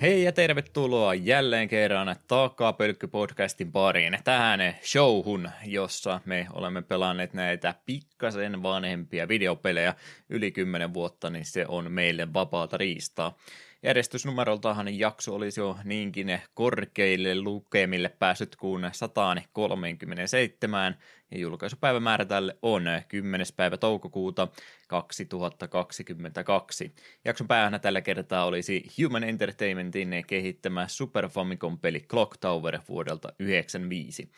Hei 0.00 0.22
ja 0.22 0.32
tervetuloa 0.32 1.14
jälleen 1.14 1.68
kerran 1.68 2.16
Takapölkky-podcastin 2.28 3.70
pariin 3.72 4.18
tähän 4.24 4.60
showhun, 4.82 5.50
jossa 5.66 6.20
me 6.24 6.46
olemme 6.52 6.82
pelanneet 6.82 7.32
näitä 7.34 7.74
pikkasen 7.86 8.62
vanhempia 8.62 9.28
videopelejä 9.28 9.94
yli 10.28 10.52
10 10.52 10.94
vuotta, 10.94 11.30
niin 11.30 11.44
se 11.44 11.64
on 11.68 11.92
meille 11.92 12.32
vapaata 12.32 12.76
riistaa. 12.76 13.36
Järjestysnumeroltahan 13.82 14.98
jakso 14.98 15.34
olisi 15.34 15.60
jo 15.60 15.76
niinkin 15.84 16.40
korkeille 16.54 17.40
lukemille 17.40 18.08
päässyt 18.08 18.56
kuin 18.56 18.90
137, 18.92 20.96
ja 21.30 21.38
julkaisupäivämäärä 21.38 22.24
tälle 22.24 22.58
on 22.62 22.84
10. 23.08 23.46
päivä 23.56 23.76
toukokuuta 23.76 24.48
2022. 24.88 26.94
Jakson 27.24 27.48
päähänä 27.48 27.78
tällä 27.78 28.00
kertaa 28.00 28.44
olisi 28.44 28.84
Human 29.02 29.24
Entertainmentin 29.24 30.24
kehittämä 30.26 30.88
Super 30.88 31.28
Famicom-peli 31.28 32.00
Clock 32.00 32.36
Tower 32.40 32.78
vuodelta 32.88 33.28
1995. 33.28 34.30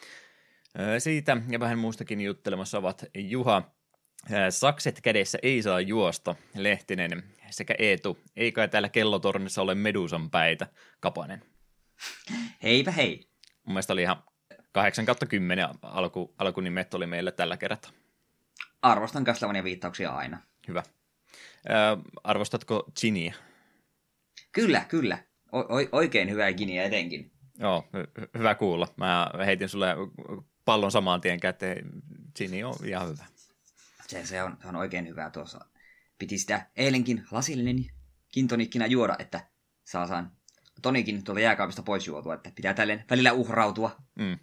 Siitä 0.99 1.37
ja 1.51 1.61
vähän 1.61 1.79
muustakin 1.79 2.21
juttelemassa 2.21 2.79
ovat 2.79 3.05
Juha, 3.15 3.63
Sakset 4.51 5.01
kädessä 5.01 5.39
ei 5.43 5.63
saa 5.63 5.81
juosta, 5.81 6.35
Lehtinen 6.55 7.25
sekä 7.51 7.75
Eetu. 7.79 8.19
Ei 8.37 8.53
kai 8.53 8.69
täällä 8.69 8.89
kellotornissa 8.89 9.63
ole 9.63 9.75
Medusan 9.75 10.31
päitä, 10.31 10.67
Kapanen. 11.01 11.43
Heipä 12.63 12.91
hei. 12.91 13.31
Mun 13.65 13.73
mielestä 13.75 13.93
oli 13.93 14.03
ihan 14.03 14.23
8 14.73 15.07
kautta 15.07 15.27
10 15.27 15.69
alku, 15.83 16.35
alkunimet 16.39 16.95
oli 16.95 17.07
meillä 17.07 17.33
tällä 17.33 17.57
kertaa. 17.57 17.91
Arvostan 18.83 19.25
Castlevania 19.25 19.65
viittauksia 19.65 20.11
aina. 20.11 20.43
Hyvä. 20.69 20.83
Ö, 21.71 21.73
arvostatko 22.25 22.85
Giniä? 23.01 23.35
Kyllä, 24.53 24.85
kyllä. 24.89 25.19
O- 25.53 25.67
oikein 25.93 26.31
hyvää 26.31 26.53
Giniä 26.53 26.85
etenkin. 26.85 27.33
Joo, 27.59 27.89
hy- 27.97 28.29
hyvä 28.39 28.55
kuulla. 28.55 28.89
Mä 28.97 29.31
heitin 29.47 29.69
sulle 29.69 29.95
pallon 30.65 30.93
samaan 30.93 31.21
tien 31.21 31.41
käteen. 31.41 31.91
Gini 32.37 32.65
on 32.65 32.75
ihan 32.85 33.09
hyvä. 33.09 33.25
Se, 34.09 34.27
se, 34.27 34.43
on, 34.43 34.59
se 34.63 34.69
on 34.69 34.77
oikein 34.77 35.09
hyvää 35.09 35.31
tuossa. 35.31 35.61
Piti 36.19 36.39
sitä 36.39 36.67
eilenkin 36.77 37.25
lasillinen 37.31 37.87
kintonikkina 38.29 38.87
juoda, 38.87 39.17
että 39.19 39.49
saa 39.85 40.07
saan 40.07 40.33
tonikin 40.83 41.25
tuolta 41.25 41.41
jääkaapista 41.41 41.83
pois 41.83 42.07
juotua, 42.07 42.35
että 42.35 42.53
pitää 42.55 42.75
tälleen 42.75 43.05
välillä 43.11 43.33
uhrautua. 43.33 43.97
Mm. 44.15 44.39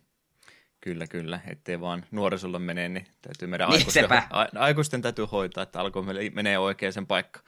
Kyllä, 0.82 1.08
kyllä. 1.08 1.40
Ettei 1.48 1.80
vaan 1.80 2.06
nuorisolla 2.12 2.60
mene, 2.60 2.90
niin 2.90 3.08
täytyy 3.22 3.48
meidän 3.48 3.70
niin, 3.70 3.80
aikuisten, 3.80 4.12
a, 4.12 4.48
aikuisten 4.56 5.02
täytyy 5.02 5.26
hoitaa, 5.26 5.64
että 5.64 5.80
alkoi 5.80 6.04
menee 6.34 6.58
oikeaan 6.58 7.08
paikkaan. 7.08 7.46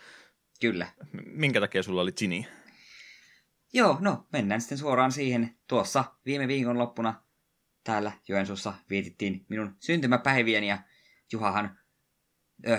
Kyllä. 0.61 0.87
Minkä 1.25 1.59
takia 1.59 1.83
sulla 1.83 2.01
oli 2.01 2.11
Gini? 2.11 2.47
Joo, 3.73 3.97
no 3.99 4.27
mennään 4.33 4.61
sitten 4.61 4.77
suoraan 4.77 5.11
siihen. 5.11 5.57
Tuossa 5.67 6.03
viime 6.25 6.47
viikon 6.47 6.77
loppuna 6.77 7.23
täällä 7.83 8.11
Joensuussa 8.27 8.73
vietittiin 8.89 9.45
minun 9.49 9.75
syntymäpäiviäni 9.79 10.67
ja 10.67 10.77
Juhahan 11.31 11.79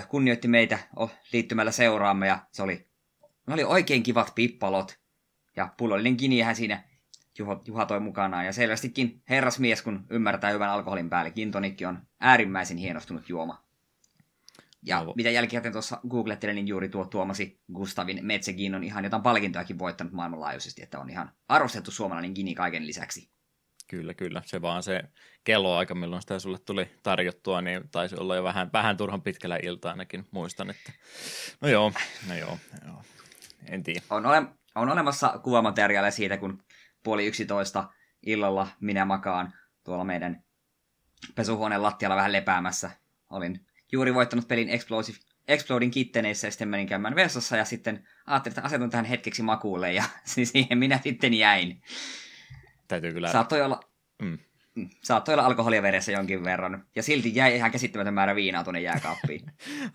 kunnioitti 0.09 0.47
meitä 0.47 0.79
liittymällä 1.33 1.71
seuraamme 1.71 2.27
ja 2.27 2.47
se 2.51 2.63
oli, 2.63 2.87
ne 3.47 3.53
oli 3.53 3.63
oikein 3.63 4.03
kivat 4.03 4.31
pippalot. 4.35 4.99
Ja 5.55 5.73
pullollinen 5.77 6.17
kiniähän 6.17 6.55
siinä 6.55 6.83
Juha, 7.39 7.61
Juha 7.65 7.85
toi 7.85 7.99
mukanaan. 7.99 8.45
Ja 8.45 8.53
selvästikin 8.53 9.23
herrasmies, 9.29 9.81
kun 9.81 10.05
ymmärtää 10.09 10.51
hyvän 10.51 10.69
alkoholin 10.69 11.09
päälle, 11.09 11.31
kintonikki 11.31 11.85
on 11.85 11.99
äärimmäisen 12.19 12.77
hienostunut 12.77 13.29
juoma. 13.29 13.63
Ja 14.85 15.03
no. 15.03 15.13
mitä 15.15 15.29
jälkikäteen 15.29 15.71
tuossa 15.71 15.99
googlettelin, 16.09 16.55
niin 16.55 16.67
juuri 16.67 16.89
tuo 16.89 17.05
Tuomasi 17.05 17.61
Gustavin 17.73 18.25
Metsegin 18.25 18.75
on 18.75 18.83
ihan 18.83 19.03
jotain 19.03 19.23
palkintoakin 19.23 19.79
voittanut 19.79 20.13
maailmanlaajuisesti, 20.13 20.81
että 20.81 20.99
on 20.99 21.09
ihan 21.09 21.31
arvostettu 21.47 21.91
suomalainen 21.91 22.31
gini 22.35 22.55
kaiken 22.55 22.87
lisäksi. 22.87 23.31
Kyllä, 23.89 24.13
kyllä. 24.13 24.41
Se 24.45 24.61
vaan 24.61 24.83
se 24.83 25.03
kelloaika, 25.43 25.95
milloin 25.95 26.21
sitä 26.21 26.39
sulle 26.39 26.59
tuli 26.65 26.89
tarjottua, 27.03 27.61
niin 27.61 27.89
taisi 27.91 28.15
olla 28.19 28.35
jo 28.35 28.43
vähän, 28.43 28.69
vähän 28.73 28.97
turhan 28.97 29.21
pitkällä 29.21 29.59
ilta 29.63 29.89
ainakin, 29.89 30.27
muistan, 30.31 30.69
että 30.69 30.91
no 31.61 31.67
joo, 31.67 31.93
no 32.27 32.35
joo, 32.35 32.57
joo. 32.87 33.03
en 33.69 33.83
tiedä. 33.83 34.01
On, 34.09 34.25
ole, 34.25 34.43
on 34.75 34.89
olemassa 34.89 35.39
kuvamateriaalia 35.43 36.11
siitä, 36.11 36.37
kun 36.37 36.63
puoli 37.03 37.25
yksitoista 37.25 37.89
illalla 38.25 38.67
minä 38.79 39.05
makaan 39.05 39.53
tuolla 39.83 40.03
meidän 40.03 40.43
pesuhuoneen 41.35 41.83
lattialla 41.83 42.15
vähän 42.15 42.31
lepäämässä. 42.31 42.91
Olin 43.29 43.65
juuri 43.91 44.13
voittanut 44.13 44.47
pelin 44.47 44.69
Explosive, 44.69 45.17
Exploding 45.47 45.93
Kitteneissä 45.93 46.47
ja 46.47 46.51
sitten 46.51 46.67
menin 46.67 46.87
käymään 46.87 47.15
vessassa 47.15 47.57
ja 47.57 47.65
sitten 47.65 48.07
ajattelin, 48.25 48.53
että 48.53 48.67
asetun 48.67 48.89
tähän 48.89 49.05
hetkeksi 49.05 49.41
makuulle 49.41 49.93
ja 49.93 50.03
siihen 50.25 50.77
minä 50.77 50.99
sitten 51.03 51.33
jäin. 51.33 51.81
Täytyy 52.89 53.13
kyllä... 53.13 53.31
Saattoi 53.31 53.61
olla, 53.61 53.79
mm. 54.21 54.37
mm. 54.75 54.89
saattoi 55.03 55.33
olla 55.33 55.45
alkoholia 55.45 55.81
veressä 55.81 56.11
jonkin 56.11 56.43
verran. 56.43 56.85
Ja 56.95 57.03
silti 57.03 57.35
jäi 57.35 57.55
ihan 57.55 57.71
käsittämätön 57.71 58.13
määrä 58.13 58.35
viinaa 58.35 58.63
tuonne 58.63 58.81
jääkaappiin. 58.81 59.51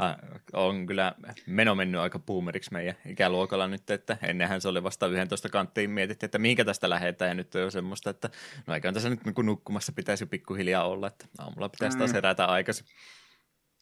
on 0.52 0.86
kyllä 0.86 1.14
meno 1.46 1.74
mennyt 1.74 2.00
aika 2.00 2.18
boomeriksi 2.18 2.72
meidän 2.72 2.94
ikäluokalla 3.06 3.68
nyt, 3.68 3.90
että 3.90 4.16
ennenhän 4.22 4.60
se 4.60 4.68
oli 4.68 4.82
vasta 4.82 5.06
11 5.06 5.48
kanttiin 5.48 5.90
mietitty, 5.90 6.26
että 6.26 6.38
mihinkä 6.38 6.64
tästä 6.64 6.90
lähdetään 6.90 7.28
ja 7.28 7.34
nyt 7.34 7.54
on 7.54 7.60
jo 7.60 7.70
semmoista, 7.70 8.10
että 8.10 8.30
no 8.66 8.74
eikä 8.74 8.92
tässä 8.92 9.10
nyt 9.10 9.24
niin 9.24 9.46
nukkumassa 9.46 9.92
pitäisi 9.92 10.26
pikkuhiljaa 10.26 10.88
olla, 10.88 11.06
että 11.06 11.26
aamulla 11.38 11.68
pitäisi 11.68 11.98
taas 11.98 12.10
mm. 12.10 12.14
herätä 12.14 12.44
aikaisin. 12.44 12.86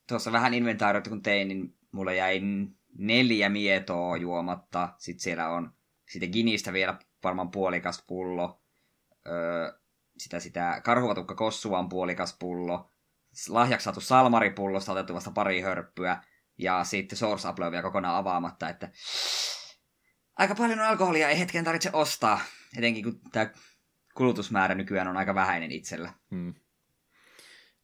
Tuossa 0.09 0.33
vähän 0.33 0.55
inventaariota 0.55 1.11
kun 1.11 1.23
tein, 1.23 1.49
niin 1.49 1.75
mulla 1.93 2.13
jäi 2.13 2.41
neljä 2.99 3.49
mietoa 3.49 4.17
juomatta. 4.17 4.89
Sitten 4.99 5.23
siellä 5.23 5.49
on 5.49 5.73
sitten 6.09 6.31
Ginistä 6.31 6.73
vielä 6.73 6.99
varmaan 7.25 7.51
puolikas 7.51 8.05
pullo 8.07 8.62
öö, 9.27 9.73
sitä, 10.19 10.41
sitä 10.41 10.81
karhuvatukka 10.85 11.35
kossuvan 11.35 11.89
puolikas 11.89 12.37
pullo, 12.39 12.91
lahjaksi 13.49 13.85
saatu 13.85 14.01
salmaripullosta 14.01 14.93
otettu 14.93 15.15
vasta 15.15 15.31
pari 15.31 15.61
hörppyä, 15.61 16.23
ja 16.59 16.85
sitten 16.85 17.19
Source 17.19 17.49
Apple 17.49 17.71
vielä 17.71 17.83
kokonaan 17.83 18.17
avaamatta, 18.17 18.69
että 18.69 18.91
aika 20.39 20.55
paljon 20.55 20.81
on 20.81 20.87
alkoholia, 20.87 21.29
ei 21.29 21.39
hetken 21.39 21.65
tarvitse 21.65 21.91
ostaa, 21.93 22.41
etenkin 22.79 23.05
kun 23.05 23.21
tämä 23.33 23.51
kulutusmäärä 24.15 24.75
nykyään 24.75 25.09
on 25.09 25.17
aika 25.17 25.35
vähäinen 25.35 25.73
itsellä. 25.73 26.13
Hmm. 26.31 26.55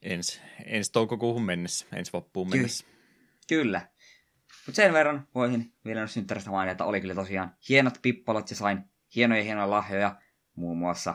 Ensi, 0.02 0.40
ensi 0.64 0.92
toukokuuhun 0.92 1.44
mennessä, 1.44 1.86
ensi 1.92 2.12
vappuun 2.12 2.50
mennessä. 2.50 2.86
Ky- 2.86 2.92
kyllä. 3.48 3.88
Mutta 4.66 4.76
sen 4.76 4.92
verran 4.92 5.28
voisin 5.34 5.72
vielä 5.84 6.06
synttäristä 6.06 6.50
mainita, 6.50 6.72
että 6.72 6.84
oli 6.84 7.00
kyllä 7.00 7.14
tosiaan 7.14 7.56
hienot 7.68 7.98
pippalot 8.02 8.50
ja 8.50 8.56
sain 8.56 8.84
hienoja 9.14 9.42
hienoja 9.42 9.70
lahjoja, 9.70 10.20
muun 10.56 10.78
muassa 10.78 11.14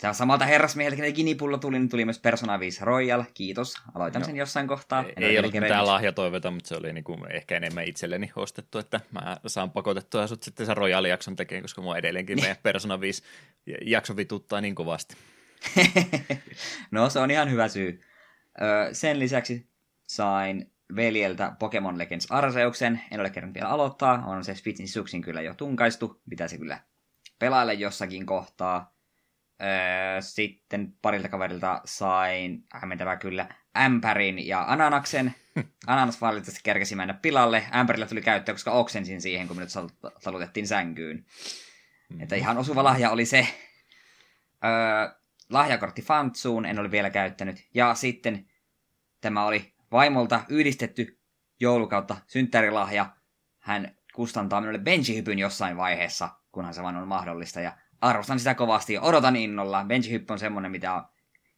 Tämä 0.00 0.12
samalta 0.12 0.44
herrasmieheltä, 0.44 0.96
kun 0.96 1.14
Ginipullo 1.14 1.58
tuli, 1.58 1.78
niin 1.78 1.88
tuli 1.88 2.04
myös 2.04 2.18
Persona 2.18 2.60
5 2.60 2.84
Royal. 2.84 3.24
Kiitos. 3.34 3.74
Aloitan 3.94 4.22
no. 4.22 4.26
sen 4.26 4.36
jossain 4.36 4.68
kohtaa. 4.68 5.04
En 5.16 5.22
ei 5.22 5.38
ollut 5.38 5.52
mitään 5.52 5.86
lahjatoiveita, 5.86 6.50
mutta 6.50 6.68
se 6.68 6.76
oli 6.76 6.92
niinku 6.92 7.18
ehkä 7.30 7.56
enemmän 7.56 7.84
itselleni 7.84 8.32
ostettu, 8.36 8.78
että 8.78 9.00
mä 9.10 9.36
saan 9.46 9.70
pakotettua 9.70 10.26
sut 10.26 10.42
sitten 10.42 10.66
sen 10.66 10.76
Royal-jakson 10.76 11.36
tekemään, 11.36 11.62
koska 11.62 11.82
mua 11.82 11.96
edelleenkin 11.96 12.40
meidän 12.40 12.56
Persona 12.62 13.00
5 13.00 13.22
jakso 13.84 14.16
vituttaa 14.16 14.60
niin 14.60 14.74
kovasti. 14.74 15.16
no 16.90 17.10
se 17.10 17.18
on 17.18 17.30
ihan 17.30 17.50
hyvä 17.50 17.68
syy. 17.68 18.00
Öö, 18.62 18.94
sen 18.94 19.18
lisäksi 19.18 19.70
sain 20.06 20.72
veljeltä 20.96 21.52
Pokemon 21.58 21.98
Legends 21.98 22.26
Arseuksen. 22.30 23.00
En 23.10 23.20
ole 23.20 23.30
kerran 23.30 23.54
vielä 23.54 23.68
aloittaa. 23.68 24.22
On 24.26 24.44
se 24.44 24.54
Switchin 24.54 24.88
suksin 24.88 25.22
kyllä 25.22 25.42
jo 25.42 25.54
tunkaistu. 25.54 26.22
Pitäisi 26.30 26.58
kyllä 26.58 26.78
pelailla 27.38 27.72
jossakin 27.72 28.26
kohtaa. 28.26 28.95
Öö, 29.62 30.20
sitten 30.20 30.92
parilta 31.02 31.28
kaverilta 31.28 31.80
sain, 31.84 32.64
hämmentävä 32.72 33.16
kyllä, 33.16 33.48
ämpärin 33.76 34.46
ja 34.46 34.64
ananaksen. 34.68 35.34
Ananas 35.86 36.20
valitettavasti 36.20 36.60
kerkesi 36.64 36.96
mennä 36.96 37.14
pilalle. 37.14 37.64
Ämpärillä 37.74 38.06
tuli 38.06 38.22
käyttöön, 38.22 38.54
koska 38.54 38.70
oksensin 38.70 39.20
siihen, 39.20 39.48
kun 39.48 39.56
minut 39.56 39.70
talutettiin 40.24 40.66
sänkyyn. 40.66 41.16
Mm-hmm. 41.16 42.20
Että 42.20 42.36
ihan 42.36 42.58
osuva 42.58 42.84
lahja 42.84 43.10
oli 43.10 43.24
se. 43.24 43.48
Öö, 44.64 45.14
lahjakortti 45.50 46.02
Fantsuun, 46.02 46.66
en 46.66 46.78
ole 46.78 46.90
vielä 46.90 47.10
käyttänyt. 47.10 47.68
Ja 47.74 47.94
sitten 47.94 48.46
tämä 49.20 49.46
oli 49.46 49.74
vaimolta 49.92 50.40
yhdistetty 50.48 51.20
joulukautta 51.60 52.16
synttärilahja. 52.26 53.06
Hän 53.58 53.96
kustantaa 54.14 54.60
minulle 54.60 54.78
benchihypyn 54.78 55.38
jossain 55.38 55.76
vaiheessa, 55.76 56.28
kunhan 56.52 56.74
se 56.74 56.82
vain 56.82 56.96
on 56.96 57.08
mahdollista. 57.08 57.60
Ja 57.60 57.72
arvostan 58.06 58.38
sitä 58.38 58.54
kovasti 58.54 58.92
ja 58.92 59.00
odotan 59.00 59.36
innolla. 59.36 59.84
Benchihyppy 59.84 60.32
on 60.32 60.38
semmonen, 60.38 60.70
mitä 60.70 60.94
on 60.94 61.04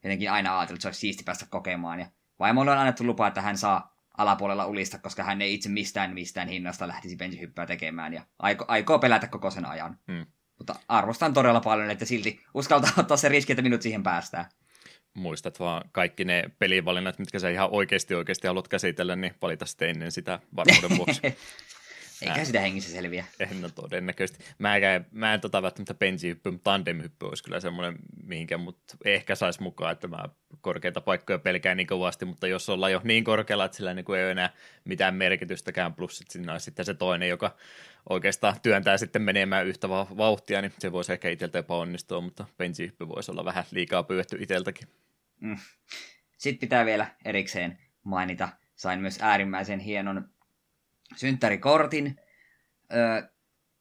jotenkin 0.04 0.30
aina 0.30 0.58
ajatellut, 0.58 0.78
että 0.78 0.82
se 0.82 0.88
olisi 0.88 1.00
siisti 1.00 1.24
päästä 1.24 1.46
kokemaan. 1.50 2.00
Ja 2.00 2.06
vaimolle 2.38 2.70
on 2.70 2.78
annettu 2.78 3.04
lupa, 3.04 3.26
että 3.26 3.40
hän 3.40 3.58
saa 3.58 3.96
alapuolella 4.18 4.66
ulista, 4.66 4.98
koska 4.98 5.22
hän 5.22 5.42
ei 5.42 5.54
itse 5.54 5.68
mistään 5.68 6.14
mistään 6.14 6.48
hinnasta 6.48 6.88
lähtisi 6.88 7.16
benchihyppyä 7.16 7.66
tekemään 7.66 8.14
ja 8.14 8.22
aiko, 8.38 8.64
aikoo 8.68 8.98
pelätä 8.98 9.26
koko 9.26 9.50
sen 9.50 9.64
ajan. 9.64 9.98
Hmm. 10.12 10.26
Mutta 10.58 10.74
arvostan 10.88 11.34
todella 11.34 11.60
paljon, 11.60 11.90
että 11.90 12.04
silti 12.04 12.40
uskaltaa 12.54 12.90
ottaa 12.98 13.16
se 13.16 13.28
riski, 13.28 13.52
että 13.52 13.62
minut 13.62 13.82
siihen 13.82 14.02
päästään. 14.02 14.44
Muistat 15.14 15.60
vaan 15.60 15.82
kaikki 15.92 16.24
ne 16.24 16.44
pelivalinnat, 16.58 17.18
mitkä 17.18 17.38
sä 17.38 17.50
ihan 17.50 17.68
oikeasti 17.72 18.14
oikeasti 18.14 18.46
haluat 18.46 18.68
käsitellä, 18.68 19.16
niin 19.16 19.34
valita 19.42 19.66
sitten 19.66 19.90
ennen 19.90 20.12
sitä 20.12 20.40
varmuuden 20.56 20.96
vuoksi. 20.96 21.20
Eikä 22.22 22.44
sitä 22.44 22.60
hengissä 22.60 22.90
selviä. 22.90 23.24
En 23.40 23.60
no 23.60 23.68
todennäköisesti. 23.68 24.44
Mä 24.58 24.76
en, 24.76 25.06
mä 25.10 25.34
en 25.34 25.40
tota 25.40 25.62
välttämättä 25.62 25.94
bensihyppy, 25.94 26.50
mutta 26.50 26.70
tandemhyppy 26.70 27.26
olisi 27.26 27.44
kyllä 27.44 27.60
semmoinen, 27.60 27.98
mihinkä 28.24 28.58
mut 28.58 28.78
ehkä 29.04 29.34
saisi 29.34 29.62
mukaan, 29.62 29.92
että 29.92 30.08
mä 30.08 30.24
korkeita 30.60 31.00
paikkoja 31.00 31.38
pelkään 31.38 31.76
niin 31.76 31.86
kovasti, 31.86 32.24
mutta 32.24 32.46
jos 32.46 32.68
ollaan 32.68 32.92
jo 32.92 33.00
niin 33.04 33.24
korkealla, 33.24 33.64
että 33.64 33.76
sillä 33.76 33.94
niin 33.94 34.04
ei 34.16 34.24
ole 34.24 34.30
enää 34.30 34.50
mitään 34.84 35.14
merkitystäkään, 35.14 35.94
plus 35.94 36.20
että 36.20 36.32
siinä 36.32 36.52
on 36.52 36.60
sitten 36.60 36.84
se 36.84 36.94
toinen, 36.94 37.28
joka 37.28 37.56
oikeastaan 38.08 38.60
työntää 38.62 38.98
sitten 38.98 39.22
menemään 39.22 39.66
yhtä 39.66 39.88
vauhtia, 39.88 40.62
niin 40.62 40.72
se 40.78 40.92
voisi 40.92 41.12
ehkä 41.12 41.28
itseltä 41.28 41.58
epäonnistua, 41.58 42.20
mutta 42.20 42.44
bensihyppy 42.58 43.08
voisi 43.08 43.30
olla 43.30 43.44
vähän 43.44 43.64
liikaa 43.70 44.02
pyydetty 44.02 44.36
itseltäkin. 44.40 44.88
Mm. 45.40 45.58
Sitten 46.38 46.60
pitää 46.60 46.84
vielä 46.84 47.06
erikseen 47.24 47.78
mainita, 48.04 48.48
sain 48.74 49.00
myös 49.00 49.18
äärimmäisen 49.20 49.80
hienon 49.80 50.28
synttärikortin. 51.16 52.20
Öö, 52.92 53.22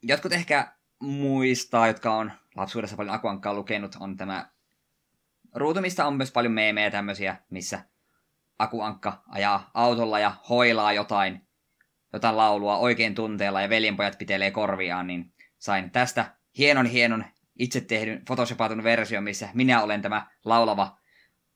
jotkut 0.01 0.33
ehkä 0.33 0.71
muistaa, 0.99 1.87
jotka 1.87 2.13
on 2.13 2.31
lapsuudessa 2.55 2.97
paljon 2.97 3.15
Akuankkaa 3.15 3.53
lukenut, 3.53 3.95
on 3.99 4.17
tämä 4.17 4.49
ruutu, 5.55 5.81
mistä 5.81 6.07
on 6.07 6.17
myös 6.17 6.31
paljon 6.31 6.53
meemejä 6.53 6.91
tämmöisiä, 6.91 7.37
missä 7.49 7.79
Akuankka 8.59 9.23
ajaa 9.27 9.71
autolla 9.73 10.19
ja 10.19 10.33
hoilaa 10.49 10.93
jotain, 10.93 11.47
jotain 12.13 12.37
laulua 12.37 12.77
oikein 12.77 13.15
tunteella 13.15 13.61
ja 13.61 13.69
veljenpojat 13.69 14.17
pitelee 14.17 14.51
korviaan, 14.51 15.07
niin 15.07 15.33
sain 15.57 15.91
tästä 15.91 16.35
hienon 16.57 16.85
hienon 16.85 17.25
itse 17.59 17.81
tehdyn 17.81 18.25
photoshopatun 18.25 18.83
versio, 18.83 19.21
missä 19.21 19.49
minä 19.53 19.81
olen 19.81 20.01
tämä 20.01 20.27
laulava 20.45 20.97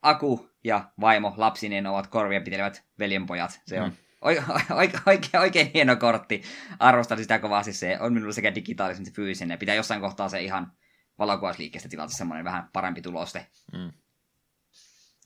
Aku 0.01 0.49
ja 0.63 0.91
vaimo 1.01 1.33
lapsineen 1.37 1.87
ovat 1.87 2.07
korvia 2.07 2.41
pitelevät 2.41 2.85
veljenpojat. 2.99 3.61
Se 3.65 3.81
on 3.81 3.89
mm. 3.89 3.95
Oikein, 4.21 4.45
oikein, 4.75 5.41
oikein 5.41 5.71
hieno 5.73 5.95
kortti. 5.95 6.43
Arvostan 6.79 7.17
sitä 7.17 7.39
kovasti. 7.39 7.73
Se 7.73 7.97
on 7.99 8.13
minulla 8.13 8.33
sekä 8.33 8.55
digitaalisen 8.55 9.03
että 9.07 9.15
fyysinen. 9.15 9.59
Pitää 9.59 9.75
jossain 9.75 10.01
kohtaa 10.01 10.29
se 10.29 10.41
ihan 10.41 10.71
valokuvausliikkeestä 11.19 11.89
tilata 11.89 12.13
semmoinen 12.13 12.45
vähän 12.45 12.69
parempi 12.73 13.01
tuloste. 13.01 13.47
Mm. 13.73 13.91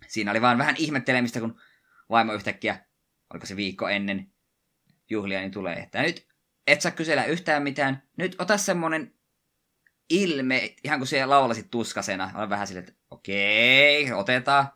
Siinä 0.08 0.32
oli 0.32 0.42
vaan 0.42 0.58
vähän 0.58 0.76
ihmettelemistä, 0.78 1.40
kun 1.40 1.62
vaimo 2.10 2.34
yhtäkkiä, 2.34 2.86
oliko 3.34 3.46
se 3.46 3.56
viikko 3.56 3.90
ennen 3.90 4.32
juhlia, 5.10 5.40
niin 5.40 5.52
tulee, 5.52 5.76
että 5.76 6.02
nyt 6.02 6.28
et 6.68 6.82
saa 6.82 6.92
kysellä 6.92 7.26
yhtään 7.26 7.64
mitään. 7.64 8.04
Nyt 8.18 8.36
ota 8.40 8.58
semmonen 8.58 9.14
ilme, 10.10 10.76
ihan 10.84 11.00
kuin 11.00 11.08
siellä 11.08 11.36
laulasit 11.36 11.72
tuskasena. 11.72 12.32
Olen 12.36 12.50
vähän 12.50 12.68
silleen, 12.68 12.88
että 12.88 13.00
okei, 13.10 14.12
otetaan. 14.14 14.68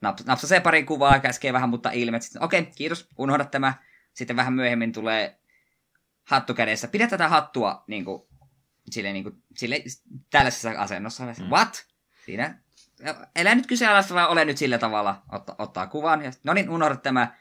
Naps, 0.00 0.24
napsasee 0.24 0.60
pari 0.60 0.84
kuvaa, 0.84 1.20
käskee 1.20 1.52
vähän, 1.52 1.68
mutta 1.68 1.90
ilme. 1.90 2.20
Sitten, 2.20 2.42
okei, 2.42 2.66
kiitos, 2.76 3.08
unohda 3.18 3.44
tämä. 3.44 3.74
Sitten 4.14 4.36
vähän 4.36 4.52
myöhemmin 4.52 4.92
tulee 4.92 5.40
hattu 6.24 6.54
kädessä. 6.54 6.88
Pidä 6.88 7.06
tätä 7.06 7.28
hattua 7.28 7.84
niin 7.86 8.04
kuin, 8.04 8.22
sille, 8.90 9.12
niin 9.12 9.22
kuin, 9.22 9.42
sille, 9.56 9.82
tällaisessa 10.30 10.70
asennossa. 10.76 11.24
Mm. 11.24 11.44
What? 11.44 11.86
Siinä. 12.24 12.58
Elä 13.36 13.54
nyt 13.54 13.66
kyseenalaista, 13.66 14.14
vaan 14.14 14.28
ole 14.28 14.44
nyt 14.44 14.58
sillä 14.58 14.78
tavalla. 14.78 15.22
Otta, 15.32 15.54
ottaa 15.58 15.86
kuvan. 15.86 16.24
Ja, 16.24 16.32
no 16.44 16.54
niin, 16.54 16.70
unohda 16.70 16.96
tämä. 16.96 17.36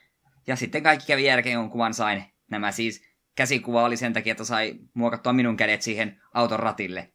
Ja 0.47 0.55
sitten 0.55 0.83
kaikki 0.83 1.07
kävi 1.07 1.25
jälkeen, 1.25 1.59
kun 1.59 1.69
kuvan 1.69 1.93
sain. 1.93 2.23
Nämä 2.49 2.71
siis 2.71 3.03
käsikuva 3.35 3.83
oli 3.83 3.97
sen 3.97 4.13
takia, 4.13 4.31
että 4.31 4.43
sai 4.43 4.75
muokattua 4.93 5.33
minun 5.33 5.57
kädet 5.57 5.81
siihen 5.81 6.21
auton 6.33 6.59
ratille. 6.59 7.13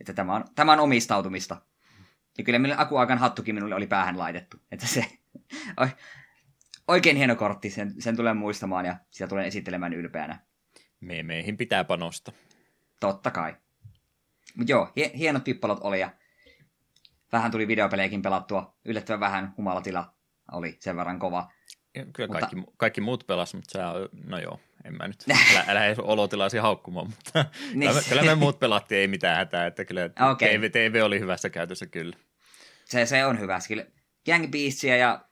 Että 0.00 0.12
tämä 0.12 0.34
on, 0.34 0.44
tämä 0.54 0.72
on 0.72 0.80
omistautumista. 0.80 1.56
Ja 2.38 2.44
kyllä 2.44 2.58
meillä 2.58 2.80
Akuakan 2.80 3.18
hattukin 3.18 3.54
minulle 3.54 3.74
oli 3.74 3.86
päähän 3.86 4.18
laitettu. 4.18 4.56
Että 4.72 4.86
se 4.86 5.04
oikein 6.88 7.16
hieno 7.16 7.36
kortti, 7.36 7.70
sen, 7.70 7.94
sen 7.98 8.16
tulen 8.16 8.36
muistamaan 8.36 8.86
ja 8.86 8.96
sitä 9.10 9.28
tulen 9.28 9.44
esittelemään 9.44 9.92
ylpeänä. 9.92 10.38
Meemeihin 11.00 11.56
pitää 11.56 11.84
panosta. 11.84 12.32
Totta 13.00 13.30
kai. 13.30 13.56
Mutta 14.56 14.72
joo, 14.72 14.92
hienot 15.18 15.44
pippalot 15.44 15.78
oli 15.80 16.00
ja 16.00 16.10
vähän 17.32 17.50
tuli 17.50 17.68
videopelejäkin 17.68 18.22
pelattua. 18.22 18.76
Yllättävän 18.84 19.20
vähän 19.20 19.54
humalatila 19.56 20.14
oli 20.52 20.76
sen 20.80 20.96
verran 20.96 21.18
kova. 21.18 21.52
Kyllä 21.92 22.26
mutta... 22.26 22.40
kaikki, 22.40 22.56
kaikki 22.76 23.00
muut 23.00 23.26
pelas, 23.26 23.54
mutta 23.54 23.90
on, 23.90 24.08
no 24.24 24.38
joo, 24.38 24.60
en 24.84 24.94
mä 24.94 25.08
nyt, 25.08 25.24
älä, 25.50 25.64
älä 25.68 25.86
edes 25.86 25.98
olotilaisi 25.98 26.58
haukkumaan, 26.58 27.06
mutta 27.06 27.44
niin. 27.74 27.90
kyllä, 28.08 28.22
me 28.22 28.34
muut 28.34 28.58
pelattiin, 28.58 28.98
ei 28.98 29.08
mitään 29.08 29.36
hätää, 29.36 29.66
että 29.66 29.84
kyllä 29.84 30.04
okay. 30.32 30.48
TV, 30.48 30.70
TV, 30.70 31.00
oli 31.04 31.20
hyvässä 31.20 31.50
käytössä 31.50 31.86
kyllä. 31.86 32.16
Se, 32.88 33.06
se 33.06 33.26
on 33.26 33.40
hyvä, 33.40 33.58
kyllä 33.68 33.86
Gang 34.26 34.50
Beastia 34.50 34.96
ja, 34.96 35.24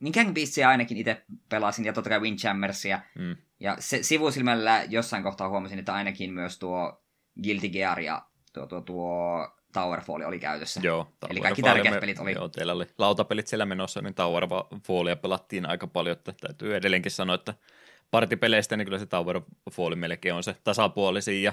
niin 0.00 0.12
Gang 0.14 0.34
Beastia 0.34 0.68
ainakin 0.68 0.96
itse 0.96 1.24
pelasin, 1.48 1.84
ja 1.84 1.92
totta 1.92 2.10
kai 2.10 2.20
Windjammersia, 2.20 3.00
mm. 3.18 3.36
ja 3.60 3.76
se, 3.78 4.02
sivusilmällä 4.02 4.84
jossain 4.88 5.22
kohtaa 5.22 5.48
huomasin, 5.48 5.78
että 5.78 5.94
ainakin 5.94 6.32
myös 6.32 6.58
tuo 6.58 7.04
Guilty 7.42 7.68
Gear 7.68 8.00
ja 8.00 8.22
tuo, 8.52 8.66
tuo, 8.66 8.80
tuo 8.80 9.48
Towerfall 9.72 10.22
oli 10.22 10.38
käytössä. 10.38 10.80
Joo, 10.82 11.12
Eli 11.30 11.40
kaikki 11.40 11.62
tärkeät 11.62 11.94
me, 11.94 12.00
pelit 12.00 12.18
oli. 12.18 12.32
Joo, 12.32 12.48
teillä 12.48 12.72
oli 12.72 12.86
lautapelit 12.98 13.46
siellä 13.46 13.66
menossa, 13.66 14.00
niin 14.00 14.14
Towerfallia 14.14 15.16
pelattiin 15.16 15.66
aika 15.66 15.86
paljon, 15.86 16.16
että 16.16 16.32
täytyy 16.40 16.76
edelleenkin 16.76 17.12
sanoa, 17.12 17.34
että 17.34 17.54
partipeleistä, 18.10 18.76
niin 18.76 18.86
kyllä 18.86 18.98
se 18.98 19.06
Towerfall 19.06 19.94
melkein 19.94 20.34
on 20.34 20.42
se 20.42 20.56
tasapuolisin 20.64 21.42
ja 21.42 21.52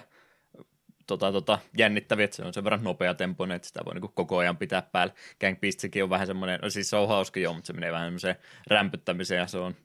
tota, 1.09 1.31
tota, 1.31 1.59
jännittäviä, 1.77 2.25
että 2.25 2.37
se 2.37 2.43
on 2.43 2.53
sen 2.53 2.63
verran 2.63 2.83
nopea 2.83 3.13
tempoinen, 3.13 3.55
että 3.55 3.67
sitä 3.67 3.85
voi 3.85 3.93
niin 3.93 4.11
koko 4.13 4.37
ajan 4.37 4.57
pitää 4.57 4.81
päällä. 4.81 5.13
Gang 5.39 5.59
Beastikin 5.59 6.03
on 6.03 6.09
vähän 6.09 6.27
semmoinen, 6.27 6.59
no 6.61 6.69
siis 6.69 6.89
se 6.89 6.95
on 6.95 7.07
hauska 7.07 7.39
joo, 7.39 7.53
mutta 7.53 7.67
se 7.67 7.73
menee 7.73 7.91
vähän 7.91 8.07
semmoiseen 8.07 8.35
rämpyttämiseen 8.67 9.39
ja 9.39 9.47
se 9.47 9.57
on 9.57 9.75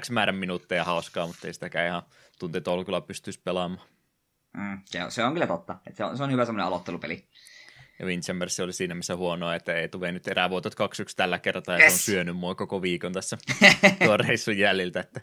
X 0.00 0.10
määrän 0.10 0.34
minuutteja 0.34 0.84
hauskaa, 0.84 1.26
mutta 1.26 1.46
ei 1.46 1.52
sitäkään 1.52 1.86
ihan 1.86 2.02
tuntitolkulla 2.38 3.00
pystyisi 3.00 3.40
pelaamaan. 3.44 3.86
Mm, 4.56 4.78
se, 4.84 5.04
on, 5.04 5.10
se 5.10 5.24
on 5.24 5.32
kyllä 5.32 5.46
totta. 5.46 5.78
Että 5.86 5.96
se, 5.96 6.04
on, 6.04 6.16
se 6.16 6.22
on 6.22 6.32
hyvä 6.32 6.44
semmoinen 6.44 6.66
aloittelupeli. 6.66 7.28
Ja 7.98 8.06
Windjammers 8.06 8.60
oli 8.60 8.72
siinä 8.72 8.94
missä 8.94 9.16
huonoa, 9.16 9.54
että 9.54 9.74
ei 9.74 9.88
tule 9.88 10.12
nyt 10.12 10.28
erävuotot 10.28 10.74
2-1 10.74 10.76
tällä 11.16 11.38
kertaa, 11.38 11.78
ja 11.78 11.84
yes. 11.84 11.92
se 11.92 12.12
on 12.12 12.14
syönyt 12.14 12.36
mua 12.36 12.54
koko 12.54 12.82
viikon 12.82 13.12
tässä 13.12 13.38
tuon 14.04 14.20
reissun 14.20 14.58
jäljiltä, 14.58 15.00
että 15.00 15.20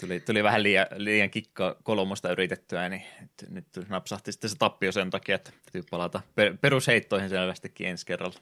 tuli, 0.00 0.20
tuli 0.20 0.42
vähän 0.42 0.62
liian, 0.62 0.86
liian 0.96 1.30
kikka 1.30 1.76
kolmosta 1.82 2.32
yritettyä, 2.32 2.88
niin 2.88 3.02
nyt, 3.50 3.74
nyt 3.76 3.88
napsahti 3.88 4.32
sitten 4.32 4.50
se 4.50 4.56
tappio 4.58 4.92
sen 4.92 5.10
takia, 5.10 5.34
että 5.34 5.50
täytyy 5.50 5.88
palata 5.90 6.20
per, 6.34 6.56
perusheittoihin 6.60 7.28
selvästikin 7.28 7.88
ensi 7.88 8.06
kerralla. 8.06 8.38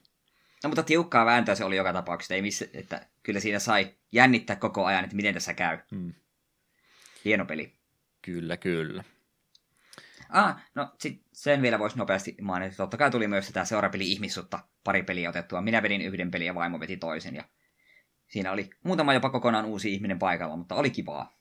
No 0.64 0.68
mutta 0.68 0.82
tiukkaa 0.82 1.26
vääntöä 1.26 1.54
se 1.54 1.64
oli 1.64 1.76
joka 1.76 1.92
tapauksessa, 1.92 2.34
ei 2.34 2.42
missä, 2.42 2.66
että 2.74 3.06
kyllä 3.22 3.40
siinä 3.40 3.58
sai 3.58 3.94
jännittää 4.12 4.56
koko 4.56 4.84
ajan, 4.84 5.04
että 5.04 5.16
miten 5.16 5.34
tässä 5.34 5.54
käy. 5.54 5.78
Hmm. 5.90 6.14
Hieno 7.24 7.44
peli. 7.44 7.72
Kyllä, 8.22 8.56
kyllä. 8.56 9.04
Ah, 10.28 10.56
no 10.74 10.92
sit 10.98 11.22
sen 11.32 11.62
vielä 11.62 11.78
voisi 11.78 11.98
nopeasti 11.98 12.36
mainita. 12.40 12.76
Totta 12.76 12.96
kai 12.96 13.10
tuli 13.10 13.28
myös 13.28 13.48
tämä 13.48 13.64
seurapeli 13.64 14.12
ihmissutta 14.12 14.58
pari 14.84 15.02
peliä 15.02 15.28
otettua. 15.28 15.62
Minä 15.62 15.82
vedin 15.82 16.02
yhden 16.02 16.30
pelin 16.30 16.46
ja 16.46 16.54
vaimo 16.54 16.80
veti 16.80 16.96
toisen. 16.96 17.34
Ja 17.34 17.44
siinä 18.28 18.52
oli 18.52 18.70
muutama 18.82 19.14
jopa 19.14 19.30
kokonaan 19.30 19.64
uusi 19.64 19.94
ihminen 19.94 20.18
paikalla, 20.18 20.56
mutta 20.56 20.74
oli 20.74 20.90
kivaa. 20.90 21.37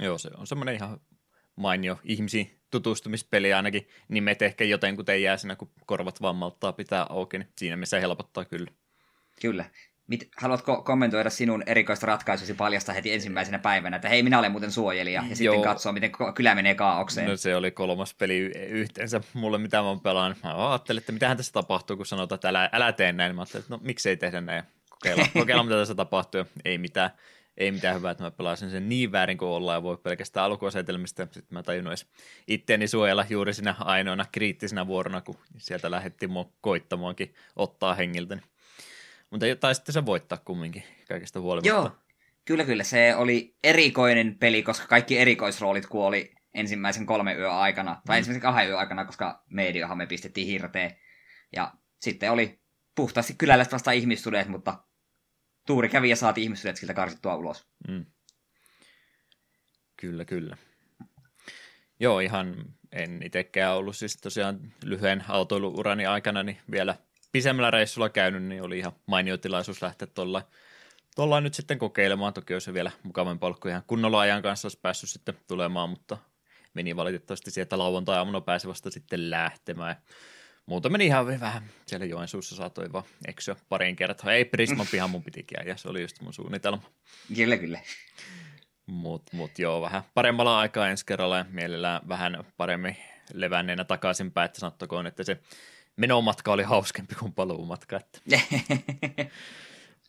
Joo, 0.00 0.18
se 0.18 0.30
on 0.36 0.46
semmoinen 0.46 0.74
ihan 0.74 1.00
mainio 1.56 1.98
ihmisiin 2.04 2.60
tutustumispeli 2.70 3.52
ainakin 3.52 3.88
nimet 4.08 4.42
ehkä 4.42 4.64
jotenkuten 4.64 5.22
jää 5.22 5.36
siinä, 5.36 5.56
kun 5.56 5.70
korvat 5.86 6.22
vammauttaa 6.22 6.72
pitää 6.72 7.06
auki, 7.10 7.38
niin 7.38 7.48
siinä 7.56 7.76
missä 7.76 8.00
helpottaa 8.00 8.44
kyllä. 8.44 8.70
Kyllä. 9.40 9.64
Mit, 10.06 10.28
haluatko 10.36 10.82
kommentoida 10.82 11.30
sinun 11.30 11.62
erikoista 11.66 12.06
ratkaisusi 12.06 12.54
paljasta 12.54 12.92
heti 12.92 13.12
ensimmäisenä 13.12 13.58
päivänä, 13.58 13.96
että 13.96 14.08
hei, 14.08 14.22
minä 14.22 14.38
olen 14.38 14.52
muuten 14.52 14.72
suojelija, 14.72 15.22
ja 15.22 15.26
Joo. 15.28 15.34
sitten 15.54 15.62
katsoa, 15.62 15.92
miten 15.92 16.12
kylä 16.34 16.54
menee 16.54 16.74
kaaukseen? 16.74 17.28
No 17.28 17.36
se 17.36 17.56
oli 17.56 17.70
kolmas 17.70 18.14
peli 18.14 18.38
yhteensä 18.68 19.20
mulle, 19.32 19.58
mitä 19.58 19.82
mä 19.82 19.96
pelaan. 20.02 20.36
Mä 20.44 20.70
ajattelin, 20.70 21.00
että 21.00 21.12
mitähän 21.12 21.36
tässä 21.36 21.52
tapahtuu, 21.52 21.96
kun 21.96 22.06
sanotaan, 22.06 22.36
että 22.36 22.48
älä, 22.48 22.70
älä 22.72 22.92
tee 22.92 23.12
näin. 23.12 23.34
Mä 23.34 23.42
ajattelin, 23.42 23.62
että 23.62 23.74
no 23.74 23.80
miksei 23.82 24.16
tehdä 24.16 24.40
näin. 24.40 24.64
Kokeilla, 24.90 25.26
kokeilla 25.40 25.62
mitä 25.62 25.76
tässä 25.76 25.94
tapahtuu. 25.94 26.44
Ei 26.64 26.78
mitään, 26.78 27.10
ei 27.56 27.72
mitään 27.72 27.96
hyvää, 27.96 28.10
että 28.10 28.24
mä 28.24 28.30
pelasin 28.30 28.70
sen 28.70 28.88
niin 28.88 29.12
väärin 29.12 29.38
kuin 29.38 29.48
ollaan 29.48 29.76
ja 29.76 29.82
voi 29.82 29.96
pelkästään 29.96 30.46
alkuasetelmista. 30.46 31.28
Sitten 31.30 31.58
mä 31.58 31.62
tajunnut 31.62 31.90
edes 31.90 32.06
itteeni 32.48 32.88
suojella 32.88 33.24
juuri 33.30 33.54
siinä 33.54 33.74
ainoana 33.78 34.26
kriittisenä 34.32 34.86
vuorona, 34.86 35.20
kun 35.20 35.38
sieltä 35.58 35.90
lähdettiin 35.90 36.30
mua 36.30 36.50
koittamaankin 36.60 37.34
ottaa 37.56 37.94
hengiltä. 37.94 38.38
Mutta 39.30 39.46
taisitte 39.60 39.92
se 39.92 40.06
voittaa 40.06 40.38
kumminkin 40.38 40.82
kaikesta 41.08 41.40
huolimatta. 41.40 41.68
Joo, 41.68 41.90
kyllä 42.44 42.64
kyllä. 42.64 42.84
Se 42.84 43.14
oli 43.16 43.56
erikoinen 43.64 44.38
peli, 44.38 44.62
koska 44.62 44.86
kaikki 44.86 45.18
erikoisroolit 45.18 45.86
kuoli 45.86 46.34
ensimmäisen 46.54 47.06
kolme 47.06 47.34
yö 47.34 47.52
aikana, 47.52 48.02
tai 48.06 48.16
mm. 48.16 48.18
ensimmäisen 48.18 48.42
kahden 48.42 48.68
yö 48.68 48.78
aikana, 48.78 49.04
koska 49.04 49.44
mediahan 49.50 49.98
me 49.98 50.06
pistettiin 50.06 50.46
hirteen. 50.46 50.96
Ja 51.52 51.72
sitten 52.00 52.32
oli 52.32 52.60
puhtaasti 52.94 53.34
kyläläiset 53.38 53.72
vasta 53.72 53.90
ihmissudet, 53.90 54.48
mutta 54.48 54.78
tuuri 55.66 55.88
kävi 55.88 56.10
ja 56.10 56.16
saatiin 56.16 56.42
ihmissudet 56.42 56.76
siltä 56.76 56.94
karsittua 56.94 57.36
ulos. 57.36 57.66
Mm. 57.88 58.06
Kyllä, 59.96 60.24
kyllä. 60.24 60.56
Joo, 62.00 62.20
ihan 62.20 62.64
en 62.92 63.22
itsekään 63.22 63.76
ollut 63.76 63.96
siis 63.96 64.16
tosiaan 64.16 64.72
lyhyen 64.84 65.24
autoiluurani 65.28 66.06
aikana 66.06 66.42
niin 66.42 66.58
vielä 66.70 66.96
pisemmällä 67.32 67.70
reissulla 67.70 68.08
käynyt, 68.08 68.42
niin 68.42 68.62
oli 68.62 68.78
ihan 68.78 68.92
mainio 69.06 69.36
tilaisuus 69.36 69.82
lähteä 69.82 70.08
tuolla 70.14 70.48
tuolla 71.16 71.40
nyt 71.40 71.54
sitten 71.54 71.78
kokeilemaan. 71.78 72.32
Toki 72.32 72.54
olisi 72.54 72.74
vielä 72.74 72.90
mukavampaa 73.02 73.46
ollut, 73.46 73.66
ihan 73.66 73.82
kunnolla 73.86 74.20
ajan 74.20 74.42
kanssa 74.42 74.66
olisi 74.66 74.80
päässyt 74.82 75.10
sitten 75.10 75.34
tulemaan, 75.48 75.90
mutta 75.90 76.18
meni 76.74 76.96
valitettavasti 76.96 77.50
sieltä 77.50 77.78
lauantai-aamuna 77.78 78.40
pääsi 78.40 78.68
vasta 78.68 78.90
sitten 78.90 79.30
lähtemään. 79.30 79.96
Muuta 80.66 80.88
meni 80.88 81.06
ihan 81.06 81.26
vähän. 81.40 81.62
Siellä 81.86 82.06
Joensuussa 82.06 82.56
saatoi 82.56 82.92
vaan 82.92 83.04
eksyä 83.28 83.56
pariin 83.68 83.96
kertaa. 83.96 84.32
Ei 84.32 84.44
Prisman 84.44 84.86
pihan 84.90 85.10
mun 85.10 85.22
pitikin 85.22 85.58
ja 85.66 85.76
se 85.76 85.88
oli 85.88 86.00
just 86.00 86.20
mun 86.20 86.34
suunnitelma. 86.34 86.82
Kyllä, 87.36 87.56
kyllä. 87.56 87.80
Mut, 88.86 89.22
mut 89.32 89.58
joo, 89.58 89.82
vähän 89.82 90.02
paremmalla 90.14 90.58
aikaa 90.58 90.88
ensi 90.88 91.06
kerralla 91.06 91.38
ja 91.38 91.44
mielellään 91.50 92.08
vähän 92.08 92.44
paremmin 92.56 92.96
levänneenä 93.32 93.84
takaisinpäin, 93.84 94.44
että 94.44 94.60
sanottakoon, 94.60 95.06
että 95.06 95.24
se 95.24 95.40
menomatka 95.96 96.52
oli 96.52 96.62
hauskempi 96.62 97.14
kuin 97.14 97.32
paluumatka. 97.32 97.96
Että. 97.96 98.20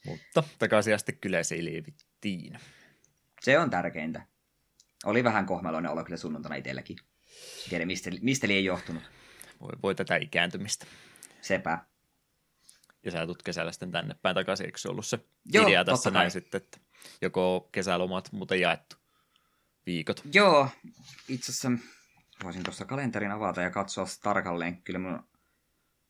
Mutta 0.05 0.43
takaisin 0.59 0.95
asti 0.95 1.13
kyllä 1.13 1.43
selvittiin. 1.43 2.59
Se 3.41 3.59
on 3.59 3.69
tärkeintä. 3.69 4.21
Oli 5.05 5.23
vähän 5.23 5.45
kohmeloinen 5.45 5.91
olo 5.91 6.03
kyllä 6.03 6.17
sunnuntaina 6.17 6.55
itselläkin. 6.55 6.97
Tiedä, 7.69 7.85
mistä, 7.85 8.09
mistä 8.21 8.47
ei 8.47 8.65
johtunut. 8.65 9.03
Voi, 9.61 9.69
voi 9.83 9.95
tätä 9.95 10.15
ikääntymistä. 10.15 10.85
Sepä. 11.41 11.79
Ja 13.03 13.11
sä 13.11 13.25
tulet 13.25 13.43
kesällä 13.43 13.71
sitten 13.71 13.91
tänne 13.91 14.15
päin 14.21 14.35
takaisin, 14.35 14.65
eikö 14.65 14.77
se 14.77 14.89
ollut 14.89 15.05
se 15.05 15.19
Joo, 15.45 15.67
idea 15.67 15.85
tässä 15.85 16.11
näin 16.11 16.31
sitten, 16.31 16.61
että 16.61 16.79
joko 17.21 17.69
kesälomat 17.71 18.31
muuten 18.31 18.59
jaettu 18.59 18.95
viikot? 19.85 20.21
Joo, 20.33 20.69
itse 21.29 21.51
asiassa 21.51 21.71
voisin 22.43 22.63
tuossa 22.63 22.85
kalenterin 22.85 23.31
avata 23.31 23.61
ja 23.61 23.69
katsoa 23.69 24.05
tarkalleen. 24.23 24.81
Kyllä 24.81 24.99
mun 24.99 25.23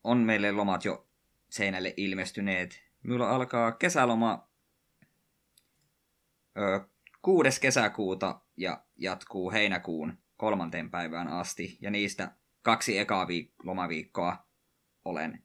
on 0.04 0.18
meille 0.18 0.52
lomat 0.52 0.84
jo 0.84 1.08
seinälle 1.50 1.94
ilmestyneet. 1.96 2.82
Minulla 3.02 3.30
alkaa 3.30 3.72
kesäloma 3.72 4.48
ö, 6.58 6.88
6. 7.22 7.60
kesäkuuta 7.60 8.40
ja 8.56 8.84
jatkuu 8.96 9.52
heinäkuun 9.52 10.18
kolmanteen 10.36 10.90
päivään 10.90 11.28
asti. 11.28 11.78
Ja 11.80 11.90
niistä 11.90 12.32
kaksi 12.68 12.98
ekaa 12.98 13.24
viik- 13.24 13.54
lomaviikkoa 13.62 14.46
olen 15.04 15.42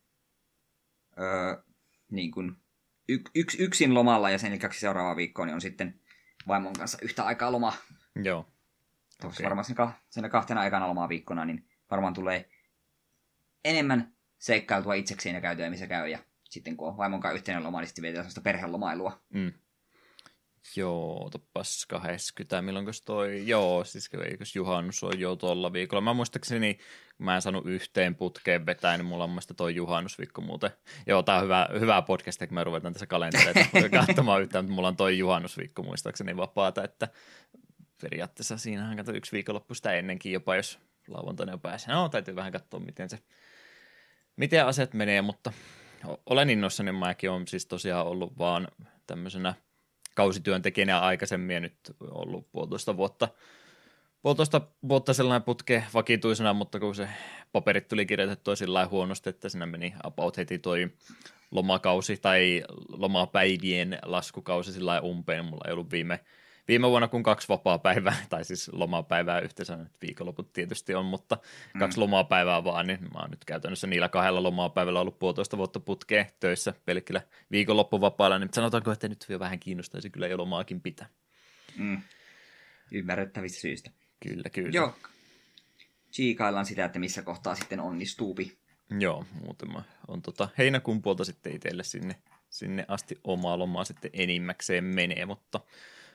ö, 1.18 1.63
niin 2.12 2.32
kuin 2.32 2.56
y- 3.10 3.24
yks, 3.36 3.56
yksin 3.60 3.94
lomalla 3.94 4.30
ja 4.30 4.38
sen 4.38 4.60
kaksi 4.60 4.80
seuraavaa 4.80 5.15
viikkoa 5.15 5.46
niin 5.46 5.53
on 5.53 5.62
sitten 5.62 6.00
vaimon 6.48 6.74
kanssa 6.74 6.98
yhtä 7.01 7.24
aikaa 7.24 7.51
loma. 7.51 7.74
Joo. 8.24 8.53
Okay. 9.24 9.44
Varmaan 9.44 9.65
sen, 9.65 9.75
sen 10.10 10.30
kahtena 10.30 10.62
aikana 10.62 10.88
lomaa 10.88 11.10
viikkona, 11.10 11.46
niin 11.46 11.68
varmaan 11.92 12.13
tulee 12.13 12.50
enemmän 13.65 14.15
seikkailtua 14.38 14.94
itsekseen 14.94 15.36
ja 15.36 15.42
käytyä, 15.42 15.70
missä 15.70 15.88
käy. 15.88 16.10
Ja 16.10 16.20
sitten 16.44 16.77
kun 16.77 16.88
on 16.88 16.98
vaimon 16.98 17.20
kanssa 17.20 17.38
yhteinen 17.38 17.63
loma, 17.63 17.80
niin 17.80 17.88
sitten 17.88 18.01
vietään 18.01 18.24
sellaista 18.24 18.42
perhelomailua. 18.42 19.22
Mm. 19.30 19.53
Joo, 20.75 21.29
toppas 21.32 21.86
20, 21.86 22.62
milloin 22.62 22.86
toi, 23.05 23.48
joo, 23.48 23.84
siis 23.84 24.10
eikös 24.25 24.55
juhannus 24.55 25.03
on 25.03 25.20
jo 25.20 25.36
tuolla 25.36 25.74
viikolla. 25.74 26.01
Mä 26.01 26.13
muistaakseni, 26.13 26.79
mä 27.17 27.36
en 27.36 27.41
saanut 27.41 27.65
yhteen 27.65 28.15
putkeen 28.15 28.65
vetää, 28.65 28.98
niin 28.98 29.05
mulla 29.05 29.24
on 29.24 29.29
mielestäni 29.29 29.55
toi 29.55 29.75
juhannusviikko 29.75 30.41
muuten. 30.41 30.72
Joo, 31.08 31.24
tää 31.24 31.38
on 31.38 31.43
hyvä, 31.43 31.67
hyvä 31.79 32.01
podcast, 32.01 32.39
kun 32.39 32.53
me 32.53 32.63
ruvetaan 32.63 32.93
tässä 32.93 33.08
kalentereita 33.08 33.89
katsomaan 34.05 34.41
yhtään, 34.41 34.65
mutta 34.65 34.75
mulla 34.75 34.88
on 34.88 34.96
toi 34.96 35.17
juhannusviikko 35.17 35.84
muistaakseni 35.84 36.38
vapaata, 36.38 36.84
että 36.84 37.08
periaatteessa 38.01 38.58
siinähän 38.58 38.98
kato 38.98 39.12
yksi 39.12 39.32
viikonloppu 39.32 39.74
sitä 39.74 39.93
ennenkin 39.93 40.32
jopa, 40.32 40.55
jos 40.55 40.79
lauantaina 41.08 41.51
jo 41.51 41.58
pääsee. 41.58 41.93
No, 41.93 42.10
täytyy 42.10 42.36
vähän 42.36 42.51
katsoa, 42.51 42.79
miten 42.79 43.10
se, 43.10 43.20
miten 44.36 44.65
asiat 44.65 44.93
menee, 44.93 45.22
mutta 45.22 45.53
olen 46.25 46.50
innoissani, 46.50 46.91
mäkin 46.91 47.29
on 47.29 47.48
siis 47.48 47.65
tosiaan 47.65 48.08
ollut 48.08 48.38
vaan 48.38 48.67
tämmöisenä 49.08 49.53
kausityöntekijänä 50.13 51.00
aikaisemmin 51.00 51.53
ja 51.53 51.60
nyt 51.60 51.75
ollut 52.01 52.51
puolitoista 52.51 52.98
vuotta, 52.98 53.27
puolitoista 54.22 54.62
vuotta 54.88 55.13
sellainen 55.13 55.43
putke 55.43 55.84
vakituisena, 55.93 56.53
mutta 56.53 56.79
kun 56.79 56.96
se 56.96 57.10
paperit 57.51 57.88
tuli 57.88 58.05
kirjoitettua 58.05 58.55
sillä 58.55 58.88
huonosti, 58.88 59.29
että 59.29 59.50
siinä 59.50 59.65
meni 59.65 59.93
about 60.03 60.38
heti 60.38 60.60
toi 60.60 60.89
lomakausi 61.51 62.17
tai 62.17 62.63
lomapäivien 62.89 64.00
laskukausi 64.05 64.74
sillä 64.74 65.01
umpeen. 65.01 65.46
Mulla 65.46 65.63
ei 65.67 65.74
ollut 65.74 65.91
viime 65.91 66.20
viime 66.67 66.89
vuonna 66.89 67.08
kun 67.08 67.24
kaksi 67.24 67.50
vapaa-päivää, 67.50 68.15
tai 68.29 68.46
siis 68.46 68.70
lomapäivää 68.74 69.39
yhteensä, 69.39 69.75
nyt 69.75 70.01
viikonloput 70.01 70.53
tietysti 70.53 70.96
on, 70.96 71.05
mutta 71.05 71.38
mm. 71.74 71.79
kaksi 71.79 72.00
lomapäivää 72.00 72.63
vaan, 72.63 72.88
niin 72.88 73.00
mä 73.13 73.20
oon 73.20 73.29
nyt 73.29 73.46
käytännössä 73.46 73.88
niillä 73.88 74.10
kahdella 74.10 74.43
lomapäivällä 74.43 75.00
ollut 75.00 75.20
puolitoista 75.20 75.58
vuotta 75.58 75.79
putkeen 75.79 76.25
töissä 76.39 76.74
pelkillä 76.86 77.22
viikonloppuvapailla, 77.51 78.39
niin 78.39 78.50
sanotaanko, 78.53 78.91
että 78.91 79.08
nyt 79.08 79.25
vielä 79.29 79.39
vähän 79.39 79.60
kiinnostaisi 79.60 80.10
kyllä 80.10 80.27
jo 80.27 80.38
lomaakin 80.38 80.82
pitää. 80.82 81.08
Mm. 81.77 82.01
Ymmärrettävistä 82.91 83.62
syistä. 83.62 83.91
Kyllä, 84.27 84.50
kyllä. 84.50 84.70
Joo, 84.74 84.96
Chiikaillaan 86.13 86.65
sitä, 86.65 86.86
että 86.86 87.00
missä 87.00 87.22
kohtaa 87.22 87.55
sitten 87.55 87.79
onnistuupi. 87.79 88.58
Joo, 89.00 89.25
muuten 89.41 89.70
on 90.08 90.22
tota 90.22 90.50
heinäkuun 90.58 91.01
puolta 91.01 91.25
sitten 91.25 91.55
itselle 91.55 91.84
sinne, 91.84 92.15
sinne 92.50 92.86
asti 92.88 93.20
omaa 93.24 93.60
lomaa 93.60 93.84
sitten 93.84 94.12
enimmäkseen 94.13 94.84
menee, 94.84 95.25
mutta 95.25 95.60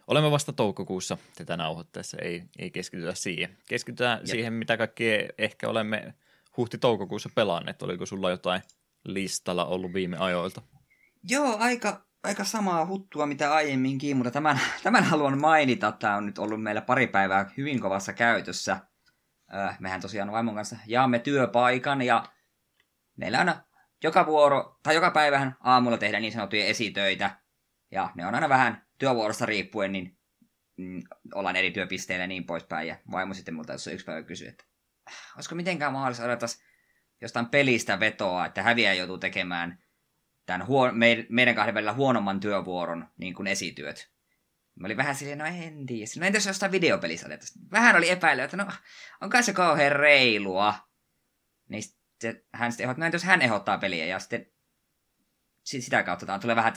Olemme 0.09 0.31
vasta 0.31 0.53
toukokuussa 0.53 1.19
tätä 1.37 1.57
nauhoittaessa, 1.57 2.17
ei, 2.23 2.43
ei 2.59 2.71
keskitytä 2.71 3.15
siihen. 3.15 3.57
Keskitytään 3.69 4.19
Jep. 4.19 4.27
siihen, 4.27 4.53
mitä 4.53 4.77
kaikki 4.77 5.05
ehkä 5.38 5.69
olemme 5.69 6.15
huhti-toukokuussa 6.57 7.29
pelanneet. 7.35 7.83
Oliko 7.83 8.07
sulla 8.07 8.31
jotain 8.31 8.62
listalla 9.05 9.65
ollut 9.65 9.93
viime 9.93 10.17
ajoilta? 10.17 10.62
Joo, 11.31 11.57
aika, 11.59 12.05
aika 12.23 12.45
samaa 12.45 12.87
huttua 12.87 13.27
mitä 13.27 13.55
aiemminkin, 13.55 14.17
mutta 14.17 14.31
tämän, 14.31 14.61
tämän 14.83 15.05
haluan 15.05 15.41
mainita. 15.41 15.93
Tämä 15.93 16.17
on 16.17 16.27
nyt 16.27 16.38
ollut 16.38 16.62
meillä 16.62 16.81
pari 16.81 17.07
päivää 17.07 17.50
hyvin 17.57 17.81
kovassa 17.81 18.12
käytössä. 18.12 18.77
Äh, 19.55 19.81
mehän 19.81 20.00
tosiaan 20.00 20.33
vaimon 20.33 20.55
kanssa 20.55 20.77
jaamme 20.87 21.19
työpaikan 21.19 22.03
ja 22.03 22.25
meillä 23.17 23.41
on 23.41 23.55
joka 24.03 24.27
vuoro, 24.27 24.79
tai 24.83 24.95
joka 24.95 25.11
päivähän 25.11 25.57
aamulla 25.61 25.99
tehdään 25.99 26.23
niin 26.23 26.33
sanottuja 26.33 26.65
esitöitä. 26.65 27.31
Ja 27.91 28.11
ne 28.15 28.27
on 28.27 28.35
aina 28.35 28.49
vähän 28.49 28.88
työvuorosta 28.99 29.47
riippuen, 29.47 29.93
niin 29.93 30.19
mm, 30.76 31.02
ollaan 31.35 31.57
eri 31.57 31.71
työpisteillä 31.71 32.23
ja 32.23 32.28
niin 32.28 32.47
poispäin. 32.47 32.88
Ja 32.88 32.97
vaimo 33.11 33.35
sitten 33.35 33.55
multa 33.55 33.73
jos 33.73 33.87
yksi 33.87 34.07
päivä 34.07 34.23
kysyi, 34.23 34.49
että 34.49 34.64
äh, 35.09 35.33
olisiko 35.37 35.55
mitenkään 35.55 35.93
mahdollista 35.93 36.25
odottaa 36.25 36.49
jostain 37.21 37.47
pelistä 37.47 38.00
vetoa, 38.00 38.47
että 38.47 38.62
häviä 38.62 38.95
joutuu 38.95 39.19
tekemään 39.19 39.83
tämän 40.47 40.67
huo- 40.67 40.93
meidän 41.28 41.55
kahden 41.55 41.75
välillä 41.75 41.93
huonomman 41.93 42.40
työvuoron 42.40 43.09
niin 43.19 43.35
kuin 43.35 43.47
esityöt. 43.47 44.12
Mä 44.81 44.87
olin 44.87 44.97
vähän 44.97 45.14
silleen, 45.14 45.38
no 45.38 45.45
en 45.45 45.87
tiedä. 45.87 46.11
No 46.19 46.26
entäs 46.26 46.47
jostain 46.47 46.73
videopelissä 46.73 47.26
otettaisiin? 47.26 47.71
Vähän 47.71 47.97
oli 47.97 48.11
epäilyä, 48.11 48.45
että 48.45 48.57
no 48.57 48.67
onko 49.21 49.43
se 49.43 49.52
kauhean 49.52 49.93
reilua. 49.93 50.75
Niin 51.69 51.83
sitten 51.83 52.43
hän 52.52 52.73
sitten 52.73 52.85
ehdottaa, 52.85 53.00
no 53.00 53.07
entäs 53.07 53.25
hän 53.25 53.43
ehdottaa 53.43 53.78
peliä 53.78 54.07
ja 54.07 54.19
sitten 54.19 54.47
sitä 55.68 56.02
kautta 56.02 56.26
tämä 56.26 56.38
tulee 56.38 56.56
vähän 56.56 56.72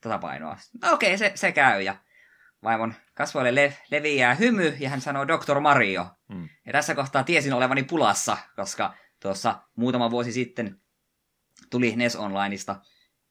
tasapainoa. 0.00 0.56
No 0.82 0.92
okei, 0.92 1.14
okay, 1.14 1.18
se, 1.18 1.32
se 1.34 1.52
käy. 1.52 1.82
Ja 1.82 1.96
vaimon 2.62 2.94
kasvoille 3.14 3.54
le- 3.54 3.76
leviää 3.90 4.34
hymy 4.34 4.76
ja 4.80 4.90
hän 4.90 5.00
sanoo 5.00 5.28
Dr. 5.28 5.60
Mario. 5.60 6.06
Mm. 6.28 6.48
Ja 6.66 6.72
tässä 6.72 6.94
kohtaa 6.94 7.24
tiesin 7.24 7.52
olevani 7.52 7.82
pulassa, 7.82 8.36
koska 8.56 8.94
tuossa 9.22 9.62
muutama 9.76 10.10
vuosi 10.10 10.32
sitten 10.32 10.80
tuli 11.70 11.96
NES 11.96 12.16
Onlineista 12.16 12.80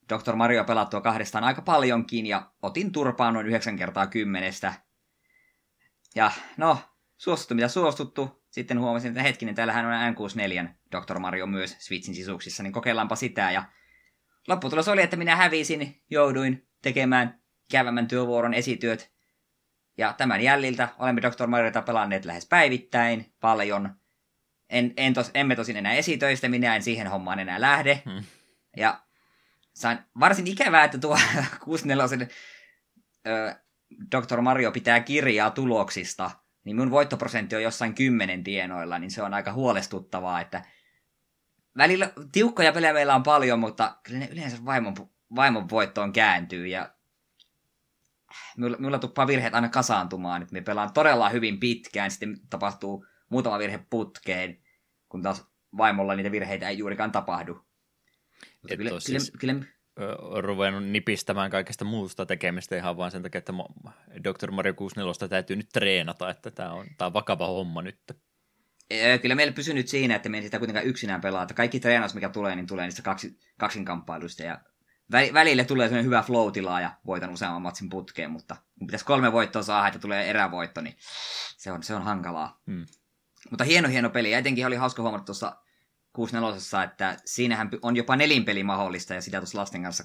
Dr. 0.08 0.36
Mario 0.36 0.64
pelattua 0.64 1.00
kahdestaan 1.00 1.44
aika 1.44 1.62
paljonkin 1.62 2.26
ja 2.26 2.50
otin 2.62 2.92
turpaan 2.92 3.34
noin 3.34 3.46
9 3.46 3.76
kertaa 3.76 4.06
kymmenestä. 4.06 4.74
Ja 6.14 6.30
no, 6.56 6.78
suostuttu 7.16 7.54
mitä 7.54 7.68
suostuttu. 7.68 8.38
Sitten 8.50 8.80
huomasin, 8.80 9.08
että 9.08 9.22
hetkinen, 9.22 9.54
täällähän 9.54 9.86
on 9.86 9.92
N64 10.14 10.68
Dr. 10.96 11.18
Mario 11.18 11.46
myös 11.46 11.76
Switchin 11.78 12.14
sisuksissa, 12.14 12.62
niin 12.62 12.72
kokeillaanpa 12.72 13.16
sitä. 13.16 13.50
Ja 13.50 13.64
lopputulos 14.48 14.88
oli, 14.88 15.02
että 15.02 15.16
minä 15.16 15.36
hävisin, 15.36 16.02
jouduin 16.10 16.68
tekemään 16.82 17.40
ikävämmän 17.70 18.08
työvuoron 18.08 18.54
esityöt. 18.54 19.12
Ja 19.98 20.12
tämän 20.12 20.40
jäljiltä 20.40 20.88
olemme 20.98 21.22
Dr. 21.22 21.46
Mariota 21.46 21.82
pelanneet 21.82 22.24
lähes 22.24 22.46
päivittäin, 22.46 23.34
paljon. 23.40 23.94
En, 24.70 24.92
en 24.96 25.14
tos, 25.14 25.30
emme 25.34 25.56
tosin 25.56 25.76
enää 25.76 25.92
esitöistä, 25.92 26.48
minä 26.48 26.76
en 26.76 26.82
siihen 26.82 27.06
hommaan 27.06 27.38
enää 27.38 27.60
lähde. 27.60 28.02
Hmm. 28.04 28.24
Ja 28.76 29.02
sain 29.74 29.98
varsin 30.20 30.46
ikävää, 30.46 30.84
että 30.84 30.98
tuo 30.98 31.18
64 31.64 32.26
Dr. 34.16 34.40
Mario 34.40 34.72
pitää 34.72 35.00
kirjaa 35.00 35.50
tuloksista, 35.50 36.30
niin 36.64 36.76
mun 36.76 36.90
voittoprosentti 36.90 37.56
on 37.56 37.62
jossain 37.62 37.94
kymmenen 37.94 38.44
tienoilla, 38.44 38.98
niin 38.98 39.10
se 39.10 39.22
on 39.22 39.34
aika 39.34 39.52
huolestuttavaa, 39.52 40.40
että 40.40 40.62
välillä 41.76 42.12
tiukkoja 42.32 42.72
pelejä 42.72 42.92
meillä 42.92 43.14
on 43.14 43.22
paljon, 43.22 43.58
mutta 43.58 43.96
kyllä 44.02 44.18
ne 44.18 44.28
yleensä 44.32 44.64
vaimon, 44.64 44.94
vaimon 45.36 45.70
voittoon 45.70 46.12
kääntyy 46.12 46.66
ja 46.66 46.90
mulla, 48.56 48.76
mulla 48.80 48.98
tuppaa 48.98 49.26
virheet 49.26 49.54
aina 49.54 49.68
kasaantumaan, 49.68 50.42
että 50.42 50.52
me 50.52 50.60
pelaan 50.60 50.92
todella 50.92 51.28
hyvin 51.28 51.60
pitkään, 51.60 52.10
sitten 52.10 52.40
tapahtuu 52.50 53.06
muutama 53.28 53.58
virhe 53.58 53.78
putkeen, 53.90 54.58
kun 55.08 55.22
taas 55.22 55.46
vaimolla 55.76 56.14
niitä 56.14 56.30
virheitä 56.30 56.68
ei 56.68 56.78
juurikaan 56.78 57.12
tapahdu. 57.12 57.64
Mutta 58.62 58.76
kyllä, 58.76 59.00
siis... 59.00 59.32
kyllä, 59.38 59.54
kyllä, 59.54 59.66
ruvennut 60.40 60.84
nipistämään 60.84 61.50
kaikesta 61.50 61.84
muusta 61.84 62.26
tekemistä 62.26 62.76
ihan 62.76 62.96
vaan 62.96 63.10
sen 63.10 63.22
takia, 63.22 63.38
että 63.38 63.52
Dr. 64.24 64.50
Mario 64.50 64.74
64 64.74 65.28
täytyy 65.28 65.56
nyt 65.56 65.68
treenata, 65.72 66.30
että 66.30 66.50
tämä 66.50 66.72
on, 66.72 66.86
tämä 66.98 67.06
on 67.06 67.12
vakava 67.12 67.46
homma 67.46 67.82
nyt. 67.82 68.00
Kyllä 69.22 69.34
meillä 69.34 69.52
pysyy 69.52 69.74
nyt 69.74 69.88
siinä, 69.88 70.14
että 70.14 70.28
me 70.28 70.36
ei 70.36 70.42
sitä 70.42 70.58
kuitenkaan 70.58 70.86
yksinään 70.86 71.20
pelaa. 71.20 71.42
Että 71.42 71.54
kaikki 71.54 71.80
treenaus, 71.80 72.14
mikä 72.14 72.28
tulee, 72.28 72.56
niin 72.56 72.66
tulee 72.66 72.84
niistä 72.84 73.02
kaksi, 73.02 73.38
kaksinkamppailuista. 73.58 74.42
Ja 74.42 74.60
välille 75.12 75.64
tulee 75.64 75.88
sellainen 75.88 76.06
hyvä 76.06 76.22
flow 76.22 76.52
ja 76.82 76.92
voitan 77.06 77.30
useamman 77.30 77.62
matsin 77.62 77.88
putkeen, 77.88 78.30
mutta 78.30 78.56
kun 78.78 78.86
pitäisi 78.86 79.04
kolme 79.04 79.32
voittoa 79.32 79.62
saada, 79.62 79.88
että 79.88 79.98
tulee 79.98 80.30
erävoitto, 80.30 80.80
niin 80.80 80.96
se 81.56 81.72
on, 81.72 81.82
se 81.82 81.94
on 81.94 82.02
hankalaa. 82.02 82.60
Hmm. 82.66 82.86
Mutta 83.50 83.64
hieno, 83.64 83.88
hieno 83.88 84.10
peli. 84.10 84.30
Ja 84.30 84.38
etenkin 84.38 84.66
oli 84.66 84.76
hauska 84.76 85.02
huomata 85.02 85.24
tuossa 85.24 85.56
64, 86.12 86.84
että 86.84 87.16
siinähän 87.24 87.70
on 87.82 87.96
jopa 87.96 88.16
nelinpeli 88.16 88.64
mahdollista, 88.64 89.14
ja 89.14 89.20
sitä 89.20 89.38
tuossa 89.38 89.58
lasten 89.58 89.82
kanssa 89.82 90.04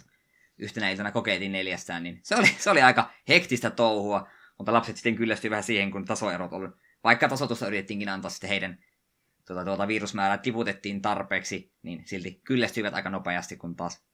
yhtenä 0.58 0.90
iltana 0.90 1.12
kokeiltiin 1.12 1.52
neljästään, 1.52 2.04
niin 2.04 2.20
se 2.24 2.36
oli, 2.36 2.48
se 2.60 2.70
oli 2.70 2.82
aika 2.82 3.10
hektistä 3.30 3.70
touhua, 3.70 4.28
mutta 4.58 4.74
lapset 4.74 4.96
sitten 4.96 5.16
kyllästyi 5.16 5.50
vähän 5.50 5.64
siihen, 5.64 5.92
kun 5.92 6.06
tasoerot 6.06 6.54
oli. 6.54 6.68
Vaikka 7.04 7.30
tasotusta 7.30 7.68
yritettiinkin 7.68 8.10
antaa 8.10 8.32
sitten 8.32 8.50
heidän 8.50 8.84
tuota, 9.48 9.66
tuota 9.66 9.88
virusmäärää 9.88 10.38
tiputettiin 10.38 11.02
tarpeeksi, 11.02 11.74
niin 11.82 12.04
silti 12.06 12.42
kyllästyivät 12.44 12.94
aika 12.94 13.10
nopeasti, 13.10 13.58
kun 13.58 13.76
taas 13.76 14.06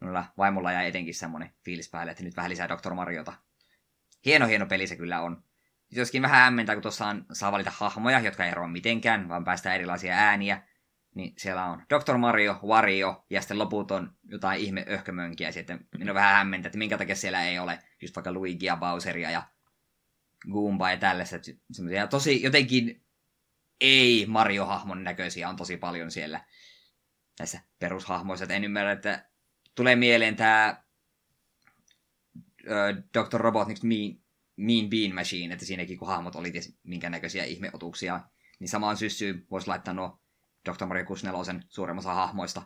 minulla 0.00 0.24
vaimolla 0.38 0.72
jäi 0.72 0.88
etenkin 0.88 1.14
semmoinen 1.14 1.54
fiilis 1.64 1.90
päälle, 1.90 2.12
että 2.12 2.24
nyt 2.24 2.36
vähän 2.36 2.50
lisää 2.50 2.68
Dr. 2.68 2.94
Mariota. 2.94 3.32
Hieno, 4.26 4.46
hieno 4.46 4.66
peli 4.66 4.86
se 4.86 4.96
kyllä 4.96 5.20
on. 5.20 5.44
Joskin 5.90 6.22
vähän 6.22 6.40
hämmentää, 6.40 6.74
kun 6.74 6.82
tuossa 6.82 7.06
on, 7.06 7.26
saa 7.32 7.52
valita 7.52 7.72
hahmoja, 7.76 8.20
jotka 8.20 8.46
eroa 8.46 8.68
mitenkään, 8.68 9.28
vaan 9.28 9.44
päästään 9.44 9.74
erilaisia 9.74 10.14
ääniä. 10.14 10.62
Niin 11.14 11.34
siellä 11.38 11.64
on 11.64 11.82
Dr. 11.82 12.16
Mario, 12.16 12.60
Wario 12.66 13.26
ja 13.30 13.40
sitten 13.40 13.58
loput 13.58 13.90
on 13.90 14.16
jotain 14.24 14.60
ihme 14.60 14.86
öhkömönkiä. 14.90 15.52
Sitten 15.52 15.88
vähän 16.14 16.34
hämmentää, 16.34 16.68
että 16.68 16.78
minkä 16.78 16.98
takia 16.98 17.16
siellä 17.16 17.44
ei 17.44 17.58
ole 17.58 17.78
just 18.02 18.16
vaikka 18.16 18.32
Luigia, 18.32 18.76
Bowseria 18.76 19.30
ja 19.30 19.42
Goomba 20.50 20.90
ja 20.90 20.96
tällaista. 20.96 21.36
Semmoisia 21.72 22.06
tosi 22.06 22.42
jotenkin 22.42 23.04
ei 23.80 24.26
Mario-hahmon 24.26 25.04
näköisiä 25.04 25.48
on 25.48 25.56
tosi 25.56 25.76
paljon 25.76 26.10
siellä 26.10 26.44
näissä 27.38 27.60
perushahmoissa. 27.78 28.44
Et 28.44 28.50
en 28.50 28.64
ymmärrä, 28.64 28.92
että 28.92 29.28
tulee 29.74 29.96
mieleen 29.96 30.36
tämä 30.36 30.82
Dr. 33.14 33.40
Robotnik's 33.40 33.82
mean, 33.82 34.22
mean 34.56 34.90
Bean 34.90 35.14
Machine, 35.14 35.54
että 35.54 35.66
siinäkin 35.66 35.98
kun 35.98 36.08
hahmot 36.08 36.36
oli 36.36 36.50
ties 36.50 36.78
minkä 36.82 37.10
näköisiä 37.10 37.44
ihmeotuksia, 37.44 38.20
niin 38.58 38.68
samaan 38.68 38.96
syssyyn 38.96 39.46
voisi 39.50 39.68
laittaa 39.68 39.94
nuo 39.94 40.20
Dr. 40.70 40.86
Mario 40.86 41.04
64 41.04 41.62
suuremmassa 41.68 42.14
hahmoista. 42.14 42.62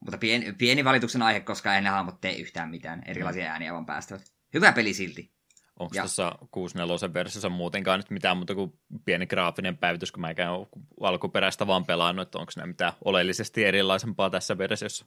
Mutta 0.00 0.18
pieni, 0.18 0.52
pieni 0.52 0.84
valituksen 0.84 1.22
aihe, 1.22 1.40
koska 1.40 1.74
ei 1.74 1.82
ne 1.82 1.88
hahmot 1.88 2.20
tee 2.20 2.36
yhtään 2.36 2.70
mitään. 2.70 3.02
Erilaisia 3.06 3.44
mm. 3.44 3.50
ääniä 3.50 3.72
vaan 3.72 3.86
päästävät. 3.86 4.32
Hyvä 4.54 4.72
peli 4.72 4.94
silti. 4.94 5.37
Onko 5.78 5.94
ja... 5.94 6.02
tuossa 6.02 6.38
64 6.50 7.14
versiossa 7.14 7.48
muutenkaan 7.48 7.98
nyt 7.98 8.10
mitään 8.10 8.36
muuta 8.36 8.54
kuin 8.54 8.72
pieni 9.04 9.26
graafinen 9.26 9.78
päivitys, 9.78 10.12
kun 10.12 10.20
mä 10.20 10.28
ole 10.48 10.66
alkuperäistä 11.00 11.66
vaan 11.66 11.86
pelannut, 11.86 12.28
että 12.28 12.38
onko 12.38 12.52
nämä 12.56 12.66
mitään 12.66 12.92
oleellisesti 13.04 13.64
erilaisempaa 13.64 14.30
tässä 14.30 14.58
versiossa? 14.58 15.06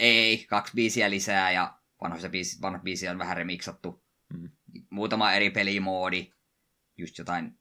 Ei, 0.00 0.46
kaksi 0.48 0.72
biisiä 0.74 1.10
lisää 1.10 1.52
ja 1.52 1.74
vanhoissa 2.02 2.28
biisi, 2.28 2.62
vanhat 2.62 2.82
biisiä 2.82 3.10
on 3.10 3.18
vähän 3.18 3.36
remiksattu. 3.36 4.04
Mm. 4.34 4.50
Muutama 4.90 5.32
eri 5.32 5.50
pelimoodi, 5.50 6.30
just 6.98 7.18
jotain 7.18 7.60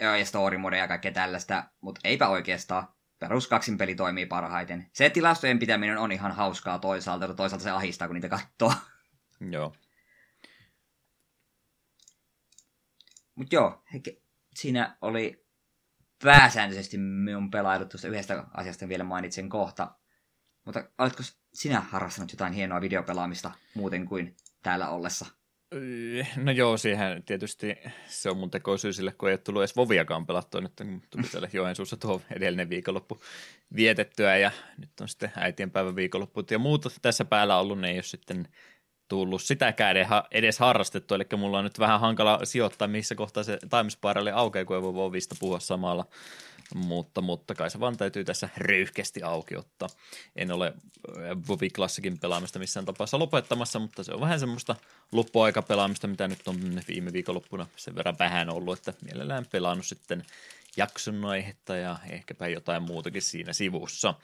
ja 0.00 0.24
story 0.24 0.58
mode 0.58 0.78
ja 0.78 0.88
kaikkea 0.88 1.12
tällaista, 1.12 1.64
mutta 1.80 2.00
eipä 2.04 2.28
oikeastaan. 2.28 2.88
Perus 3.18 3.48
kaksin 3.48 3.78
peli 3.78 3.94
toimii 3.94 4.26
parhaiten. 4.26 4.90
Se 4.92 5.10
tilastojen 5.10 5.58
pitäminen 5.58 5.98
on 5.98 6.12
ihan 6.12 6.32
hauskaa 6.32 6.78
toisaalta, 6.78 7.26
mutta 7.26 7.42
toisaalta 7.42 7.62
se 7.62 7.70
ahistaa, 7.70 8.08
kun 8.08 8.14
niitä 8.14 8.28
katsoo. 8.28 8.72
Joo. 9.50 9.72
Mutta 13.36 13.54
joo, 13.54 13.82
siinä 14.54 14.96
oli 15.00 15.46
pääsääntöisesti 16.22 16.98
minun 16.98 17.50
pelailut 17.50 17.88
tuosta 17.88 18.08
yhdestä 18.08 18.44
asiasta 18.54 18.88
vielä 18.88 19.04
mainitsen 19.04 19.48
kohta. 19.48 19.94
Mutta 20.64 20.84
oletko 20.98 21.22
sinä 21.54 21.80
harrastanut 21.80 22.32
jotain 22.32 22.52
hienoa 22.52 22.80
videopelaamista 22.80 23.50
muuten 23.74 24.06
kuin 24.06 24.36
täällä 24.62 24.88
ollessa? 24.88 25.26
No 26.36 26.52
joo, 26.52 26.76
siihen 26.76 27.22
tietysti 27.22 27.76
se 28.06 28.30
on 28.30 28.36
mun 28.36 28.50
tekosyy 28.50 28.92
sille, 28.92 29.12
kun 29.12 29.28
ei 29.28 29.32
ole 29.32 29.38
tullut 29.38 29.62
edes 29.62 29.76
Voviakaan 29.76 30.26
pelattua 30.26 30.60
nyt, 30.60 30.72
kun 30.76 31.02
tuli 31.10 31.26
siellä 31.26 31.48
Joensuussa 31.52 31.96
tuo 31.96 32.22
edellinen 32.30 32.70
viikonloppu 32.70 33.20
vietettyä 33.76 34.36
ja 34.36 34.50
nyt 34.78 34.90
on 35.00 35.08
sitten 35.08 35.32
äitienpäivän 35.36 35.96
viikonloppu 35.96 36.44
ja 36.50 36.58
muuta 36.58 36.90
tässä 37.02 37.24
päällä 37.24 37.58
ollut, 37.58 37.80
ne 37.80 37.90
ei 37.90 37.96
ole 37.96 38.02
sitten 38.02 38.48
tullut 39.08 39.42
sitäkään 39.42 39.96
edes 40.30 40.58
harrastettu, 40.58 41.14
eli 41.14 41.24
mulla 41.36 41.58
on 41.58 41.64
nyt 41.64 41.78
vähän 41.78 42.00
hankala 42.00 42.40
sijoittaa, 42.44 42.88
missä 42.88 43.14
kohtaa 43.14 43.42
se 43.42 43.58
Timespiraali 43.70 44.30
aukeaa, 44.30 44.64
kun 44.64 44.76
ei 44.76 44.82
voi 44.82 44.94
Vovista 44.94 45.36
puhua 45.40 45.60
samalla 45.60 46.06
mutta, 46.74 47.20
mutta 47.20 47.54
kai 47.54 47.70
se 47.70 47.80
vaan 47.80 47.96
täytyy 47.96 48.24
tässä 48.24 48.48
röyhkeästi 48.56 49.22
auki 49.22 49.56
ottaa. 49.56 49.88
En 50.36 50.52
ole 50.52 50.72
Vovi 51.48 51.70
Classicin 51.70 52.18
pelaamista 52.18 52.58
missään 52.58 52.86
tapauksessa 52.86 53.18
lopettamassa, 53.18 53.78
mutta 53.78 54.04
se 54.04 54.12
on 54.12 54.20
vähän 54.20 54.40
semmoista 54.40 54.76
loppuaikapelaamista, 55.12 56.06
mitä 56.06 56.28
nyt 56.28 56.48
on 56.48 56.56
viime 56.88 57.12
viikonloppuna 57.12 57.66
sen 57.76 57.94
verran 57.94 58.16
vähän 58.18 58.50
ollut, 58.50 58.78
että 58.78 59.04
mielellään 59.04 59.46
pelannut 59.52 59.86
sitten 59.86 60.24
jakson 60.76 61.24
aihetta 61.24 61.76
ja 61.76 61.96
ehkäpä 62.10 62.48
jotain 62.48 62.82
muutakin 62.82 63.22
siinä 63.22 63.52
sivussa. 63.52 64.14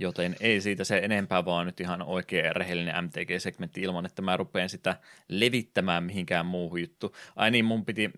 Joten 0.00 0.36
ei 0.40 0.60
siitä 0.60 0.84
se 0.84 0.98
enempää, 0.98 1.44
vaan 1.44 1.66
nyt 1.66 1.80
ihan 1.80 2.02
oikea 2.02 2.46
ja 2.46 2.52
rehellinen 2.52 3.04
MTG-segmentti 3.04 3.82
ilman, 3.82 4.06
että 4.06 4.22
mä 4.22 4.36
rupean 4.36 4.68
sitä 4.68 4.96
levittämään 5.28 6.04
mihinkään 6.04 6.46
muuhun 6.46 6.80
juttu. 6.80 7.16
Ai 7.36 7.50
niin, 7.50 7.64
mun 7.64 7.84
piti 7.84 8.10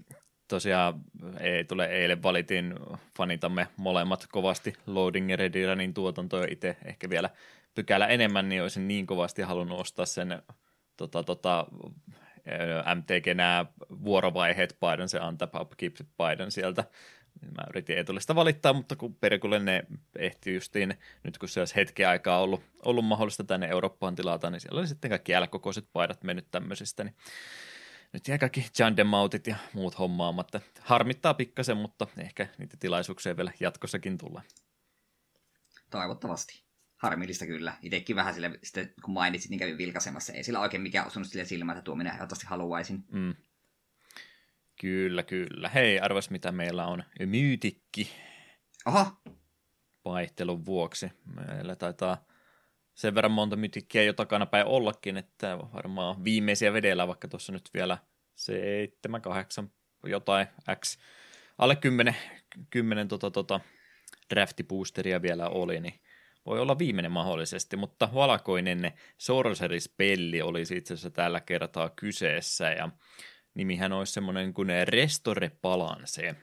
tosiaan 0.49 1.01
ei 1.40 1.64
tule 1.64 1.87
eilen 1.87 2.23
valitin 2.23 2.75
fanitamme 3.16 3.66
molemmat 3.77 4.27
kovasti 4.33 4.73
Loading 4.87 5.35
Ready 5.35 5.66
Runin 5.66 5.95
tuotantoja 5.95 6.47
itse 6.51 6.77
ehkä 6.85 7.11
vielä 7.11 7.31
pykälä 7.75 8.07
enemmän, 8.07 8.49
niin 8.49 8.62
olisin 8.62 8.88
niin 8.88 9.07
kovasti 9.07 9.43
halunnut 9.43 9.81
ostaa 9.81 10.07
sen 10.07 10.43
tota, 10.97 11.23
tota, 11.23 11.66
MTG 12.95 13.35
nämä 13.35 13.66
vuorovaiheet 14.05 14.77
paidan, 14.81 15.09
se 15.09 15.21
Untap 15.21 15.55
Upkeep 15.55 15.97
paidan 16.16 16.51
sieltä. 16.51 16.85
Mä 17.43 17.64
yritin 17.71 17.99
etulista 17.99 18.35
valittaa, 18.35 18.73
mutta 18.73 18.97
kun 18.97 19.14
perkulle 19.14 19.59
ne 19.59 19.87
ehti 20.19 20.55
justiin, 20.55 20.95
nyt 21.23 21.38
kun 21.38 21.49
se 21.49 21.61
olisi 21.61 21.77
hetken 21.77 22.09
aikaa 22.09 22.40
ollut, 22.40 22.62
ollut 22.85 23.05
mahdollista 23.05 23.45
tänne 23.45 23.69
Eurooppaan 23.69 24.14
tilata, 24.14 24.51
niin 24.51 24.61
siellä 24.61 24.79
oli 24.79 24.88
sitten 24.88 25.09
kaikki 25.09 25.33
L-kokoiset 25.40 25.88
paidat 25.93 26.25
mennyt 26.25 26.51
tämmöisistä, 26.51 27.05
niin 27.05 27.14
nyt 28.12 28.29
jää 28.29 28.38
kaikki 28.38 28.66
Jandemautit 28.79 29.47
ja 29.47 29.57
muut 29.73 29.99
hommaamatta. 29.99 30.61
Harmittaa 30.81 31.35
pikkasen, 31.35 31.77
mutta 31.77 32.07
ehkä 32.19 32.47
niitä 32.59 32.77
tilaisuuksia 32.81 33.37
vielä 33.37 33.53
jatkossakin 33.61 34.19
tulee. 34.19 34.43
Toivottavasti. 35.90 36.62
Harmillista 36.97 37.47
kyllä. 37.47 37.73
Itekin 37.83 38.16
vähän 38.16 38.35
sille, 38.35 38.51
sitten, 38.62 38.95
kun 39.05 39.14
mainitsit, 39.14 39.51
niin 39.51 39.59
kävin 39.59 39.79
vilkaisemassa. 39.79 40.33
Ei 40.33 40.45
sillä 40.45 40.61
oikein 40.61 40.83
mikään 40.83 41.07
osunut 41.07 41.29
sille 41.29 41.45
silmään, 41.45 41.79
että 41.79 41.85
tuo 41.85 41.95
minä 41.95 42.12
ehdottomasti 42.14 42.47
haluaisin. 42.47 43.05
Mm. 43.12 43.35
Kyllä, 44.81 45.23
kyllä. 45.23 45.69
Hei, 45.69 46.01
arvas 46.01 46.31
mitä 46.31 46.53
meillä 46.53 46.87
on. 46.87 47.05
Myytikki. 47.27 48.11
Aha. 48.85 49.16
Vaihtelun 50.05 50.66
vuoksi. 50.66 51.12
Meillä 51.37 51.77
taitaa 51.77 52.25
sen 52.95 53.14
verran 53.14 53.33
monta 53.33 53.57
mytikkiä 53.57 54.03
jo 54.03 54.12
takana 54.12 54.47
päin 54.47 54.66
ollakin, 54.66 55.16
että 55.16 55.59
varmaan 55.59 56.25
viimeisiä 56.25 56.73
vedellä, 56.73 57.09
vaikka 57.09 57.29
tuossa 57.29 57.53
nyt 57.53 57.71
vielä 57.75 57.99
7, 58.35 59.23
8, 59.23 59.71
jotain 60.05 60.47
X, 60.85 60.99
alle 61.59 61.77
10, 61.77 62.16
10 62.71 63.09
tota, 63.09 63.31
tota, 63.31 63.61
draftiboosteria 64.31 65.23
vielä 65.23 65.49
oli, 65.49 65.81
niin 65.81 66.01
voi 66.47 66.61
olla 66.61 66.79
viimeinen 66.79 67.12
mahdollisesti, 67.12 67.77
mutta 67.77 68.09
valkoinen 68.14 68.93
Sorceris-pelli 69.19 70.43
olisi 70.43 70.77
itse 70.77 70.95
asiassa 70.95 71.11
tällä 71.11 71.40
kertaa 71.40 71.88
kyseessä, 71.88 72.71
ja 72.71 72.90
nimihän 73.55 73.93
olisi 73.93 74.13
semmoinen 74.13 74.55
kuin 74.55 74.69
Restore 74.85 75.51
Balance. 75.63 76.35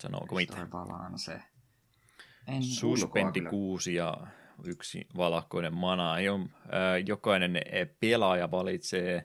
Sanooko 0.00 0.34
mitä? 0.34 0.66
Balance. 0.70 1.42
En 2.46 2.62
Suspendi 2.62 3.40
6 3.40 3.94
ja 3.94 4.16
yksi 4.64 5.06
valkoinen 5.16 5.74
mana. 5.74 6.14
Jokainen 7.06 7.60
pelaaja 8.00 8.50
valitsee 8.50 9.24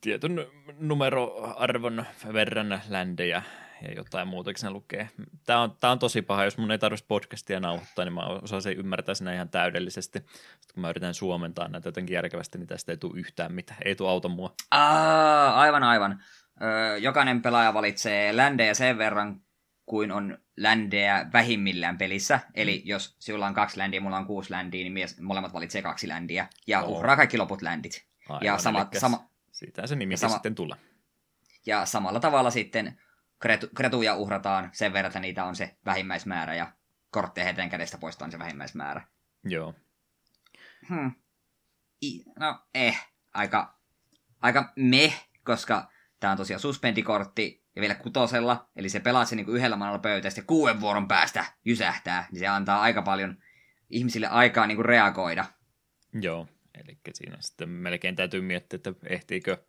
tietyn 0.00 0.46
numeroarvon 0.78 2.04
verran 2.32 2.80
ländejä 2.88 3.42
ja 3.82 3.94
jotain 3.94 4.28
muutakin 4.28 4.60
se 4.60 4.70
lukee. 4.70 5.08
Tämä 5.46 5.60
on, 5.60 5.76
tämä 5.80 5.90
on 5.90 5.98
tosi 5.98 6.22
paha, 6.22 6.44
jos 6.44 6.58
mun 6.58 6.70
ei 6.70 6.78
tarvitsisi 6.78 7.06
podcastia 7.08 7.60
nauhoittaa, 7.60 8.04
niin 8.04 8.12
mä 8.12 8.26
osaisin 8.26 8.78
ymmärtää 8.78 9.14
sinä 9.14 9.34
ihan 9.34 9.48
täydellisesti. 9.48 10.18
Sitten 10.18 10.74
kun 10.74 10.80
mä 10.80 10.90
yritän 10.90 11.14
suomentaa 11.14 11.68
näitä 11.68 11.88
jotenkin 11.88 12.14
järkevästi, 12.14 12.58
niin 12.58 12.66
tästä 12.66 12.92
ei 12.92 12.96
tule 12.96 13.20
yhtään 13.20 13.52
mitään. 13.52 13.78
Ei 13.84 13.94
tule 13.94 14.10
auta 14.10 14.28
mua. 14.28 14.54
Aa, 14.70 15.60
aivan, 15.60 15.82
aivan. 15.82 16.22
Jokainen 17.00 17.42
pelaaja 17.42 17.74
valitsee 17.74 18.36
ländejä 18.36 18.74
sen 18.74 18.98
verran, 18.98 19.40
kuin 19.86 20.12
on 20.12 20.38
ländejä 20.56 21.26
vähimmillään 21.32 21.98
pelissä. 21.98 22.40
Eli 22.54 22.78
mm. 22.78 22.88
jos 22.88 23.16
sinulla 23.18 23.46
on 23.46 23.54
kaksi 23.54 23.78
ländiä, 23.78 24.00
mulla 24.00 24.16
on 24.16 24.26
kuusi 24.26 24.50
ländiä, 24.50 24.82
niin 24.82 24.92
mies, 24.92 25.20
molemmat 25.20 25.52
valitsee 25.52 25.82
kaksi 25.82 26.08
ländiä. 26.08 26.48
Ja 26.66 26.82
oh. 26.82 26.90
uhraa 26.90 27.16
kaikki 27.16 27.38
loput 27.38 27.62
ländit. 27.62 28.06
Aivan, 28.28 28.44
ja 28.46 28.58
sama, 28.58 28.88
sama, 28.98 29.30
siitä 29.52 29.86
se 29.86 29.96
nimi 29.96 30.16
sama, 30.16 30.32
sitten 30.32 30.54
tulee. 30.54 30.76
Ja 31.66 31.86
samalla 31.86 32.20
tavalla 32.20 32.50
sitten 32.50 33.00
kretu, 33.38 33.68
kretuja 33.76 34.14
uhrataan 34.14 34.70
sen 34.72 34.92
verran, 34.92 35.08
että 35.08 35.20
niitä 35.20 35.44
on 35.44 35.56
se 35.56 35.76
vähimmäismäärä, 35.84 36.54
ja 36.54 36.72
kortteja 37.10 37.44
heten 37.44 37.70
kädestä 37.70 37.98
poistaa 37.98 38.30
se 38.30 38.38
vähimmäismäärä. 38.38 39.06
Joo. 39.44 39.74
Hmm. 40.88 41.12
I, 42.02 42.22
no, 42.38 42.60
eh. 42.74 43.06
Aika, 43.34 43.78
aika 44.42 44.72
meh, 44.76 45.28
koska 45.44 45.90
tämä 46.20 46.30
on 46.30 46.36
tosiaan 46.36 46.60
suspendikortti, 46.60 47.66
ja 47.76 47.80
vielä 47.80 47.94
kutosella, 47.94 48.68
eli 48.76 48.88
se 48.88 49.00
pelaa 49.00 49.24
se 49.24 49.36
niinku 49.36 49.52
yhdellä 49.52 49.76
manalla 49.76 49.98
pöytä, 49.98 50.28
ja 50.36 50.42
kuuden 50.46 50.80
vuoron 50.80 51.08
päästä 51.08 51.44
jysähtää, 51.64 52.28
niin 52.30 52.38
se 52.38 52.46
antaa 52.46 52.80
aika 52.80 53.02
paljon 53.02 53.42
ihmisille 53.90 54.26
aikaa 54.26 54.66
niinku 54.66 54.82
reagoida. 54.82 55.44
Joo, 56.20 56.48
eli 56.74 56.98
siinä 57.14 57.36
sitten 57.40 57.68
melkein 57.68 58.16
täytyy 58.16 58.40
miettiä, 58.40 58.76
että 58.76 58.92
ehtiikö 59.08 59.64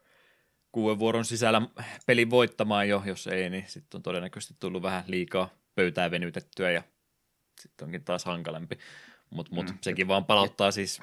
kuuden 0.78 1.00
vuoron 1.00 1.26
sisällä 1.26 1.62
pelin 2.06 2.30
voittamaan 2.30 2.90
jo, 2.90 3.04
jos 3.06 3.28
ei, 3.28 3.50
niin 3.50 3.64
sitten 3.68 3.98
on 3.98 4.04
todennäköisesti 4.04 4.56
tullut 4.60 4.82
vähän 4.82 5.04
liikaa 5.08 5.50
pöytää 5.76 6.12
venytettyä 6.12 6.72
ja 6.72 6.84
sitten 7.62 7.86
onkin 7.86 8.04
taas 8.04 8.26
hankalempi. 8.26 8.78
Mutta 9.30 9.56
mut, 9.56 9.70
mm. 9.70 9.78
sekin 9.82 10.08
vaan 10.08 10.26
palauttaa 10.26 10.72
siis 10.72 11.02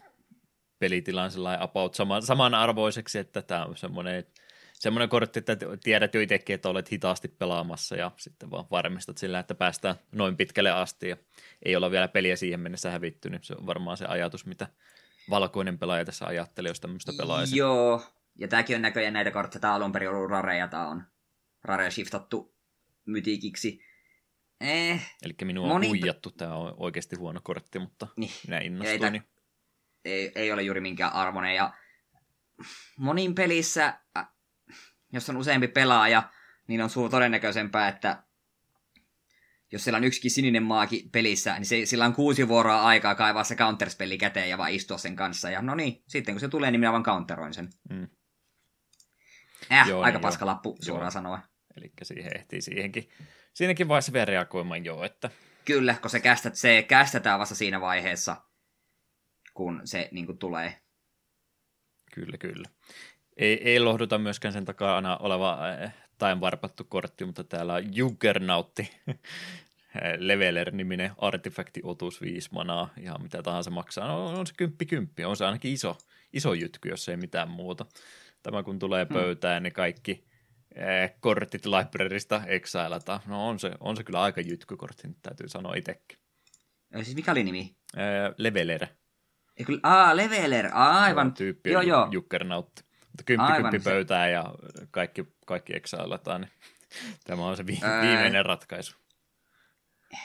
pelitilan 0.78 1.30
about 1.60 1.94
saman, 1.94 2.22
samanarvoiseksi, 2.22 3.18
että 3.18 3.42
tämä 3.42 3.64
on 3.64 3.76
semmoinen, 3.76 4.24
semmoinen 4.74 5.08
kortti, 5.08 5.38
että 5.38 5.56
tiedät 5.82 6.14
jo 6.14 6.20
itsekin, 6.20 6.54
että 6.54 6.68
olet 6.68 6.92
hitaasti 6.92 7.28
pelaamassa 7.28 7.96
ja 7.96 8.10
sitten 8.16 8.50
vaan 8.50 8.66
varmistat 8.70 9.18
sillä, 9.18 9.38
että 9.38 9.54
päästään 9.54 9.96
noin 10.12 10.36
pitkälle 10.36 10.70
asti 10.70 11.08
ja 11.08 11.16
ei 11.64 11.76
olla 11.76 11.90
vielä 11.90 12.08
peliä 12.08 12.36
siihen 12.36 12.60
mennessä 12.60 12.90
hävitty, 12.90 13.30
niin 13.30 13.42
se 13.42 13.54
on 13.58 13.66
varmaan 13.66 13.96
se 13.96 14.04
ajatus, 14.04 14.46
mitä 14.46 14.66
valkoinen 15.30 15.78
pelaaja 15.78 16.04
tässä 16.04 16.26
ajatteli, 16.26 16.68
jos 16.68 16.80
tämmöistä 16.80 17.12
pelaisi. 17.16 17.56
Joo, 17.56 18.02
ja 18.34 18.48
tämäkin 18.48 18.76
on 18.76 18.82
näköjään 18.82 19.14
näitä 19.14 19.30
kortteja, 19.30 19.60
tämä 19.60 19.74
alun 19.74 19.92
perin 19.92 20.08
ollut 20.08 20.30
rareja, 20.30 20.68
tämä 20.68 20.88
on 20.88 21.04
rareja 21.64 21.90
shiftattu 21.90 22.54
mytikiksi. 23.04 23.80
Eh, 24.60 25.12
Eli 25.22 25.34
minua 25.44 25.68
moni... 25.68 25.86
on 25.86 25.90
huijattu, 25.90 26.30
tämä 26.30 26.54
on 26.54 26.74
oikeasti 26.76 27.16
huono 27.16 27.40
kortti, 27.44 27.78
mutta 27.78 28.06
niin. 28.16 28.30
minä 28.46 28.58
innostuin. 28.58 29.04
Ei, 29.04 29.10
niin... 29.10 29.24
ei, 30.04 30.32
ei 30.34 30.52
ole 30.52 30.62
juuri 30.62 30.80
minkään 30.80 31.12
arvoinen, 31.12 31.54
ja 31.54 31.74
monin 32.98 33.34
pelissä, 33.34 34.00
jos 35.12 35.30
on 35.30 35.36
useampi 35.36 35.68
pelaaja, 35.68 36.30
niin 36.66 36.82
on 36.82 36.90
suur 36.90 37.10
todennäköisempää, 37.10 37.88
että 37.88 38.22
jos 39.72 39.84
siellä 39.84 39.96
on 39.96 40.04
yksikin 40.04 40.30
sininen 40.30 40.62
maaki 40.62 41.08
pelissä, 41.12 41.54
niin 41.54 41.66
se, 41.66 41.86
sillä 41.86 42.04
on 42.04 42.14
kuusi 42.14 42.48
vuoroa 42.48 42.82
aikaa 42.82 43.14
kaivaa 43.14 43.44
se 43.44 43.54
counterspelli 43.54 44.18
käteen 44.18 44.50
ja 44.50 44.58
vaan 44.58 44.70
istua 44.70 44.98
sen 44.98 45.16
kanssa. 45.16 45.50
Ja 45.50 45.62
no 45.62 45.74
niin, 45.74 46.02
sitten 46.08 46.34
kun 46.34 46.40
se 46.40 46.48
tulee, 46.48 46.70
niin 46.70 46.80
minä 46.80 46.92
vaan 46.92 47.02
counteroin 47.02 47.54
sen. 47.54 47.68
Mm. 47.90 48.08
Äh, 49.72 49.88
joo, 49.88 50.02
aika 50.02 50.18
niin 50.18 50.22
paska 50.22 50.46
lappu 50.46 50.76
suoraan 50.80 51.12
sanoa. 51.12 51.38
Eli 51.76 51.92
siihen 52.02 52.36
ehtii 52.36 52.60
siihenkin, 52.60 53.08
siinäkin 53.54 53.88
vaiheessa 53.88 54.12
vielä 54.12 54.24
reagoimaan 54.24 54.84
jo, 54.84 55.02
että... 55.02 55.30
Kyllä, 55.64 55.94
kun 56.02 56.10
se, 56.10 56.20
kästät, 56.20 56.54
se 56.54 56.82
kästetään 56.88 57.40
vasta 57.40 57.54
siinä 57.54 57.80
vaiheessa, 57.80 58.36
kun 59.54 59.80
se 59.84 60.08
niin 60.12 60.26
kuin, 60.26 60.38
tulee. 60.38 60.80
Kyllä, 62.14 62.38
kyllä. 62.38 62.68
Ei, 63.36 63.70
ei 63.70 63.80
lohduta 63.80 64.18
myöskään 64.18 64.52
sen 64.52 64.64
takana 64.64 65.16
oleva 65.16 65.58
äh, 65.68 65.94
tain 66.18 66.40
varpattu 66.40 66.84
kortti, 66.84 67.24
mutta 67.24 67.44
täällä 67.44 67.74
on 67.74 67.96
Juggernautti, 67.96 68.90
Leveler-niminen 70.18 71.12
artefakti 71.18 71.80
otus 71.84 72.20
5 72.20 72.48
manaa, 72.52 72.88
ihan 73.00 73.22
mitä 73.22 73.42
tahansa 73.42 73.70
maksaa. 73.70 74.08
No, 74.08 74.26
on 74.26 74.46
se 74.46 74.54
kymppi 74.56 74.86
kymppi, 74.86 75.24
on 75.24 75.36
se 75.36 75.44
ainakin 75.44 75.72
iso, 75.72 75.98
iso 76.32 76.54
jytky, 76.54 76.88
jos 76.88 77.08
ei 77.08 77.16
mitään 77.16 77.50
muuta. 77.50 77.86
Tämä 78.44 78.62
kun 78.62 78.78
tulee 78.78 79.04
hmm. 79.04 79.14
pöytään, 79.14 79.62
niin 79.62 79.72
kaikki 79.72 80.24
eh, 80.74 81.14
kortit 81.20 81.66
librarysta 81.66 82.42
exailataan. 82.46 83.20
No 83.26 83.48
on 83.48 83.58
se, 83.58 83.70
on 83.80 83.96
se 83.96 84.04
kyllä 84.04 84.22
aika 84.22 84.40
jytkykortti, 84.40 85.08
nyt 85.08 85.18
täytyy 85.22 85.48
sanoa 85.48 85.74
itsekin. 85.74 86.18
Siis 87.02 87.16
mikä 87.16 87.32
oli 87.32 87.44
nimi? 87.44 87.76
Eh, 87.96 88.34
Leveler. 88.38 88.86
Kyllä, 89.66 89.80
aa, 89.82 90.16
Leveler, 90.16 90.70
aivan. 90.72 91.26
Joo, 91.26 91.34
tyyppi 91.34 91.70
joo, 91.70 91.82
joo. 91.82 92.08
Jukkernautti. 92.10 92.82
Mutta 93.00 93.24
kymppi, 93.24 93.52
Aivan, 93.52 93.70
kymppi 93.70 93.90
pöytään 93.90 94.32
ja 94.32 94.54
kaikki, 94.90 95.24
kaikki 95.46 95.76
exailataan, 95.76 96.40
niin 96.40 96.50
tämä 97.26 97.46
on 97.46 97.56
se 97.56 97.66
vi- 97.66 97.80
Ää... 97.82 98.02
viimeinen 98.02 98.46
ratkaisu. 98.46 98.96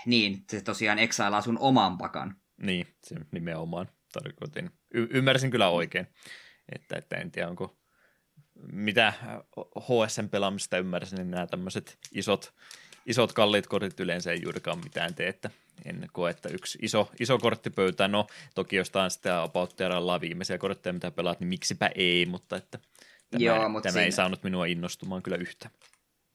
Niin, 0.06 0.44
se 0.50 0.62
tosiaan 0.62 1.00
exailaa 1.00 1.42
sun 1.42 1.58
oman 1.60 1.98
pakan. 1.98 2.36
Niin, 2.58 2.88
se 3.04 3.16
nimenomaan 3.32 3.90
tarkoitin. 4.14 4.72
Y- 4.94 5.08
ymmärsin 5.10 5.52
kyllä 5.52 5.70
oikein, 5.70 6.08
että, 6.76 6.98
että 6.98 7.16
en 7.16 7.32
tiedä 7.32 7.50
onko 7.50 7.79
mitä 8.72 9.14
HSN 9.80 10.30
pelaamista 10.30 10.78
ymmärsin, 10.78 11.18
niin 11.18 11.32
nämä 11.32 11.48
tämmöiset 11.48 11.98
isot, 12.12 12.54
isot 13.06 13.34
kalliit 13.34 13.68
kortit 13.68 14.00
yleensä 14.00 14.32
ei 14.32 14.40
juurikaan 14.44 14.80
mitään 14.84 15.16
tee, 15.16 15.28
että 15.28 15.50
en 15.86 16.08
koe, 16.12 16.30
että 16.30 16.50
yksi 16.50 16.80
iso, 16.82 17.12
iso 17.20 17.38
korttipöytä, 17.38 18.08
no 18.08 18.28
toki 18.56 18.76
jostain 18.76 19.12
sitä 19.12 19.42
About 19.42 19.76
Terralla 19.76 20.22
viimeisiä 20.22 20.58
kortteja, 20.58 20.94
mitä 20.94 21.12
pelaat, 21.12 21.40
niin 21.40 21.48
miksipä 21.48 21.92
ei, 21.96 22.26
mutta 22.26 22.56
että 22.56 22.80
tämä, 23.32 23.44
Joo, 23.44 23.70
mutta 23.70 23.84
tämä 23.84 23.94
siinä... 23.94 24.06
ei 24.06 24.12
saanut 24.12 24.44
minua 24.44 24.66
innostumaan 24.66 25.22
kyllä 25.22 25.38
yhtä. 25.38 25.70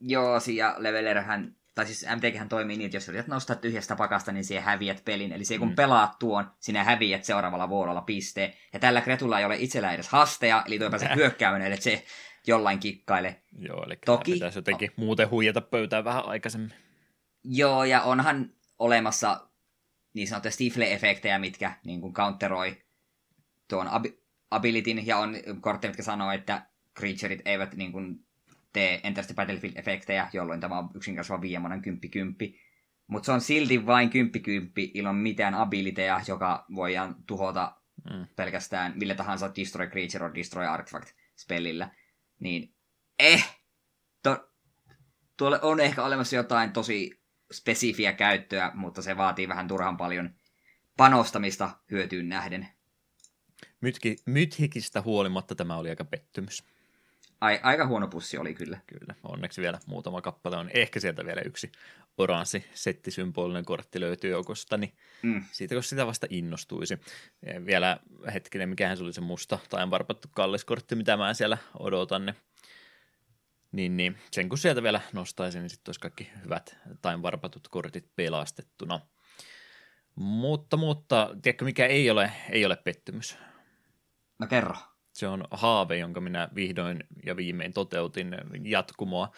Joo, 0.01 0.41
ja 0.55 0.75
Levelerhän, 0.79 1.57
tai 1.75 1.87
siis 1.87 2.07
MTGhän 2.17 2.49
toimii 2.49 2.77
niin, 2.77 2.87
että 2.87 2.97
jos 2.97 3.09
yrität 3.09 3.27
nostaa 3.27 3.57
tyhjästä 3.57 3.97
pakasta, 3.97 4.33
niin 4.33 4.45
siihen 4.45 4.65
häviät 4.65 5.05
pelin. 5.05 5.33
Eli 5.33 5.45
se 5.45 5.59
kun 5.59 5.69
mm. 5.69 5.75
pelaat 5.75 6.19
tuon, 6.19 6.51
sinä 6.61 6.85
häviät 6.85 7.25
seuraavalla 7.25 7.69
vuorolla 7.69 8.01
pisteen. 8.01 8.55
Ja 8.73 8.79
tällä 8.79 9.01
Kretulla 9.01 9.39
ei 9.39 9.45
ole 9.45 9.57
itsellä 9.57 9.93
edes 9.93 10.09
hasteja, 10.09 10.65
eli 10.67 10.79
tuo 10.79 10.91
pääsee 10.91 11.15
hyökkäämään, 11.15 11.73
että 11.73 11.85
se 11.85 12.05
jollain 12.47 12.79
kikkaile. 12.79 13.43
Joo, 13.59 13.85
eli 13.87 13.99
Toki, 14.07 14.33
pitäisi 14.33 14.59
jotenkin 14.59 14.91
muuten 14.97 15.31
huijata 15.31 15.61
pöytään 15.61 16.05
vähän 16.05 16.27
aikaisemmin. 16.27 16.73
Joo, 17.45 17.85
ja 17.85 18.03
onhan 18.03 18.51
olemassa 18.79 19.49
niin 20.15 20.29
sanottuja 20.29 20.53
stifle-efektejä, 20.53 21.39
mitkä 21.39 21.73
niin 21.85 22.01
kuin 22.01 22.13
counteroi 22.13 22.83
tuon 23.69 23.89
ab- 23.89 24.15
abilityn, 24.51 25.07
ja 25.07 25.19
on 25.19 25.37
kortteja, 25.61 25.91
mitkä 25.91 26.03
sanoo, 26.03 26.31
että 26.31 26.67
creatureit 26.99 27.43
eivät 27.45 27.75
niin 27.75 27.93
kuin, 27.93 28.27
tee 28.75 29.01
Enter 29.05 29.25
the 29.25 29.35
Battlefield-efektejä, 29.35 30.29
jolloin 30.33 30.61
tämä 30.61 30.79
on 30.79 30.91
yksinkertaisesti 30.95 31.33
vain 31.33 31.43
viimeinen 31.43 31.83
kymppi-kymppi. 31.83 32.61
Mutta 33.07 33.27
se 33.27 33.33
on 33.33 33.41
silti 33.41 33.87
vain 33.87 34.11
kymppi-kymppi 34.11 34.91
ilman 34.95 35.17
mitään 35.17 35.55
abiliteja, 35.55 36.21
joka 36.29 36.67
voidaan 36.75 37.17
tuhota 37.27 37.77
mm. 38.11 38.27
pelkästään 38.37 38.93
millä 38.97 39.15
tahansa 39.15 39.55
Destroy 39.57 39.87
Creature 39.87 40.25
or 40.25 40.35
Destroy 40.35 40.67
Artifact 40.67 41.09
spellillä. 41.37 41.91
Niin 42.41 42.75
eh, 43.19 43.57
to, 44.23 44.51
tuolle 45.37 45.61
on 45.63 45.81
ehkä 45.81 46.05
olemassa 46.05 46.37
jotain 46.37 46.73
tosi 46.73 47.23
spesifiä 47.53 48.13
käyttöä, 48.13 48.71
mutta 48.75 49.03
se 49.03 49.17
vaatii 49.17 49.49
vähän 49.49 49.69
turhan 49.69 49.97
paljon 49.97 50.31
panostamista 50.97 51.71
hyötyyn 51.91 52.29
nähden. 52.29 52.69
Mytki, 53.81 54.17
mythikistä 54.27 55.03
huolimatta 55.03 55.55
tämä 55.55 55.77
oli 55.77 55.91
aika 55.91 56.05
pettymys. 56.05 56.74
Ai, 57.45 57.61
aika 57.63 57.87
huono 57.87 58.09
pussi 58.09 58.39
oli 58.39 58.55
kyllä. 58.55 58.79
Kyllä, 58.87 59.15
onneksi 59.23 59.61
vielä 59.61 59.79
muutama 59.87 60.23
kappale 60.23 60.57
on. 60.57 60.71
Ehkä 60.75 61.01
sieltä 61.01 61.25
vielä 61.25 61.41
yksi 61.41 61.73
oranssi 62.19 62.65
settisymbolinen 62.75 63.65
kortti 63.65 64.01
löytyy 64.01 64.31
joukosta, 64.31 64.77
niin 64.77 64.95
mm. 65.23 65.45
siitä 65.53 65.75
kun 65.75 65.83
sitä 65.83 66.07
vasta 66.07 66.27
innostuisi. 66.31 66.99
Ja 67.47 67.67
vielä 67.67 67.99
hetkinen, 68.35 68.69
mikähän 68.69 68.97
se 68.97 69.03
oli 69.03 69.13
se 69.13 69.21
musta 69.21 69.59
tai 69.69 69.91
varpattu 69.91 70.29
kallis 70.35 70.65
kortti, 70.65 70.95
mitä 70.95 71.17
mä 71.17 71.35
siellä 71.35 71.59
odotan, 71.79 72.27
niin 72.27 72.37
niin, 73.73 73.97
niin 73.97 74.19
sen 74.31 74.49
kun 74.49 74.59
sieltä 74.59 74.83
vielä 74.83 75.01
nostaisin, 75.13 75.63
niin 75.63 75.71
sitten 75.71 75.89
olisi 75.91 76.01
kaikki 76.01 76.31
hyvät 76.45 76.77
tai 77.03 77.23
varpatut 77.23 77.69
kortit 77.69 78.09
pelastettuna. 78.17 79.01
Mutta, 80.15 80.77
mutta 80.77 81.31
tiedätkö 81.43 81.65
mikä 81.65 81.87
ei 81.87 82.11
ole, 82.11 82.33
ei 82.51 82.65
ole 82.65 82.77
pettymys? 82.77 83.39
No 84.39 84.47
kerro. 84.47 84.77
Se 85.15 85.29
on 85.29 85.45
haave, 85.51 85.97
jonka 85.97 86.21
minä 86.21 86.49
vihdoin 86.55 87.05
ja 87.27 87.37
viimein 87.37 87.73
toteutin 87.73 88.37
jatkumoa 88.65 89.33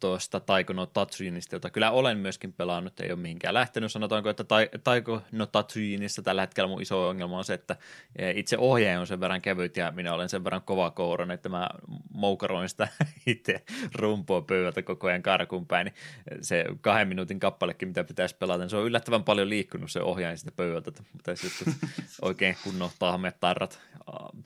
tuosta 0.00 0.40
Taiko 0.40 0.72
no 0.72 0.86
Tatsujinista, 0.86 1.56
jota 1.56 1.70
kyllä 1.70 1.90
olen 1.90 2.18
myöskin 2.18 2.52
pelannut, 2.52 3.00
ei 3.00 3.12
ole 3.12 3.18
mihinkään 3.18 3.54
lähtenyt. 3.54 3.92
Sanotaanko, 3.92 4.30
että 4.30 4.44
Taiko 4.84 5.22
no 5.32 5.46
Tatsujinissa 5.46 6.22
tällä 6.22 6.42
hetkellä 6.42 6.68
mun 6.68 6.82
iso 6.82 7.08
ongelma 7.08 7.38
on 7.38 7.44
se, 7.44 7.54
että 7.54 7.76
itse 8.34 8.58
ohjaaja 8.58 9.00
on 9.00 9.06
sen 9.06 9.20
verran 9.20 9.42
kevyt 9.42 9.76
ja 9.76 9.90
minä 9.90 10.14
olen 10.14 10.28
sen 10.28 10.44
verran 10.44 10.62
kova 10.62 10.90
kouran, 10.90 11.30
että 11.30 11.48
mä 11.48 11.68
moukaroin 12.14 12.68
sitä 12.68 12.88
itse 13.26 13.62
rumpoa 13.94 14.42
pöydältä 14.42 14.82
koko 14.82 15.06
ajan 15.06 15.22
karkuun 15.22 15.66
päin. 15.66 15.84
Niin 15.84 15.94
se 16.44 16.64
kahden 16.80 17.08
minuutin 17.08 17.40
kappalekin, 17.40 17.88
mitä 17.88 18.04
pitäisi 18.04 18.36
pelata, 18.36 18.58
niin 18.58 18.70
se 18.70 18.76
on 18.76 18.86
yllättävän 18.86 19.24
paljon 19.24 19.48
liikkunut 19.48 19.90
se 19.90 20.00
ohjaaja 20.00 20.36
sitä 20.36 20.50
pöydältä. 20.56 20.92
Mutta 21.12 21.32
oikein 22.22 22.56
kunnon 22.64 22.90
tahmeet 22.98 23.40
tarrat 23.40 23.80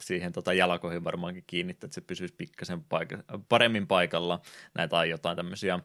siihen 0.02 0.32
tota 0.32 0.52
jalkoihin 0.52 1.04
varmaankin 1.04 1.44
kiinnittää, 1.46 1.86
että 1.86 1.94
se 1.94 2.00
pysyisi 2.00 2.34
pikkasen 2.34 2.80
paik- 2.80 3.40
paremmin 3.48 3.86
paikalla 3.86 4.40
näitä 4.74 4.89
tai 4.90 5.10
jotain 5.10 5.36
tämmöisiä 5.36 5.78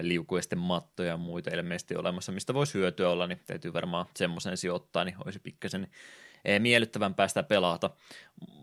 liukuesten 0.00 0.58
mattoja 0.58 1.08
ja 1.08 1.16
muita 1.16 1.50
ilmeisesti 1.50 1.96
olemassa, 1.96 2.32
mistä 2.32 2.54
voisi 2.54 2.74
hyötyä 2.74 3.08
olla, 3.08 3.26
niin 3.26 3.40
täytyy 3.46 3.72
varmaan 3.72 4.06
semmoisen 4.16 4.56
sijoittaa, 4.56 5.04
niin 5.04 5.16
olisi 5.24 5.38
pikkasen 5.38 5.88
miellyttävän 6.58 7.14
päästä 7.14 7.42
pelata. 7.42 7.90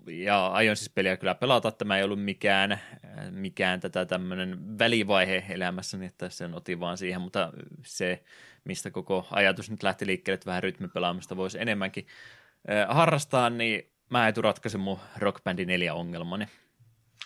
Ja 0.07 0.47
aion 0.47 0.75
siis 0.75 0.89
peliä 0.89 1.17
kyllä 1.17 1.35
pelata, 1.35 1.71
tämä 1.71 1.97
ei 1.97 2.03
ollut 2.03 2.23
mikään, 2.23 2.79
mikään 3.31 3.79
tätä 3.79 4.05
tämmöinen 4.05 4.79
välivaihe 4.79 5.43
elämässäni, 5.49 6.05
että 6.05 6.29
sen 6.29 6.53
otin 6.53 6.79
vaan 6.79 6.97
siihen, 6.97 7.21
mutta 7.21 7.53
se, 7.85 8.23
mistä 8.63 8.91
koko 8.91 9.27
ajatus 9.31 9.71
nyt 9.71 9.83
lähti 9.83 10.05
liikkeelle, 10.05 10.35
että 10.35 10.45
vähän 10.45 10.63
rytmipelaamista 10.63 11.37
voisi 11.37 11.61
enemmänkin 11.61 12.07
harrastaa, 12.87 13.49
niin 13.49 13.91
mä 14.09 14.27
etu 14.27 14.41
ratkaisin 14.41 14.79
mun 14.79 14.99
Rock 15.17 15.43
Band 15.43 15.65
4 15.65 15.93
ongelmani. 15.93 16.45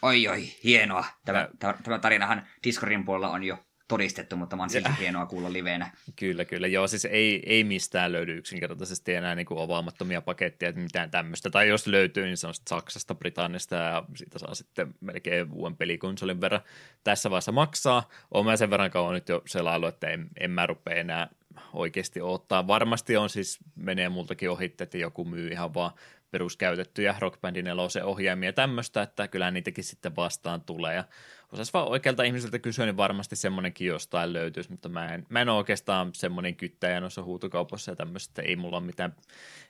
Oi 0.01 0.27
oi, 0.27 0.43
hienoa. 0.63 1.05
Tämä, 1.25 1.49
tämä, 1.59 1.75
tämä 1.83 1.99
tarinahan 1.99 2.47
Discordin 2.63 3.05
puolella 3.05 3.29
on 3.29 3.43
jo 3.43 3.57
todistettu, 3.87 4.35
mutta 4.35 4.57
on 4.59 4.69
silti 4.69 4.89
hienoa 4.99 5.25
kuulla 5.25 5.53
liveenä. 5.53 5.91
Kyllä, 6.15 6.45
kyllä. 6.45 6.67
Joo, 6.67 6.87
siis 6.87 7.05
ei, 7.05 7.43
ei 7.45 7.63
mistään 7.63 8.11
löydy 8.11 8.37
yksinkertaisesti 8.37 9.13
enää 9.13 9.35
niin 9.35 9.45
kuin 9.45 9.61
avaamattomia 9.61 10.21
paketteja, 10.21 10.69
että 10.69 10.81
mitään 10.81 11.11
tämmöistä. 11.11 11.49
Tai 11.49 11.67
jos 11.67 11.87
löytyy, 11.87 12.25
niin 12.25 12.37
se 12.37 12.47
on 12.47 12.53
Saksasta, 12.69 13.15
Britannista 13.15 13.75
ja 13.75 14.03
siitä 14.15 14.39
saa 14.39 14.55
sitten 14.55 14.93
melkein 15.01 15.51
uuden 15.51 15.77
pelikonsolin 15.77 16.41
verran 16.41 16.61
tässä 17.03 17.29
vaiheessa 17.29 17.51
maksaa. 17.51 18.09
Olen 18.31 18.45
mä 18.45 18.57
sen 18.57 18.69
verran 18.69 18.91
kauan 18.91 19.13
nyt 19.13 19.29
jo 19.29 19.41
selailu, 19.45 19.85
että 19.85 20.07
en, 20.07 20.27
en 20.39 20.51
mä 20.51 20.65
rupea 20.65 20.95
enää 20.95 21.27
oikeasti 21.73 22.21
ottaa. 22.21 22.67
Varmasti 22.67 23.17
on 23.17 23.29
siis, 23.29 23.59
menee 23.75 24.09
multakin 24.09 24.49
ohi, 24.49 24.65
että 24.79 24.97
joku 24.97 25.25
myy 25.25 25.47
ihan 25.47 25.73
vaan 25.73 25.91
peruskäytettyjä 26.31 27.15
Rock 27.19 27.41
Bandin 27.41 27.65
nelosen 27.65 28.05
ohjaimia 28.05 28.53
tämmöistä, 28.53 29.01
että 29.01 29.27
kyllä 29.27 29.51
niitäkin 29.51 29.83
sitten 29.83 30.15
vastaan 30.15 30.61
tulee. 30.61 30.95
Ja 30.95 31.03
osas 31.51 31.73
vaan 31.73 31.87
oikealta 31.87 32.23
ihmiseltä 32.23 32.59
kysyä, 32.59 32.85
niin 32.85 32.97
varmasti 32.97 33.35
semmoinenkin 33.35 33.87
jostain 33.87 34.33
löytyisi, 34.33 34.71
mutta 34.71 34.89
mä 34.89 35.13
en, 35.13 35.25
mä 35.29 35.41
en 35.41 35.49
ole 35.49 35.57
oikeastaan 35.57 36.09
semmoinen 36.13 36.55
kyttäjä 36.55 36.99
noissa 36.99 37.23
huutokaupassa 37.23 37.91
ja 37.91 37.95
tämmöistä, 37.95 38.41
ei 38.41 38.55
mulla 38.55 38.77
ole 38.77 38.85
mitään, 38.85 39.15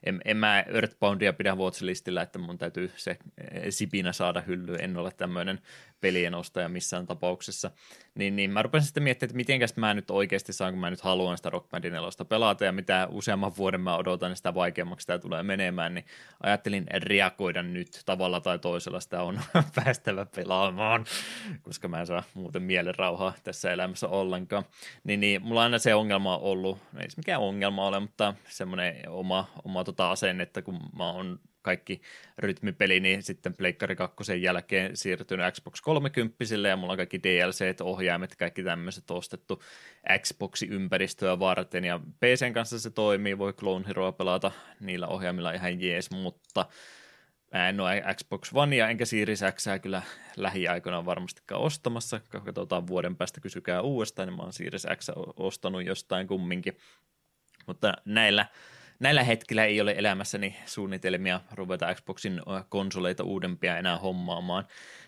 en, 0.03 0.21
en 0.25 0.37
mä 0.37 0.59
Earthboundia 0.59 1.33
pidä 1.33 1.55
watchlistillä, 1.55 2.21
että 2.21 2.39
mun 2.39 2.57
täytyy 2.57 2.91
se 2.95 3.11
eh, 3.11 3.63
sipinä 3.69 4.13
saada 4.13 4.41
hyllyyn, 4.41 4.81
en 4.81 4.97
ole 4.97 5.11
tämmöinen 5.11 5.61
pelien 6.01 6.35
ostaja 6.35 6.69
missään 6.69 7.07
tapauksessa, 7.07 7.71
niin, 8.15 8.35
niin 8.35 8.51
mä 8.51 8.61
rupesin 8.61 8.85
sitten 8.85 9.03
miettimään, 9.03 9.29
että 9.29 9.37
mitenkäs 9.37 9.75
mä 9.75 9.93
nyt 9.93 10.11
oikeasti 10.11 10.53
saan, 10.53 10.73
kun 10.73 10.79
mä 10.79 10.89
nyt 10.89 11.01
haluan 11.01 11.37
sitä 11.37 11.49
Rock 11.49 11.69
Bandin 11.69 11.93
nelosta 11.93 12.25
pelata 12.25 12.65
ja 12.65 12.71
mitä 12.71 13.07
useamman 13.11 13.57
vuoden 13.57 13.81
mä 13.81 13.97
odotan, 13.97 14.29
niin 14.31 14.37
sitä 14.37 14.53
vaikeammaksi 14.53 15.07
tämä 15.07 15.19
tulee 15.19 15.43
menemään, 15.43 15.93
niin 15.93 16.05
ajattelin 16.43 16.85
reagoida 16.93 17.63
nyt 17.63 18.01
tavalla 18.05 18.41
tai 18.41 18.59
toisella. 18.59 18.99
Sitä 18.99 19.21
on 19.21 19.41
päästävä 19.75 20.25
pelaamaan, 20.35 21.05
koska 21.67 21.87
mä 21.87 21.99
en 21.99 22.07
saa 22.07 22.23
muuten 22.33 22.63
mielen 22.63 22.95
rauhaa 22.95 23.33
tässä 23.43 23.71
elämässä 23.71 24.07
ollenkaan. 24.07 24.63
Niin, 25.03 25.19
niin 25.19 25.41
mulla 25.41 25.59
on 25.59 25.63
aina 25.63 25.79
se 25.79 25.95
ongelma 25.95 26.37
ollut, 26.37 26.77
ei 26.99 27.09
se 27.09 27.17
mikään 27.17 27.41
ongelma 27.41 27.87
ole, 27.87 27.99
mutta 27.99 28.33
semmoinen 28.49 29.09
oma, 29.09 29.47
oma 29.63 29.83
tota 29.83 30.11
asenne, 30.11 30.43
että 30.43 30.61
kun 30.61 30.79
mä 30.97 31.11
oon 31.11 31.39
kaikki 31.67 32.01
rytmipeli, 32.37 32.99
niin 32.99 33.23
sitten 33.23 33.53
Pleikkari 33.53 33.95
2 33.95 34.41
jälkeen 34.41 34.97
siirtynyt 34.97 35.53
Xbox 35.53 35.81
30 35.81 36.67
ja 36.69 36.77
mulla 36.77 36.93
on 36.93 36.97
kaikki 36.97 37.23
DLC, 37.23 37.75
ohjaimet, 37.81 38.35
kaikki 38.35 38.63
tämmöiset 38.63 39.11
ostettu 39.11 39.63
Xbox-ympäristöä 40.19 41.39
varten 41.39 41.83
ja 41.83 41.99
PCn 42.19 42.53
kanssa 42.53 42.79
se 42.79 42.89
toimii, 42.89 43.37
voi 43.37 43.53
Clone 43.53 43.87
Heroa 43.87 44.11
pelata 44.11 44.51
niillä 44.79 45.07
ohjaimilla 45.07 45.51
ihan 45.51 45.81
jees, 45.81 46.11
mutta 46.11 46.65
Mä 47.53 47.69
en 47.69 47.79
ole 47.79 48.03
Xbox 48.15 48.51
Onea 48.53 48.89
enkä 48.89 49.05
Series 49.05 49.41
X 49.51 49.65
kyllä 49.81 50.01
lähiaikoina 50.35 51.05
varmastikaan 51.05 51.61
ostamassa. 51.61 52.19
Katsotaan 52.29 52.87
vuoden 52.87 53.15
päästä, 53.15 53.41
kysykää 53.41 53.81
uudestaan, 53.81 54.27
niin 54.27 54.37
mä 54.37 54.43
oon 54.43 54.53
Series 54.53 54.87
X 54.95 55.09
ostanut 55.35 55.85
jostain 55.85 56.27
kumminkin. 56.27 56.77
Mutta 57.67 57.93
näillä, 58.05 58.45
näillä 58.99 59.23
hetkillä 59.23 59.65
ei 59.65 59.81
ole 59.81 59.95
elämässäni 59.97 60.55
suunnitelmia 60.65 61.41
ruveta 61.51 61.95
Xboxin 61.95 62.41
konsoleita 62.69 63.23
uudempia 63.23 63.77
enää 63.77 63.97
hommaamaan. 63.97 64.67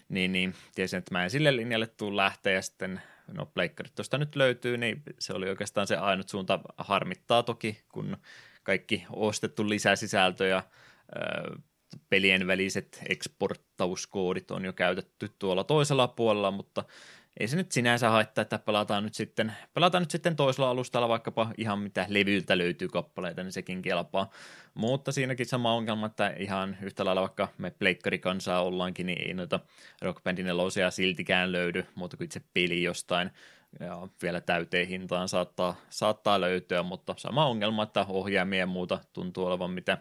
Niin, 0.10 0.32
niin 0.32 0.54
tiesin, 0.76 0.98
että 0.98 1.12
mä 1.16 1.24
en 1.24 1.30
sille 1.30 1.56
linjalle 1.56 1.88
tuu 1.88 2.18
lähteä 2.18 2.54
ja 2.54 2.62
sitten 2.62 3.02
no 3.28 3.46
pleikkarit 3.46 3.96
tuosta 3.96 4.18
nyt 4.18 4.36
löytyy, 4.36 4.78
niin 4.78 5.04
se 5.20 5.34
oli 5.34 5.50
oikeastaan 5.50 5.88
se 5.88 5.96
ainut 5.96 6.30
suunta. 6.30 6.60
Harmittaa 6.78 7.44
toki, 7.44 7.84
kun 7.90 8.18
kaikki 8.64 9.06
ostettu 9.10 9.70
lisäsisältöjä 9.70 10.64
pelien 12.10 12.48
väliset 12.48 13.02
eksporttauskoodit 13.10 14.52
on 14.52 14.66
jo 14.66 14.74
käytetty 14.74 15.30
tuolla 15.40 15.64
toisella 15.64 16.08
puolella, 16.08 16.52
mutta 16.52 16.84
ei 17.40 17.48
se 17.48 17.56
nyt 17.56 17.72
sinänsä 17.72 18.10
haittaa, 18.10 18.42
että 18.42 18.60
pelataan 18.60 19.04
nyt 19.04 19.14
sitten, 19.14 19.54
pelataan 19.74 20.02
nyt 20.02 20.12
sitten 20.12 20.36
toisella 20.36 20.70
alustalla 20.70 21.10
vaikkapa 21.10 21.52
ihan 21.58 21.80
mitä 21.80 22.06
levyltä 22.10 22.58
löytyy 22.58 22.88
kappaleita, 22.88 23.44
niin 23.44 23.52
sekin 23.52 23.82
kelpaa. 23.82 24.30
Mutta 24.74 25.12
siinäkin 25.12 25.46
sama 25.46 25.74
ongelma, 25.74 26.06
että 26.06 26.34
ihan 26.40 26.78
yhtä 26.82 27.06
lailla 27.06 27.22
vaikka 27.22 27.48
me 27.58 27.72
pleikkarikansaa 27.72 28.64
ollaankin, 28.64 29.06
niin 29.06 29.28
ei 29.28 29.34
noita 29.34 29.60
Rock 30.02 30.24
Bandin 30.24 30.46
nelosia 30.46 30.92
siltikään 30.92 31.52
löydy, 31.52 31.86
muuta 31.96 32.18
kuin 32.18 32.26
itse 32.26 32.42
peli 32.54 32.84
jostain 32.84 33.32
ja 33.80 34.08
vielä 34.22 34.42
täyteen 34.42 34.88
hintaan 34.88 35.30
saattaa, 35.30 35.76
saattaa 35.90 36.42
löytyä, 36.42 36.84
mutta 36.84 37.16
sama 37.18 37.46
ongelma, 37.46 37.84
että 37.84 38.06
ohjaimia 38.10 38.60
ja 38.60 38.66
muuta 38.66 39.00
tuntuu 39.14 39.46
olevan 39.46 39.72
mitä 39.72 39.98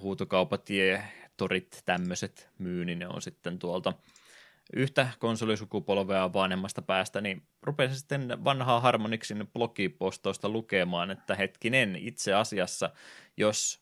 huutokaupat 0.00 0.70
ja 0.70 1.02
torit 1.36 1.82
tämmöiset 1.84 2.50
myy, 2.58 2.84
niin 2.84 2.98
ne 2.98 3.08
on 3.08 3.22
sitten 3.22 3.58
tuolta 3.58 3.92
yhtä 4.72 5.08
konsolisukupolvea 5.18 6.32
vanhemmasta 6.32 6.82
päästä, 6.82 7.20
niin 7.20 7.42
rupesin 7.62 7.96
sitten 7.96 8.44
vanhaa 8.44 8.80
Harmonixin 8.80 9.48
blogipostausta 9.52 10.48
lukemaan, 10.48 11.10
että 11.10 11.34
hetkinen, 11.34 11.96
itse 11.96 12.34
asiassa, 12.34 12.90
jos 13.36 13.81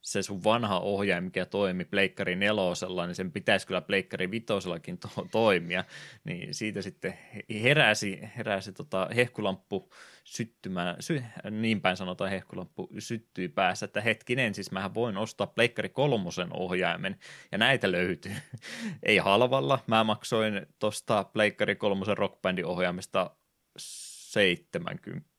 se 0.00 0.22
sun 0.22 0.44
vanha 0.44 0.78
ohjaaja, 0.78 1.20
mikä 1.20 1.46
toimi 1.46 1.84
Pleikkari 1.84 2.36
nelosella, 2.36 3.06
niin 3.06 3.14
sen 3.14 3.32
pitäisi 3.32 3.66
kyllä 3.66 3.80
Pleikkari 3.80 4.30
vitosellakin 4.30 4.98
to- 4.98 5.26
toimia. 5.30 5.84
Niin 6.24 6.54
siitä 6.54 6.82
sitten 6.82 7.18
heräsi, 7.62 8.20
heräsi 8.36 8.72
tota 8.72 9.08
hehkulamppu 9.16 9.90
syttymään, 10.24 10.96
sy- 11.00 11.22
niin 11.50 11.80
päin 11.80 11.96
sanotaan 11.96 12.30
hehkulamppu 12.30 12.88
syttyi 12.98 13.48
päässä, 13.48 13.84
että 13.84 14.00
hetkinen, 14.00 14.54
siis 14.54 14.70
mähän 14.72 14.94
voin 14.94 15.16
ostaa 15.16 15.46
Pleikkari 15.46 15.88
kolmosen 15.88 16.48
ohjaimen, 16.56 17.18
ja 17.52 17.58
näitä 17.58 17.92
löytyy. 17.92 18.32
Ei 19.02 19.18
halvalla, 19.18 19.78
mä 19.86 20.04
maksoin 20.04 20.66
tuosta 20.78 21.24
Pleikkari 21.24 21.76
kolmosen 21.76 22.18
rockbandin 22.18 22.66
ohjaimesta 22.66 23.36
70, 23.76 25.29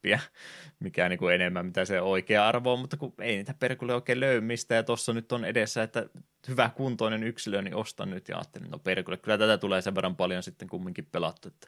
mikä 0.79 1.09
niin 1.09 1.19
kuin 1.19 1.35
enemmän 1.35 1.65
mitä 1.65 1.85
se 1.85 2.01
oikea 2.01 2.47
arvo 2.47 2.73
on, 2.73 2.79
mutta 2.79 2.97
kun 2.97 3.13
ei 3.19 3.35
niitä 3.35 3.53
perkulle 3.59 3.93
oikein 3.93 4.19
löy 4.19 4.41
mistä, 4.41 4.75
ja 4.75 4.83
tuossa 4.83 5.13
nyt 5.13 5.31
on 5.31 5.45
edessä, 5.45 5.83
että 5.83 6.09
hyvä 6.47 6.69
kuntoinen 6.75 7.23
yksilö, 7.23 7.61
niin 7.61 7.75
ostan 7.75 8.09
nyt, 8.09 8.29
ja 8.29 8.37
ajattelin, 8.37 8.71
no 8.71 8.79
perkulle, 8.79 9.17
kyllä 9.17 9.37
tätä 9.37 9.57
tulee 9.57 9.81
sen 9.81 9.95
verran 9.95 10.15
paljon 10.15 10.43
sitten 10.43 10.67
kumminkin 10.67 11.07
pelattu, 11.11 11.47
että 11.47 11.67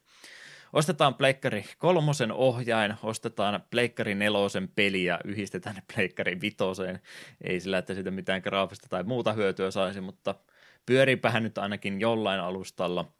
ostetaan 0.73 1.15
Pleikkari 1.15 1.65
kolmosen 1.77 2.31
ohjain, 2.31 2.95
ostetaan 3.03 3.63
Pleikkari 3.69 4.15
nelosen 4.15 4.69
peli 4.75 5.03
ja 5.03 5.19
yhdistetään 5.25 5.75
ne 5.75 5.83
Pleikkari 5.95 6.41
vitoseen, 6.41 6.99
ei 7.41 7.59
sillä, 7.59 7.77
että 7.77 7.93
siitä 7.93 8.11
mitään 8.11 8.41
graafista 8.41 8.87
tai 8.89 9.03
muuta 9.03 9.33
hyötyä 9.33 9.71
saisi, 9.71 10.01
mutta 10.01 10.35
pyöriipähän 10.85 11.43
nyt 11.43 11.57
ainakin 11.57 11.99
jollain 11.99 12.39
alustalla– 12.39 13.05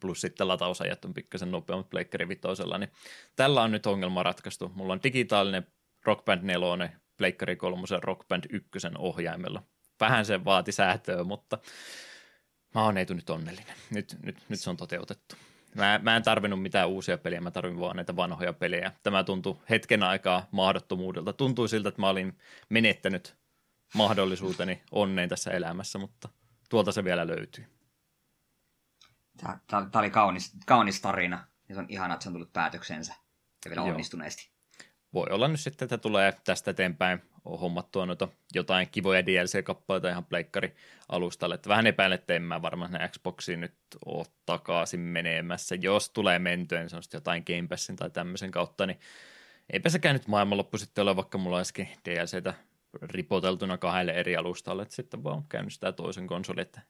plus 0.00 0.20
sitten 0.20 0.48
latausajat 0.48 1.04
on 1.04 1.14
pikkasen 1.14 1.50
nopeammat 1.50 1.90
Pleikkari 1.90 2.26
niin 2.26 2.90
tällä 3.36 3.62
on 3.62 3.72
nyt 3.72 3.86
ongelma 3.86 4.22
ratkaistu. 4.22 4.72
Mulla 4.74 4.92
on 4.92 5.00
digitaalinen 5.02 5.66
Rock 6.04 6.24
Band 6.24 6.42
4, 6.42 6.90
Pleikkari 7.16 7.56
3, 7.56 7.82
Rock 8.02 8.28
Band 8.28 8.44
1 8.50 8.68
ohjaimella. 8.98 9.62
Vähän 10.00 10.26
se 10.26 10.44
vaati 10.44 10.72
säätöä, 10.72 11.24
mutta 11.24 11.58
mä 12.74 12.82
oon 12.82 12.98
Eetu 12.98 13.14
nyt 13.14 13.30
onnellinen. 13.30 13.74
Nyt, 13.90 14.16
nyt, 14.22 14.36
nyt 14.48 14.60
se 14.60 14.70
on 14.70 14.76
toteutettu. 14.76 15.36
Mä, 15.74 16.00
mä 16.02 16.16
en 16.16 16.22
tarvinnut 16.22 16.62
mitään 16.62 16.88
uusia 16.88 17.18
pelejä, 17.18 17.40
mä 17.40 17.50
tarvin 17.50 17.80
vaan 17.80 17.96
näitä 17.96 18.16
vanhoja 18.16 18.52
pelejä. 18.52 18.92
Tämä 19.02 19.24
tuntui 19.24 19.56
hetken 19.70 20.02
aikaa 20.02 20.48
mahdottomuudelta. 20.50 21.32
Tuntui 21.32 21.68
siltä, 21.68 21.88
että 21.88 22.00
mä 22.00 22.08
olin 22.08 22.38
menettänyt 22.68 23.36
mahdollisuuteni 23.94 24.82
onneen 24.90 25.28
tässä 25.28 25.50
elämässä, 25.50 25.98
mutta 25.98 26.28
tuolta 26.68 26.92
se 26.92 27.04
vielä 27.04 27.26
löytyy. 27.26 27.77
Tämä, 29.66 29.88
oli 29.94 30.10
kaunis, 30.10 30.56
kaunis 30.66 31.00
tarina, 31.00 31.46
ja 31.68 31.74
se 31.74 31.80
on 31.80 31.86
ihana, 31.88 32.14
että 32.14 32.22
se 32.22 32.28
on 32.28 32.32
tullut 32.32 32.52
päätöksensä 32.52 33.14
ja 33.64 33.68
vielä 33.70 33.80
Joo. 33.80 33.90
onnistuneesti. 33.90 34.50
Voi 35.12 35.26
olla 35.30 35.48
nyt 35.48 35.60
sitten, 35.60 35.86
että 35.86 35.98
tulee 35.98 36.32
tästä 36.44 36.70
eteenpäin 36.70 37.22
hommattua 37.44 38.06
noita 38.06 38.28
jotain 38.54 38.88
kivoja 38.92 39.26
DLC-kappaleita 39.26 40.08
ihan 40.08 40.24
pleikkari-alustalle. 40.24 41.54
Että 41.54 41.68
vähän 41.68 41.86
epäilen, 41.86 42.18
että 42.18 42.34
en 42.34 42.42
mä 42.42 42.62
varmaan 42.62 42.90
ne 42.90 43.08
Xboxiin 43.08 43.60
nyt 43.60 43.74
ole 44.06 44.26
takaisin 44.46 45.00
menemässä. 45.00 45.74
Jos 45.74 46.10
tulee 46.10 46.38
mentyä, 46.38 46.80
niin 46.80 46.90
se 46.90 46.96
on 46.96 47.02
sitten 47.02 47.18
jotain 47.18 47.44
Game 47.46 47.68
Passin 47.68 47.96
tai 47.96 48.10
tämmöisen 48.10 48.50
kautta, 48.50 48.86
niin 48.86 49.00
eipä 49.72 49.88
sekään 49.88 50.14
nyt 50.14 50.28
maailmanloppu 50.28 50.78
sitten 50.78 51.02
ole, 51.02 51.16
vaikka 51.16 51.38
mulla 51.38 51.56
olisikin 51.56 51.88
DLCtä 52.04 52.54
ripoteltuna 53.02 53.78
kahdelle 53.78 54.12
eri 54.12 54.36
alustalle, 54.36 54.82
että 54.82 54.94
sitten 54.94 55.24
vaan 55.24 55.44
käynnistää 55.48 55.92
toisen 55.92 56.26
konsolin, 56.26 56.62
että 56.62 56.80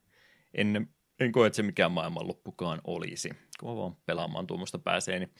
en 0.54 0.88
en 1.20 1.32
koe, 1.32 1.46
että 1.46 1.56
se 1.56 1.62
mikään 1.62 1.92
maailmanloppukaan 1.92 2.80
olisi. 2.84 3.30
Kun 3.60 3.76
vaan 3.76 3.96
pelaamaan 4.06 4.46
tuommoista 4.46 4.78
pääsee, 4.78 5.18
niin 5.18 5.32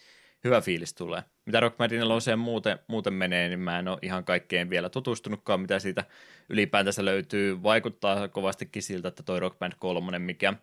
hyvä 0.45 0.61
fiilis 0.61 0.95
tulee. 0.95 1.23
Mitä 1.47 1.61
Rock 1.61 1.77
Band 1.77 1.93
4 1.93 2.37
muuten, 2.37 2.79
muuten 2.87 3.15
menee, 3.15 3.49
niin 3.49 3.61
mä 3.61 3.79
en 3.79 3.89
ole 3.89 3.99
ihan 4.03 4.25
kaikkeen 4.25 4.71
vielä 4.71 4.89
tutustunutkaan, 4.89 5.61
mitä 5.61 5.79
siitä 5.79 6.05
ylipäätänsä 6.49 7.05
löytyy. 7.05 7.63
Vaikuttaa 7.63 8.29
kovastikin 8.29 8.83
siltä, 8.83 9.09
että 9.09 9.23
toi 9.23 9.41
Rock 9.41 9.59
Band 9.59 9.73
3, 9.79 10.19
mikä 10.19 10.55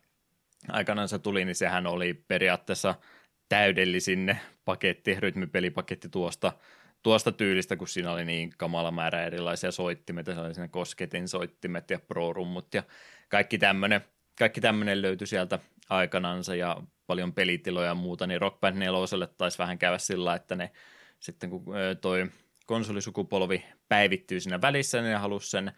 aikanaan 0.69 1.08
se 1.08 1.19
tuli, 1.19 1.45
niin 1.45 1.56
sehän 1.56 1.88
oli 1.88 2.13
periaatteessa 2.13 2.95
täydellisin 3.49 4.38
paketti, 4.65 5.19
rytmipelipaketti 5.19 6.10
tuosta, 6.10 6.54
tuosta 7.04 7.32
tyylistä, 7.32 7.75
kun 7.75 7.88
siinä 7.88 8.12
oli 8.12 8.25
niin 8.25 8.54
kamala 8.58 8.91
määrä 8.91 9.25
erilaisia 9.25 9.71
soittimet, 9.71 10.28
oli 10.28 10.54
siinä 10.54 10.67
kosketin 10.67 11.28
soittimet 11.28 11.89
ja 11.89 11.99
pro-rummut 11.99 12.73
ja 12.73 12.84
kaikki 13.30 13.58
tämmöinen, 13.58 14.01
kaikki 14.39 14.62
tämmöinen 14.62 15.02
löytyi 15.02 15.28
sieltä 15.28 15.60
aikanansa 15.89 16.56
ja 16.56 16.78
paljon 17.08 17.34
pelitiloja 17.34 17.88
ja 17.88 17.95
muuta, 17.95 18.28
niin 18.28 18.41
Rock 18.41 18.60
Band 18.60 18.78
4 18.78 19.00
taisi 19.38 19.58
vähän 19.58 19.78
käydä 19.78 19.98
sillä, 19.98 20.36
että 20.36 20.56
ne 20.56 20.71
sitten 21.19 21.50
kun 21.50 21.65
toi 22.02 22.28
konsolisukupolvi 22.65 23.65
päivittyy 23.88 24.39
siinä 24.39 24.62
välissä, 24.62 25.02
niin 25.02 25.12
ne 25.12 25.17
halusi 25.17 25.50
sen 25.50 25.71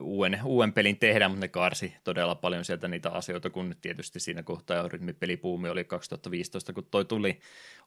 uuden, 0.00 0.40
uuden 0.44 0.72
pelin 0.72 0.98
tehdä, 0.98 1.28
mutta 1.28 1.40
ne 1.40 1.48
karsi 1.48 1.94
todella 2.04 2.34
paljon 2.34 2.64
sieltä 2.64 2.88
niitä 2.88 3.10
asioita, 3.10 3.50
kun 3.50 3.74
tietysti 3.80 4.20
siinä 4.20 4.42
kohtaa 4.42 4.76
jo 4.76 4.88
rytmipelipuumi 4.88 5.68
oli 5.68 5.84
2015, 5.84 6.72
kun 6.72 6.86
toi 6.90 7.04
tuli, 7.04 7.40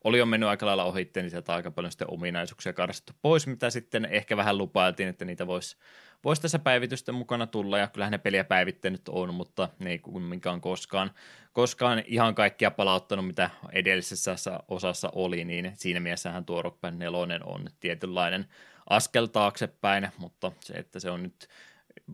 oli 0.03 0.17
jo 0.17 0.25
mennyt 0.25 0.49
aika 0.49 0.65
lailla 0.65 0.83
ohitte, 0.83 1.21
niin 1.21 1.29
sieltä 1.29 1.53
aika 1.53 1.71
paljon 1.71 1.91
sitten 1.91 2.11
ominaisuuksia 2.11 2.73
karsittu 2.73 3.13
pois, 3.21 3.47
mitä 3.47 3.69
sitten 3.69 4.05
ehkä 4.05 4.37
vähän 4.37 4.57
lupailtiin, 4.57 5.09
että 5.09 5.25
niitä 5.25 5.47
voisi 5.47 5.77
vois 6.23 6.39
tässä 6.39 6.59
päivitysten 6.59 7.15
mukana 7.15 7.47
tulla, 7.47 7.77
ja 7.77 7.87
kyllähän 7.87 8.11
ne 8.11 8.17
peliä 8.17 8.43
päivittänyt 8.43 9.09
on, 9.09 9.33
mutta 9.33 9.69
ne 9.79 9.89
ei 9.89 9.99
kumminkaan 9.99 10.61
koskaan, 10.61 11.11
koskaan 11.53 12.03
ihan 12.05 12.35
kaikkia 12.35 12.71
palauttanut, 12.71 13.27
mitä 13.27 13.49
edellisessä 13.71 14.35
osassa 14.67 15.09
oli, 15.15 15.43
niin 15.43 15.71
siinä 15.75 15.99
mielessähän 15.99 16.45
tuo 16.45 16.61
Rock 16.61 16.81
Band 16.81 16.97
4 16.97 17.39
on 17.45 17.65
tietynlainen 17.79 18.45
askel 18.89 19.25
taaksepäin, 19.25 20.09
mutta 20.17 20.51
se, 20.59 20.73
että 20.73 20.99
se 20.99 21.09
on 21.09 21.23
nyt 21.23 21.47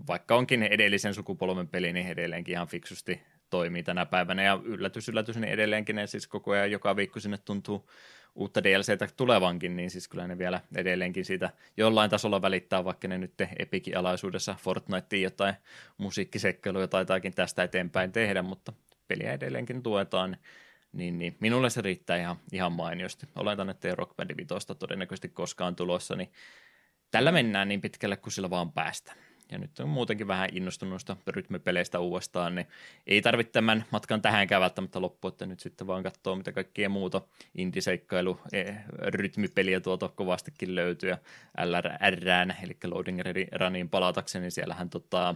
vaikka 0.08 0.36
onkin 0.36 0.64
edellisen 0.64 1.14
sukupolven 1.14 1.68
peli, 1.68 1.94
niin 1.94 2.08
edelleenkin 2.08 2.54
ihan 2.54 2.68
fiksusti 2.68 3.22
toimii 3.50 3.84
tänä 3.84 4.06
päivänä. 4.06 4.44
Ja 4.44 4.60
yllätys, 4.64 5.10
yllätys, 5.10 5.38
niin 5.38 5.54
edelleenkin 5.54 5.96
ne 5.96 6.08
siis 6.08 6.28
koko 6.28 6.52
ajan 6.52 6.72
joka 6.72 6.96
viikko 6.96 7.20
sinne 7.20 7.38
tuntuu 7.38 7.90
uutta 8.36 8.64
DLCtä 8.64 9.08
tulevankin, 9.18 9.76
niin 9.76 9.92
siis 9.92 10.08
kyllä 10.08 10.28
ne 10.28 10.38
vielä 10.38 10.62
edelleenkin 10.76 11.26
siitä 11.26 11.50
jollain 11.78 12.10
tasolla 12.10 12.42
välittää, 12.42 12.86
vaikka 12.86 13.08
ne 13.08 13.18
nyt 13.18 13.34
Epicin 13.60 13.98
alaisuudessa 13.98 14.56
Fortniteen 14.60 15.22
jotain 15.22 15.56
musiikkisekkailuja 15.98 16.88
taitaakin 16.88 17.34
tästä 17.34 17.64
eteenpäin 17.64 18.12
tehdä, 18.12 18.42
mutta 18.42 18.74
peliä 19.08 19.34
edelleenkin 19.34 19.84
tuetaan, 19.84 20.38
niin, 20.94 21.20
niin 21.20 21.38
minulle 21.40 21.70
se 21.70 21.82
riittää 21.82 22.18
ihan, 22.18 22.36
ihan 22.52 22.72
mainiosti. 22.72 23.28
Oletan, 23.36 23.70
että 23.70 23.88
ei 23.88 23.96
Rock 23.96 24.16
Band 24.16 24.38
5 24.38 24.68
todennäköisesti 24.80 25.30
koskaan 25.30 25.76
tulossa, 25.76 26.16
niin 26.16 26.32
tällä 27.12 27.32
mennään 27.32 27.68
niin 27.68 27.82
pitkälle 27.82 28.18
kuin 28.18 28.34
sillä 28.34 28.50
vaan 28.50 28.72
päästään 28.72 29.31
ja 29.52 29.58
nyt 29.58 29.80
on 29.80 29.90
muutenkin 29.90 30.28
vähän 30.28 30.50
innostunut 30.52 31.02
rytmipeleistä 31.28 32.00
uudestaan, 32.00 32.56
niin 32.56 32.68
ei 33.08 33.22
tarvitse 33.22 33.52
tämän 33.52 33.86
matkan 33.92 34.22
tähänkään 34.22 34.62
välttämättä 34.62 35.02
loppu, 35.02 35.28
että 35.28 35.46
nyt 35.46 35.60
sitten 35.60 35.88
vaan 35.88 36.04
katsoo, 36.04 36.36
mitä 36.36 36.52
kaikkea 36.52 36.90
muuta 36.90 37.22
indiseikkailu 37.56 38.40
e, 38.54 38.64
rytmipeliä 39.00 39.80
tuolta 39.80 40.10
kovastikin 40.10 40.76
löytyy, 40.76 41.10
ja 41.10 41.18
LRN, 41.66 42.54
eli 42.64 42.78
Loading 42.84 43.20
Runin 43.60 43.90
palatakseni, 43.90 44.42
niin 44.42 44.52
siellähän 44.52 44.90
tota, 44.90 45.36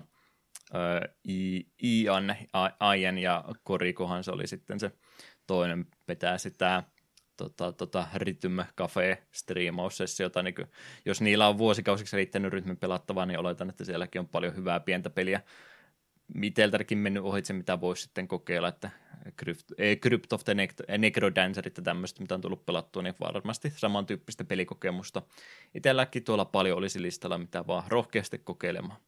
Ian, 1.83 2.35
Ian 2.97 3.17
ja 3.17 3.43
Korikohan 3.63 4.23
se 4.23 4.31
oli 4.31 4.47
sitten 4.47 4.79
se 4.79 4.91
toinen 5.47 5.85
petää 6.05 6.37
sitä 6.37 6.83
tota, 7.37 7.71
tota, 7.71 8.07
Rhythm 8.13 8.59
Cafe 8.77 9.23
striimaussessiota, 9.31 10.43
niin 10.43 10.55
kuin, 10.55 10.67
jos 11.05 11.21
niillä 11.21 11.47
on 11.47 11.57
vuosikausiksi 11.57 12.15
riittänyt 12.15 12.53
rytmin 12.53 12.77
pelattavaa, 12.77 13.25
niin 13.25 13.39
oletan, 13.39 13.69
että 13.69 13.83
sielläkin 13.83 14.19
on 14.19 14.27
paljon 14.27 14.55
hyvää 14.55 14.79
pientä 14.79 15.09
peliä. 15.09 15.41
Miteltäkin 16.33 16.97
mennyt 16.97 17.23
ohitse, 17.23 17.53
mitä 17.53 17.81
voisi 17.81 18.01
sitten 18.01 18.27
kokeilla, 18.27 18.67
että 18.67 18.89
Crypt, 19.39 19.71
eh, 19.77 19.99
Crypt 19.99 20.33
of 20.33 20.43
the 20.43 20.55
Necrodancerit 20.97 21.77
ja 21.77 21.83
tämmöistä, 21.83 22.21
mitä 22.21 22.35
on 22.35 22.41
tullut 22.41 22.65
pelattua, 22.65 23.01
niin 23.01 23.15
varmasti 23.19 23.73
samantyyppistä 23.75 24.43
pelikokemusta. 24.43 25.21
Itselläkin 25.73 26.23
tuolla 26.23 26.45
paljon 26.45 26.77
olisi 26.77 27.01
listalla, 27.01 27.37
mitä 27.37 27.67
vaan 27.67 27.83
rohkeasti 27.87 28.39
kokeilemaan. 28.39 28.99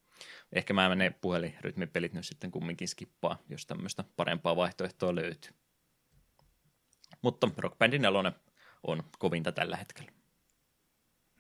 Ehkä 0.54 0.74
mä 0.74 0.90
menen 0.90 1.16
puhelinrytmipelit 1.22 2.14
nyt 2.14 2.26
sitten 2.26 2.52
kumminkin 2.52 2.88
skippaa, 2.88 3.44
jos 3.50 3.66
tämmöistä 3.66 4.04
parempaa 4.16 4.56
vaihtoehtoa 4.56 5.16
löytyy. 5.16 5.52
Mutta 7.22 7.50
Rock 7.58 7.78
Bandin 7.78 8.02
4 8.02 8.32
on 8.84 9.04
kovinta 9.20 9.52
tällä 9.52 9.78
hetkellä. 9.78 10.12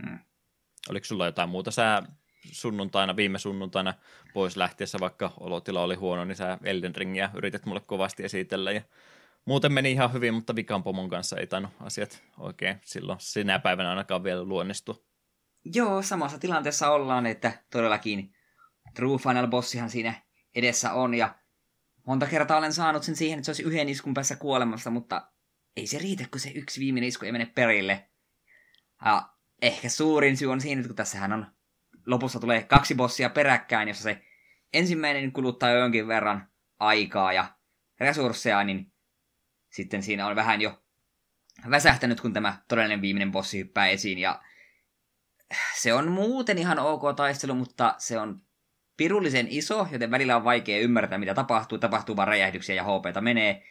Hmm. 0.03 0.19
Oliko 0.89 1.05
sulla 1.05 1.25
jotain 1.25 1.49
muuta? 1.49 1.71
Sä 1.71 2.03
sunnuntaina, 2.51 3.15
viime 3.15 3.39
sunnuntaina 3.39 3.93
pois 4.33 4.57
lähtiessä, 4.57 4.97
vaikka 5.01 5.31
olotila 5.39 5.81
oli 5.81 5.95
huono, 5.95 6.25
niin 6.25 6.35
sä 6.35 6.57
Elden 6.63 6.95
Ringiä 6.95 7.29
yritit 7.33 7.65
mulle 7.65 7.79
kovasti 7.79 8.23
esitellä 8.23 8.71
ja 8.71 8.81
muuten 9.45 9.71
meni 9.71 9.91
ihan 9.91 10.13
hyvin, 10.13 10.33
mutta 10.33 10.55
Vikan 10.55 10.83
pomon 10.83 11.09
kanssa 11.09 11.37
ei 11.37 11.47
tainnut 11.47 11.73
asiat 11.79 12.23
oikein 12.37 12.81
silloin 12.85 13.19
sinä 13.19 13.59
päivänä 13.59 13.89
ainakaan 13.89 14.23
vielä 14.23 14.43
luonnistua. 14.43 14.95
Joo, 15.65 16.01
samassa 16.01 16.39
tilanteessa 16.39 16.91
ollaan, 16.91 17.25
että 17.25 17.51
todellakin 17.71 18.35
True 18.93 19.17
Final 19.17 19.47
Bossihan 19.47 19.89
siinä 19.89 20.13
edessä 20.55 20.93
on 20.93 21.13
ja 21.13 21.35
monta 22.07 22.25
kertaa 22.25 22.57
olen 22.57 22.73
saanut 22.73 23.03
sen 23.03 23.15
siihen, 23.15 23.39
että 23.39 23.45
se 23.45 23.49
olisi 23.49 23.63
yhden 23.63 23.89
iskun 23.89 24.13
päässä 24.13 24.35
kuolemasta, 24.35 24.89
mutta 24.89 25.31
ei 25.77 25.87
se 25.87 25.97
riitä, 25.97 26.25
kun 26.31 26.39
se 26.39 26.51
yksi 26.55 26.79
viimeinen 26.79 27.07
isku 27.07 27.25
ei 27.25 27.31
mene 27.31 27.45
perille. 27.45 28.09
Ja 29.05 29.29
ehkä 29.61 29.89
suurin 29.89 30.37
syy 30.37 30.51
on 30.51 30.61
siinä, 30.61 30.79
että 30.79 30.89
kun 30.89 30.95
tässähän 30.95 31.33
on 31.33 31.47
lopussa 32.05 32.39
tulee 32.39 32.63
kaksi 32.63 32.95
bossia 32.95 33.29
peräkkäin, 33.29 33.87
jossa 33.87 34.03
se 34.03 34.21
ensimmäinen 34.73 35.31
kuluttaa 35.31 35.69
jo 35.69 35.79
jonkin 35.79 36.07
verran 36.07 36.49
aikaa 36.79 37.33
ja 37.33 37.55
resursseja, 37.99 38.63
niin 38.63 38.93
sitten 39.69 40.03
siinä 40.03 40.27
on 40.27 40.35
vähän 40.35 40.61
jo 40.61 40.83
väsähtänyt, 41.69 42.21
kun 42.21 42.33
tämä 42.33 42.61
todellinen 42.67 43.01
viimeinen 43.01 43.31
bossi 43.31 43.57
hyppää 43.57 43.87
esiin. 43.87 44.19
Ja 44.19 44.41
se 45.75 45.93
on 45.93 46.11
muuten 46.11 46.57
ihan 46.57 46.79
ok 46.79 47.01
taistelu, 47.15 47.55
mutta 47.55 47.95
se 47.97 48.19
on 48.19 48.41
pirullisen 48.97 49.47
iso, 49.49 49.87
joten 49.91 50.11
välillä 50.11 50.35
on 50.35 50.43
vaikea 50.43 50.79
ymmärtää, 50.79 51.17
mitä 51.17 51.33
tapahtuu. 51.33 51.77
Tapahtuu 51.77 52.15
vaan 52.15 52.27
räjähdyksiä 52.27 52.75
ja 52.75 52.83
HPta 52.83 53.21
menee. 53.21 53.63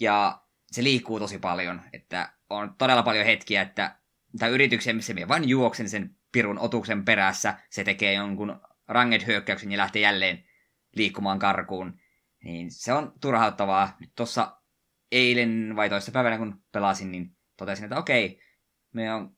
Ja 0.00 0.41
se 0.72 0.82
liikkuu 0.82 1.18
tosi 1.18 1.38
paljon, 1.38 1.82
että 1.92 2.32
on 2.50 2.74
todella 2.78 3.02
paljon 3.02 3.26
hetkiä, 3.26 3.62
että 3.62 3.96
tai 4.38 4.50
yrityksiä, 4.50 4.92
missä 4.92 5.14
minä 5.14 5.28
vain 5.28 5.48
juoksen 5.48 5.88
sen 5.88 6.16
pirun 6.32 6.58
otuksen 6.58 7.04
perässä, 7.04 7.54
se 7.70 7.84
tekee 7.84 8.12
jonkun 8.12 8.60
ranget 8.88 9.26
hyökkäyksen 9.26 9.72
ja 9.72 9.78
lähtee 9.78 10.02
jälleen 10.02 10.44
liikkumaan 10.96 11.38
karkuun. 11.38 12.00
Niin 12.44 12.70
se 12.70 12.92
on 12.92 13.12
turhauttavaa. 13.20 13.96
Nyt 14.00 14.10
tuossa 14.16 14.60
eilen 15.12 15.72
vai 15.76 15.88
toista 15.88 16.12
päivänä, 16.12 16.38
kun 16.38 16.62
pelasin, 16.72 17.12
niin 17.12 17.36
totesin, 17.56 17.84
että 17.84 17.98
okei, 17.98 18.40
me 18.92 19.14
on... 19.14 19.36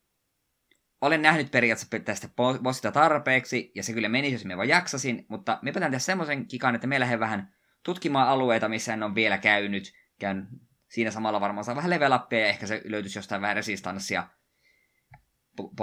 olen 1.00 1.22
nähnyt 1.22 1.50
periaatteessa 1.50 2.04
tästä 2.04 2.28
bossista 2.62 2.92
tarpeeksi, 2.92 3.72
ja 3.74 3.82
se 3.82 3.92
kyllä 3.92 4.08
menisi, 4.08 4.34
jos 4.34 4.44
me 4.44 4.56
vaan 4.56 4.68
jaksasin, 4.68 5.26
mutta 5.28 5.58
me 5.62 5.72
pitää 5.72 5.88
tehdä 5.88 5.98
semmoisen 5.98 6.46
kikan, 6.46 6.74
että 6.74 6.86
me 6.86 7.00
lähden 7.00 7.20
vähän 7.20 7.54
tutkimaan 7.82 8.28
alueita, 8.28 8.68
missä 8.68 8.94
en 8.94 9.02
ole 9.02 9.14
vielä 9.14 9.38
käynyt. 9.38 9.92
Käyn 10.20 10.48
siinä 10.94 11.10
samalla 11.10 11.40
varmaan 11.40 11.64
saa 11.64 11.76
vähän 11.76 11.90
level 11.90 12.12
upia 12.12 12.38
ja 12.38 12.46
ehkä 12.46 12.66
se 12.66 12.82
löytyisi 12.84 13.18
jostain 13.18 13.42
vähän 13.42 13.56
resistanssia 13.56 14.28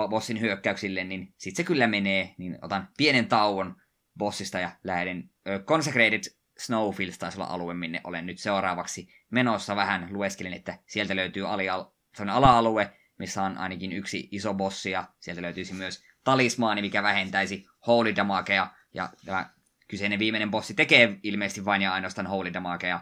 bossin 0.09 0.39
hyökkäyksille, 0.39 1.03
niin 1.03 1.33
sit 1.37 1.55
se 1.55 1.63
kyllä 1.63 1.87
menee, 1.87 2.35
niin 2.37 2.57
otan 2.61 2.87
pienen 2.97 3.27
tauon 3.27 3.75
bossista 4.17 4.59
ja 4.59 4.71
lähden. 4.83 5.29
Consecrated 5.65 6.21
Snowfields 6.57 7.17
taisi 7.17 7.37
olla 7.37 7.49
alue, 7.49 7.73
minne 7.73 8.01
olen 8.03 8.25
nyt 8.25 8.39
seuraavaksi 8.39 9.13
menossa. 9.29 9.75
Vähän. 9.75 10.07
Lueskelin, 10.11 10.53
että 10.53 10.77
sieltä 10.87 11.15
löytyy 11.15 11.53
alial, 11.53 11.85
ala-alue, 12.31 12.93
missä 13.17 13.43
on 13.43 13.57
ainakin 13.57 13.93
yksi 13.93 14.29
iso 14.31 14.53
bossi, 14.53 14.91
ja 14.91 15.07
sieltä 15.19 15.41
löytyisi 15.41 15.73
myös 15.73 16.03
talismaani, 16.23 16.81
mikä 16.81 17.03
vähentäisi 17.03 17.67
holy 17.87 18.15
damagea, 18.15 18.67
ja 18.93 19.09
tämä 19.25 19.49
kyseinen 19.87 20.19
viimeinen 20.19 20.51
bossi 20.51 20.73
tekee 20.73 21.19
ilmeisesti 21.23 21.65
vain 21.65 21.81
ja 21.81 21.93
ainoastaan 21.93 22.27
holy 22.27 22.53
damagea, 22.53 22.99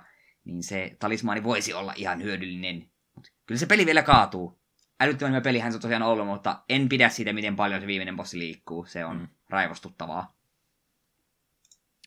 niin 0.50 0.64
se 0.64 0.96
talismaani 1.00 1.44
voisi 1.44 1.74
olla 1.74 1.94
ihan 1.96 2.24
hyödyllinen. 2.24 2.90
Mut 3.16 3.32
kyllä 3.46 3.60
se 3.60 3.66
peli 3.66 3.86
vielä 3.86 4.04
kaatuu. 4.04 4.60
Älyttömän 5.02 5.32
hyvä 5.32 5.42
pelihän 5.42 5.72
se 5.72 5.76
on 5.76 5.82
tosiaan 5.82 6.04
ollut, 6.04 6.28
mutta 6.28 6.64
en 6.70 6.90
pidä 6.90 7.10
siitä, 7.10 7.34
miten 7.34 7.56
paljon 7.56 7.82
se 7.82 7.88
viimeinen 7.88 8.16
bossi 8.16 8.40
liikkuu. 8.40 8.86
Se 8.86 9.06
on 9.06 9.18
mm. 9.18 9.28
raivostuttavaa. 9.50 10.40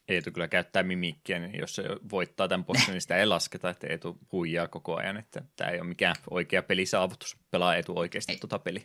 Eetu 0.09 0.31
kyllä 0.31 0.49
käyttää 0.49 0.83
mimikkiä, 0.83 1.39
niin 1.39 1.59
jos 1.59 1.75
se 1.75 1.83
voittaa 2.11 2.49
tämän 2.49 2.65
bossin, 2.65 2.93
niin 2.93 3.01
sitä 3.01 3.17
ei 3.17 3.27
lasketa, 3.27 3.71
että 3.71 3.87
Eetu 3.87 4.19
huijaa 4.33 4.69
koko 4.69 4.97
ajan, 4.97 5.17
että 5.17 5.43
tämä 5.57 5.71
ei 5.71 5.81
ole 5.81 5.89
mikään 5.89 6.17
oikea 6.31 6.63
pelisaavutus. 6.63 7.37
Pelaa 7.51 7.77
Eetu 7.77 7.99
oikeasti 7.99 8.37
tuota 8.37 8.59
peliä. 8.59 8.83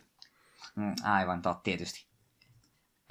Mm, 0.75 0.95
aivan, 1.03 1.41
totta 1.41 1.63
tietysti. 1.63 2.07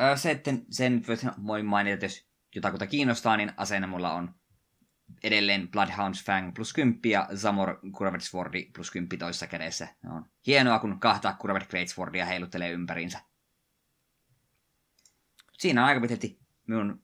Öö, 0.00 0.16
se, 0.16 0.30
että 0.30 0.50
sen 0.70 1.02
voin 1.46 1.66
mainita, 1.66 1.94
että 1.94 2.06
jos 2.06 2.26
jotakuta 2.54 2.86
kiinnostaa, 2.86 3.36
niin 3.36 3.52
aseena 3.56 3.86
mulla 3.86 4.12
on 4.12 4.34
edelleen 5.22 5.68
Bloodhounds 5.70 6.24
Fang 6.24 6.54
plus 6.54 6.72
10 6.72 7.00
ja 7.06 7.28
Zamor 7.34 7.80
Curved 7.92 8.20
Swordi 8.20 8.70
plus 8.74 8.90
10 8.90 9.18
toisessa 9.18 9.46
kädessä. 9.46 9.88
on 10.06 10.26
hienoa, 10.46 10.78
kun 10.78 11.00
kahta 11.00 11.36
Curved 11.42 11.66
Great 11.66 11.88
Swordia 11.88 12.26
heiluttelee 12.26 12.70
ympäriinsä. 12.70 13.20
Siinä 15.52 15.82
on 15.82 15.88
aika 15.88 16.00
pitkälti 16.00 16.38
minun 16.66 17.02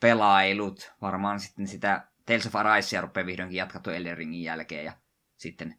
pelailut. 0.00 0.92
Varmaan 1.00 1.40
sitten 1.40 1.66
sitä 1.66 2.08
Tales 2.26 2.46
of 2.46 2.56
Arisea 2.56 3.00
rupeaa 3.00 3.26
vihdoinkin 3.26 3.56
jatkattu 3.56 3.90
Elden 3.90 4.16
Ringin 4.16 4.42
jälkeen 4.42 4.84
ja 4.84 4.92
sitten 5.36 5.78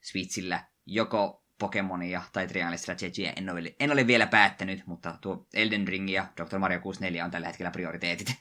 Switchillä 0.00 0.64
joko 0.86 1.44
Pokemonia 1.58 2.22
tai 2.32 2.46
Triangle 2.46 2.76
Strategia 2.76 3.32
en 3.36 3.50
ole, 3.50 3.74
en 3.80 3.92
ole 3.92 4.06
vielä 4.06 4.26
päättänyt, 4.26 4.86
mutta 4.86 5.18
tuo 5.20 5.46
Elden 5.54 5.88
Ring 5.88 6.10
ja 6.10 6.26
Dr. 6.36 6.58
Mario 6.58 6.80
64 6.80 7.24
on 7.24 7.30
tällä 7.30 7.46
hetkellä 7.46 7.70
prioriteetit. 7.70 8.34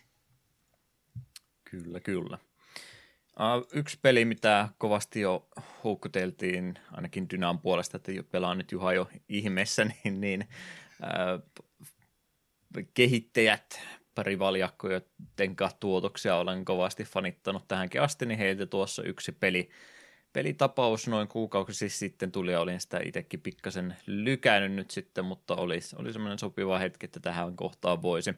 Kyllä, 1.63 1.99
kyllä. 1.99 2.37
Yksi 3.73 3.99
peli, 4.01 4.25
mitä 4.25 4.69
kovasti 4.77 5.21
jo 5.21 5.47
houkkuteltiin, 5.83 6.79
ainakin 6.91 7.29
Dynan 7.29 7.59
puolesta, 7.59 7.97
että 7.97 8.11
pelaa 8.31 8.55
nyt 8.55 8.71
Juha 8.71 8.93
jo 8.93 9.09
ihmeessä, 9.29 9.85
niin, 10.03 10.21
niin 10.21 10.47
uh, 10.99 11.67
kehittäjät, 12.93 13.81
pari 14.15 14.39
valjakkoja, 14.39 15.01
tenka 15.35 15.69
tuotoksia 15.79 16.35
olen 16.35 16.65
kovasti 16.65 17.03
fanittanut 17.03 17.67
tähänkin 17.67 18.01
asti, 18.01 18.25
niin 18.25 18.39
heiltä 18.39 18.65
tuossa 18.65 19.03
yksi 19.03 19.31
peli, 19.31 19.69
pelitapaus 20.33 21.07
noin 21.07 21.27
kuukausi 21.27 21.89
sitten 21.89 22.31
tuli 22.31 22.51
ja 22.51 22.59
olin 22.59 22.79
sitä 22.79 22.99
itsekin 23.05 23.41
pikkasen 23.41 23.95
lykännyt 24.07 24.71
nyt 24.71 24.91
sitten, 24.91 25.25
mutta 25.25 25.55
oli, 25.55 25.79
oli 25.95 26.13
semmoinen 26.13 26.39
sopiva 26.39 26.79
hetki, 26.79 27.05
että 27.05 27.19
tähän 27.19 27.55
kohtaan 27.55 28.01
voisi, 28.01 28.33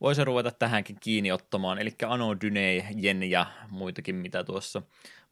voisi 0.00 0.24
ruveta 0.24 0.50
tähänkin 0.50 0.96
kiinni 1.00 1.32
ottamaan. 1.32 1.78
Eli 1.78 1.94
Ano 2.06 2.36
Dynei, 2.40 2.84
Jen 2.96 3.30
ja 3.30 3.46
muitakin, 3.70 4.14
mitä 4.14 4.44
tuossa 4.44 4.82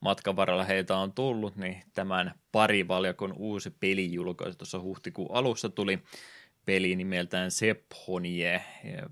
matkan 0.00 0.36
varrella 0.36 0.64
heiltä 0.64 0.96
on 0.96 1.12
tullut, 1.12 1.56
niin 1.56 1.82
tämän 1.94 2.34
pari 2.52 2.88
valjakon 2.88 3.32
uusi 3.36 3.70
pelijulkaisu 3.70 4.58
tuossa 4.58 4.80
huhtikuun 4.80 5.36
alussa 5.36 5.68
tuli 5.68 5.98
peli 6.64 6.96
nimeltään 6.96 7.50
Sephonie, 7.50 8.64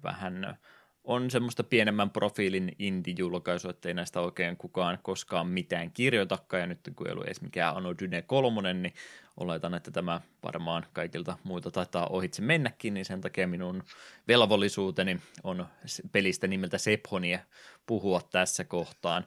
vähän 0.02 0.58
on 1.06 1.30
semmoista 1.30 1.64
pienemmän 1.64 2.10
profiilin 2.10 2.72
indie-julkaisu, 2.78 3.68
ettei 3.68 3.94
näistä 3.94 4.20
oikein 4.20 4.56
kukaan 4.56 4.98
koskaan 5.02 5.46
mitään 5.46 5.90
kirjoitakaan, 5.92 6.60
ja 6.60 6.66
nyt 6.66 6.80
kun 6.96 7.06
ei 7.06 7.12
ollut 7.12 7.26
edes 7.26 7.42
mikään 7.42 7.76
Anno 7.76 7.94
Dyne 7.98 8.22
3, 8.22 8.74
niin 8.74 8.94
oletan, 9.36 9.74
että 9.74 9.90
tämä 9.90 10.20
varmaan 10.42 10.86
kaikilta 10.92 11.38
muilta 11.44 11.70
taitaa 11.70 12.06
ohitse 12.06 12.42
mennäkin, 12.42 12.94
niin 12.94 13.04
sen 13.04 13.20
takia 13.20 13.48
minun 13.48 13.82
velvollisuuteni 14.28 15.20
on 15.44 15.66
pelistä 16.12 16.46
nimeltä 16.46 16.78
Sephonie 16.78 17.40
puhua 17.86 18.20
tässä 18.30 18.64
kohtaan. 18.64 19.24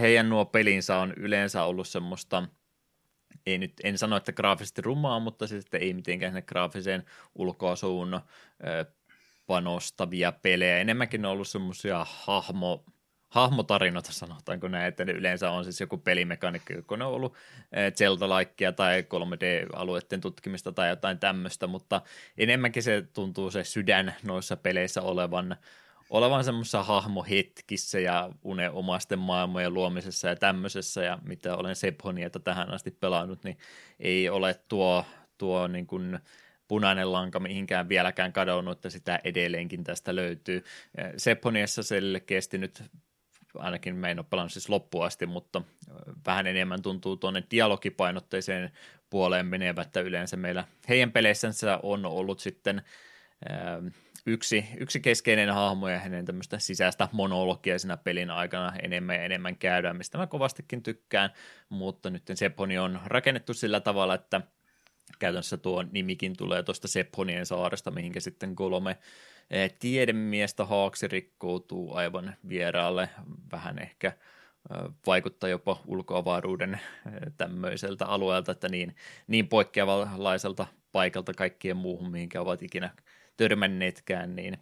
Heidän 0.00 0.28
nuo 0.28 0.44
pelinsä 0.44 0.98
on 0.98 1.14
yleensä 1.16 1.64
ollut 1.64 1.88
semmoista 1.88 2.48
ei 3.46 3.58
nyt, 3.58 3.72
en 3.84 3.98
sano, 3.98 4.16
että 4.16 4.32
graafisesti 4.32 4.82
rumaa, 4.82 5.20
mutta 5.20 5.46
siis, 5.46 5.64
että 5.64 5.78
ei 5.78 5.94
mitenkään 5.94 6.32
sinne 6.32 6.42
graafiseen 6.42 7.04
ulkoasuun 7.34 8.20
panostavia 9.50 10.32
pelejä. 10.32 10.78
Enemmänkin 10.78 11.26
on 11.26 11.32
ollut 11.32 11.48
semmoisia 11.48 12.06
hahmo, 12.10 12.84
hahmotarinoita, 13.28 14.12
sanotaanko 14.12 14.68
näin, 14.68 14.88
että 14.88 15.04
ne 15.04 15.12
yleensä 15.12 15.50
on 15.50 15.64
siis 15.64 15.80
joku 15.80 15.96
pelimekaniikka, 15.98 16.74
kun 16.86 16.98
ne 16.98 17.04
on 17.04 17.12
ollut 17.12 17.34
zelda 17.94 18.26
tai 18.76 19.02
3D-alueiden 19.02 20.20
tutkimista 20.20 20.72
tai 20.72 20.88
jotain 20.88 21.18
tämmöistä, 21.18 21.66
mutta 21.66 22.02
enemmänkin 22.38 22.82
se 22.82 23.04
tuntuu 23.12 23.50
se 23.50 23.64
sydän 23.64 24.14
noissa 24.22 24.56
peleissä 24.56 25.02
olevan 25.02 25.56
olevan 26.10 26.44
semmoisessa 26.44 26.82
hahmohetkissä 26.82 28.00
ja 28.00 28.30
uneomaisten 28.44 29.18
maailmojen 29.18 29.74
luomisessa 29.74 30.28
ja 30.28 30.36
tämmöisessä, 30.36 31.02
ja 31.02 31.18
mitä 31.22 31.56
olen 31.56 31.76
Sephonieta 31.76 32.40
tähän 32.40 32.70
asti 32.70 32.90
pelannut, 32.90 33.44
niin 33.44 33.58
ei 34.00 34.28
ole 34.28 34.60
tuo, 34.68 35.04
tuo 35.38 35.68
niin 35.68 35.86
kuin 35.86 36.18
punainen 36.70 37.12
lanka 37.12 37.40
mihinkään 37.40 37.88
vieläkään 37.88 38.32
kadonnut, 38.32 38.78
että 38.78 38.90
sitä 38.90 39.20
edelleenkin 39.24 39.84
tästä 39.84 40.16
löytyy. 40.16 40.64
Sephoniassa 41.16 41.82
selkeästi 41.82 42.58
nyt 42.58 42.82
ainakin 43.54 43.96
mä 43.96 44.08
en 44.08 44.18
ole 44.18 44.26
pelannut 44.30 44.52
siis 44.52 44.68
loppuun 44.68 45.04
asti, 45.04 45.26
mutta 45.26 45.62
vähän 46.26 46.46
enemmän 46.46 46.82
tuntuu 46.82 47.16
tuonne 47.16 47.42
dialogipainotteiseen 47.50 48.70
puoleen 49.10 49.46
menevä, 49.46 49.82
että 49.82 50.00
yleensä 50.00 50.36
meillä 50.36 50.64
heidän 50.88 51.12
peleissänsä 51.12 51.80
on 51.82 52.06
ollut 52.06 52.40
sitten 52.40 52.82
yksi, 54.26 54.64
yksi 54.78 55.00
keskeinen 55.00 55.54
hahmo 55.54 55.88
ja 55.88 55.98
hänen 55.98 56.24
tämmöistä 56.24 56.58
sisäistä 56.58 57.08
monologia 57.12 57.78
siinä 57.78 57.96
pelin 57.96 58.30
aikana 58.30 58.72
enemmän 58.82 59.16
ja 59.16 59.22
enemmän 59.22 59.56
käydään, 59.56 59.96
mistä 59.96 60.18
mä 60.18 60.26
kovastikin 60.26 60.82
tykkään, 60.82 61.30
mutta 61.68 62.10
nyt 62.10 62.22
Sephoni 62.34 62.78
on 62.78 63.00
rakennettu 63.04 63.54
sillä 63.54 63.80
tavalla, 63.80 64.14
että 64.14 64.40
käytännössä 65.18 65.56
tuo 65.56 65.84
nimikin 65.92 66.36
tulee 66.36 66.62
tuosta 66.62 66.88
Sephonien 66.88 67.46
saaresta, 67.46 67.90
mihinkä 67.90 68.20
sitten 68.20 68.56
kolme 68.56 68.98
eh, 69.50 69.72
tiedemiestä 69.78 70.64
haaksi 70.64 71.08
rikkoutuu 71.08 71.94
aivan 71.94 72.36
vieraalle, 72.48 73.08
vähän 73.52 73.78
ehkä 73.78 74.08
eh, 74.08 74.14
vaikuttaa 75.06 75.50
jopa 75.50 75.80
ulkoavaruuden 75.86 76.74
eh, 76.74 76.80
tämmöiseltä 77.36 78.06
alueelta, 78.06 78.52
että 78.52 78.68
niin, 78.68 78.96
niin 79.26 79.48
poikkeavalaiselta 79.48 80.66
paikalta 80.92 81.34
kaikkien 81.34 81.76
muuhun, 81.76 82.10
mihinkä 82.10 82.40
ovat 82.40 82.62
ikinä 82.62 82.90
törmänneetkään, 83.36 84.36
niin 84.36 84.58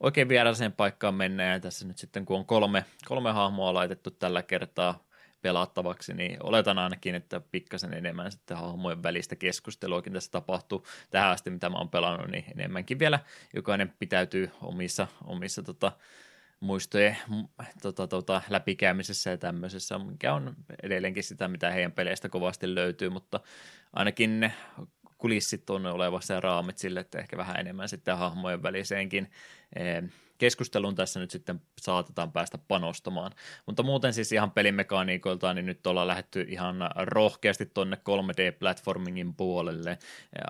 oikein 0.00 0.28
vieraaseen 0.28 0.72
paikkaan 0.72 1.14
mennään, 1.14 1.52
ja 1.52 1.60
tässä 1.60 1.86
nyt 1.86 1.98
sitten 1.98 2.24
kun 2.24 2.36
on 2.36 2.46
kolme, 2.46 2.84
kolme 3.04 3.32
hahmoa 3.32 3.74
laitettu 3.74 4.10
tällä 4.10 4.42
kertaa 4.42 5.07
pelattavaksi, 5.42 6.14
niin 6.14 6.36
oletan 6.42 6.78
ainakin, 6.78 7.14
että 7.14 7.40
pikkasen 7.40 7.94
enemmän 7.94 8.32
sitten 8.32 8.56
hahmojen 8.56 9.02
välistä 9.02 9.36
keskusteluakin 9.36 10.12
tässä 10.12 10.30
tapahtuu. 10.30 10.86
Tähän 11.10 11.30
asti, 11.30 11.50
mitä 11.50 11.70
mä 11.70 11.78
oon 11.78 11.88
pelannut, 11.88 12.30
niin 12.30 12.44
enemmänkin 12.54 12.98
vielä 12.98 13.20
jokainen 13.54 13.92
pitäytyy 13.98 14.50
omissa, 14.62 15.06
omissa 15.24 15.62
tota, 15.62 15.92
muistojen 16.60 17.16
tota, 17.82 18.06
tota, 18.06 18.42
läpikäymisessä 18.48 19.30
ja 19.30 19.38
tämmöisessä, 19.38 19.98
mikä 19.98 20.34
on 20.34 20.56
edelleenkin 20.82 21.24
sitä, 21.24 21.48
mitä 21.48 21.70
heidän 21.70 21.92
peleistä 21.92 22.28
kovasti 22.28 22.74
löytyy, 22.74 23.10
mutta 23.10 23.40
ainakin 23.92 24.52
kulissit 25.18 25.70
on 25.70 25.86
olevassa 25.86 26.34
ja 26.34 26.40
raamit 26.40 26.78
sille, 26.78 27.00
että 27.00 27.18
ehkä 27.18 27.36
vähän 27.36 27.60
enemmän 27.60 27.88
sitten 27.88 28.18
hahmojen 28.18 28.62
väliseenkin 28.62 29.30
eh, 29.76 30.02
keskusteluun 30.38 30.94
tässä 30.94 31.20
nyt 31.20 31.30
sitten 31.30 31.60
saatetaan 31.80 32.32
päästä 32.32 32.58
panostamaan. 32.68 33.32
Mutta 33.66 33.82
muuten 33.82 34.12
siis 34.12 34.32
ihan 34.32 34.50
pelimekaniikoiltaan, 34.50 35.56
niin 35.56 35.66
nyt 35.66 35.86
ollaan 35.86 36.08
lähdetty 36.08 36.46
ihan 36.48 36.76
rohkeasti 36.96 37.66
tonne 37.66 37.96
3D-platformingin 37.96 39.34
puolelle. 39.36 39.98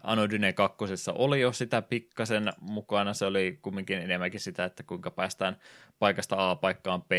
Anodyne 0.02 0.52
2 0.52 0.76
oli 1.14 1.40
jo 1.40 1.52
sitä 1.52 1.82
pikkasen 1.82 2.52
mukana, 2.60 3.14
se 3.14 3.24
oli 3.24 3.58
kumminkin 3.62 3.98
enemmänkin 3.98 4.40
sitä, 4.40 4.64
että 4.64 4.82
kuinka 4.82 5.10
päästään 5.10 5.56
paikasta 5.98 6.50
A 6.50 6.56
paikkaan 6.56 7.02
B 7.02 7.12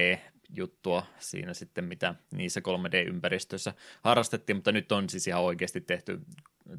juttua 0.56 1.06
siinä 1.20 1.54
sitten, 1.54 1.84
mitä 1.84 2.16
niissä 2.32 2.60
3D-ympäristöissä 2.60 3.74
harrastettiin, 4.02 4.56
mutta 4.56 4.72
nyt 4.72 4.91
on 4.91 5.10
siis 5.10 5.28
ihan 5.28 5.41
oikeasti 5.41 5.82
tehty 5.82 6.20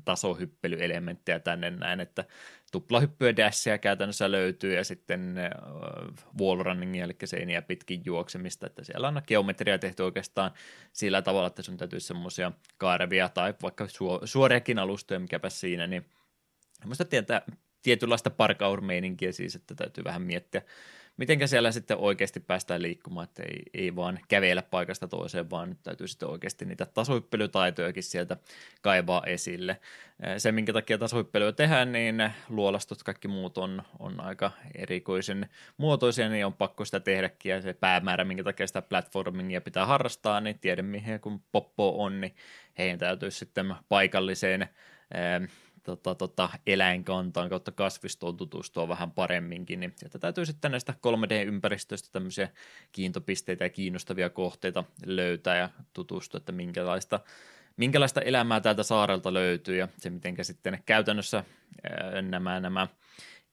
tasohyppelyelementtejä 0.05 1.39
tänne 1.39 1.71
näin, 1.71 2.01
että 2.01 2.25
tuplahyppyä 2.73 3.37
dashia 3.37 3.79
käytännössä 3.79 4.31
löytyy 4.31 4.75
ja 4.75 4.85
sitten 4.85 5.37
uh, 5.39 6.15
wallrunningia, 6.41 7.05
eli 7.05 7.17
seiniä 7.25 7.63
pitkin 7.63 8.03
juoksemista, 8.05 8.67
että 8.67 8.85
siellä 8.85 9.09
on 9.09 9.23
geometria 9.27 9.79
tehty 9.79 10.03
oikeastaan 10.03 10.51
sillä 10.93 11.23
tavalla, 11.23 11.47
että 11.47 11.63
sun 11.63 11.77
täytyy 11.77 12.01
semmoisia 12.01 12.53
kaarevia 12.79 13.29
tai 13.29 13.55
vaikka 13.63 13.87
suoriakin 14.25 14.79
alustoja, 14.79 15.21
mikäpä 15.21 15.51
siinä, 15.51 15.87
niin 15.87 16.07
semmoista 16.79 17.05
tietää, 17.05 17.43
tietynlaista 17.83 18.31
parkour-meininkiä 18.31 19.33
siis, 19.33 19.55
että 19.55 19.75
täytyy 19.75 20.05
vähän 20.05 20.23
miettiä 20.23 20.63
mitenkä 21.21 21.47
siellä 21.47 21.73
sitten 21.73 21.97
oikeasti 21.97 22.41
päästään 22.41 22.83
liikkumaan, 22.83 23.25
että 23.25 23.43
ei, 23.43 23.63
ei 23.75 23.97
vaan 23.97 24.21
kävellä 24.29 24.63
paikasta 24.63 25.09
toiseen, 25.09 25.51
vaan 25.51 25.69
nyt 25.69 25.79
täytyy 25.83 26.09
sitten 26.09 26.29
oikeasti 26.29 26.65
niitä 26.65 26.87
tasohyppelytaitojakin 26.87 28.03
sieltä 28.03 28.37
kaivaa 28.83 29.23
esille. 29.27 29.81
Se, 30.39 30.53
minkä 30.53 30.73
takia 30.73 30.99
tasohyppelyä 30.99 31.53
tehdään, 31.53 31.93
niin 31.93 32.31
luolastot 32.49 33.03
kaikki 33.03 33.29
muut 33.29 33.59
on, 33.59 33.83
on 33.99 34.21
aika 34.21 34.51
erikoisen 34.75 35.49
muotoisia, 35.77 36.29
niin 36.29 36.47
on 36.47 36.55
pakko 36.55 36.85
sitä 36.85 37.01
tehdäkin, 37.01 37.51
ja 37.51 37.63
se 37.63 37.73
päämäärä, 37.73 38.25
minkä 38.25 38.45
takia 38.45 38.67
sitä 38.67 38.83
platformingia 38.83 39.61
pitää 39.61 39.87
harrastaa, 39.87 40.41
niin 40.41 40.59
tiedemiehiä 40.59 41.19
kun 41.19 41.43
Poppo 41.53 42.05
on, 42.05 42.21
niin 42.21 42.35
heidän 42.79 42.99
täytyy 42.99 43.31
sitten 43.31 43.75
paikalliseen 43.89 44.69
tota, 45.83 46.15
tota, 46.15 46.49
eläinkantaan 46.67 47.49
kautta 47.49 47.73
kasvistoon 47.73 48.37
tutustua 48.37 48.89
vähän 48.89 49.11
paremminkin, 49.11 49.81
niin 49.81 49.93
sieltä 49.97 50.19
täytyy 50.19 50.47
sitten 50.47 50.71
näistä 50.71 50.95
3D-ympäristöistä 51.07 52.09
tämmöisiä 52.13 52.49
kiintopisteitä 52.93 53.65
ja 53.65 53.71
kiinnostavia 53.71 54.31
kohteita 54.31 54.85
löytää 55.07 55.57
ja 55.57 55.69
tutustua, 55.93 56.39
että 56.39 56.53
minkälaista, 56.53 57.21
minkälaista 57.77 58.21
elämää 58.21 58.61
täältä 58.61 58.83
saarelta 58.83 59.35
löytyy 59.35 59.77
ja 59.77 59.89
se, 59.97 60.11
miten 60.11 60.37
sitten 60.43 60.83
käytännössä 60.87 61.45
nämä, 62.23 62.61
nämä 62.61 62.87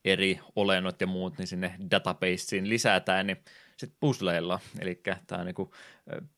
eri 0.06 0.40
olennot 0.56 1.02
ja 1.02 1.08
muut 1.08 1.38
niin 1.38 1.48
sinne 1.48 1.76
databaseen 1.92 2.70
lisätään, 2.70 3.28
niin 3.28 3.38
sit 3.78 3.94
puzzleilla. 4.00 4.60
Eli 4.80 5.02
tämä 5.28 5.40
on 5.40 5.46
niinku 5.46 5.74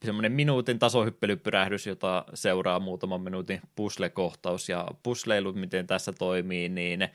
semmoinen 0.06 0.32
minuutin 0.32 0.80
tasohyppelypyrähdys, 0.80 1.88
jota 1.88 2.26
seuraa 2.34 2.80
muutaman 2.80 3.22
minuutin 3.22 3.62
puzzle-kohtaus. 3.76 4.70
Ja 4.70 4.88
puzzleilu, 5.04 5.54
miten 5.54 5.88
tässä 5.88 6.14
toimii, 6.14 6.70
niin 6.70 7.08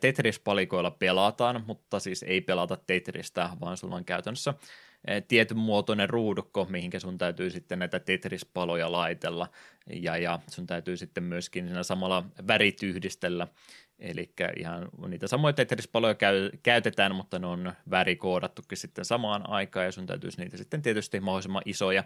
Tetris-palikoilla 0.00 0.90
pelataan, 0.90 1.64
mutta 1.66 2.00
siis 2.00 2.22
ei 2.22 2.40
pelata 2.40 2.78
Tetristä, 2.86 3.50
vaan 3.60 3.76
sulla 3.76 3.96
on 3.96 4.04
käytännössä 4.04 4.54
tietyn 5.28 5.58
muotoinen 5.58 6.10
ruudukko, 6.10 6.66
mihinkä 6.70 7.00
sun 7.00 7.18
täytyy 7.18 7.50
sitten 7.50 7.78
näitä 7.78 8.00
Tetris-paloja 8.00 8.92
laitella, 8.92 9.48
ja, 9.92 10.16
ja 10.16 10.38
sun 10.50 10.66
täytyy 10.66 10.96
sitten 10.96 11.24
myöskin 11.24 11.66
siinä 11.66 11.82
samalla 11.82 12.24
värit 12.46 12.82
yhdistellä, 12.82 13.48
eli 13.98 14.32
ihan 14.56 14.88
niitä 15.08 15.26
samoja 15.26 15.52
Tetris-paloja 15.52 16.14
käy, 16.14 16.50
käytetään, 16.62 17.14
mutta 17.14 17.38
ne 17.38 17.46
on 17.46 17.72
värikoodattukin 17.90 18.78
sitten 18.78 19.04
samaan 19.04 19.50
aikaan, 19.50 19.86
ja 19.86 19.92
sun 19.92 20.06
täytyisi 20.06 20.40
niitä 20.40 20.56
sitten 20.56 20.82
tietysti 20.82 21.20
mahdollisimman 21.20 21.62
isoja, 21.64 22.04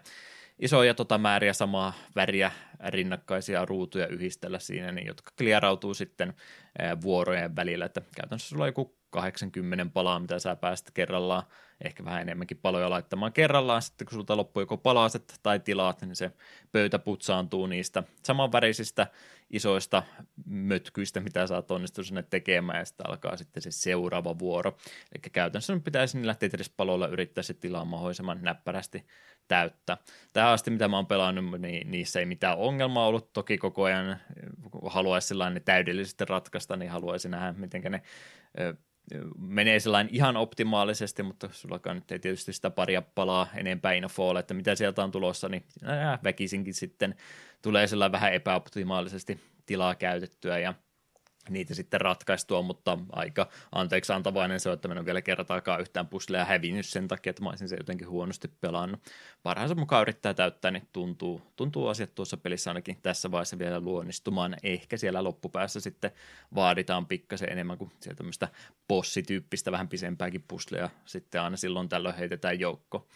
isoja 0.59 0.95
tota 0.95 1.18
määriä 1.18 1.53
samaa 1.53 1.93
väriä 2.16 2.53
rinnakkaisia 2.88 3.64
ruutuja 3.64 4.07
yhdistellä 4.07 4.59
siinä, 4.59 4.93
niin, 4.93 5.07
jotka 5.07 5.32
kliarautuu 5.38 5.95
sitten 5.95 6.34
vuorojen 7.03 7.57
välillä, 7.57 7.84
että 7.84 8.03
käytännössä 8.16 8.49
sulla 8.49 8.64
on 8.64 8.68
joku 8.68 8.97
80 9.11 9.86
palaa, 9.93 10.20
mitä 10.20 10.38
sä 10.38 10.57
pääset 10.57 10.90
kerrallaan, 10.95 11.43
ehkä 11.85 12.05
vähän 12.05 12.22
enemmänkin 12.22 12.59
paloja 12.62 12.91
laittamaan 12.91 13.33
kerrallaan, 13.33 13.83
sitten 13.83 14.07
kun 14.07 14.14
sulta 14.14 14.37
loppuu 14.37 14.61
joko 14.61 14.76
palaset 14.76 15.41
tai 15.43 15.61
tilat, 15.61 16.03
niin 16.03 16.16
se 16.16 16.33
pöytä 16.72 16.99
putsaantuu 16.99 17.66
niistä 17.66 18.03
samanvärisistä 18.22 19.07
isoista 19.51 20.03
mötkyistä, 20.47 21.20
mitä 21.20 21.47
sä 21.47 21.55
oot 21.55 21.66
sinne 22.03 22.22
tekemään, 22.22 22.78
ja 22.78 22.85
sitten 22.85 23.09
alkaa 23.09 23.37
sitten 23.37 23.62
se 23.62 23.70
seuraava 23.70 24.39
vuoro. 24.39 24.76
Eli 25.12 25.30
käytännössä 25.33 25.80
pitäisi 25.85 26.18
niillä 26.18 26.35
Tetris-paloilla 26.35 27.09
yrittää 27.09 27.43
se 27.43 27.55
tilaa 27.55 27.85
mahdollisimman 27.85 28.39
näppärästi 28.43 29.07
täyttää. 29.49 29.97
Tähän 30.33 30.53
asti, 30.53 30.70
mitä 30.70 30.89
mä 30.89 30.97
oon 30.97 31.07
pelannut, 31.07 31.61
niin 31.61 31.91
niissä 31.91 32.20
ei 32.20 32.26
mitään 32.26 32.59
ongelmaa 32.59 33.07
ollut. 33.07 33.33
Toki 33.33 33.59
koko 33.59 33.85
ajan 33.85 34.16
haluaisi 34.87 35.28
sellainen 35.28 35.62
täydellisesti 35.64 36.24
ratkaista, 36.24 36.76
niin 36.76 36.91
haluaisin 36.91 37.30
nähdä, 37.30 37.53
miten 37.53 37.83
ne 37.83 38.03
menee 39.39 39.80
sellainen 39.80 40.14
ihan 40.14 40.37
optimaalisesti, 40.37 41.22
mutta 41.22 41.49
sullakaan 41.73 41.97
nyt 41.97 42.12
ei 42.12 42.18
tietysti 42.18 42.53
sitä 42.53 42.70
paria 42.70 43.03
palaa 43.03 43.47
enempää 43.55 43.93
infoa, 43.93 44.41
että 44.41 44.55
mitä 44.55 44.75
sieltä 44.75 45.05
on 45.05 45.11
tulossa, 45.11 45.49
niin 45.49 45.64
äh, 45.89 46.18
väkisinkin 46.25 46.75
sitten 46.75 47.14
tulee 47.62 47.87
sellainen 47.87 48.12
vähän 48.12 48.35
epäoptimaalisesti 48.35 49.41
tilaa 49.66 49.95
käytettyä 49.95 50.59
ja 50.59 50.75
niitä 51.49 51.74
sitten 51.74 52.01
ratkaistua, 52.01 52.62
mutta 52.62 52.99
aika 53.12 53.49
anteeksi 53.72 54.12
antavainen 54.12 54.61
se 54.61 54.68
on, 54.68 54.74
että 54.74 54.88
mä 54.88 54.95
en 54.95 55.07
vielä 55.07 55.22
kertaakaan 55.22 55.80
yhtään 55.80 56.09
pusleja 56.09 56.45
hävinnyt 56.45 56.86
sen 56.86 57.09
takia, 57.09 57.30
että 57.30 57.43
mä 57.43 57.49
olisin 57.49 57.68
se 57.68 57.76
jotenkin 57.76 58.09
huonosti 58.09 58.49
pelannut. 58.61 59.01
Parhaansa 59.43 59.74
mukaan 59.74 60.03
yrittää 60.03 60.34
täyttää, 60.34 60.70
niin 60.70 60.88
tuntuu, 60.93 61.43
tuntuu 61.57 61.86
asiat 61.86 62.14
tuossa 62.14 62.36
pelissä 62.36 62.70
ainakin 62.70 62.99
tässä 63.03 63.30
vaiheessa 63.30 63.59
vielä 63.59 63.80
luonnistumaan. 63.80 64.57
Ehkä 64.62 64.97
siellä 64.97 65.24
loppupäässä 65.24 65.80
sitten 65.80 66.11
vaaditaan 66.55 67.07
pikkasen 67.07 67.53
enemmän 67.53 67.78
kuin 67.78 67.93
sieltä 68.01 68.18
tämmöistä 68.18 68.49
bossityyppistä, 68.88 69.72
vähän 69.72 69.88
pisempääkin 69.88 70.45
pusleja 70.49 70.90
sitten 71.05 71.40
aina 71.40 71.57
silloin 71.57 71.88
tällöin 71.88 72.16
heitetään 72.16 72.61
joukko. 72.61 73.07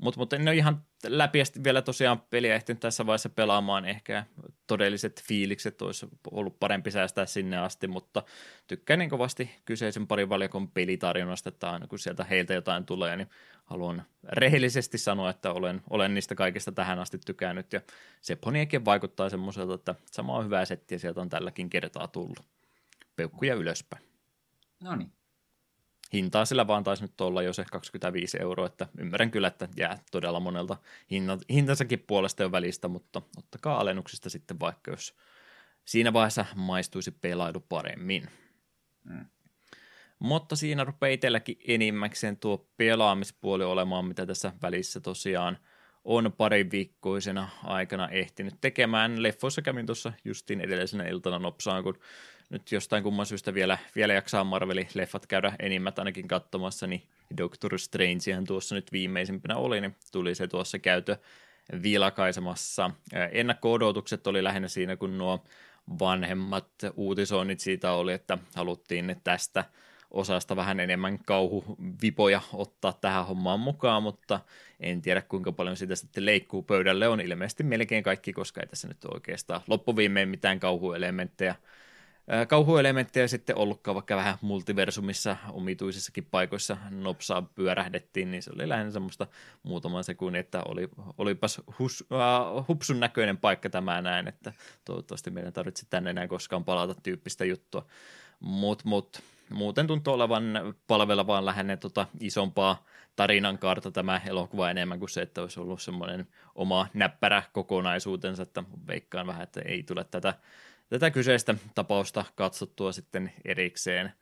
Mutta 0.00 0.20
mut 0.20 0.32
en 0.32 0.48
ole 0.48 0.56
ihan 0.56 0.82
läpi 1.06 1.38
vielä 1.64 1.82
tosiaan 1.82 2.20
peliä 2.20 2.54
ehtinyt 2.54 2.80
tässä 2.80 3.06
vaiheessa 3.06 3.28
pelaamaan. 3.28 3.84
Ehkä 3.84 4.24
todelliset 4.66 5.22
fiilikset 5.28 5.82
olisi 5.82 6.08
ollut 6.30 6.60
parempi 6.60 6.90
säästää 6.90 7.26
sinne 7.26 7.58
asti, 7.58 7.88
mutta 7.88 8.22
tykkään 8.66 8.98
niin 8.98 9.10
kovasti 9.10 9.50
kyseisen 9.64 10.06
parin 10.06 10.28
valjakon 10.28 10.70
pelitarjonnasta, 10.70 11.48
että 11.48 11.70
aina 11.70 11.86
kun 11.86 11.98
sieltä 11.98 12.24
heiltä 12.24 12.54
jotain 12.54 12.86
tulee, 12.86 13.16
niin 13.16 13.30
haluan 13.64 14.02
rehellisesti 14.28 14.98
sanoa, 14.98 15.30
että 15.30 15.52
olen, 15.52 15.82
olen 15.90 16.14
niistä 16.14 16.34
kaikista 16.34 16.72
tähän 16.72 16.98
asti 16.98 17.18
tykännyt. 17.26 17.72
Ja 17.72 17.80
Seponiakin 18.20 18.84
vaikuttaa 18.84 19.28
semmoiselta, 19.28 19.74
että 19.74 19.94
sama 20.10 20.36
on 20.36 20.44
hyvää 20.44 20.64
settiä 20.64 20.98
sieltä 20.98 21.20
on 21.20 21.28
tälläkin 21.28 21.70
kertaa 21.70 22.08
tullut. 22.08 22.42
Peukkuja 23.16 23.54
ylöspäin. 23.54 24.02
No 24.80 24.96
niin 24.96 25.12
hintaa 26.12 26.44
sillä 26.44 26.66
vaan 26.66 26.84
taisi 26.84 27.02
nyt 27.02 27.20
olla 27.20 27.42
jo 27.42 27.52
se 27.52 27.64
25 27.72 28.38
euroa, 28.40 28.66
että 28.66 28.86
ymmärrän 28.98 29.30
kyllä, 29.30 29.48
että 29.48 29.68
jää 29.76 29.98
todella 30.10 30.40
monelta 30.40 30.76
hintansakin 31.50 32.04
puolesta 32.06 32.42
jo 32.42 32.52
välistä, 32.52 32.88
mutta 32.88 33.22
ottakaa 33.38 33.80
alennuksista 33.80 34.30
sitten 34.30 34.60
vaikka, 34.60 34.90
jos 34.90 35.14
siinä 35.84 36.12
vaiheessa 36.12 36.46
maistuisi 36.54 37.10
pelailu 37.10 37.60
paremmin. 37.60 38.28
Mm. 39.04 39.26
Mutta 40.18 40.56
siinä 40.56 40.84
rupeaa 40.84 41.12
itselläkin 41.12 41.58
enimmäkseen 41.68 42.36
tuo 42.36 42.68
pelaamispuoli 42.76 43.64
olemaan, 43.64 44.04
mitä 44.04 44.26
tässä 44.26 44.52
välissä 44.62 45.00
tosiaan 45.00 45.58
on 46.04 46.32
parin 46.36 46.70
viikkoisena 46.70 47.48
aikana 47.64 48.08
ehtinyt 48.08 48.54
tekemään. 48.60 49.22
Leffoissa 49.22 49.62
kävin 49.62 49.86
tuossa 49.86 50.12
justiin 50.24 50.60
edellisenä 50.60 51.04
iltana 51.04 51.38
nopsaan, 51.38 51.82
kun 51.82 51.98
nyt 52.50 52.72
jostain 52.72 53.02
kumman 53.02 53.26
syystä 53.26 53.54
vielä, 53.54 53.78
vielä 53.96 54.12
jaksaa 54.12 54.44
Marvelin 54.44 54.88
leffat 54.94 55.26
käydä 55.26 55.52
enimmät 55.58 55.98
ainakin 55.98 56.28
katsomassa, 56.28 56.86
niin 56.86 57.02
Doctor 57.36 57.78
Strangehan 57.78 58.44
tuossa 58.44 58.74
nyt 58.74 58.92
viimeisimpänä 58.92 59.56
oli, 59.56 59.80
niin 59.80 59.96
tuli 60.12 60.34
se 60.34 60.48
tuossa 60.48 60.78
käytö 60.78 61.16
vilkaisemassa. 61.82 62.90
Ennakko-odotukset 63.32 64.26
oli 64.26 64.44
lähinnä 64.44 64.68
siinä, 64.68 64.96
kun 64.96 65.18
nuo 65.18 65.44
vanhemmat 66.00 66.68
uutisoinnit 66.96 67.60
siitä 67.60 67.92
oli, 67.92 68.12
että 68.12 68.38
haluttiin 68.54 69.16
tästä 69.24 69.64
osasta 70.10 70.56
vähän 70.56 70.80
enemmän 70.80 71.18
kauhuvipoja 71.18 72.40
ottaa 72.52 72.92
tähän 72.92 73.26
hommaan 73.26 73.60
mukaan, 73.60 74.02
mutta 74.02 74.40
en 74.80 75.02
tiedä 75.02 75.22
kuinka 75.22 75.52
paljon 75.52 75.76
sitä 75.76 75.96
sitten 75.96 76.26
leikkuu 76.26 76.62
pöydälle. 76.62 77.08
On 77.08 77.20
ilmeisesti 77.20 77.62
melkein 77.62 78.02
kaikki, 78.02 78.32
koska 78.32 78.60
ei 78.60 78.66
tässä 78.66 78.88
nyt 78.88 79.04
oikeastaan 79.14 79.60
loppuviimein 79.66 80.28
mitään 80.28 80.60
kauhuelementtejä 80.60 81.54
kauhuelementtejä 82.48 83.28
sitten 83.28 83.56
ollutkaan, 83.56 83.94
vaikka 83.94 84.16
vähän 84.16 84.38
multiversumissa 84.40 85.36
omituisissakin 85.52 86.26
paikoissa 86.30 86.76
nopsaa 86.90 87.42
pyörähdettiin, 87.42 88.30
niin 88.30 88.42
se 88.42 88.50
oli 88.54 88.68
lähinnä 88.68 88.90
semmoista 88.90 89.26
muutaman 89.62 90.04
sekunnin, 90.04 90.40
että 90.40 90.62
oli, 90.64 90.88
olipas 91.18 91.60
hus, 91.78 92.04
uh, 92.10 92.68
hupsun 92.68 93.00
näköinen 93.00 93.36
paikka 93.36 93.70
tämä 93.70 94.02
näin, 94.02 94.28
että 94.28 94.52
toivottavasti 94.84 95.30
meidän 95.30 95.52
tarvitse 95.52 95.86
tänne 95.90 96.10
enää 96.10 96.28
koskaan 96.28 96.64
palata 96.64 96.94
tyyppistä 97.02 97.44
juttua. 97.44 97.86
Mut, 98.40 98.84
mut, 98.84 99.22
muuten 99.50 99.86
tuntuu 99.86 100.14
olevan 100.14 100.44
palvelevaan 100.86 101.46
lähinnä 101.46 101.76
tota 101.76 102.06
isompaa 102.20 102.84
tarinan 103.16 103.58
kaarta 103.58 103.90
tämä 103.90 104.20
elokuva 104.26 104.70
enemmän 104.70 104.98
kuin 104.98 105.08
se, 105.08 105.22
että 105.22 105.42
olisi 105.42 105.60
ollut 105.60 105.82
semmoinen 105.82 106.26
oma 106.54 106.86
näppärä 106.94 107.42
kokonaisuutensa, 107.52 108.42
että 108.42 108.64
veikkaan 108.86 109.26
vähän, 109.26 109.42
että 109.42 109.60
ei 109.64 109.82
tule 109.82 110.04
tätä 110.04 110.34
tätä 110.90 111.10
kyseistä 111.10 111.54
tapausta 111.74 112.24
katsottua 112.34 112.92
sitten 112.92 113.32
erikseen, 113.44 114.12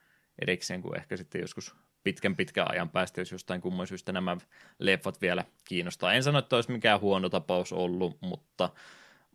erikseen 0.42 0.82
kuin 0.82 0.96
ehkä 0.96 1.16
sitten 1.16 1.40
joskus 1.40 1.74
pitkän 2.04 2.36
pitkän 2.36 2.70
ajan 2.70 2.90
päästä, 2.90 3.20
jos 3.20 3.32
jostain 3.32 3.60
kumman 3.60 3.86
syystä 3.86 4.12
nämä 4.12 4.36
leffat 4.78 5.20
vielä 5.20 5.44
kiinnostaa. 5.64 6.12
En 6.12 6.22
sano, 6.22 6.38
että 6.38 6.56
olisi 6.56 6.72
mikään 6.72 7.00
huono 7.00 7.28
tapaus 7.28 7.72
ollut, 7.72 8.18
mutta, 8.20 8.70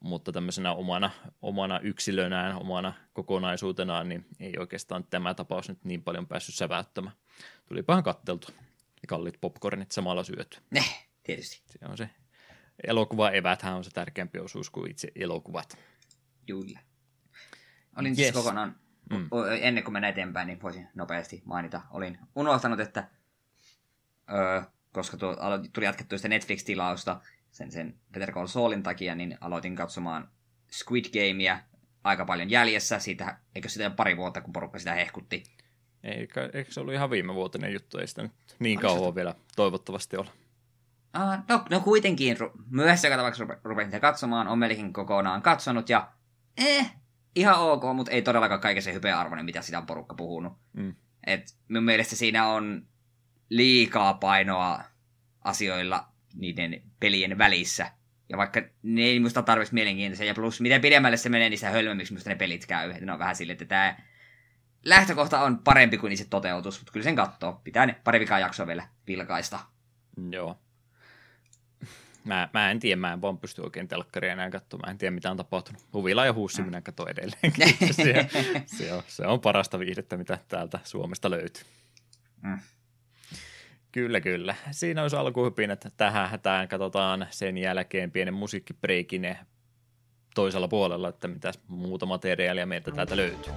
mutta 0.02 0.32
tämmöisenä 0.32 0.74
omana, 0.74 1.12
omana 1.42 1.80
yksilönään, 1.80 2.56
omana 2.56 2.94
kokonaisuutenaan, 3.14 4.10
niin 4.10 4.26
ei 4.40 4.54
oikeastaan 4.60 5.04
tämä 5.10 5.34
tapaus 5.34 5.70
nyt 5.70 5.86
niin 5.86 6.04
paljon 6.04 6.28
päässyt 6.28 6.56
säväyttämään. 6.56 7.16
Tulipahan 7.66 8.04
katteltu 8.04 8.48
ja 9.02 9.08
kallit 9.08 9.38
popcornit 9.42 9.92
samalla 9.92 10.24
syöty. 10.24 10.58
Ne, 10.72 10.84
tietysti. 11.24 11.62
Se 11.66 11.80
on 11.90 11.98
se 11.98 12.10
elokuva 12.88 13.30
eväthän 13.30 13.76
on 13.76 13.84
se 13.84 13.90
tärkeämpi 13.90 14.40
osuus 14.40 14.70
kuin 14.70 14.92
itse 14.92 15.12
elokuvat. 15.16 15.78
Kyllä. 16.48 16.93
Olin 17.98 18.16
siis 18.16 18.26
yes. 18.26 18.34
siis 18.34 18.46
kokonaan, 18.46 18.76
mm. 19.10 19.30
ennen 19.62 19.84
kuin 19.84 19.94
mennään 19.94 20.12
eteenpäin, 20.12 20.48
niin 20.48 20.62
voisin 20.62 20.88
nopeasti 20.96 21.42
mainita. 21.46 21.82
Olin 21.92 22.18
unohtanut, 22.36 22.80
että 22.80 23.08
öö, 24.32 24.62
koska 24.92 25.18
tuo, 25.18 25.36
tuli 25.74 25.86
jatkettua 25.86 26.18
sitä 26.18 26.28
Netflix-tilausta 26.28 27.22
sen, 27.52 27.72
sen 27.72 27.96
Better 28.12 28.32
Call 28.32 28.48
Saulin 28.48 28.84
takia, 28.84 29.16
niin 29.16 29.38
aloitin 29.42 29.76
katsomaan 29.76 30.30
Squid 30.72 31.06
Gamea 31.06 31.60
aika 32.04 32.26
paljon 32.26 32.50
jäljessä. 32.50 33.00
Siitä, 33.00 33.38
eikö 33.56 33.70
sitä 33.70 33.86
ole 33.86 33.94
pari 33.96 34.18
vuotta, 34.18 34.42
kun 34.42 34.54
porukka 34.54 34.80
sitä 34.80 34.94
hehkutti? 34.94 35.44
Eikä, 36.04 36.50
eikö 36.54 36.72
se 36.72 36.80
ollut 36.80 36.94
ihan 36.94 37.10
viime 37.10 37.34
vuotinen 37.34 37.74
juttu? 37.74 37.98
Ei 37.98 38.08
sitä 38.08 38.22
nyt 38.22 38.32
niin 38.60 38.80
kauan 38.80 39.00
sitä... 39.00 39.16
vielä 39.16 39.36
toivottavasti 39.56 40.18
olla. 40.18 40.32
Ah, 41.14 41.44
no, 41.48 41.66
no 41.70 41.80
kuitenkin, 41.80 42.38
myös 42.70 43.04
joka 43.04 43.16
tapauksessa 43.16 43.58
rupesin 43.64 44.02
katsomaan, 44.02 44.48
on 44.48 44.60
melkein 44.60 44.94
kokonaan 44.94 45.42
katsonut, 45.42 45.90
ja 45.90 46.12
eh, 46.58 46.92
ihan 47.36 47.60
ok, 47.60 47.84
mutta 47.96 48.12
ei 48.12 48.22
todellakaan 48.22 48.62
kaiken 48.62 48.84
se 48.84 48.94
hypeä 48.94 49.20
arvoinen, 49.20 49.46
mitä 49.46 49.62
sitä 49.62 49.78
on 49.78 49.86
porukka 49.86 50.16
puhunut. 50.16 50.54
Mm. 50.74 50.96
Et 51.28 51.58
mun 51.70 51.84
mielestä 51.84 52.16
siinä 52.16 52.48
on 52.48 52.88
liikaa 53.50 54.14
painoa 54.14 54.84
asioilla 55.44 56.08
niiden 56.36 56.82
pelien 57.00 57.38
välissä. 57.38 57.92
Ja 58.30 58.38
vaikka 58.38 58.62
ne 58.84 59.02
ei 59.02 59.20
musta 59.20 59.42
tarvitsisi 59.42 59.74
mielenkiintoisia, 59.74 60.26
ja 60.26 60.34
plus 60.34 60.62
mitä 60.62 60.80
pidemmälle 60.80 61.18
se 61.18 61.30
menee, 61.30 61.50
niin 61.50 61.58
sitä 61.58 61.72
hölmömmiksi 61.72 62.14
musta 62.14 62.30
ne 62.30 62.36
pelit 62.36 62.66
käy. 62.66 62.92
Et 62.92 63.02
ne 63.02 63.14
on 63.14 63.20
vähän 63.20 63.36
silleen, 63.36 63.54
että 63.54 63.66
tämä 63.66 63.98
lähtökohta 64.86 65.42
on 65.42 65.60
parempi 65.60 65.98
kuin 65.98 66.18
se 66.18 66.26
toteutus, 66.30 66.80
mutta 66.80 66.94
kyllä 66.94 67.04
sen 67.04 67.16
katsoo. 67.16 67.62
Pitää 67.64 67.86
ne 67.86 68.02
pari 68.04 68.20
vikaa 68.20 68.40
jaksoa 68.40 68.68
vielä 68.68 68.88
vilkaista. 69.08 69.60
Joo. 70.32 70.63
Mä, 72.24 72.50
mä 72.54 72.72
en 72.72 72.80
tiedä, 72.80 72.96
mä 72.96 73.14
en 73.14 73.22
vaan 73.22 73.38
pysty 73.38 73.62
oikein 73.62 73.88
telkkaria 73.88 74.34
enää 74.34 74.50
katsomaan. 74.50 74.88
Mä 74.88 74.92
en 74.92 74.98
tiedä, 74.98 75.12
mitä 75.12 75.32
on 75.32 75.38
tapahtunut. 75.38 75.86
Huvila 75.94 76.26
ja 76.26 76.34
huussi 76.34 76.62
mm. 76.62 76.66
minä 76.66 76.82
katson 76.82 77.10
edelleen. 77.10 77.74
se, 77.92 78.30
se, 78.66 78.94
on, 78.94 79.04
se 79.08 79.28
on 79.28 79.40
parasta 79.40 79.80
viihdettä, 79.80 80.18
mitä 80.18 80.40
täältä 80.48 80.80
Suomesta 80.84 81.30
löytyy. 81.30 81.64
Mm. 82.42 82.60
Kyllä, 83.92 84.22
kyllä. 84.22 84.56
Siinä 84.72 85.02
olisi 85.02 85.16
että 85.72 85.90
tähän 85.98 86.30
hätään. 86.30 86.68
Katsotaan 86.68 87.28
sen 87.30 87.58
jälkeen 87.58 88.12
pienen 88.12 88.34
musiikkibreikin 88.34 89.36
toisella 90.36 90.68
puolella, 90.68 91.10
että 91.10 91.28
mitä 91.28 91.52
muuta 91.68 92.06
materiaalia 92.06 92.66
meiltä 92.66 92.92
täältä 92.92 93.18
löytyy. 93.18 93.54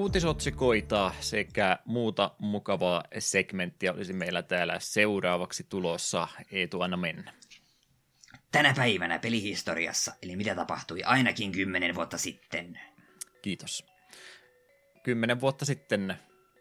Uutisotsikoita 0.00 1.12
sekä 1.20 1.78
muuta 1.84 2.30
mukavaa 2.38 3.04
segmenttiä 3.18 3.92
olisi 3.92 4.12
meillä 4.12 4.42
täällä 4.42 4.76
seuraavaksi 4.78 5.66
tulossa. 5.68 6.28
Eetu, 6.50 6.80
anna 6.80 6.96
mennä. 6.96 7.32
Tänä 8.52 8.74
päivänä 8.76 9.18
pelihistoriassa, 9.18 10.12
eli 10.22 10.36
mitä 10.36 10.54
tapahtui 10.54 11.02
ainakin 11.02 11.52
kymmenen 11.52 11.94
vuotta 11.94 12.18
sitten. 12.18 12.80
Kiitos. 13.42 13.86
Kymmenen 15.02 15.40
vuotta 15.40 15.64
sitten 15.64 16.16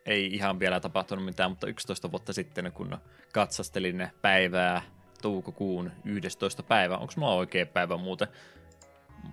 ei 0.05 0.25
ihan 0.25 0.59
vielä 0.59 0.79
tapahtunut 0.79 1.25
mitään, 1.25 1.51
mutta 1.51 1.67
11 1.67 2.11
vuotta 2.11 2.33
sitten, 2.33 2.71
kun 2.71 2.97
katsastelin 3.33 4.07
päivää 4.21 4.81
toukokuun 5.21 5.91
11. 6.05 6.63
päivä. 6.63 6.97
Onko 6.97 7.13
mulla 7.17 7.35
oikea 7.35 7.65
päivä 7.65 7.97
muuten? 7.97 8.27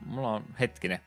Mulla 0.07 0.33
on 0.33 0.45
hetkinen. 0.61 0.99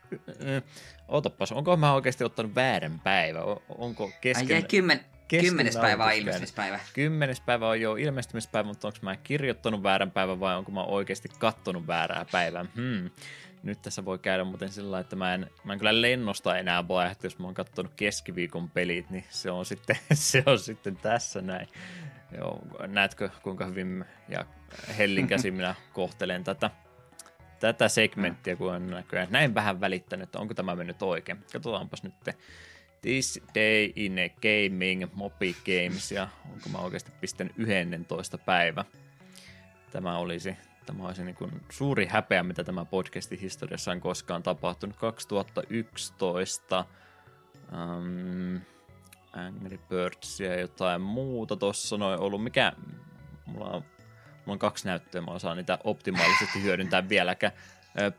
Otapas, 1.08 1.52
onko 1.52 1.76
mä 1.76 1.94
oikeasti 1.94 2.24
ottanut 2.24 2.54
väärän 2.54 3.00
päivä? 3.04 3.40
Onko 3.68 4.10
kesken... 4.20 4.56
Ai 4.56 4.62
kymmen, 4.62 5.00
kymmenes 5.28 5.76
päivä 5.76 6.04
on 6.04 6.12
ilmestymispäivä. 6.12 6.80
Kymmenes 6.92 7.40
päivä 7.40 7.68
on 7.68 7.80
jo 7.80 7.96
ilmestymispäivä, 7.96 8.68
mutta 8.68 8.88
onko 8.88 8.98
mä 9.02 9.16
kirjoittanut 9.16 9.82
väärän 9.82 10.10
päivän 10.10 10.40
vai 10.40 10.56
onko 10.56 10.72
mä 10.72 10.82
oikeasti 10.82 11.28
kattonut 11.38 11.86
väärää 11.86 12.26
päivää? 12.32 12.66
Hmm. 12.76 13.10
Nyt 13.62 13.82
tässä 13.82 14.04
voi 14.04 14.18
käydä 14.18 14.44
muuten 14.44 14.68
sillä 14.68 15.00
että 15.00 15.16
mä 15.16 15.34
en, 15.34 15.50
mä 15.64 15.72
en 15.72 15.78
kyllä 15.78 16.00
lennosta 16.00 16.58
enää 16.58 16.88
vaihtu, 16.88 17.26
jos 17.26 17.38
mä 17.38 17.46
oon 17.46 17.54
kattonut 17.54 17.92
keskiviikon 17.96 18.70
pelit, 18.70 19.10
niin 19.10 19.24
se 19.28 19.50
on 19.50 19.66
sitten, 19.66 19.96
se 20.12 20.42
on 20.46 20.58
sitten 20.58 20.96
tässä 20.96 21.40
näin. 21.40 21.68
Joo, 22.38 22.58
näetkö 22.86 23.30
kuinka 23.42 23.66
hyvin 23.66 24.04
ja 24.28 24.44
hellinkäsin 24.98 25.54
minä 25.54 25.74
kohtelen 25.92 26.44
tätä? 26.44 26.70
Tätä 27.60 27.88
segmenttiä, 27.88 28.56
kun 28.56 28.74
on 28.74 28.90
näköjään 28.90 29.28
näin 29.30 29.54
vähän 29.54 29.80
välittänyt, 29.80 30.22
että 30.22 30.38
onko 30.38 30.54
tämä 30.54 30.76
mennyt 30.76 31.02
oikein. 31.02 31.38
Katsotaanpas 31.52 32.02
nyt 32.02 32.14
This 33.02 33.40
Day 33.54 33.92
in 33.96 34.16
Gaming 34.42 35.04
Mobi 35.14 35.56
Games, 35.64 36.12
ja 36.12 36.28
onko 36.52 36.68
mä 36.68 36.78
oikeasti 36.78 37.10
pistän 37.20 37.50
11 37.56 38.38
päivä. 38.38 38.84
Tämä 39.90 40.18
olisi, 40.18 40.56
tämä 40.86 41.06
olisi 41.06 41.24
niin 41.24 41.34
kuin 41.34 41.50
suuri 41.70 42.06
häpeä, 42.06 42.42
mitä 42.42 42.64
tämä 42.64 42.84
podcastin 42.84 43.38
historiassa 43.38 43.90
on 43.90 44.00
koskaan 44.00 44.42
tapahtunut. 44.42 44.96
2011 44.96 46.84
um, 47.72 48.60
Angry 49.32 49.78
Birds 49.88 50.40
ja 50.40 50.60
jotain 50.60 51.00
muuta 51.00 51.56
tuossa 51.56 51.96
noin 51.96 52.20
ollut. 52.20 52.44
Mikä, 52.44 52.72
mulla 53.46 53.70
on 53.70 53.84
Mulla 54.50 54.56
on 54.56 54.58
kaksi 54.58 54.86
näyttöä, 54.86 55.20
mä 55.20 55.30
osaan 55.30 55.56
niitä 55.56 55.78
optimaalisesti 55.84 56.62
hyödyntää 56.62 57.08
vieläkään. 57.08 57.52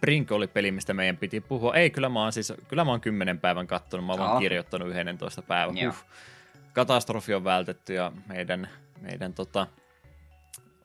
Brink 0.02 0.32
oli 0.32 0.48
peli, 0.48 0.72
mistä 0.72 0.94
meidän 0.94 1.18
piti 1.18 1.42
puhua. 1.42 1.76
Ei, 1.76 1.90
kyllä 1.90 2.10
mä 2.10 2.22
oon 2.22 2.34
siis, 2.34 2.54
kyllä 2.68 2.86
mä 2.86 2.92
oon 2.92 3.02
kymmenen 3.02 3.40
päivän 3.40 3.68
kattonut, 3.68 4.06
mä 4.06 4.12
oon 4.12 4.20
vaan 4.20 4.40
kirjoittanut 4.40 4.88
11 4.88 5.42
päivän. 5.42 5.76
Huh. 5.86 5.96
Katastrofi 6.74 7.34
on 7.34 7.44
vältetty 7.44 7.94
ja 7.94 8.12
meidän, 8.28 8.70
meidän 9.02 9.34
tota, 9.34 9.68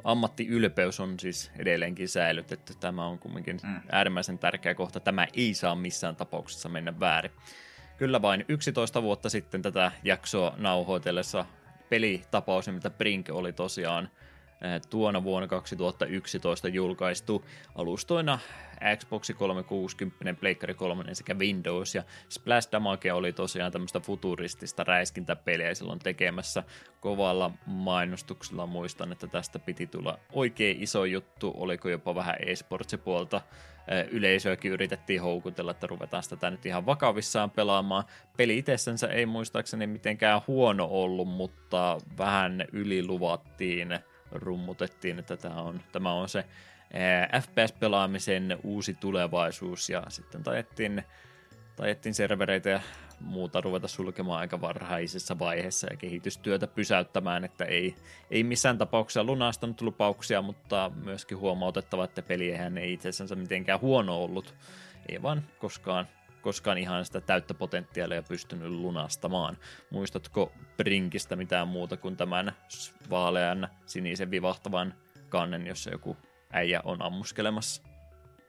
ammattiylpeys 0.04 1.00
on 1.00 1.20
siis 1.20 1.50
edelleenkin 1.58 2.08
säilytetty. 2.08 2.74
Tämä 2.80 3.06
on 3.06 3.18
kumminkin 3.18 3.60
mm. 3.62 3.80
äärimmäisen 3.92 4.38
tärkeä 4.38 4.74
kohta. 4.74 5.00
Tämä 5.00 5.26
ei 5.34 5.54
saa 5.54 5.74
missään 5.74 6.16
tapauksessa 6.16 6.68
mennä 6.68 7.00
väärin. 7.00 7.32
Kyllä 7.98 8.22
vain 8.22 8.44
11 8.48 9.02
vuotta 9.02 9.30
sitten 9.30 9.62
tätä 9.62 9.92
jaksoa 10.04 10.54
nauhoitellessa 10.56 11.46
pelitapaus, 11.88 12.68
mitä 12.68 12.90
Brink 12.90 13.28
oli 13.30 13.52
tosiaan 13.52 14.08
tuona 14.90 15.24
vuonna 15.24 15.48
2011 15.48 16.68
julkaistu 16.68 17.44
alustoina 17.74 18.38
Xbox 18.96 19.30
360, 19.38 20.40
Pleikkari 20.40 20.74
3 20.74 21.04
sekä 21.12 21.34
Windows, 21.34 21.94
ja 21.94 22.02
Splash 22.28 22.72
Damage 22.72 23.12
oli 23.12 23.32
tosiaan 23.32 23.72
tämmöistä 23.72 24.00
futuristista 24.00 24.84
räiskintäpeliä 24.84 25.74
silloin 25.74 25.98
tekemässä 25.98 26.62
kovalla 27.00 27.50
mainostuksella. 27.66 28.66
Muistan, 28.66 29.12
että 29.12 29.26
tästä 29.26 29.58
piti 29.58 29.86
tulla 29.86 30.18
oikein 30.32 30.82
iso 30.82 31.04
juttu, 31.04 31.52
oliko 31.56 31.88
jopa 31.88 32.14
vähän 32.14 32.36
esportsi 32.46 32.96
puolta 32.96 33.40
eh, 33.88 34.06
yleisöäkin 34.10 34.72
yritettiin 34.72 35.22
houkutella, 35.22 35.70
että 35.70 35.86
ruvetaan 35.86 36.22
sitä 36.22 36.50
nyt 36.50 36.66
ihan 36.66 36.86
vakavissaan 36.86 37.50
pelaamaan. 37.50 38.04
Peli 38.36 38.58
itsessänsä 38.58 39.06
ei 39.06 39.26
muistaakseni 39.26 39.86
mitenkään 39.86 40.40
huono 40.46 40.88
ollut, 40.90 41.28
mutta 41.28 41.98
vähän 42.18 42.64
yliluvattiin 42.72 43.98
rummutettiin, 44.32 45.18
että 45.18 45.36
tämä 45.36 45.54
on, 45.54 45.80
tämä 45.92 46.12
on 46.12 46.28
se 46.28 46.44
FPS-pelaamisen 47.40 48.58
uusi 48.62 48.94
tulevaisuus. 48.94 49.90
Ja 49.90 50.02
sitten 50.08 50.42
tajettiin, 50.42 51.04
tajettiin 51.76 52.14
servereitä 52.14 52.70
ja 52.70 52.80
muuta 53.20 53.60
ruveta 53.60 53.88
sulkemaan 53.88 54.40
aika 54.40 54.60
varhaisessa 54.60 55.38
vaiheessa 55.38 55.86
ja 55.90 55.96
kehitystyötä 55.96 56.66
pysäyttämään, 56.66 57.44
että 57.44 57.64
ei, 57.64 57.94
ei 58.30 58.44
missään 58.44 58.78
tapauksessa 58.78 59.24
lunastanut 59.24 59.80
lupauksia, 59.80 60.42
mutta 60.42 60.90
myöskin 61.04 61.38
huomautettava, 61.38 62.04
että 62.04 62.22
peli 62.22 62.50
eihän 62.50 62.78
ei 62.78 62.92
itsensä 62.92 63.34
mitenkään 63.34 63.80
huono 63.80 64.22
ollut, 64.22 64.54
ei 65.08 65.22
vaan 65.22 65.42
koskaan 65.58 66.06
koskaan 66.46 66.78
ihan 66.78 67.04
sitä 67.04 67.20
täyttä 67.20 67.54
potentiaalia 67.54 68.22
pystynyt 68.22 68.70
lunastamaan. 68.70 69.58
Muistatko 69.90 70.52
Brinkistä 70.76 71.36
mitään 71.36 71.68
muuta 71.68 71.96
kuin 71.96 72.16
tämän 72.16 72.52
vaalean 73.10 73.68
sinisen 73.86 74.30
vivahtavan 74.30 74.94
kannen, 75.28 75.66
jossa 75.66 75.90
joku 75.90 76.16
äijä 76.52 76.80
on 76.84 77.02
ammuskelemassa? 77.02 77.82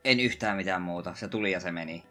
En 0.04 0.20
yhtään 0.20 0.58
mitään 0.58 0.82
muuta. 0.82 1.16
Se 1.16 1.28
tuli 1.28 1.52
ja 1.52 1.60
se 1.60 1.72
meni. 1.72 2.04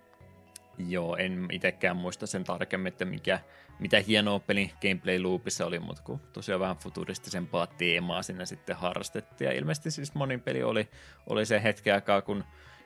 Joo, 0.78 1.16
en 1.16 1.46
itsekään 1.52 1.96
muista 1.96 2.26
sen 2.26 2.44
tarkemmin, 2.44 2.88
että 2.92 3.04
mikä, 3.04 3.40
mitä 3.78 4.00
hienoa 4.06 4.38
peli 4.38 4.70
gameplay 4.82 5.18
loopissa 5.18 5.66
oli, 5.66 5.78
mutta 5.78 6.02
kun 6.02 6.20
tosiaan 6.32 6.60
vähän 6.60 6.76
futuristisempaa 6.76 7.66
teemaa 7.66 8.22
sinne 8.22 8.46
sitten 8.46 8.76
harrastettiin. 8.76 9.46
Ja 9.46 9.54
ilmeisesti 9.54 9.90
siis 9.90 10.14
monin 10.14 10.40
peli 10.40 10.62
oli, 10.62 10.88
oli 11.26 11.46
se 11.46 11.62
hetki 11.62 11.90
aikaa, 11.90 12.22
kun 12.22 12.44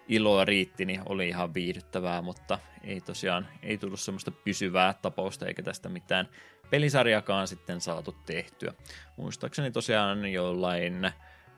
iloa 0.09 0.45
riitti, 0.45 0.85
niin 0.85 1.03
oli 1.07 1.29
ihan 1.29 1.55
viihdyttävää, 1.55 2.23
mutta 2.23 2.59
ei 2.85 3.01
tosiaan, 3.01 3.49
ei 3.63 3.79
tullut 3.79 4.01
semmoista 4.01 4.31
pysyvää 4.31 4.95
tapausta 5.03 5.47
eikä 5.47 5.63
tästä 5.63 5.89
mitään 5.89 6.29
pelisarjakaan 6.71 7.49
sitten 7.49 7.81
saatu 7.81 8.17
tehtyä. 8.27 8.73
Muistaakseni 9.17 9.71
tosiaan 9.71 10.33
jollain 10.33 11.11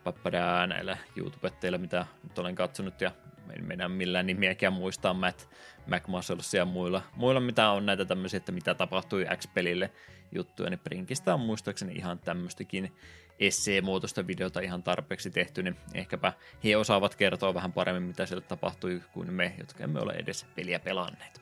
pappadaa 0.05 0.67
näillä 0.67 0.97
YouTubetteilla, 1.17 1.79
mitä 1.79 2.07
nyt 2.23 2.39
olen 2.39 2.55
katsonut 2.55 3.01
ja 3.01 3.11
en 3.57 3.65
mennä 3.65 3.89
millään 3.89 4.27
nimiäkään 4.27 4.73
muistaa 4.73 5.15
Matt 5.15 5.49
McMuscles 5.87 6.55
ja 6.55 6.65
muilla, 6.65 7.03
muilla, 7.17 7.41
mitä 7.41 7.71
on 7.71 7.87
näitä 7.87 8.05
tämmöisiä, 8.05 8.37
että 8.37 8.53
mitä 8.53 8.75
tapahtui 8.75 9.27
X-pelille 9.37 9.91
juttuja, 10.35 10.71
niin 10.71 10.81
Brinkistä 10.81 11.35
on 11.35 11.41
muistaakseni 11.41 11.93
ihan 11.93 12.19
tämmöistäkin 12.19 12.93
essee-muotoista 13.39 14.27
videota 14.27 14.61
ihan 14.61 14.83
tarpeeksi 14.83 15.31
tehty, 15.31 15.63
niin 15.63 15.77
ehkäpä 15.95 16.33
he 16.65 16.77
osaavat 16.77 17.15
kertoa 17.15 17.55
vähän 17.55 17.73
paremmin, 17.73 18.03
mitä 18.03 18.27
siellä 18.27 18.45
tapahtui, 18.49 19.03
kuin 19.13 19.33
me, 19.33 19.55
jotka 19.59 19.85
emme 19.85 20.01
ole 20.01 20.13
edes 20.13 20.47
peliä 20.55 20.79
pelanneet. 20.79 21.41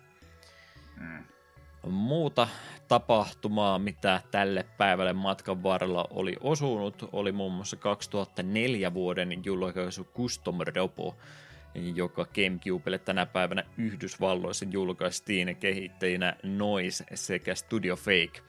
Mm. 1.00 1.24
Muuta 1.90 2.48
tapahtumaa, 2.88 3.78
mitä 3.78 4.20
tälle 4.30 4.66
päivälle 4.78 5.12
matkan 5.12 5.62
varrella 5.62 6.06
oli 6.10 6.36
osunut, 6.40 7.08
oli 7.12 7.32
muun 7.32 7.52
muassa 7.52 7.76
2004 7.76 8.94
vuoden 8.94 9.44
julkaisu 9.44 10.04
Custom 10.04 10.58
Robo, 10.76 11.16
joka 11.94 12.24
Gamecubelle 12.24 12.98
tänä 12.98 13.26
päivänä 13.26 13.64
Yhdysvalloissa 13.78 14.66
julkaistiin 14.70 15.56
kehittäjinä 15.56 16.36
Noise 16.42 17.04
sekä 17.14 17.54
Studio 17.54 17.96
Fake. 17.96 18.42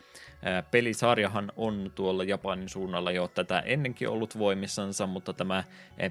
Pelisarjahan 0.72 1.52
on 1.56 1.92
tuolla 1.96 2.24
Japanin 2.24 2.70
suunnalla 2.70 3.12
jo 3.12 3.28
tätä 3.28 3.60
ennenkin 3.60 4.10
ollut 4.10 4.40
voimissansa, 4.40 5.08
mutta 5.08 5.34
tämä 5.34 5.64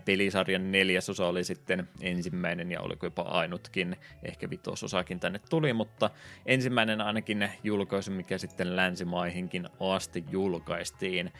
pelisarjan 0.04 0.72
neljäsosa 0.72 1.26
oli 1.26 1.44
sitten 1.44 1.88
ensimmäinen 2.00 2.70
ja 2.70 2.80
oliko 2.80 3.06
jopa 3.06 3.22
ainutkin, 3.22 3.96
ehkä 4.22 4.50
vitososakin 4.50 5.20
tänne 5.20 5.40
tuli, 5.50 5.72
mutta 5.72 6.10
ensimmäinen 6.46 7.00
ainakin 7.00 7.48
julkaisu, 7.64 8.10
mikä 8.10 8.38
sitten 8.38 8.76
länsimaihinkin 8.76 9.68
asti 9.80 10.24
julkaistiin. 10.30 11.32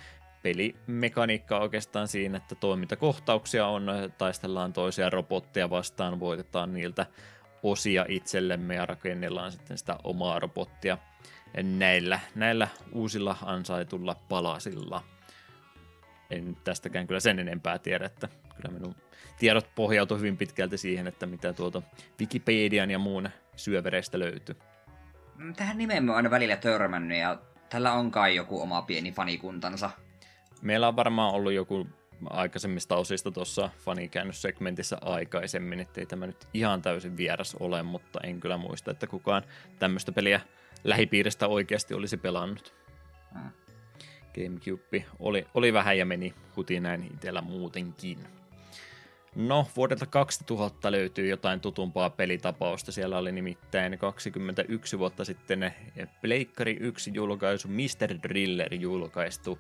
Pelimekaniikka 0.42 1.58
oikeastaan 1.58 2.08
siinä, 2.08 2.36
että 2.36 2.54
toimintakohtauksia 2.54 3.66
on, 3.66 3.86
taistellaan 4.18 4.72
toisia 4.72 5.10
robotteja 5.10 5.70
vastaan, 5.70 6.20
voitetaan 6.20 6.74
niiltä 6.74 7.06
osia 7.62 8.06
itsellemme 8.08 8.74
ja 8.74 8.86
rakennellaan 8.86 9.52
sitten 9.52 9.78
sitä 9.78 9.96
omaa 10.04 10.38
robottia 10.38 10.98
näillä, 11.62 12.20
näillä 12.34 12.68
uusilla 12.92 13.36
ansaitulla 13.44 14.14
palasilla. 14.28 15.02
En 16.30 16.56
tästäkään 16.64 17.06
kyllä 17.06 17.20
sen 17.20 17.38
enempää 17.38 17.78
tiedä, 17.78 18.06
että 18.06 18.28
kyllä 18.56 18.74
minun 18.74 18.94
tiedot 19.38 19.70
pohjautuu 19.74 20.18
hyvin 20.18 20.36
pitkälti 20.36 20.78
siihen, 20.78 21.06
että 21.06 21.26
mitä 21.26 21.52
tuolta 21.52 21.82
Wikipedian 22.20 22.90
ja 22.90 22.98
muun 22.98 23.28
syövereistä 23.56 24.18
löytyy. 24.18 24.56
Mm, 25.36 25.54
tähän 25.54 25.78
nimeen 25.78 26.04
mä 26.04 26.14
aina 26.14 26.30
välillä 26.30 26.56
törmännyt 26.56 27.18
ja 27.18 27.38
tällä 27.68 27.92
on 27.92 28.10
kai 28.10 28.36
joku 28.36 28.62
oma 28.62 28.82
pieni 28.82 29.12
fanikuntansa. 29.12 29.90
Meillä 30.62 30.88
on 30.88 30.96
varmaan 30.96 31.34
ollut 31.34 31.52
joku 31.52 31.86
aikaisemmista 32.30 32.96
osista 32.96 33.30
tuossa 33.30 33.70
fanikäännössegmentissä 33.78 34.98
aikaisemmin, 35.00 35.80
ettei 35.80 36.06
tämä 36.06 36.26
nyt 36.26 36.48
ihan 36.54 36.82
täysin 36.82 37.16
vieras 37.16 37.56
ole, 37.60 37.82
mutta 37.82 38.20
en 38.22 38.40
kyllä 38.40 38.56
muista, 38.56 38.90
että 38.90 39.06
kukaan 39.06 39.42
tämmöistä 39.78 40.12
peliä 40.12 40.40
lähipiiristä 40.84 41.48
oikeasti 41.48 41.94
olisi 41.94 42.16
pelannut. 42.16 42.74
Hmm. 43.32 43.50
Gamecube 44.34 45.04
oli, 45.18 45.46
oli 45.54 45.72
vähän 45.72 45.98
ja 45.98 46.06
meni 46.06 46.34
huti 46.56 46.80
näin 46.80 47.10
itsellä 47.14 47.40
muutenkin. 47.40 48.18
No, 49.34 49.66
vuodelta 49.76 50.06
2000 50.06 50.92
löytyy 50.92 51.28
jotain 51.28 51.60
tutumpaa 51.60 52.10
pelitapausta. 52.10 52.92
Siellä 52.92 53.18
oli 53.18 53.32
nimittäin 53.32 53.98
21 53.98 54.98
vuotta 54.98 55.24
sitten 55.24 55.74
Pleikkari 56.20 56.76
1 56.80 57.10
julkaisu, 57.14 57.68
Mr. 57.68 58.22
Driller 58.22 58.74
julkaistu 58.74 59.58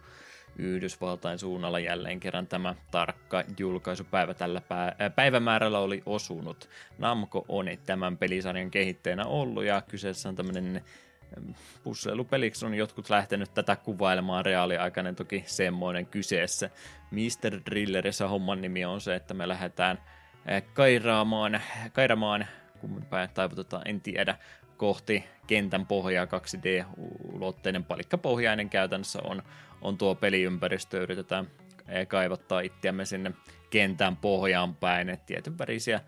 Yhdysvaltain 0.56 1.38
suunnalla 1.38 1.78
jälleen 1.78 2.20
kerran 2.20 2.46
tämä 2.46 2.74
tarkka 2.90 3.44
julkaisupäivä 3.58 4.34
tällä 4.34 4.62
päivämäärällä 5.16 5.78
oli 5.78 6.02
osunut. 6.06 6.68
Namco 6.98 7.44
on 7.48 7.66
tämän 7.86 8.18
pelisarjan 8.18 8.70
kehittäjänä 8.70 9.24
ollut 9.24 9.64
ja 9.64 9.82
kyseessä 9.88 10.28
on 10.28 10.36
tämmöinen 10.36 10.84
pusseilupeliksi 11.82 12.66
on 12.66 12.74
jotkut 12.74 13.10
lähtenyt 13.10 13.54
tätä 13.54 13.76
kuvailemaan 13.76 14.44
reaaliaikainen 14.44 15.16
toki 15.16 15.44
semmoinen 15.46 16.06
kyseessä. 16.06 16.70
Mr. 17.10 17.60
Drillerissä 17.70 18.28
homman 18.28 18.60
nimi 18.60 18.84
on 18.84 19.00
se, 19.00 19.14
että 19.14 19.34
me 19.34 19.48
lähdetään 19.48 19.98
kairaamaan, 20.74 21.60
kairaamaan 21.92 22.46
kun 22.80 23.04
päin 23.10 23.30
taivutetaan, 23.34 23.82
en 23.84 24.00
tiedä, 24.00 24.36
kohti 24.80 25.24
kentän 25.46 25.86
pohjaa 25.86 26.24
2D-ulotteinen 26.24 27.84
palikkapohjainen 27.84 28.70
käytännössä 28.70 29.18
on, 29.24 29.42
on 29.82 29.98
tuo 29.98 30.14
peliympäristö, 30.14 31.02
yritetään 31.02 31.46
kaivattaa 32.08 32.60
itseämme 32.60 33.04
sinne 33.04 33.32
kentän 33.70 34.16
pohjaan 34.16 34.74
päin, 34.74 35.08
että 35.08 35.26
tietyn 35.26 35.58
värisiä 35.58 36.00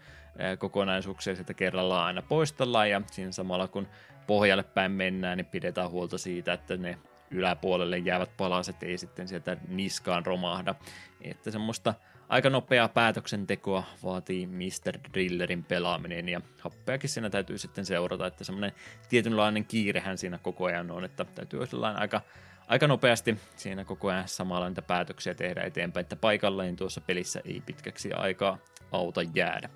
kokonaisuuksia 0.58 1.36
sitä 1.36 1.54
kerrallaan 1.54 2.06
aina 2.06 2.22
poistellaan 2.22 2.90
ja 2.90 3.02
siinä 3.10 3.32
samalla 3.32 3.68
kun 3.68 3.88
pohjalle 4.26 4.62
päin 4.62 4.92
mennään, 4.92 5.36
niin 5.36 5.46
pidetään 5.46 5.90
huolta 5.90 6.18
siitä, 6.18 6.52
että 6.52 6.76
ne 6.76 6.98
yläpuolelle 7.30 7.98
jäävät 7.98 8.36
palaset 8.36 8.82
ei 8.82 8.98
sitten 8.98 9.28
sieltä 9.28 9.56
niskaan 9.68 10.26
romahda. 10.26 10.74
Että 11.20 11.50
semmoista 11.50 11.94
aika 12.32 12.50
nopeaa 12.50 12.88
päätöksentekoa 12.88 13.84
vaatii 14.04 14.46
Mr. 14.46 14.98
Drillerin 15.12 15.64
pelaaminen 15.64 16.28
ja 16.28 16.40
happeakin 16.60 17.10
siinä 17.10 17.30
täytyy 17.30 17.58
sitten 17.58 17.86
seurata, 17.86 18.26
että 18.26 18.44
semmoinen 18.44 18.72
tietynlainen 19.08 19.64
kiirehän 19.64 20.18
siinä 20.18 20.38
koko 20.38 20.64
ajan 20.64 20.90
on, 20.90 21.04
että 21.04 21.24
täytyy 21.24 21.60
olla 21.72 21.90
aika, 21.90 22.20
aika 22.68 22.86
nopeasti 22.86 23.38
siinä 23.56 23.84
koko 23.84 24.08
ajan 24.08 24.28
samalla 24.28 24.68
niitä 24.68 24.82
päätöksiä 24.82 25.34
tehdä 25.34 25.62
eteenpäin, 25.62 26.02
että 26.02 26.16
paikalleen 26.16 26.76
tuossa 26.76 27.00
pelissä 27.00 27.40
ei 27.44 27.62
pitkäksi 27.66 28.12
aikaa 28.12 28.58
auta 28.92 29.22
jäädä 29.34 29.70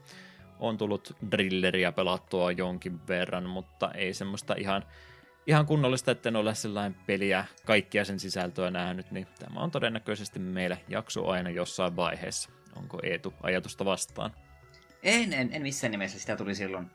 on 0.58 0.78
tullut 0.78 1.16
drilleria 1.30 1.92
pelattua 1.92 2.52
jonkin 2.52 3.06
verran, 3.08 3.48
mutta 3.48 3.90
ei 3.94 4.14
semmoista 4.14 4.54
ihan, 4.58 4.84
ihan 5.46 5.66
kunnollista, 5.66 6.10
että 6.10 6.28
en 6.28 6.36
ole 6.36 6.54
sellainen 6.54 7.00
peliä 7.06 7.44
kaikkia 7.64 8.04
sen 8.04 8.20
sisältöä 8.20 8.70
nähnyt, 8.70 9.10
niin 9.10 9.26
tämä 9.38 9.60
on 9.60 9.70
todennäköisesti 9.70 10.38
meille 10.38 10.78
jakso 10.88 11.28
aina 11.28 11.50
jossain 11.50 11.96
vaiheessa. 11.96 12.50
Onko 12.76 13.00
Eetu 13.02 13.34
ajatusta 13.42 13.84
vastaan? 13.84 14.30
En, 15.02 15.32
en, 15.32 15.48
en 15.52 15.62
missään 15.62 15.90
nimessä. 15.90 16.18
Sitä 16.18 16.36
tuli 16.36 16.54
silloin 16.54 16.90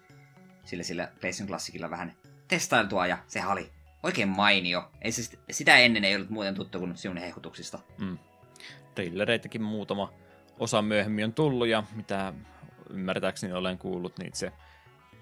sillä, 0.66 0.84
sillä 0.84 1.12
PlayStation 1.22 1.48
Classicilla 1.48 1.90
vähän 1.90 2.14
testailtua 2.48 3.08
ja 3.08 3.18
se 3.28 3.46
oli 3.46 3.72
oikein 4.04 4.30
mainio. 4.30 4.92
Ei 5.02 5.12
se, 5.12 5.38
sitä 5.52 5.78
ennen 5.78 6.04
ei 6.04 6.16
ollut 6.16 6.30
muuten 6.30 6.56
tuttu 6.56 6.80
kuin 6.80 6.98
sinun 6.98 7.18
hehkutuksista. 7.18 7.80
Mm. 7.98 8.18
Trillereitäkin 8.96 9.62
muutama 9.62 10.14
osa 10.60 10.82
myöhemmin 10.82 11.26
on 11.26 11.34
tullut 11.34 11.68
ja 11.68 11.84
mitä 11.96 12.34
ymmärtääkseni 12.90 13.54
olen 13.54 13.78
kuullut, 13.78 14.20
niin 14.20 14.32
se 14.34 14.52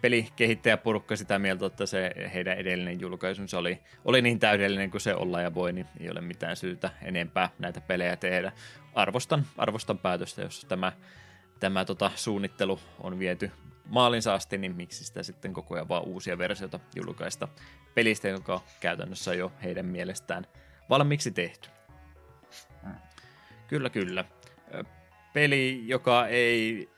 pelikehittäjä 0.02 0.78
porukka 0.78 1.16
sitä 1.16 1.40
mieltä, 1.40 1.66
että 1.66 1.86
se 1.86 2.12
heidän 2.34 2.58
edellinen 2.58 3.00
julkaisunsa 3.00 3.58
oli, 3.58 3.80
oli 4.06 4.22
niin 4.22 4.40
täydellinen 4.40 4.92
kuin 4.92 5.02
se 5.02 5.16
olla 5.16 5.42
ja 5.42 5.54
voi, 5.54 5.74
niin 5.74 5.88
ei 6.00 6.10
ole 6.10 6.22
mitään 6.22 6.56
syytä 6.56 6.90
enempää 7.02 7.50
näitä 7.60 7.82
pelejä 7.82 8.16
tehdä. 8.16 8.52
Arvostan, 8.94 9.46
arvostan 9.58 9.98
päätöstä, 9.98 10.42
jos 10.42 10.66
tämä, 10.66 10.92
tämä 11.60 11.86
tota, 11.86 12.12
suunnittelu 12.16 12.80
on 13.00 13.20
viety 13.20 13.52
maalinsa 13.86 14.34
asti, 14.34 14.58
niin 14.58 14.76
miksi 14.76 15.06
sitä 15.06 15.24
sitten 15.24 15.54
koko 15.54 15.76
ajan 15.76 15.90
vaan 15.90 16.04
uusia 16.04 16.38
versioita 16.38 16.80
julkaista 16.96 17.48
pelistä, 17.96 18.28
joka 18.28 18.54
on 18.54 18.60
käytännössä 18.80 19.34
jo 19.34 19.52
heidän 19.64 19.86
mielestään 19.86 20.46
valmiiksi 20.90 21.32
tehty. 21.32 21.70
Kyllä, 23.68 23.90
kyllä. 23.90 24.26
Peli, 25.34 25.84
joka 25.86 26.28
ei 26.28 26.90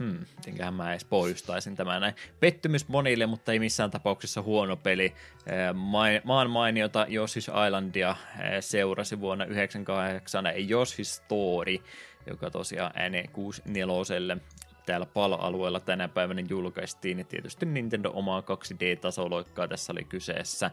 Hmm, 0.00 0.18
mitenköhän 0.36 0.74
mä 0.74 0.90
edes 0.90 1.04
pohjustaisin 1.04 1.76
tämän 1.76 2.00
näin. 2.00 2.14
Pettymys 2.40 2.88
monille, 2.88 3.26
mutta 3.26 3.52
ei 3.52 3.58
missään 3.58 3.90
tapauksessa 3.90 4.42
huono 4.42 4.76
peli. 4.76 5.14
Maan 6.24 6.50
mainiota 6.50 7.04
Yoshi's 7.04 7.66
Islandia 7.66 8.16
seurasi 8.60 9.20
vuonna 9.20 9.44
1998 9.44 10.44
Yoshi's 10.44 11.04
Story, 11.24 11.76
joka 12.26 12.50
tosiaan 12.50 12.92
N64 12.92 14.40
täällä 14.86 15.06
pala-alueella 15.06 15.80
tänä 15.80 16.08
päivänä 16.08 16.42
julkaistiin, 16.48 17.18
ja 17.18 17.24
tietysti 17.24 17.66
Nintendo 17.66 18.10
omaa 18.14 18.40
2D-tasoloikkaa 18.40 19.68
tässä 19.68 19.92
oli 19.92 20.04
kyseessä. 20.04 20.70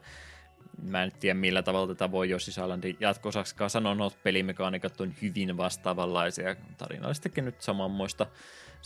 Mä 0.82 1.03
en 1.03 1.11
tiedä 1.19 1.34
millä 1.34 1.63
tavalla 1.63 1.88
tätä 1.88 2.11
voi 2.11 2.28
Yoshi's 2.28 2.49
Islandin 2.49 2.97
jatkosaksikaan 2.99 3.69
sanoa, 3.69 3.95
no 3.95 4.11
pelimekaniikat 4.23 5.01
on 5.01 5.13
hyvin 5.21 5.57
vastaavanlaisia, 5.57 6.55
tarinallistakin 6.78 7.45
nyt 7.45 7.61
samanmoista, 7.61 8.25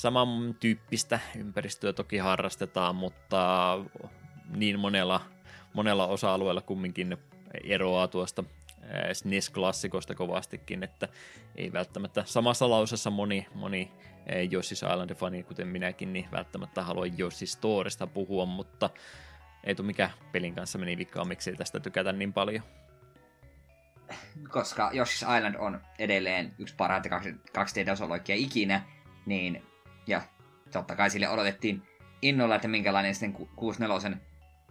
samantyyppistä 0.01 1.19
ympäristöä 1.37 1.93
toki 1.93 2.17
harrastetaan, 2.17 2.95
mutta 2.95 3.77
niin 4.55 4.79
monella, 4.79 5.21
monella 5.73 6.07
osa-alueella 6.07 6.61
kumminkin 6.61 7.17
eroaa 7.63 8.07
tuosta 8.07 8.43
SNES-klassikosta 9.13 10.15
kovastikin, 10.15 10.83
että 10.83 11.07
ei 11.55 11.73
välttämättä 11.73 12.23
samassa 12.25 12.69
lausessa 12.69 13.09
moni, 13.09 13.47
moni 13.55 13.91
Yoshi's 14.27 14.93
Island-fani, 14.93 15.43
kuten 15.43 15.67
minäkin, 15.67 16.13
niin 16.13 16.27
välttämättä 16.31 16.83
halua 16.83 17.05
Yoshi 17.19 17.47
Storesta 17.47 18.07
puhua, 18.07 18.45
mutta 18.45 18.89
ei 19.63 19.75
tule 19.75 19.87
mikä 19.87 20.09
pelin 20.31 20.55
kanssa 20.55 20.77
meni 20.77 20.97
vikkaan, 20.97 21.27
miksi 21.27 21.53
tästä 21.53 21.79
tykätä 21.79 22.11
niin 22.11 22.33
paljon. 22.33 22.63
Koska 24.49 24.89
Yoshi's 24.89 25.37
Island 25.37 25.55
on 25.55 25.81
edelleen 25.99 26.53
yksi 26.59 26.75
parhaita 26.75 27.09
2D-tasoloikkia 27.57 28.35
ikinä, 28.35 28.81
niin 29.25 29.70
ja 30.07 30.21
totta 30.71 30.95
kai 30.95 31.09
sille 31.09 31.29
odotettiin 31.29 31.83
innolla, 32.21 32.55
että 32.55 32.67
minkälainen 32.67 33.15
sitten 33.15 33.47
64 33.55 34.17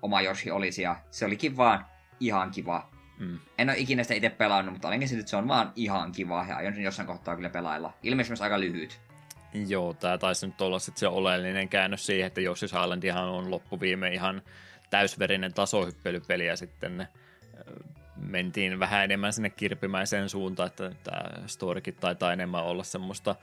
oma 0.02 0.22
Yoshi 0.22 0.50
olisi, 0.50 0.82
ja 0.82 0.96
se 1.10 1.24
olikin 1.24 1.56
vaan 1.56 1.86
ihan 2.20 2.50
kiva. 2.50 2.90
Mm. 3.18 3.38
En 3.58 3.68
ole 3.68 3.78
ikinä 3.78 4.02
sitä 4.02 4.14
itse 4.14 4.30
pelannut, 4.30 4.74
mutta 4.74 4.88
olen 4.88 5.00
käsitynyt, 5.00 5.22
että 5.22 5.30
se 5.30 5.36
on 5.36 5.48
vaan 5.48 5.72
ihan 5.76 6.12
kiva, 6.12 6.46
ja 6.48 6.56
aion 6.56 6.82
jossain 6.82 7.06
kohtaa 7.06 7.36
kyllä 7.36 7.50
pelailla. 7.50 7.92
Ilmeisesti 8.02 8.30
myös 8.30 8.42
aika 8.42 8.60
lyhyt. 8.60 9.00
Joo, 9.66 9.94
tämä 9.94 10.18
taisi 10.18 10.46
nyt 10.46 10.60
olla 10.60 10.78
sitten 10.78 11.00
se 11.00 11.08
oleellinen 11.08 11.68
käännös 11.68 12.06
siihen, 12.06 12.26
että 12.26 12.40
Yoshi's 12.40 12.64
Islandihan 12.64 13.28
on 13.28 13.50
loppuviime 13.50 14.08
ihan 14.08 14.42
täysverinen 14.90 15.54
tasohyppelypeli, 15.54 16.46
ja 16.46 16.56
sitten 16.56 17.08
mentiin 18.16 18.78
vähän 18.78 19.04
enemmän 19.04 19.32
sinne 19.32 19.50
kirpimäiseen 19.50 20.28
suuntaan, 20.28 20.66
että 20.66 20.92
tämä 21.04 21.46
storikin 21.46 21.94
taitaa 21.94 22.32
enemmän 22.32 22.64
olla 22.64 22.84
semmoista 22.84 23.34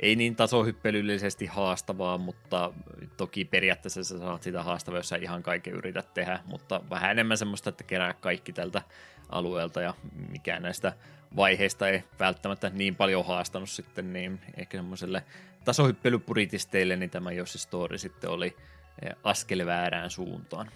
ei 0.00 0.16
niin 0.16 0.36
tasohyppelyllisesti 0.36 1.46
haastavaa, 1.46 2.18
mutta 2.18 2.72
toki 3.16 3.44
periaatteessa 3.44 4.04
sä 4.04 4.18
saat 4.18 4.42
sitä 4.42 4.62
haastavaa, 4.62 4.98
jos 4.98 5.08
sä 5.08 5.16
ihan 5.16 5.42
kaiken 5.42 5.74
yrität 5.74 6.14
tehdä, 6.14 6.40
mutta 6.44 6.80
vähän 6.90 7.10
enemmän 7.10 7.38
semmoista, 7.38 7.70
että 7.70 7.84
kerää 7.84 8.14
kaikki 8.14 8.52
tältä 8.52 8.82
alueelta 9.28 9.80
ja 9.80 9.94
mikään 10.28 10.62
näistä 10.62 10.92
vaiheista 11.36 11.88
ei 11.88 12.04
välttämättä 12.18 12.70
niin 12.70 12.96
paljon 12.96 13.26
haastanut 13.26 13.70
sitten, 13.70 14.12
niin 14.12 14.40
ehkä 14.56 14.78
semmoiselle 14.78 15.24
tasohyppelypuritisteille, 15.64 16.96
niin 16.96 17.10
tämä 17.10 17.32
Yossi 17.32 17.58
Story 17.58 17.98
sitten 17.98 18.30
oli 18.30 18.56
eh, 19.02 19.16
askel 19.24 19.66
väärään 19.66 20.10
suuntaan. 20.10 20.70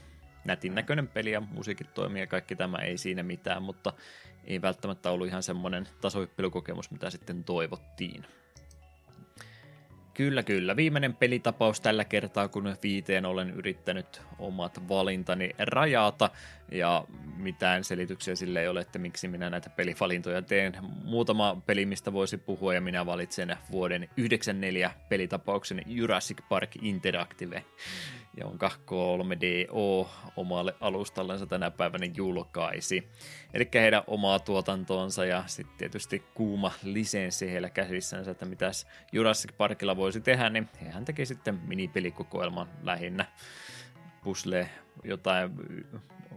Nätin 0.45 0.75
näköinen 0.75 1.09
peli 1.09 1.31
ja 1.31 1.41
musiikit 1.41 1.95
toimii 1.95 2.23
ja 2.23 2.27
kaikki 2.27 2.57
tämä 2.57 2.79
ei 2.79 2.99
siinä 2.99 3.23
mitään, 3.23 3.63
mutta 3.63 3.93
ei 4.45 4.63
välttämättä 4.63 5.11
ollut 5.11 5.27
ihan 5.27 5.43
semmoinen 5.43 5.89
tasohyppelykokemus, 6.01 6.91
mitä 6.91 7.11
sitten 7.11 7.45
toivottiin. 7.45 8.27
Kyllä, 10.21 10.43
kyllä. 10.43 10.77
Viimeinen 10.77 11.17
pelitapaus 11.17 11.81
tällä 11.81 12.05
kertaa, 12.05 12.49
kun 12.49 12.77
viiteen 12.83 13.27
olen 13.27 13.51
yrittänyt 13.51 14.23
omat 14.39 14.89
valintani 14.89 15.51
rajata, 15.59 16.31
ja 16.73 17.05
mitään 17.37 17.85
selityksiä 17.85 18.35
sille 18.35 18.61
ei 18.61 18.69
ole, 18.69 18.81
että 18.81 18.99
miksi 18.99 19.29
minä 19.29 19.51
näitä 19.51 19.71
pelivalintoja 19.71 20.43
teen. 20.43 20.73
Muutama 21.05 21.63
peli, 21.67 21.87
mistä 21.87 22.13
voisi 22.13 22.37
puhua, 22.37 22.75
ja 22.75 22.81
minä 22.81 23.07
valitsen 23.07 23.57
vuoden 23.71 24.09
94 24.17 24.91
pelitapauksen 25.09 25.83
Jurassic 25.87 26.39
Park 26.49 26.71
Interactive 26.83 27.65
jonka 28.37 28.71
3DO 28.87 30.09
omalle 30.37 30.75
alustallensa 30.81 31.47
tänä 31.47 31.71
päivänä 31.71 32.07
julkaisi. 32.17 33.09
Eli 33.55 33.69
heidän 33.75 34.03
omaa 34.07 34.39
tuotantoonsa 34.39 35.25
ja 35.25 35.45
sitten 35.47 35.77
tietysti 35.79 36.25
kuuma 36.35 36.73
lisenssi 36.83 37.51
heillä 37.51 37.71
käsissänsä, 37.71 38.31
että 38.31 38.45
mitäs 38.45 38.87
Jurassic 39.13 39.57
Parkilla 39.57 39.97
voisi 39.97 40.21
tehdä, 40.21 40.51
niin 40.51 40.69
hehän 40.83 41.05
teki 41.05 41.27
sitten 41.27 41.61
minipelikokoelman 41.67 42.69
lähinnä 42.83 43.27
pusle 44.25 44.71
jotain 45.05 45.51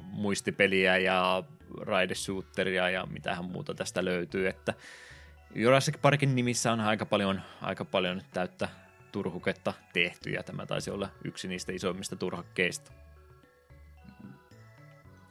muistipeliä 0.01 0.97
ja 0.97 1.43
raideshooteria 1.81 2.89
ja 2.89 3.05
mitähän 3.05 3.45
muuta 3.45 3.73
tästä 3.73 4.05
löytyy, 4.05 4.47
että 4.47 4.73
Jurassic 5.55 6.01
Parkin 6.01 6.35
nimissä 6.35 6.71
on 6.71 6.79
aika 6.79 7.05
paljon, 7.05 7.41
aika 7.61 7.85
paljon 7.85 8.21
täyttä 8.33 8.69
turhuketta 9.13 9.73
tehty, 9.93 10.29
ja 10.29 10.43
tämä 10.43 10.65
taisi 10.65 10.91
olla 10.91 11.09
yksi 11.23 11.47
niistä 11.47 11.71
isoimmista 11.71 12.15
turhakkeista. 12.15 12.91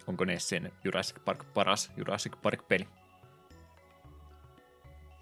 Onko 0.07 0.25
Nessen 0.25 0.73
Jurassic 0.85 1.25
Park 1.25 1.45
paras 1.55 1.93
Jurassic 1.97 2.33
Park-peli? 2.43 2.89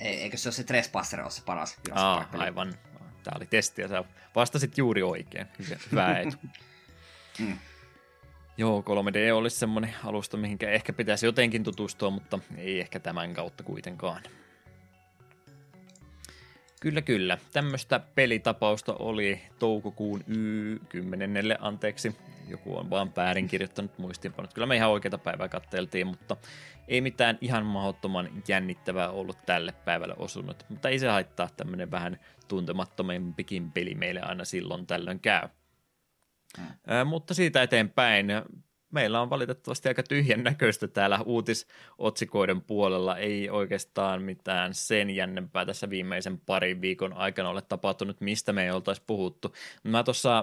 Eikö 0.01 0.37
se 0.37 0.49
ole 0.49 0.55
se 0.55 0.65
Trespasser 0.65 1.21
ole 1.21 1.31
se 1.31 1.43
paras 1.47 1.79
Jurassic 1.89 2.05
Aa, 2.07 2.17
Park-peli? 2.17 2.43
aivan. 2.45 2.75
Tämä 3.23 3.37
oli 3.37 3.47
testi 3.47 3.83
ja 3.83 3.89
sä 3.89 4.05
vastasit 4.35 4.79
juuri 4.79 5.03
oikein. 5.03 5.47
Hyvä 5.93 6.19
etu. 6.19 6.37
mm. 7.39 7.59
Joo, 8.57 8.81
3D 8.81 9.33
olisi 9.35 9.57
semmoinen 9.57 9.95
alusta, 10.05 10.37
mihinkä 10.37 10.71
ehkä 10.71 10.93
pitäisi 10.93 11.27
jotenkin 11.27 11.65
tutustua, 11.65 12.11
mutta 12.11 12.39
ei 12.57 12.81
ehkä 12.81 13.01
tämän 13.01 13.35
kautta 13.35 13.63
kuitenkaan. 13.63 14.23
Kyllä, 16.81 17.03
kyllä. 17.03 17.39
Tämmöistä 17.53 18.01
pelitapausta 18.15 18.95
oli 18.99 19.41
toukokuun 19.59 20.25
Y10, 20.29 21.57
anteeksi. 21.59 22.17
Joku 22.49 22.77
on 22.77 22.91
vaan 22.91 23.13
väärin 23.17 23.49
kirjoittanut 23.49 23.99
muistiinpanot. 23.99 24.55
Kyllä 24.55 24.67
me 24.67 24.77
ihan 24.77 24.91
oikeita 24.91 25.19
päivää 25.19 25.49
katteltiin, 25.49 26.07
mutta 26.07 26.37
ei 26.89 27.01
mitään 27.01 27.39
ihan 27.41 27.67
mahdottoman 27.67 28.29
jännittävää 28.49 29.11
ollut 29.11 29.39
tälle 29.47 29.73
päivälle 29.85 30.15
osunut. 30.19 30.67
Mutta 30.69 30.89
ei 30.89 30.99
se 30.99 31.09
haittaa, 31.09 31.49
tämmöinen 31.57 31.91
vähän 31.91 32.21
tuntemattomempikin 32.49 33.73
peli 33.73 33.95
meille 33.95 34.21
aina 34.21 34.45
silloin 34.45 34.87
tällöin 34.87 35.21
käy. 35.21 35.49
Hmm. 36.59 36.67
Äh, 36.67 37.07
mutta 37.07 37.35
siitä 37.35 37.63
eteenpäin 37.63 38.27
meillä 38.91 39.21
on 39.21 39.31
valitettavasti 39.31 39.89
aika 39.89 40.03
tyhjän 40.03 40.45
näköistä 40.45 40.89
täällä 40.89 41.19
uutisotsikoiden 41.25 42.61
puolella. 42.61 43.17
Ei 43.17 43.51
oikeastaan 43.51 44.23
mitään 44.23 44.75
sen 44.75 45.11
jännempää 45.11 45.67
tässä 45.67 45.91
viimeisen 45.91 46.39
parin 46.39 46.81
viikon 46.81 47.13
aikana 47.13 47.49
ole 47.49 47.63
tapahtunut, 47.63 48.21
mistä 48.21 48.53
me 48.53 48.65
ei 48.65 48.71
oltaisi 48.71 49.03
puhuttu. 49.07 49.55
Mä 49.85 50.03
tuossa 50.03 50.39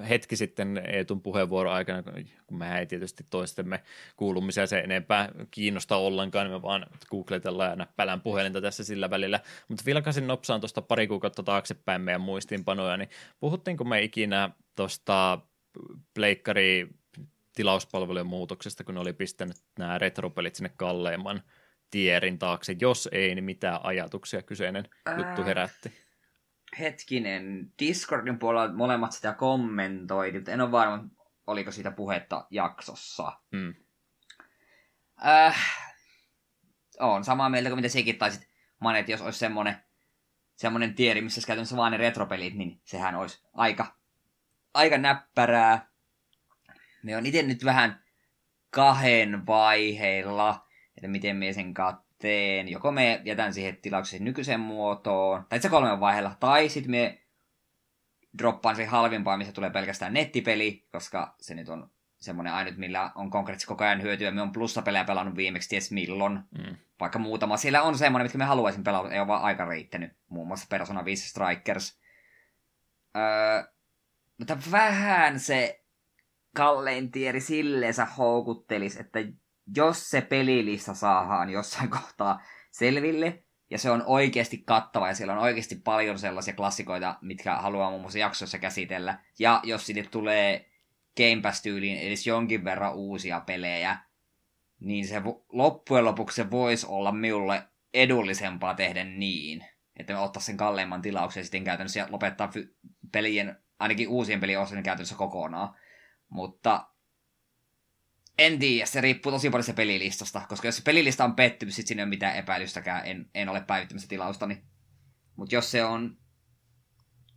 äh, 0.00 0.08
hetki 0.08 0.36
sitten 0.36 0.82
Eetun 0.86 1.22
puheenvuoron 1.22 1.72
aikana, 1.72 2.02
kun 2.46 2.58
me 2.58 2.78
ei 2.78 2.86
tietysti 2.86 3.26
toistemme 3.30 3.82
kuulumisia 4.16 4.66
se 4.66 4.78
enempää 4.78 5.28
kiinnosta 5.50 5.96
ollenkaan, 5.96 6.46
niin 6.46 6.56
me 6.56 6.62
vaan 6.62 6.86
googletellaan 7.10 7.70
ja 7.70 7.76
näppälään 7.76 8.20
puhelinta 8.20 8.60
tässä 8.60 8.84
sillä 8.84 9.10
välillä. 9.10 9.40
Mutta 9.68 9.82
vilkaisin 9.86 10.26
nopsaan 10.26 10.60
tuosta 10.60 10.82
pari 10.82 11.06
kuukautta 11.06 11.42
taaksepäin 11.42 12.02
meidän 12.02 12.20
muistiinpanoja, 12.20 12.96
niin 12.96 13.08
puhuttiinko 13.40 13.84
me 13.84 14.02
ikinä 14.02 14.50
tuosta 14.76 15.38
pleikkari 16.14 16.88
tilauspalvelujen 17.54 18.26
muutoksesta, 18.26 18.84
kun 18.84 18.94
ne 18.94 19.00
oli 19.00 19.12
pistänyt 19.12 19.56
nämä 19.78 19.98
retropelit 19.98 20.54
sinne 20.54 20.72
kalleimman 20.76 21.42
tierin 21.90 22.38
taakse. 22.38 22.76
Jos 22.80 23.08
ei, 23.12 23.34
niin 23.34 23.44
mitä 23.44 23.80
ajatuksia 23.82 24.42
kyseinen 24.42 24.88
Ää... 25.06 25.16
juttu 25.16 25.44
herätti? 25.44 25.92
Hetkinen, 26.78 27.72
Discordin 27.78 28.38
puolella 28.38 28.72
molemmat 28.72 29.12
sitä 29.12 29.32
kommentoi, 29.32 30.32
mutta 30.32 30.50
en 30.50 30.60
ole 30.60 30.70
varma, 30.70 31.04
oliko 31.46 31.70
siitä 31.70 31.90
puhetta 31.90 32.46
jaksossa. 32.50 33.32
Hmm. 33.56 33.74
Äh, 35.26 35.56
on 37.00 37.24
samaa 37.24 37.48
mieltä 37.48 37.68
kuin 37.68 37.78
mitä 37.78 37.88
sekin 37.88 38.18
taisit 38.18 38.48
mainita, 38.80 39.10
jos 39.10 39.20
olisi 39.20 39.38
semmoinen, 39.38 39.76
semmoinen 40.56 40.94
tieri, 40.94 41.20
missä 41.20 41.38
olisi 41.38 41.46
käytännössä 41.46 41.76
vaan 41.76 41.92
ne 41.92 41.98
retropelit, 41.98 42.54
niin 42.54 42.80
sehän 42.84 43.14
olisi 43.14 43.42
aika, 43.52 43.86
aika 44.74 44.98
näppärää 44.98 45.93
me 47.04 47.16
on 47.16 47.26
itse 47.26 47.42
nyt 47.42 47.64
vähän 47.64 48.04
kahden 48.70 49.46
vaiheilla, 49.46 50.66
että 50.96 51.08
miten 51.08 51.36
me 51.36 51.52
sen 51.52 51.74
katteen. 51.74 52.68
Joko 52.68 52.92
me 52.92 53.20
jätän 53.24 53.54
siihen 53.54 53.76
tilaukseen 53.76 54.24
nykyiseen 54.24 54.60
muotoon, 54.60 55.44
tai 55.48 55.60
se 55.60 55.68
kolmen 55.68 56.00
vaiheella, 56.00 56.36
tai 56.40 56.68
sitten 56.68 56.90
me 56.90 57.22
droppaan 58.38 58.76
se 58.76 58.84
halvimpaa, 58.84 59.36
missä 59.36 59.52
tulee 59.52 59.70
pelkästään 59.70 60.12
nettipeli, 60.12 60.88
koska 60.92 61.34
se 61.40 61.54
nyt 61.54 61.68
on 61.68 61.90
semmoinen 62.24 62.52
ainut, 62.52 62.76
millä 62.76 63.12
on 63.14 63.30
konkreettisesti 63.30 63.68
koko 63.68 63.84
ajan 63.84 64.02
hyötyä. 64.02 64.30
Me 64.30 64.42
on 64.42 64.52
plussapelejä 64.52 65.04
pelannut 65.04 65.36
viimeksi 65.36 65.68
ties 65.68 65.90
milloin. 65.90 66.32
Mm. 66.32 66.76
Vaikka 67.00 67.18
muutama. 67.18 67.56
Siellä 67.56 67.82
on 67.82 67.98
semmoinen, 67.98 68.24
mitkä 68.24 68.38
me 68.38 68.44
haluaisin 68.44 68.84
pelata, 68.84 69.10
ei 69.10 69.18
ole 69.18 69.28
vaan 69.28 69.42
aika 69.42 69.64
riittänyt. 69.64 70.12
Muun 70.28 70.46
muassa 70.46 70.66
Persona 70.70 71.04
5 71.04 71.28
Strikers. 71.28 72.00
Öö, 73.16 73.62
mutta 74.38 74.58
vähän 74.70 75.40
se 75.40 75.83
kallein 76.54 77.10
tieri 77.10 77.40
silleensä 77.40 78.04
houkuttelisi, 78.04 79.00
että 79.00 79.18
jos 79.76 80.10
se 80.10 80.20
pelilista 80.20 80.94
saadaan 80.94 81.50
jossain 81.50 81.90
kohtaa 82.00 82.42
selville, 82.70 83.42
ja 83.70 83.78
se 83.78 83.90
on 83.90 84.02
oikeasti 84.06 84.58
kattava, 84.58 85.08
ja 85.08 85.14
siellä 85.14 85.32
on 85.32 85.38
oikeasti 85.38 85.76
paljon 85.76 86.18
sellaisia 86.18 86.54
klassikoita, 86.54 87.18
mitkä 87.20 87.56
haluaa 87.56 87.90
muun 87.90 88.02
muassa 88.02 88.18
jaksoissa 88.18 88.58
käsitellä, 88.58 89.18
ja 89.38 89.60
jos 89.64 89.86
sinne 89.86 90.02
tulee 90.02 90.70
Game 91.16 91.42
Pass-tyyliin 91.42 91.98
edes 91.98 92.26
jonkin 92.26 92.64
verran 92.64 92.94
uusia 92.94 93.40
pelejä, 93.40 93.96
niin 94.80 95.08
se 95.08 95.22
loppujen 95.52 96.04
lopuksi 96.04 96.36
se 96.36 96.50
voisi 96.50 96.86
olla 96.88 97.12
minulle 97.12 97.62
edullisempaa 97.94 98.74
tehdä 98.74 99.04
niin, 99.04 99.64
että 99.96 100.12
me 100.12 100.18
ottaa 100.18 100.42
sen 100.42 100.56
kalleimman 100.56 101.02
tilauksen 101.02 101.40
ja 101.40 101.44
sitten 101.44 101.64
käytännössä 101.64 102.06
lopettaa 102.10 102.50
pelien, 103.12 103.56
ainakin 103.78 104.08
uusien 104.08 104.40
pelien 104.40 104.60
osin 104.60 104.82
käytännössä 104.82 105.16
kokonaan. 105.16 105.74
Mutta 106.28 106.88
en 108.38 108.58
tiedä, 108.58 108.86
se 108.86 109.00
riippuu 109.00 109.32
tosi 109.32 109.50
paljon 109.50 109.64
se 109.64 109.72
pelilistasta, 109.72 110.42
koska 110.48 110.68
jos 110.68 110.76
se 110.76 110.82
pelilista 110.82 111.24
on 111.24 111.36
pettymys, 111.36 111.76
sitten 111.76 111.88
siinä 111.88 112.00
ei 112.00 112.04
ole 112.04 112.08
mitään 112.08 112.36
epäilystäkään, 112.36 113.06
en, 113.06 113.30
en 113.34 113.48
ole 113.48 113.60
päivittämässä 113.60 114.08
tilaustani. 114.08 114.62
Mutta 115.36 115.54
jos 115.54 115.70
se 115.70 115.84
on 115.84 116.16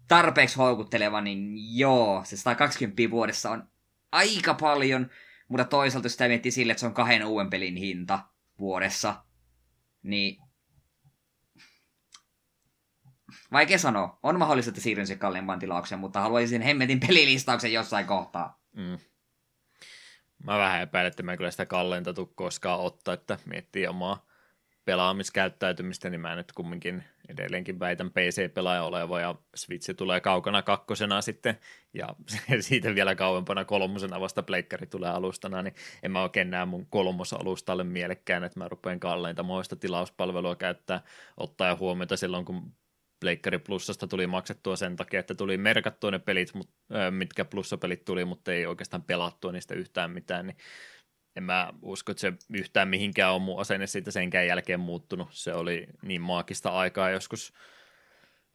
tarpeeksi 0.07 0.55
houkutteleva, 0.55 1.21
niin 1.21 1.77
joo, 1.77 2.21
se 2.25 2.38
120 2.38 3.11
vuodessa 3.11 3.51
on 3.51 3.69
aika 4.11 4.53
paljon, 4.53 5.09
mutta 5.47 5.65
toisaalta 5.65 6.05
jos 6.05 6.11
sitä 6.11 6.27
miettii 6.27 6.51
sille, 6.51 6.71
että 6.71 6.79
se 6.79 6.85
on 6.85 6.93
kahden 6.93 7.25
uuden 7.25 7.49
pelin 7.49 7.75
hinta 7.75 8.19
vuodessa, 8.59 9.23
niin 10.03 10.41
vaikea 13.51 13.77
sanoa. 13.77 14.19
On 14.23 14.39
mahdollista, 14.39 14.69
että 14.69 14.81
siirryn 14.81 15.07
sen 15.07 15.19
kalliimpaan 15.19 15.59
tilaukseen, 15.59 15.99
mutta 15.99 16.21
haluaisin 16.21 16.61
hemmetin 16.61 16.99
pelilistauksen 16.99 17.73
jossain 17.73 18.05
kohtaa. 18.05 18.59
Mm. 18.78 18.97
Mä 20.43 20.57
vähän 20.57 20.82
epäilen, 20.82 21.07
että 21.07 21.23
mä 21.23 21.38
kyllä 21.38 21.51
sitä 21.51 21.65
kalleinta 21.65 22.13
tuu 22.13 22.32
koskaan 22.36 22.80
ottaa, 22.80 23.13
että 23.13 23.39
miettii 23.45 23.88
omaa 23.88 24.25
pelaamiskäyttäytymistä, 24.86 26.09
niin 26.09 26.21
mä 26.21 26.36
nyt 26.36 26.51
kumminkin 26.51 27.03
edelleenkin 27.30 27.80
väitän 27.80 28.11
PC-pelaaja 28.11 28.84
oleva 28.84 29.21
ja 29.21 29.36
Switch 29.55 29.95
tulee 29.95 30.19
kaukana 30.19 30.61
kakkosena 30.61 31.21
sitten 31.21 31.57
ja 31.93 32.07
siitä 32.59 32.95
vielä 32.95 33.15
kauempana 33.15 33.65
kolmosena 33.65 34.19
vasta 34.19 34.43
pleikkari 34.43 34.88
tulee 34.88 35.09
alustana, 35.09 35.61
niin 35.61 35.75
en 36.03 36.11
mä 36.11 36.23
oikein 36.23 36.49
näe 36.49 36.65
mun 36.65 36.88
kolmosalustalle 36.89 37.84
mielekkään, 37.84 38.43
että 38.43 38.59
mä 38.59 38.67
rupean 38.67 38.99
kalleinta 38.99 39.43
muista 39.43 39.75
tilauspalvelua 39.75 40.55
käyttää, 40.55 41.01
ottaa 41.38 41.75
huomiota 41.75 42.17
silloin, 42.17 42.45
kun 42.45 42.73
Pleikkari 43.20 43.59
Plussasta 43.59 44.07
tuli 44.07 44.28
maksettua 44.28 44.76
sen 44.76 44.95
takia, 44.95 45.20
että 45.20 45.36
tuli 45.36 45.57
merkattua 45.57 46.11
ne 46.11 46.20
pelit, 46.20 46.53
mitkä 47.11 47.45
plussapelit 47.45 48.05
tuli, 48.05 48.26
mutta 48.26 48.53
ei 48.53 48.65
oikeastaan 48.65 49.03
pelattua 49.03 49.51
niistä 49.51 49.76
yhtään 49.76 50.11
mitään, 50.11 50.47
niin 50.47 50.57
en 51.36 51.43
mä 51.43 51.74
usko, 51.82 52.11
että 52.11 52.22
se 52.22 52.34
yhtään 52.53 52.88
mihinkään 52.88 53.34
on 53.34 53.41
mun 53.41 53.61
asenne 53.61 53.88
siitä 53.88 54.11
senkään 54.11 54.47
jälkeen 54.47 54.80
muuttunut. 54.80 55.28
Se 55.32 55.53
oli 55.53 55.88
niin 56.01 56.22
maagista 56.22 56.70
aikaa 56.70 57.09
joskus 57.09 57.53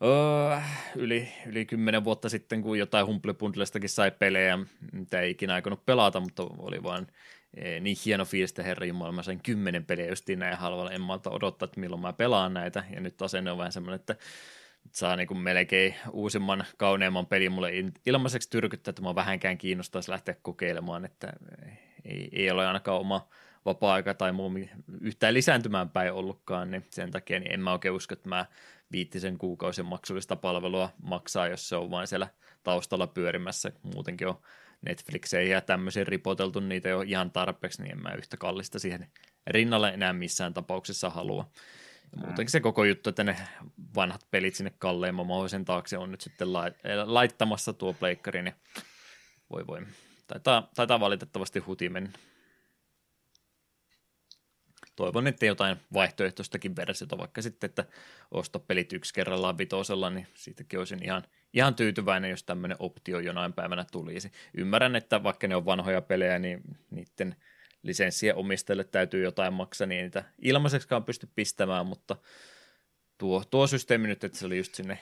öö, 0.05 0.59
yli, 0.97 1.29
yli 1.47 1.67
kymmenen 1.67 2.05
vuotta 2.05 2.29
sitten, 2.29 2.63
kun 2.63 2.79
jotain 2.79 3.07
Humblebundlestakin 3.07 3.89
sai 3.89 4.11
pelejä, 4.11 4.59
mitä 4.93 5.21
ei 5.21 5.31
ikinä 5.31 5.55
aikonut 5.55 5.87
pelata, 5.87 6.21
mutta 6.21 6.43
oli 6.59 6.83
vaan 6.83 7.03
e, 7.03 7.07
niin 7.81 7.97
hieno 8.05 8.25
fiilis, 8.25 8.51
että 8.51 8.63
herra 8.63 8.87
Jumala, 8.87 9.13
mä 9.13 9.23
sain 9.23 9.41
kymmenen 9.43 9.85
peliä 9.85 10.09
justiin 10.09 10.39
näin 10.39 10.57
halvalla, 10.57 10.91
en 10.91 11.01
malta 11.01 11.31
odottaa, 11.31 11.65
että 11.65 11.81
milloin 11.81 12.03
mä 12.03 12.13
pelaan 12.13 12.55
näitä, 12.55 12.85
ja 12.95 13.01
nyt 13.01 13.23
asenne 13.23 13.51
on 13.51 13.59
vähän 13.59 13.73
semmoinen, 13.73 14.01
että 14.01 14.17
saa 14.93 15.17
niin 15.17 15.27
kuin 15.29 15.39
melkein 15.39 15.95
uusimman, 16.11 16.65
kauneimman 16.77 17.27
pelin. 17.27 17.53
Mulle 17.53 17.71
ilmaiseksi 18.07 18.51
tyrkyttää, 18.51 18.91
että 18.91 19.03
mä 19.03 19.15
vähänkään 19.15 19.59
kiinnostaisi 19.59 20.11
lähteä 20.11 20.37
kokeilemaan, 20.43 21.05
että 21.05 21.33
ei, 22.05 22.29
ei 22.33 22.51
ole 22.51 22.67
ainakaan 22.67 23.01
oma 23.01 23.29
vapaa-aika 23.65 24.15
tai 24.15 24.33
muu 24.33 24.53
yhtään 25.01 25.35
lisääntymään 25.35 25.91
päin 25.91 26.13
ollutkaan, 26.13 26.71
niin 26.71 26.87
sen 26.91 27.11
takia 27.11 27.41
niin 27.41 27.53
en 27.53 27.61
mä 27.61 27.73
oikein 27.73 27.95
usko, 27.95 28.13
että 28.13 28.29
mä 28.29 28.47
viittisen 28.93 29.39
kuukausien 29.39 29.87
maksullista 29.87 30.37
palvelua 30.37 30.91
maksaa, 31.03 31.49
jos 31.49 31.69
se 31.69 31.77
on 31.77 31.91
vain 31.91 32.07
siellä 32.07 32.29
taustalla 32.63 33.07
pyörimässä. 33.07 33.73
Muutenkin 33.95 34.29
on 34.29 34.41
Netflixeen 34.83 35.51
ja 35.51 35.61
tämmöisiä 35.61 36.05
ripoteltu 36.05 36.61
niitä 36.61 36.89
jo 36.89 37.01
ihan 37.01 37.31
tarpeeksi, 37.31 37.83
niin 37.83 37.93
en 37.93 38.03
mä 38.03 38.15
yhtä 38.15 38.37
kallista 38.37 38.79
siihen 38.79 39.09
rinnalle 39.47 39.89
enää 39.89 40.13
missään 40.13 40.55
tapauksessa 40.55 41.11
halua. 41.11 41.51
Ja 42.13 42.19
muutenkin 42.19 42.51
se 42.51 42.61
koko 42.61 42.85
juttu, 42.85 43.11
että 43.11 43.25
ne 43.25 43.37
vanhat 43.95 44.27
pelit 44.31 44.55
sinne 44.55 44.73
kalleimman 44.79 45.27
mahdollisen 45.27 45.65
taakse 45.65 45.99
on 45.99 46.11
nyt 46.11 46.21
sitten 46.21 46.53
laittamassa 47.05 47.73
tuo 47.73 47.93
pleikkari, 47.93 48.43
niin 48.43 48.55
voi 49.51 49.67
voi. 49.67 49.87
Taitaa, 50.27 50.71
taitaa 50.75 51.01
valitettavasti 51.01 51.59
hutimen. 51.59 52.13
Toivon, 55.03 55.27
että 55.27 55.47
jotain 55.47 55.77
vaihtoehtoistakin 55.93 56.77
versiota, 56.77 57.19
vaikka 57.19 57.43
sitten, 57.43 57.69
että 57.69 57.85
ostopelit 58.31 58.93
yksi 58.93 59.15
kerrallaan 59.15 59.59
vitosella, 59.59 60.11
niin 60.11 60.27
siitäkin 60.35 60.79
olisin 60.79 61.05
ihan, 61.05 61.23
ihan 61.53 61.75
tyytyväinen, 61.75 62.31
jos 62.31 62.45
tämmöinen 62.45 62.77
optio 62.81 63.19
jonain 63.21 63.53
päivänä 63.53 63.85
tulisi. 63.93 64.33
Ymmärrän, 64.55 64.97
että 64.97 65.23
vaikka 65.23 65.47
ne 65.47 65.57
on 65.57 65.67
vanhoja 65.67 66.03
pelejä, 66.03 66.39
niin 66.39 66.63
niiden 66.91 67.37
lisenssien 67.83 68.37
omistajille 68.37 68.85
täytyy 68.85 69.25
jotain 69.25 69.53
maksaa, 69.53 69.87
niin 69.87 70.03
niitä 70.03 70.25
ilmaiseksikaan 70.39 71.05
pysty 71.05 71.29
pistämään, 71.35 71.87
mutta 71.87 72.17
tuo, 73.19 73.45
tuo 73.51 73.67
systeemi 73.67 74.09
nyt, 74.09 74.25
että 74.25 74.39
se 74.39 74.47
oli 74.47 74.57
just 74.57 74.75
sinne 74.75 74.99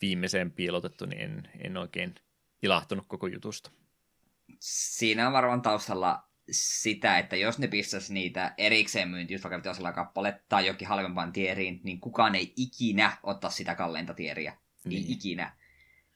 viimeiseen 0.00 0.50
piilotettu, 0.50 1.06
niin 1.06 1.20
en, 1.22 1.48
en 1.64 1.76
oikein 1.76 2.14
ilahtunut 2.62 3.04
koko 3.08 3.26
jutusta 3.26 3.70
siinä 4.60 5.26
on 5.26 5.32
varmaan 5.32 5.62
taustalla 5.62 6.22
sitä, 6.50 7.18
että 7.18 7.36
jos 7.36 7.58
ne 7.58 7.68
pistäisi 7.68 8.14
niitä 8.14 8.54
erikseen 8.58 9.08
myynti, 9.08 9.34
just 9.34 9.44
vaikka 9.44 9.60
toisella 9.60 9.92
kappale 9.92 10.40
tai 10.48 10.66
jokin 10.66 10.88
halvempaan 10.88 11.32
tieriin, 11.32 11.80
niin 11.84 12.00
kukaan 12.00 12.34
ei 12.34 12.52
ikinä 12.56 13.16
ottaa 13.22 13.50
sitä 13.50 13.74
kalleinta 13.74 14.14
tieriä. 14.14 14.56
Niin. 14.84 15.04
Ei 15.04 15.12
ikinä. 15.12 15.56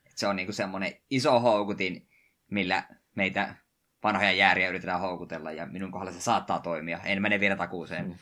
Se 0.08 0.26
on 0.26 0.36
niinku 0.36 0.52
semmoinen 0.52 0.94
iso 1.10 1.40
houkutin, 1.40 2.08
millä 2.50 2.84
meitä 3.14 3.54
vanhoja 4.02 4.32
jääriä 4.32 4.68
yritetään 4.68 5.00
houkutella, 5.00 5.52
ja 5.52 5.66
minun 5.66 5.90
kohdalla 5.90 6.12
se 6.12 6.20
saattaa 6.20 6.60
toimia. 6.60 7.00
En 7.04 7.22
mene 7.22 7.40
vielä 7.40 7.56
takuuseen. 7.56 8.06
Mm. 8.06 8.14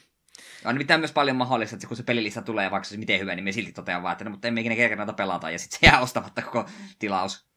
On 0.65 0.75
nimittäin 0.75 1.01
myös 1.01 1.13
paljon 1.13 1.37
mahdollista, 1.37 1.77
että 1.77 1.87
kun 1.87 1.97
se 1.97 2.03
pelilista 2.03 2.43
tulee, 2.43 2.71
vaikka 2.71 2.89
se 2.89 2.97
miten 2.97 3.21
hyvä, 3.21 3.35
niin 3.35 3.45
me 3.45 3.53
silti 3.53 3.73
totean 3.73 4.03
vaan, 4.03 4.13
että 4.13 4.25
no, 4.25 4.31
mutta 4.31 4.49
emme 4.49 4.61
ikinä 4.61 4.77
kerkeä 4.77 5.07
pelata, 5.17 5.51
ja 5.51 5.59
sitten 5.59 5.81
se 5.81 5.87
jää 5.87 6.01
ostamatta 6.01 6.43
koko 6.43 6.69
tilaus. 6.99 7.49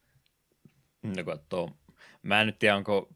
No 1.03 1.23
katsoo 1.23 1.69
Mä 2.21 2.41
en 2.41 2.47
nyt 2.47 2.59
tiedä, 2.59 2.75
onko 2.75 3.09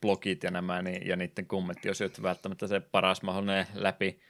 blogit 0.00 0.42
ja 0.42 0.50
nämä 0.50 0.82
niin, 0.82 1.06
ja 1.06 1.16
niiden 1.16 1.46
kommenttiosiot 1.46 2.22
välttämättä 2.22 2.66
se 2.66 2.80
paras 2.80 3.22
mahdollinen 3.22 3.66
läpi, 3.74 4.20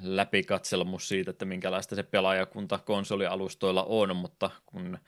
läpikatselmus 0.00 1.08
siitä, 1.08 1.30
että 1.30 1.44
minkälaista 1.44 1.94
se 1.94 2.02
pelaajakunta 2.02 2.78
konsolialustoilla 2.78 3.84
on, 3.84 4.16
mutta 4.16 4.50
kun 4.66 4.98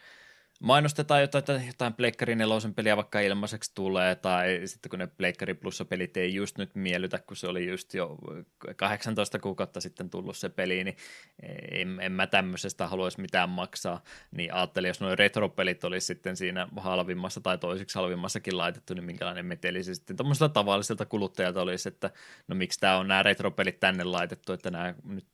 mainostetaan 0.61 1.21
jotain, 1.21 1.39
että 1.41 1.61
jotain 1.67 1.95
Pleikkari 1.95 2.35
nelosen 2.35 2.75
peliä 2.75 2.97
vaikka 2.97 3.21
ilmaiseksi 3.21 3.73
tulee, 3.75 4.15
tai 4.15 4.61
sitten 4.65 4.91
kun 4.91 4.99
ne 4.99 5.07
Pleikkari 5.07 5.55
plussa 5.55 5.85
pelit 5.85 6.17
ei 6.17 6.35
just 6.35 6.59
nyt 6.59 6.75
miellytä, 6.75 7.19
kun 7.19 7.37
se 7.37 7.49
oli 7.49 7.69
just 7.69 7.95
jo 7.95 8.17
18 8.77 9.39
kuukautta 9.39 9.81
sitten 9.81 10.11
tullut 10.11 10.37
se 10.37 10.49
peli, 10.49 10.85
niin 10.85 10.97
en, 11.71 12.01
en 12.01 12.13
mä 12.13 12.27
tämmöisestä 12.27 12.87
haluaisi 12.87 13.21
mitään 13.21 13.49
maksaa, 13.49 14.03
niin 14.31 14.55
ajattelin, 14.55 14.89
jos 14.89 15.01
nuo 15.01 15.17
retropelit 15.17 15.85
olisi 15.85 16.07
sitten 16.07 16.37
siinä 16.37 16.69
halvimmassa 16.77 17.41
tai 17.41 17.59
toisiksi 17.59 17.99
halvimmassakin 17.99 18.59
laitettu, 18.59 18.95
niin 18.95 19.05
minkälainen 19.05 19.47
meteli 19.47 19.85
se 19.85 19.95
sitten 19.95 20.17
tuommoiselta 20.17 20.55
tavalliselta 20.55 21.07
kuluttajalta 21.07 21.63
olisi, 21.63 21.89
että 21.89 22.11
no 22.49 22.57
miksi 22.57 22.81
tämä 22.81 22.97
on 22.97 23.09
nämä 23.09 23.23
retropelit 23.23 23.81
tänne 23.81 24.05
laitettu, 24.05 24.53
että 24.53 24.71
nämä 24.71 24.95
nyt 25.05 25.27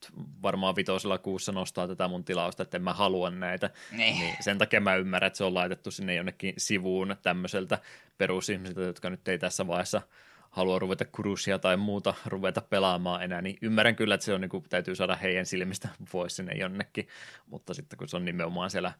varmaan 0.42 0.76
vitosella 0.76 1.18
kuussa 1.18 1.52
nostaa 1.52 1.88
tätä 1.88 2.08
mun 2.08 2.24
tilausta, 2.24 2.62
että 2.62 2.76
en 2.76 2.82
mä 2.82 2.92
halua 2.92 3.30
näitä, 3.30 3.70
niin, 3.90 4.18
niin 4.18 4.36
sen 4.40 4.58
takia 4.58 4.80
mä 4.80 4.96
ymmärrän 4.96 5.11
ymmärrän, 5.12 5.26
että 5.26 5.36
se 5.36 5.44
on 5.44 5.54
laitettu 5.54 5.90
sinne 5.90 6.14
jonnekin 6.14 6.54
sivuun 6.58 7.16
tämmöiseltä 7.22 7.78
perusihmisiltä, 8.18 8.80
jotka 8.80 9.10
nyt 9.10 9.28
ei 9.28 9.38
tässä 9.38 9.66
vaiheessa 9.66 10.02
halua 10.50 10.78
ruveta 10.78 11.04
kurusia 11.04 11.58
tai 11.58 11.76
muuta 11.76 12.14
ruveta 12.26 12.60
pelaamaan 12.60 13.22
enää, 13.22 13.42
niin 13.42 13.58
ymmärrän 13.62 13.96
kyllä, 13.96 14.14
että 14.14 14.24
se 14.24 14.34
on, 14.34 14.40
niin 14.40 14.48
kuin, 14.48 14.64
täytyy 14.68 14.94
saada 14.94 15.16
heidän 15.16 15.46
silmistä 15.46 15.88
pois 16.12 16.36
sinne 16.36 16.54
jonnekin, 16.54 17.08
mutta 17.46 17.74
sitten 17.74 17.98
kun 17.98 18.08
se 18.08 18.16
on 18.16 18.24
nimenomaan 18.24 18.70
siellä 18.70 18.92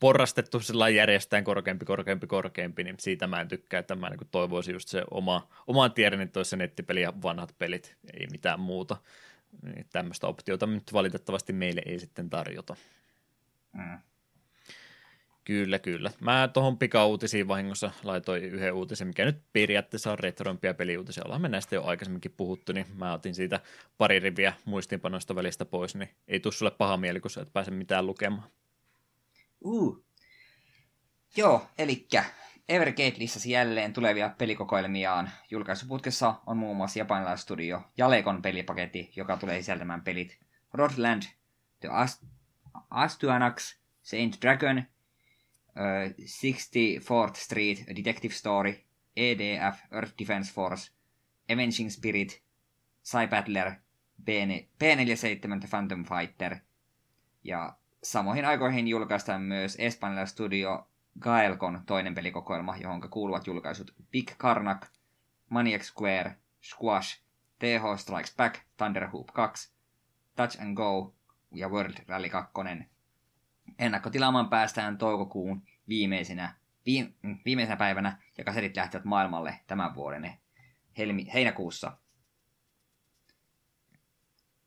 porrastettu 0.00 0.60
sillä 0.60 0.88
järjestään 0.88 1.44
korkeampi, 1.44 1.84
korkeampi, 1.84 2.26
korkeampi, 2.26 2.84
niin 2.84 2.96
siitä 2.98 3.26
mä 3.26 3.40
en 3.40 3.48
tykkää, 3.48 3.80
että 3.80 3.94
mä 3.94 4.10
niin 4.10 4.28
toivoisin 4.30 4.72
just 4.72 4.88
se 4.88 5.04
oma, 5.10 5.48
oman 5.66 5.92
tiedon, 5.92 6.20
että 6.20 6.44
se 6.44 6.56
nettipeli 6.56 7.02
ja 7.02 7.12
vanhat 7.22 7.54
pelit, 7.58 7.96
ei 8.20 8.26
mitään 8.26 8.60
muuta. 8.60 8.96
Niin 9.62 9.86
tämmöistä 9.92 10.26
optiota 10.26 10.66
nyt 10.66 10.92
valitettavasti 10.92 11.52
meille 11.52 11.82
ei 11.86 11.98
sitten 11.98 12.30
tarjota. 12.30 12.76
Mm. 13.72 13.98
Kyllä, 15.46 15.78
kyllä. 15.78 16.10
Mä 16.20 16.48
tuohon 16.52 16.78
pikauutisiin 16.78 17.48
vahingossa 17.48 17.90
laitoin 18.04 18.44
yhden 18.44 18.74
uutisen, 18.74 19.06
mikä 19.06 19.24
nyt 19.24 19.42
periaatteessa 19.52 20.12
on 20.12 20.18
retroimpia 20.18 20.74
peliuutisia. 20.74 21.24
Ollaan 21.24 21.42
me 21.42 21.48
näistä 21.48 21.74
jo 21.74 21.84
aikaisemminkin 21.84 22.34
puhuttu, 22.36 22.72
niin 22.72 22.86
mä 22.94 23.12
otin 23.12 23.34
siitä 23.34 23.60
pari 23.98 24.18
riviä 24.18 24.52
muistiinpanoista 24.64 25.34
välistä 25.34 25.64
pois, 25.64 25.94
niin 25.94 26.10
ei 26.28 26.40
tule 26.40 26.52
sulle 26.52 26.70
paha 26.70 26.96
mieli, 26.96 27.20
kun 27.20 27.30
sä 27.30 27.40
et 27.40 27.52
pääse 27.52 27.70
mitään 27.70 28.06
lukemaan. 28.06 28.48
Uh, 29.60 30.04
Joo, 31.36 31.66
eli 31.78 32.08
Evergate 32.68 33.14
listasi 33.18 33.50
jälleen 33.50 33.92
tulevia 33.92 34.34
pelikokoelmiaan. 34.38 35.30
Julkaisuputkessa 35.50 36.34
on 36.46 36.56
muun 36.56 36.76
muassa 36.76 36.98
japanilaistudio 36.98 37.82
Jalekon 37.96 38.42
pelipaketti, 38.42 39.12
joka 39.16 39.36
tulee 39.36 39.60
sisältämään 39.60 40.02
pelit 40.02 40.38
Rodland, 40.72 41.22
The 41.80 41.88
Ast- 41.88 42.26
Astuanax, 42.90 43.76
Saint 44.02 44.38
Dragon, 44.42 44.82
uh, 45.76 46.10
64th 46.20 47.36
Street 47.36 47.78
A 47.90 47.96
Detective 47.96 48.34
Story, 48.34 48.84
EDF 49.16 49.76
Earth 49.92 50.14
Defense 50.18 50.52
Force, 50.52 50.92
Avenging 51.52 51.90
Spirit, 51.90 52.42
Cybattler, 53.04 53.72
P47 54.20 55.60
The 55.60 55.68
Phantom 55.70 56.04
Fighter. 56.04 56.56
Ja 57.44 57.76
samoihin 58.02 58.44
aikoihin 58.44 58.88
julkaistaan 58.88 59.42
myös 59.42 59.76
espanjalainen 59.78 60.28
studio 60.28 60.88
Gaelkon 61.20 61.82
toinen 61.86 62.14
pelikokoelma, 62.14 62.76
johon 62.76 63.10
kuuluvat 63.10 63.46
julkaisut 63.46 63.94
Big 64.12 64.30
Karnak, 64.38 64.86
Maniac 65.50 65.82
Square, 65.82 66.36
Squash, 66.62 67.20
TH 67.58 67.98
Strikes 67.98 68.34
Back, 68.36 68.58
Thunderhoop 68.76 69.26
2, 69.26 69.72
Touch 70.36 70.60
and 70.60 70.76
Go 70.76 71.14
ja 71.54 71.68
World 71.68 71.94
Rally 72.08 72.28
2. 72.28 72.95
Ennakkotilaamaan 73.78 74.48
päästään 74.48 74.98
toukokuun 74.98 75.62
viimeisenä, 75.88 76.54
viimeisenä 77.44 77.76
päivänä 77.76 78.22
ja 78.38 78.44
kasetit 78.44 78.76
lähtevät 78.76 79.04
maailmalle 79.04 79.60
tämän 79.66 79.94
vuoden 79.94 80.32
helmi, 80.98 81.26
heinäkuussa. 81.34 81.98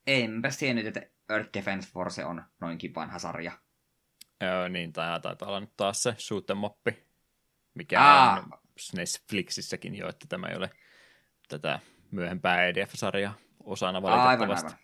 Enpä 0.08 0.50
tiennyt, 0.60 0.86
että 0.86 1.02
Earth 1.30 1.50
Defense 1.54 1.90
Force 1.90 2.26
on 2.26 2.44
noinkin 2.60 2.96
vanha 2.96 3.20
sarja. 3.20 3.52
Joo, 4.42 4.68
niin, 4.68 4.94
tämä 4.94 5.20
taitaa 5.20 5.48
olla 5.48 5.60
nyt 5.60 5.74
taas 5.78 6.04
se 6.04 6.12
shoot'em 6.12 6.94
mikä 7.74 8.02
Aa. 8.02 8.40
on 8.40 8.60
Netflixissäkin 8.94 9.96
jo, 9.96 10.10
että 10.10 10.26
tämä 10.30 10.48
ei 10.48 10.56
ole 10.58 10.70
tätä 11.48 11.80
myöhempää 12.12 12.66
EDF-sarjaa 12.66 13.34
osana 13.64 14.02
valitettavasti. 14.02 14.68
Aivan, 14.68 14.80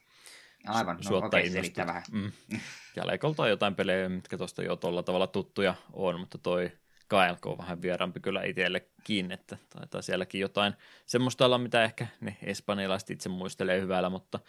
aivan. 0.68 0.98
Aivan, 0.98 0.98
no 1.10 1.18
okei, 1.18 1.50
okay, 1.60 1.86
vähän. 1.86 2.04
Mm. 2.12 2.32
Ja 2.96 3.08
Leikolta 3.08 3.44
on 3.44 3.50
jotain 3.50 3.76
pelejä, 3.76 4.10
mitkä 4.10 4.38
tuosta 4.38 4.64
jo 4.64 4.76
tuolla 4.76 5.04
tavalla 5.04 5.28
tuttuja 5.28 5.76
on, 5.94 6.20
mutta 6.20 6.38
toi 6.38 6.72
KLK 7.08 7.46
on 7.46 7.58
vähän 7.58 7.82
vierampi 7.82 8.20
kyllä 8.20 8.44
itsellekin, 8.44 9.32
että 9.32 9.58
taitaa 9.70 10.02
sielläkin 10.02 10.42
jotain 10.42 10.74
semmoista 11.06 11.46
olla, 11.46 11.58
mitä 11.58 11.84
ehkä 11.84 12.08
ne 12.22 12.38
espanjalaiset 12.44 13.10
itse 13.10 13.30
muistelee 13.30 13.82
hyvällä, 13.82 14.10
mutta 14.10 14.40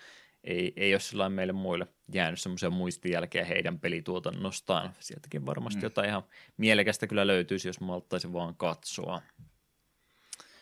ei, 0.45 0.73
ei 0.77 0.95
ole 0.95 1.01
sillä 1.01 1.29
meille 1.29 1.53
muille 1.53 1.87
jäänyt 2.13 2.41
semmoisia 2.41 2.71
muistijälkeä 2.71 3.45
heidän 3.45 3.79
pelituotannostaan. 3.79 4.91
Sieltäkin 5.01 5.47
varmasti 5.47 5.81
mm. 5.81 5.85
jotain 5.85 6.09
ihan 6.09 6.23
mielekästä 6.57 7.07
kyllä 7.07 7.27
löytyisi, 7.27 7.69
jos 7.69 7.81
malttaisi 7.81 8.33
vaan 8.33 8.55
katsoa. 8.55 9.23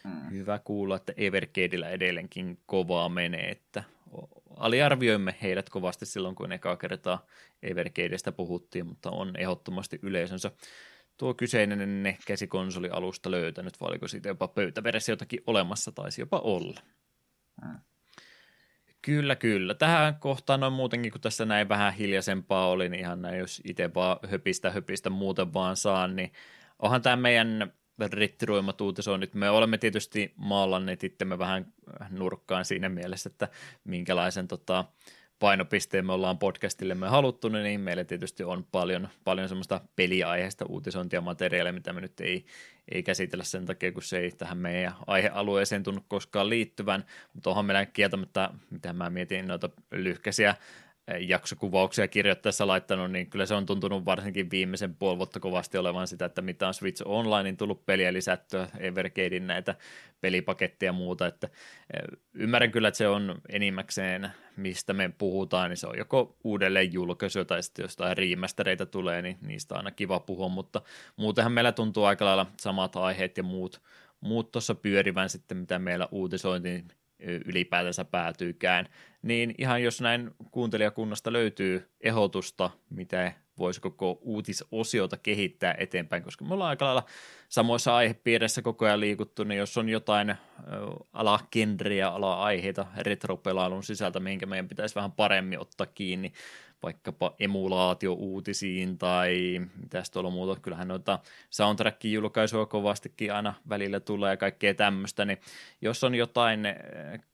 Mm. 0.05 0.31
Hyvä 0.31 0.59
kuulla, 0.59 0.97
että 0.97 1.13
Evercadeillä 1.17 1.89
edelleenkin 1.89 2.59
kovaa 2.67 3.09
menee, 3.09 3.51
että 3.51 3.85
aliarvioimme 4.57 5.35
heidät 5.43 5.71
kovasti 5.71 6.07
silloin, 6.07 6.35
kun 6.35 6.53
ekaa 6.53 6.77
kertaa 6.77 7.27
Evercadeista 7.63 8.33
puhuttiin, 8.33 8.87
mutta 8.87 9.11
on 9.11 9.37
ehdottomasti 9.37 9.99
yleisönsä 10.03 10.51
tuo 11.17 11.35
kyseinen 11.35 12.17
käsikonsolialusta 12.27 13.31
löytänyt, 13.31 13.81
vai 13.81 13.89
oliko 13.89 14.09
siitä 14.09 14.29
jopa 14.29 14.49
pöytäversiotakin 14.49 15.41
olemassa, 15.47 15.93
taisi 15.93 16.23
jopa 16.23 16.39
olla. 16.39 16.81
Mm. 17.65 17.79
Kyllä, 19.03 19.37
kyllä. 19.37 19.75
Tähän 19.75 20.15
kohtaan 20.15 20.65
on 20.65 20.73
muutenkin, 20.73 21.13
kun 21.13 21.21
tässä 21.21 21.45
näin 21.45 21.69
vähän 21.69 21.95
hiljaisempaa 21.95 22.69
oli, 22.69 22.89
niin 22.89 23.01
ihan 23.01 23.23
näin, 23.23 23.39
jos 23.39 23.63
itse 23.65 23.95
vaan 23.95 24.19
höpistä 24.31 24.71
höpistä 24.71 25.11
muuten 25.11 25.55
vaan 25.55 25.77
saan, 25.77 26.17
niin 26.17 26.33
onhan 26.79 27.03
tämä 27.03 27.17
meidän 27.17 27.73
rettiroimat 27.99 28.81
uutisoinnit. 28.81 29.35
Me 29.35 29.51
olemme 29.51 29.79
tietysti 29.79 30.33
maalanneet 30.37 31.05
itsemme 31.05 31.39
vähän 31.39 31.73
nurkkaan 32.11 32.65
siinä 32.65 32.89
mielessä, 32.89 33.29
että 33.29 33.49
minkälaisen 33.85 34.49
tota, 34.49 34.85
painopisteen 35.39 36.07
me 36.07 36.13
ollaan 36.13 36.39
podcastillemme 36.39 37.09
haluttu, 37.09 37.49
niin 37.49 37.81
meillä 37.81 38.05
tietysti 38.05 38.45
on 38.45 38.67
paljon, 38.73 39.09
paljon 39.25 39.49
semmoista 39.49 39.81
peliaiheista 39.97 40.65
uutisointia 40.69 41.21
materiaalia, 41.21 41.73
mitä 41.73 41.93
me 41.93 42.01
nyt 42.01 42.21
ei, 42.21 42.45
ei 42.93 43.03
käsitellä 43.03 43.45
sen 43.45 43.67
takia, 43.67 43.93
kun 43.93 44.03
se 44.03 44.19
ei 44.19 44.31
tähän 44.31 44.59
meidän 44.59 44.95
aihealueeseen 45.07 45.83
tunnu 45.83 46.01
koskaan 46.09 46.51
liittyvän, 46.51 47.05
mutta 47.35 47.51
onhan 47.51 47.65
meillä 47.65 47.87
kieltämättä, 47.87 48.51
mitä 48.71 48.93
mä 48.93 49.11
mietin, 49.11 49.49
noita 49.49 49.71
lyhkäisiä 49.93 50.55
jaksokuvauksia 51.21 52.09
kirjoittaessa 52.09 52.67
laittanut, 52.67 53.11
niin 53.11 53.31
kyllä 53.31 53.47
se 53.47 53.55
on 53.55 53.67
tuntunut 53.67 54.05
varsinkin 54.05 54.51
viimeisen 54.51 54.95
puoli 54.95 55.17
vuotta 55.17 55.41
kovasti 55.41 55.79
olevan 55.79 56.07
sitä, 56.07 56.25
että 56.25 56.43
mitä 56.43 56.69
on 56.69 56.75
Switch 56.75 57.03
Onlinein 57.05 57.57
tullut 57.57 57.87
peliä 57.87 58.13
lisättyä, 58.13 58.69
Evercadein 58.79 59.47
näitä 59.47 59.75
pelipaketteja 60.21 60.89
ja 60.89 60.93
muuta, 60.93 61.27
että 61.27 61.49
ymmärrän 62.35 62.71
kyllä, 62.71 62.89
että 62.89 62.99
se 62.99 63.09
on 63.09 63.41
enimmäkseen, 63.49 64.31
mistä 64.57 64.93
me 64.93 65.11
puhutaan, 65.19 65.71
niin 65.71 65.77
se 65.77 65.87
on 65.87 65.99
joko 65.99 66.37
uudelleen 66.45 66.93
julkaisu 66.93 67.45
tai 67.45 67.63
sitten 67.63 67.83
jostain 67.83 68.17
riimästereitä 68.17 68.87
tulee, 68.87 69.23
niin 69.23 69.39
niistä 69.41 69.75
on 69.75 69.79
aina 69.79 69.91
kiva 69.91 70.21
puhua, 70.21 70.49
mutta 70.49 70.83
muutenhan 71.17 71.53
meillä 71.53 71.73
tuntuu 71.73 72.05
aika 72.05 72.25
lailla 72.25 72.47
samat 72.61 72.97
aiheet 72.97 73.37
ja 73.37 73.43
muut, 73.43 73.83
muut 74.21 74.53
tuossa 74.53 74.75
pyörivän 74.75 75.31
sitten, 75.31 75.57
mitä 75.57 75.79
meillä 75.79 76.09
uutisointiin 76.11 76.89
ylipäätänsä 77.21 78.05
päätyykään, 78.05 78.89
niin 79.23 79.55
ihan 79.59 79.83
jos 79.83 80.01
näin 80.01 80.31
kuuntelijakunnasta 80.51 81.33
löytyy 81.33 81.91
ehdotusta, 82.01 82.71
mitä 82.91 83.33
voisi 83.59 83.81
koko 83.81 84.19
uutisosiota 84.23 85.17
kehittää 85.17 85.75
eteenpäin, 85.79 86.23
koska 86.23 86.45
me 86.45 86.55
ollaan 86.55 86.71
aika 86.71 86.85
lailla 86.85 87.05
samoissa 87.49 87.97
aihepiirissä 87.97 88.63
koko 88.63 88.85
ajan 88.85 89.01
liikuttu, 89.01 89.45
niin 89.45 89.59
jos 89.59 89.79
on 89.79 89.89
jotain 89.89 90.35
ala-genriä, 91.13 92.09
ala-aiheita 92.09 92.87
retropelailun 92.99 93.83
sisältä, 93.83 94.21
minkä 94.21 94.47
meidän 94.47 94.69
pitäisi 94.69 94.95
vähän 94.95 95.13
paremmin 95.13 95.61
ottaa 95.61 95.87
kiinni, 95.87 96.33
vaikkapa 96.85 97.35
emulaatio-uutisiin 97.39 98.99
tai 98.99 99.61
mitäs 99.83 100.11
tuolla 100.11 100.31
muuta, 100.31 100.61
kyllähän 100.61 100.89
noita 100.89 101.19
soundtrackin 101.51 102.13
julkaisua 102.13 102.67
kovastikin 102.67 103.33
aina 103.33 103.55
välillä 103.69 104.01
tulee 104.01 104.31
ja 104.31 104.37
kaikkea 104.37 104.75
tämmöistä, 104.75 105.25
niin 105.25 105.39
jos 105.81 106.05
on 106.05 106.15
jotain 106.15 106.67
eh, 106.67 106.77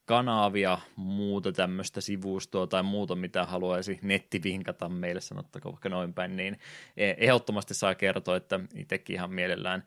kanavia, 0.04 0.78
muuta 0.96 1.52
tämmöistä 1.52 2.00
sivustoa 2.00 2.66
tai 2.66 2.82
muuta, 2.82 3.14
mitä 3.14 3.44
haluaisi 3.44 3.98
nettivinkata 4.02 4.88
meille, 4.88 5.20
sanottako 5.20 5.72
vaikka 5.72 5.88
noin 5.88 6.14
päin, 6.14 6.36
niin 6.36 6.58
eh, 6.96 7.16
ehdottomasti 7.18 7.74
saa 7.74 7.94
kertoa, 7.94 8.36
että 8.36 8.60
itsekin 8.74 9.16
ihan 9.16 9.32
mielellään, 9.32 9.84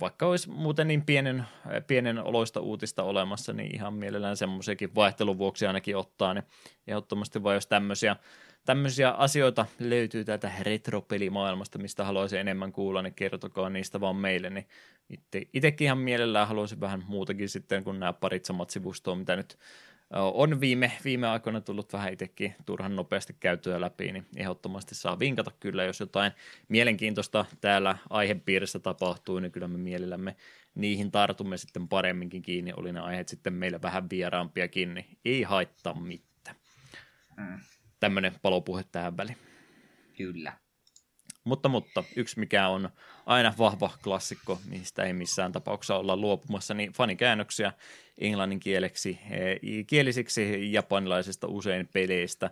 vaikka 0.00 0.26
olisi 0.26 0.50
muuten 0.50 0.88
niin 0.88 1.02
pienen, 1.02 1.44
eh, 1.70 1.86
pienen 1.86 2.18
oloista 2.18 2.60
uutista 2.60 3.02
olemassa, 3.02 3.52
niin 3.52 3.74
ihan 3.74 3.94
mielellään 3.94 4.36
semmoisiakin 4.36 4.94
vaihtelun 4.94 5.38
vuoksi 5.38 5.66
ainakin 5.66 5.96
ottaa, 5.96 6.34
niin 6.34 6.44
ehdottomasti 6.86 7.42
vaan 7.42 7.54
jos 7.54 7.66
tämmöisiä 7.66 8.16
tämmöisiä 8.64 9.10
asioita 9.10 9.66
löytyy 9.78 10.24
täältä 10.24 10.52
retropelimaailmasta, 10.60 11.78
mistä 11.78 12.04
haluaisin 12.04 12.38
enemmän 12.38 12.72
kuulla, 12.72 13.02
niin 13.02 13.14
kertokaa 13.14 13.70
niistä 13.70 14.00
vaan 14.00 14.16
meille, 14.16 14.50
niin 14.50 14.68
itse, 15.10 15.42
itsekin 15.52 15.84
ihan 15.84 15.98
mielellään 15.98 16.48
haluaisin 16.48 16.80
vähän 16.80 17.04
muutakin 17.06 17.48
sitten 17.48 17.84
kuin 17.84 18.00
nämä 18.00 18.12
parit 18.12 18.44
samat 18.44 18.70
sivustoa, 18.70 19.14
mitä 19.14 19.36
nyt 19.36 19.58
on 20.10 20.60
viime, 20.60 20.92
viime 21.04 21.28
aikoina 21.28 21.60
tullut 21.60 21.92
vähän 21.92 22.12
itsekin 22.12 22.54
turhan 22.66 22.96
nopeasti 22.96 23.36
käytyä 23.40 23.80
läpi, 23.80 24.12
niin 24.12 24.26
ehdottomasti 24.36 24.94
saa 24.94 25.18
vinkata 25.18 25.50
kyllä, 25.60 25.84
jos 25.84 26.00
jotain 26.00 26.32
mielenkiintoista 26.68 27.44
täällä 27.60 27.96
aihepiirissä 28.10 28.78
tapahtuu, 28.78 29.38
niin 29.38 29.52
kyllä 29.52 29.68
me 29.68 29.78
mielellämme 29.78 30.36
niihin 30.74 31.10
tartumme 31.10 31.56
sitten 31.56 31.88
paremminkin 31.88 32.42
kiinni, 32.42 32.72
oli 32.76 32.92
ne 32.92 33.00
aiheet 33.00 33.28
sitten 33.28 33.52
meille 33.52 33.82
vähän 33.82 34.10
vieraampiakin, 34.10 34.94
niin 34.94 35.06
ei 35.24 35.42
haittaa 35.42 35.94
mitään. 35.94 36.56
Mm 37.36 37.58
tämmöinen 38.02 38.32
palopuhe 38.42 38.84
tähän 38.92 39.16
väliin. 39.16 39.36
Kyllä. 40.16 40.52
Mutta, 41.44 41.68
mutta 41.68 42.04
yksi 42.16 42.38
mikä 42.40 42.68
on 42.68 42.90
aina 43.26 43.54
vahva 43.58 43.90
klassikko, 44.04 44.60
mistä 44.68 45.04
ei 45.04 45.12
missään 45.12 45.52
tapauksessa 45.52 45.96
olla 45.96 46.16
luopumassa, 46.16 46.74
niin 46.74 46.92
fanikäännöksiä 46.92 47.72
englanninkieleksi, 48.18 49.18
e, 49.30 49.56
kielisiksi 49.86 50.72
japanilaisista 50.72 51.46
usein 51.46 51.88
peleistä 51.92 52.50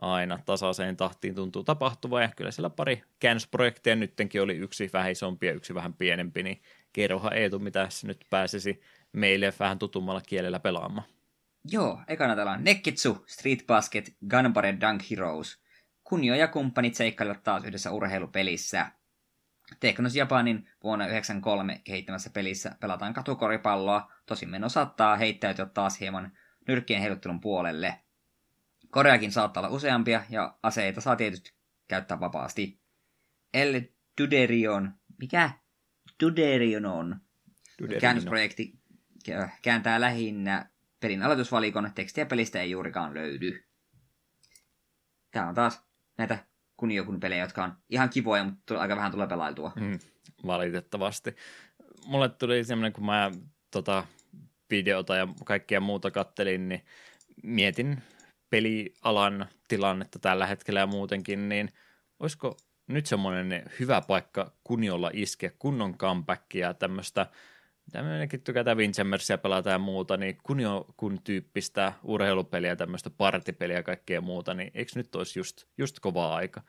aina 0.00 0.38
tasaiseen 0.46 0.96
tahtiin 0.96 1.34
tuntuu 1.34 1.64
tapahtuva 1.64 2.22
ja 2.22 2.28
kyllä 2.36 2.50
siellä 2.50 2.70
pari 2.70 3.02
käännösprojekteja 3.20 3.96
nyttenkin 3.96 4.42
oli 4.42 4.56
yksi 4.56 4.90
vähän 4.92 5.12
isompi 5.12 5.46
ja 5.46 5.52
yksi 5.52 5.74
vähän 5.74 5.94
pienempi, 5.94 6.42
niin 6.42 6.62
kerrohan 6.92 7.36
Eetu, 7.36 7.58
mitä 7.58 7.88
nyt 8.04 8.24
pääsisi 8.30 8.80
meille 9.12 9.52
vähän 9.60 9.78
tutummalla 9.78 10.20
kielellä 10.20 10.60
pelaamaan. 10.60 11.13
Joo, 11.70 12.02
ekana 12.08 12.34
täällä 12.34 12.52
on 12.52 12.64
Nekitsu, 12.64 13.24
Street 13.26 13.66
Basket, 13.66 14.16
Gunpowder 14.30 14.74
Dunk 14.80 15.02
Heroes. 15.10 15.62
Kunio 16.04 16.34
ja 16.34 16.48
kumppanit 16.48 16.94
seikkailevat 16.94 17.42
taas 17.42 17.64
yhdessä 17.64 17.90
urheilupelissä. 17.90 18.90
Teknos 19.80 20.16
Japanin 20.16 20.56
vuonna 20.82 21.04
1993 21.04 21.80
kehittämässä 21.84 22.30
pelissä 22.30 22.76
pelataan 22.80 23.14
katukoripalloa, 23.14 24.12
tosin 24.26 24.48
meno 24.48 24.68
saattaa 24.68 25.16
heittäytyä 25.16 25.66
taas 25.66 26.00
hieman 26.00 26.32
nyrkkien 26.68 27.00
heiluttelun 27.00 27.40
puolelle. 27.40 28.00
Koreakin 28.90 29.32
saattaa 29.32 29.60
olla 29.60 29.76
useampia, 29.76 30.24
ja 30.30 30.58
aseita 30.62 31.00
saa 31.00 31.16
tietysti 31.16 31.54
käyttää 31.88 32.20
vapaasti. 32.20 32.80
El 33.54 33.82
Duderion, 34.20 34.94
mikä? 35.18 35.50
Duderionon. 36.22 37.20
Käännösprojekti 38.00 38.78
kääntää 39.62 40.00
lähinnä 40.00 40.73
pelin 41.04 41.22
aloitusvalikon, 41.22 41.90
tekstiä 41.94 42.26
pelistä 42.26 42.60
ei 42.60 42.70
juurikaan 42.70 43.14
löydy. 43.14 43.64
Tämä 45.30 45.48
on 45.48 45.54
taas 45.54 45.84
näitä 46.18 46.38
kuniokun 46.76 47.20
pelejä, 47.20 47.42
jotka 47.44 47.64
on 47.64 47.72
ihan 47.90 48.10
kivoja, 48.10 48.44
mutta 48.44 48.80
aika 48.80 48.96
vähän 48.96 49.12
tulee 49.12 49.26
pelailtua. 49.26 49.72
Mm, 49.76 49.98
valitettavasti. 50.46 51.36
Mulle 52.06 52.28
tuli 52.28 52.64
semmoinen, 52.64 52.92
kun 52.92 53.04
mä 53.04 53.30
tota, 53.70 54.04
videota 54.70 55.16
ja 55.16 55.28
kaikkia 55.44 55.80
muuta 55.80 56.10
kattelin, 56.10 56.68
niin 56.68 56.84
mietin 57.42 58.02
pelialan 58.50 59.46
tilannetta 59.68 60.18
tällä 60.18 60.46
hetkellä 60.46 60.80
ja 60.80 60.86
muutenkin, 60.86 61.48
niin 61.48 61.68
olisiko 62.20 62.56
nyt 62.86 63.06
semmoinen 63.06 63.62
hyvä 63.80 64.00
paikka 64.00 64.52
kuniolla 64.64 65.10
iskeä 65.12 65.50
kunnon 65.58 65.98
comebackia 65.98 66.74
tämmöistä 66.74 67.26
Tämmöinenkin 67.92 68.40
tykätään 68.40 68.76
Windjammersia 68.76 69.38
pelata 69.38 69.70
ja 69.70 69.78
muuta, 69.78 70.16
niin 70.16 70.38
kunio 70.42 70.86
kun 70.96 71.20
tyyppistä 71.24 71.92
urheilupeliä, 72.02 72.76
tämmöistä 72.76 73.10
partipeliä 73.10 73.76
ja 73.76 73.82
kaikkea 73.82 74.20
muuta, 74.20 74.54
niin 74.54 74.70
eikö 74.74 74.92
nyt 74.94 75.14
olisi 75.14 75.38
just, 75.38 75.64
just 75.78 76.00
kova 76.00 76.34
aika? 76.34 76.62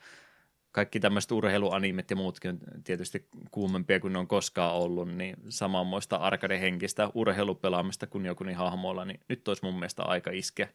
Kaikki 0.72 1.00
tämmöiset 1.00 1.32
urheiluanimet 1.32 2.10
ja 2.10 2.16
muutkin 2.16 2.52
on 2.52 2.60
tietysti 2.84 3.28
kuumempia 3.52 4.00
kuin 4.00 4.14
ne 4.14 4.20
on 4.20 4.28
koskaan 4.28 4.76
ollut, 4.76 5.16
niin 5.16 5.36
samanmoista 5.50 6.16
arcade-henkistä 6.16 7.10
urheilupelaamista 7.14 8.08
kun 8.08 8.26
joku 8.26 8.44
niin 8.44 8.58
hahmoilla, 8.58 9.06
niin 9.06 9.20
nyt 9.30 9.48
olisi 9.48 9.64
mun 9.64 9.74
mielestä 9.74 10.04
aika 10.04 10.32
iskeä 10.32 10.68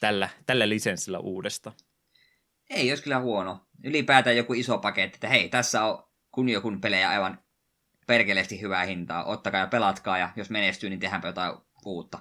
tällä, 0.00 0.28
tällä 0.46 0.68
lisenssillä 0.68 1.18
uudesta. 1.18 1.72
Ei 2.70 2.90
olisi 2.90 3.02
kyllä 3.02 3.20
huono. 3.20 3.66
Ylipäätään 3.84 4.36
joku 4.36 4.54
iso 4.54 4.78
paketti, 4.78 5.16
että 5.16 5.28
hei, 5.28 5.48
tässä 5.48 5.84
on 5.84 6.04
kunniokun 6.30 6.80
pelejä 6.80 7.10
aivan 7.10 7.38
perkeleesti 8.06 8.60
hyvää 8.60 8.84
hintaa. 8.84 9.24
Ottakaa 9.24 9.60
ja 9.60 9.66
pelatkaa, 9.66 10.18
ja 10.18 10.30
jos 10.36 10.50
menestyy, 10.50 10.90
niin 10.90 11.00
tehdäänpä 11.00 11.28
jotain 11.28 11.54
uutta. 11.84 12.18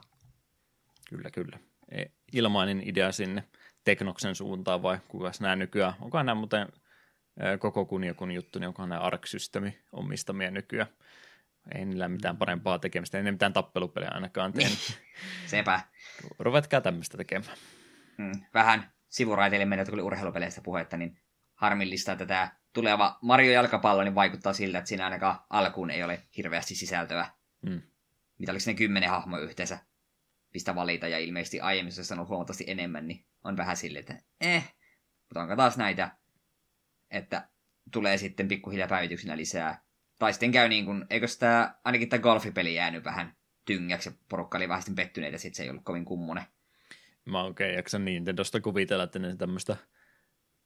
Kyllä, 1.10 1.32
kyllä. 1.32 1.60
E, 1.92 2.06
ilmainen 2.34 2.82
idea 2.86 3.12
sinne 3.12 3.44
Teknoksen 3.84 4.36
suuntaan, 4.36 4.84
vai 4.84 5.00
kuka 5.08 5.32
nämä 5.40 5.56
nykyään? 5.56 5.94
Onkohan 6.02 6.26
nämä 6.26 6.40
muuten 6.40 6.68
e, 7.38 7.58
koko 7.58 7.86
kunniokun 7.86 8.32
juttu, 8.32 8.60
niin 8.60 8.68
onkohan 8.68 8.90
nämä 8.90 9.02
Ark-systeemi 9.02 9.80
omistamia 9.92 10.52
nykyään? 10.52 10.90
Ei 11.76 11.86
niillä 11.86 12.08
mitään 12.08 12.38
parempaa 12.38 12.80
tekemistä, 12.80 13.18
ei 13.18 13.24
ne 13.24 13.32
mitään 13.32 13.54
tappelupelejä 13.54 14.12
ainakaan 14.14 14.54
tehnyt. 14.54 15.02
Sepä. 15.46 15.82
Ruvetkaa 16.40 16.82
tämmöistä 16.82 17.18
tekemään. 17.18 17.58
Hmm, 18.18 18.42
vähän 18.54 18.92
sivuraiteille 19.10 19.66
mennä, 19.66 19.86
kun 19.86 19.94
oli 19.94 20.02
urheilupeleistä 20.02 20.62
puhetta, 20.62 20.98
niin 20.98 21.18
harmillista, 21.56 22.12
että 22.12 22.26
tämä 22.26 22.52
tuleva 22.74 23.18
Mario 23.22 23.52
jalkapallo 23.52 24.04
niin 24.04 24.16
vaikuttaa 24.16 24.54
siltä, 24.54 24.78
että 24.78 24.90
siinä 24.90 25.06
ainakaan 25.06 25.40
alkuun 25.50 25.90
ei 25.90 26.04
ole 26.04 26.24
hirveästi 26.38 26.76
sisältöä. 26.76 27.28
Mm. 27.62 27.82
Mitä 28.38 28.52
oliko 28.52 28.64
ne 28.68 28.74
kymmenen 28.74 29.10
hahmoa 29.10 29.40
yhteensä, 29.40 29.80
mistä 30.54 30.76
valita, 30.76 31.08
ja 31.08 31.20
ilmeisesti 31.20 31.62
aiemmin 31.62 31.92
se 31.92 32.04
sanonut 32.04 32.30
huomattavasti 32.30 32.64
enemmän, 32.68 33.08
niin 33.08 33.26
on 33.44 33.58
vähän 33.58 33.78
silleen, 33.78 34.00
että 34.00 34.24
eh, 34.42 34.76
mutta 35.22 35.42
onko 35.42 35.56
taas 35.56 35.78
näitä, 35.78 36.12
että 37.12 37.50
tulee 37.92 38.18
sitten 38.18 38.48
pikkuhiljaa 38.48 38.88
päivityksinä 38.88 39.38
lisää. 39.38 39.86
Tai 40.20 40.34
sitten 40.34 40.52
käy 40.52 40.70
niin 40.70 40.86
kuin, 40.86 41.06
eikö 41.10 41.28
sitä, 41.28 41.76
ainakin 41.84 42.10
tämä 42.10 42.22
golfipeli 42.22 42.76
jäänyt 42.76 43.04
vähän 43.04 43.36
tyngäksi, 43.66 44.10
ja 44.10 44.16
porukka 44.30 44.58
oli 44.58 44.70
vähän 44.70 44.82
sitten 44.82 44.96
pettyneitä, 44.96 45.38
sitten 45.38 45.56
se 45.56 45.64
ei 45.64 45.70
ollut 45.70 45.84
kovin 45.84 46.06
kummonen. 46.06 46.44
Mä 47.26 47.44
oikein 47.44 47.76
jaksan 47.76 48.06
Nintendosta 48.06 48.62
kuvitella, 48.62 49.04
että 49.04 49.20
ne 49.20 49.36
tämmöistä 49.36 49.78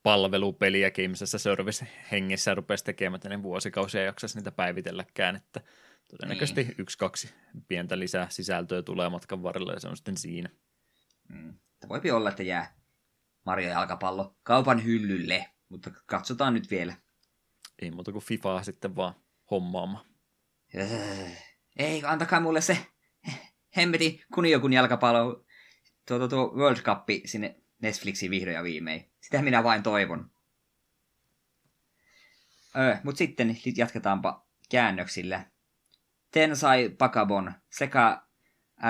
palvelupeliä 0.03 0.91
Games 0.91 1.23
Service 1.37 1.87
hengessä 2.11 2.55
rupesi 2.55 2.83
tekemään, 2.83 3.15
että 3.15 3.29
ne 3.29 3.43
vuosikausia 3.43 4.03
jaksaisi 4.03 4.37
niitä 4.37 4.51
päivitelläkään, 4.51 5.35
että 5.35 5.61
todennäköisesti 6.07 6.63
niin. 6.63 6.75
yksi, 6.77 6.97
kaksi 6.97 7.33
pientä 7.67 7.99
lisää 7.99 8.29
sisältöä 8.29 8.81
tulee 8.81 9.09
matkan 9.09 9.43
varrella 9.43 9.73
ja 9.73 9.79
se 9.79 9.87
on 9.87 9.97
sitten 9.97 10.17
siinä. 10.17 10.49
Mm. 11.29 11.53
Voipi 11.89 12.11
olla, 12.11 12.29
että 12.29 12.43
jää 12.43 12.79
Mario 13.45 13.69
jalkapallo 13.69 14.35
kaupan 14.43 14.83
hyllylle, 14.83 15.45
mutta 15.69 15.91
katsotaan 16.05 16.53
nyt 16.53 16.71
vielä. 16.71 16.93
Ei 17.81 17.91
muuta 17.91 18.11
kuin 18.11 18.23
FIFAa 18.23 18.63
sitten 18.63 18.95
vaan 18.95 19.15
hommaamaan. 19.51 20.05
Ei, 21.77 22.01
antakaa 22.05 22.39
mulle 22.39 22.61
se 22.61 22.77
hemmeti 23.77 24.25
kuniokun 24.33 24.73
jalkapallo, 24.73 25.45
tuo, 26.07 26.17
tuo, 26.17 26.27
tuo 26.27 26.53
World 26.55 26.81
Cup 26.81 27.03
sinne 27.25 27.55
Netflixiin 27.81 28.31
vihdoin 28.31 28.55
ja 28.55 28.63
viimein. 28.63 29.08
Sitä 29.21 29.41
minä 29.41 29.63
vain 29.63 29.83
toivon. 29.83 30.31
Öö, 32.77 32.97
Mutta 33.03 33.17
sitten 33.17 33.57
jatketaanpa 33.77 34.45
käännöksillä. 34.69 35.45
Tensai 36.31 36.89
Pakabon 36.89 37.53
sekä 37.69 38.21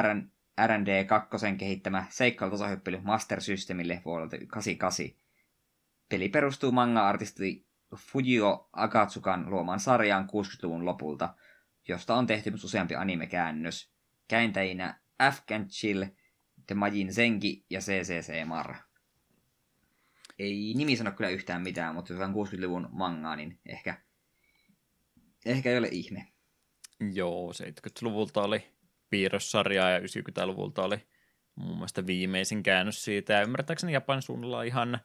RN, 0.02 0.32
R&D 0.66 1.06
2 1.06 1.38
kehittämä 1.58 2.06
seikkailutasohyppely 2.10 3.00
Master 3.02 3.42
Systemille 3.42 4.02
vuodelta 4.06 4.38
88. 4.48 5.06
Peli 6.10 6.30
perustuu 6.30 6.72
manga-artisti 6.72 7.68
Fujio 7.96 8.70
Akatsukan 8.74 9.50
luomaan 9.50 9.80
sarjaan 9.80 10.30
60-luvun 10.30 10.86
lopulta, 10.86 11.36
josta 11.88 12.16
on 12.16 12.28
tehty 12.28 12.50
myös 12.52 12.64
useampi 12.64 12.96
anime-käännös. 12.96 13.92
Kääntäjinä 14.28 15.00
F. 15.32 15.40
Chill, 15.68 16.06
The 16.68 16.76
Majin 16.76 17.14
Zenki 17.14 17.66
ja 17.70 17.80
CCC 17.80 18.46
Mar 18.46 18.76
ei 20.40 20.74
nimi 20.78 20.96
sano 20.96 21.12
kyllä 21.12 21.30
yhtään 21.30 21.62
mitään, 21.62 21.96
mutta 21.96 22.14
jos 22.14 22.22
on 22.22 22.34
60-luvun 22.34 22.90
mangaa, 22.92 23.36
niin 23.36 23.60
ehkä, 23.66 24.02
ehkä 25.46 25.72
ei 25.72 25.78
ole 25.78 25.90
ihme. 25.92 26.28
Joo, 27.14 27.52
70-luvulta 27.52 28.42
oli 28.44 28.64
piirrossarjaa 29.10 29.90
ja 29.90 30.00
90-luvulta 30.00 30.84
oli 30.84 31.08
muun 31.56 31.78
muassa 31.78 32.06
viimeisin 32.06 32.64
käännös 32.64 33.04
siitä. 33.04 33.34
Ja 33.34 33.42
ymmärtääkseni 33.42 33.94
Japanin 33.94 34.22
suunnalla 34.22 34.64
ihan 34.64 35.00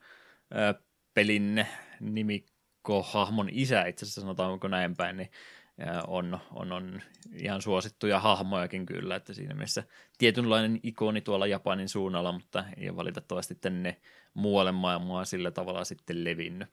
ö, 0.54 0.82
pelin 1.14 1.66
nimikko-hahmon 2.00 3.48
isä, 3.52 3.84
itse 3.84 4.04
asiassa 4.04 4.20
sanotaanko 4.20 4.68
näin 4.68 4.96
päin, 4.96 5.16
niin 5.16 5.30
on, 6.06 6.38
on, 6.52 6.72
on 6.72 7.00
ihan 7.34 7.62
suosittuja 7.62 8.20
hahmojakin 8.20 8.86
kyllä, 8.86 9.16
että 9.16 9.32
siinä 9.32 9.54
mielessä 9.54 9.84
tietynlainen 10.18 10.80
ikoni 10.82 11.20
tuolla 11.20 11.46
Japanin 11.46 11.88
suunnalla, 11.88 12.32
mutta 12.32 12.64
ei 12.76 12.96
valitettavasti 12.96 13.54
tänne 13.54 14.00
muualle 14.34 14.72
maailmaa 14.72 15.24
sillä 15.24 15.50
tavalla 15.50 15.84
sitten 15.84 16.24
levinnyt. 16.24 16.68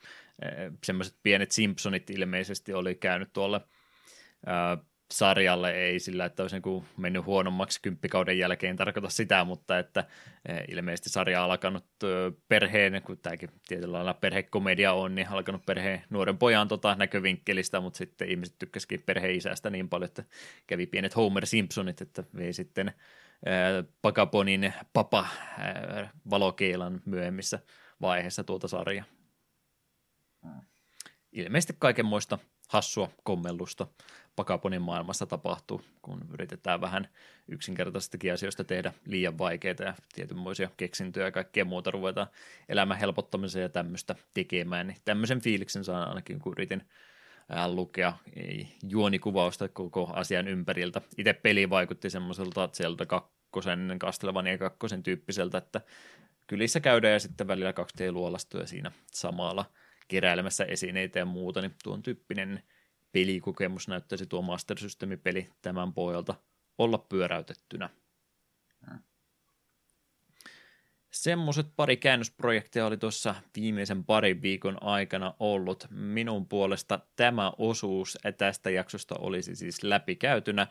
Semmoiset 0.84 1.15
pienet 1.23 1.52
Simpsonit 1.52 2.10
ilmeisesti 2.10 2.73
oli 2.73 2.95
käynyt 2.95 3.34
tuolla 3.34 3.61
sarjalle, 5.11 5.71
ei 5.71 5.99
sillä, 5.99 6.25
että 6.25 6.43
olisi 6.43 6.55
niin 6.55 6.85
mennyt 6.97 7.25
huonommaksi 7.25 7.81
kymppikauden 7.81 8.38
jälkeen 8.38 8.77
tarkoita 8.77 9.09
sitä, 9.09 9.43
mutta 9.43 9.79
että 9.79 10.05
eh, 10.45 10.63
ilmeisesti 10.67 11.09
sarja 11.09 11.43
on 11.43 11.51
alkanut 11.51 11.85
perheen, 12.47 13.01
kun 13.05 13.17
tämäkin 13.17 13.49
tietyllä 13.67 13.97
lailla 13.97 14.13
perhekomedia 14.13 14.93
on, 14.93 15.15
niin 15.15 15.27
alkanut 15.27 15.65
perheen 15.65 16.03
nuoren 16.09 16.38
pojan 16.38 16.67
tota 16.67 16.95
näkövinkkelistä, 16.95 17.79
mutta 17.79 17.97
sitten 17.97 18.29
ihmiset 18.29 18.55
tykkäsikin 18.59 19.03
perheen 19.05 19.35
isästä 19.35 19.69
niin 19.69 19.89
paljon, 19.89 20.07
että 20.07 20.23
kävi 20.67 20.85
pienet 20.85 21.15
Homer 21.15 21.45
Simpsonit, 21.45 22.01
että 22.01 22.23
vei 22.35 22.53
sitten 22.53 22.93
Pakaponin 24.01 24.73
papa 24.93 25.27
valokeilan 26.29 27.01
myöhemmissä 27.05 27.59
vaiheessa 28.01 28.43
tuota 28.43 28.67
sarjaa. 28.67 29.05
Hmm. 30.45 30.61
Ilmeisesti 31.31 31.75
kaikenmoista 31.79 32.38
hassua 32.72 33.10
kommellusta 33.23 33.88
Pakaponin 34.35 34.81
maailmassa 34.81 35.26
tapahtuu, 35.26 35.81
kun 36.02 36.26
yritetään 36.34 36.81
vähän 36.81 37.07
yksinkertaisestakin 37.48 38.34
asioista 38.34 38.64
tehdä 38.64 38.93
liian 39.06 39.38
vaikeita 39.38 39.84
ja 39.84 39.93
tietynmoisia 40.15 40.69
keksintöjä 40.77 41.26
ja 41.26 41.31
kaikkea 41.31 41.65
muuta 41.65 41.91
ruvetaan 41.91 42.27
elämän 42.69 42.98
helpottamiseen 42.98 43.64
ja 43.64 43.69
tämmöistä 43.69 44.15
tekemään, 44.34 44.88
niin 44.88 44.98
tämmöisen 45.06 45.41
fiiliksen 45.41 45.84
saan 45.84 46.10
ainakin, 46.10 46.39
kun 46.39 46.53
yritin 46.57 46.84
lukea 47.68 48.14
juonikuvausta 48.89 49.69
koko 49.69 50.10
asian 50.14 50.48
ympäriltä. 50.48 51.02
Itse 51.18 51.34
peli 51.34 51.69
vaikutti 51.69 52.10
semmoiselta 52.10 52.69
Zelda 52.73 53.06
2, 53.06 53.31
Castlevania 53.99 54.57
2 54.57 54.77
tyyppiseltä, 55.03 55.57
että 55.57 55.81
kylissä 56.48 56.80
käydään 56.80 57.14
ja 57.14 57.19
sitten 57.19 57.48
välillä 57.48 57.72
2D-luolastoja 57.72 58.68
siinä 58.68 58.91
samalla 59.11 59.65
keräilemässä 60.07 60.65
esineitä 60.65 61.19
ja 61.19 61.26
muuta, 61.26 61.61
niin 61.61 61.76
tuon 61.84 62.03
tyyppinen 62.03 62.64
pelikokemus 63.11 63.88
näyttäisi 63.88 64.26
tuo 64.26 64.41
Master 64.41 64.78
System-peli 64.80 65.49
tämän 65.61 65.94
pohjalta 65.94 66.36
olla 66.78 66.98
pyöräytettynä. 66.98 67.90
Semmoiset 71.11 71.68
pari 71.76 71.98
käännösprojektia 71.98 72.86
oli 72.86 72.98
tuossa 72.98 73.36
viimeisen 73.56 74.03
parin 74.03 74.41
viikon 74.41 74.84
aikana 74.84 75.34
ollut. 75.40 75.88
Minun 75.90 76.48
puolesta 76.48 76.99
tämä 77.15 77.52
osuus 77.57 78.18
tästä 78.38 78.69
jaksosta 78.69 79.15
olisi 79.19 79.56
siis 79.56 79.84
läpikäytynä. 79.84 80.68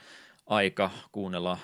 Aika 0.47 0.91
kuunnella 1.13 1.59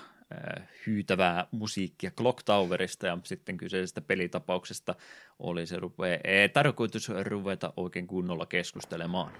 hyytävää 0.87 1.47
musiikkia 1.51 2.11
Clock 2.11 2.43
Towerista 2.43 3.07
ja 3.07 3.19
sitten 3.23 3.57
kyseisestä 3.57 4.01
pelitapauksesta 4.01 4.95
oli 5.39 5.67
se 5.67 5.77
rupea, 5.77 6.19
tarkoitus 6.53 7.09
ruveta 7.09 7.73
oikein 7.77 8.07
kunnolla 8.07 8.47
keskustelemaan. 8.47 9.33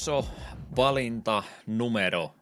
Jakso, 0.00 0.24
valinta, 0.76 1.42
numero. 1.66 2.34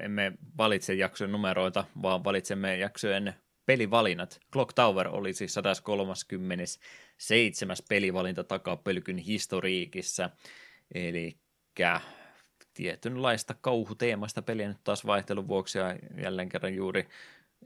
Emme 0.00 0.32
valitse 0.58 0.94
jaksojen 0.94 1.32
numeroita, 1.32 1.84
vaan 2.02 2.24
valitsemme 2.24 2.76
jaksojen 2.76 3.34
pelivalinnat. 3.66 4.40
Clock 4.52 4.72
Tower 4.72 5.08
olisi 5.08 5.48
137. 5.48 7.76
pelivalinta 7.88 8.44
takapölkyn 8.44 9.18
historiikissa. 9.18 10.30
Eli 10.94 11.38
tietynlaista 12.74 13.54
kauhuteemasta 13.60 14.42
peliä 14.42 14.68
nyt 14.68 14.84
taas 14.84 15.06
vaihtelun 15.06 15.48
vuoksi 15.48 15.78
ja 15.78 15.96
jälleen 16.22 16.48
kerran 16.48 16.74
juuri 16.74 17.08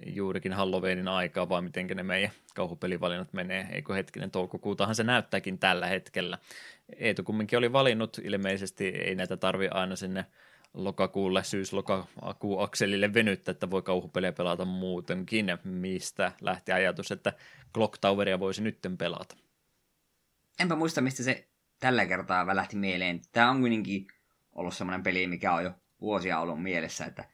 juurikin 0.06 0.52
Halloweenin 0.52 1.08
aikaa, 1.08 1.48
vai 1.48 1.62
miten 1.62 1.86
ne 1.86 2.02
meidän 2.02 2.30
kauhupelivalinnat 2.54 3.32
menee. 3.32 3.68
Eikö 3.72 3.94
hetkinen, 3.94 4.30
toukokuutahan 4.30 4.94
se 4.94 5.02
näyttääkin 5.02 5.58
tällä 5.58 5.86
hetkellä. 5.86 6.38
Eetu 6.96 7.22
kumminkin 7.22 7.58
oli 7.58 7.72
valinnut, 7.72 8.18
ilmeisesti 8.24 8.88
ei 8.88 9.14
näitä 9.14 9.36
tarvi 9.36 9.68
aina 9.68 9.96
sinne 9.96 10.26
lokakuulle, 10.74 11.44
syys-lokakuun 11.44 12.64
akselille 12.64 13.14
venyttä, 13.14 13.50
että 13.50 13.70
voi 13.70 13.82
kauhupeliä 13.82 14.32
pelata 14.32 14.64
muutenkin, 14.64 15.46
mistä 15.64 16.32
lähti 16.40 16.72
ajatus, 16.72 17.12
että 17.12 17.32
Clock 17.74 17.98
Toweria 18.00 18.40
voisi 18.40 18.62
nytten 18.62 18.98
pelata. 18.98 19.36
Enpä 20.60 20.76
muista, 20.76 21.00
mistä 21.00 21.22
se 21.22 21.48
tällä 21.80 22.06
kertaa 22.06 22.46
välähti 22.46 22.76
mieleen. 22.76 23.20
Tämä 23.32 23.50
on 23.50 23.60
kuitenkin 23.60 24.06
ollut 24.52 24.74
semmoinen 24.74 25.02
peli, 25.02 25.26
mikä 25.26 25.54
on 25.54 25.64
jo 25.64 25.70
vuosia 26.00 26.40
ollut 26.40 26.62
mielessä, 26.62 27.04
että 27.04 27.24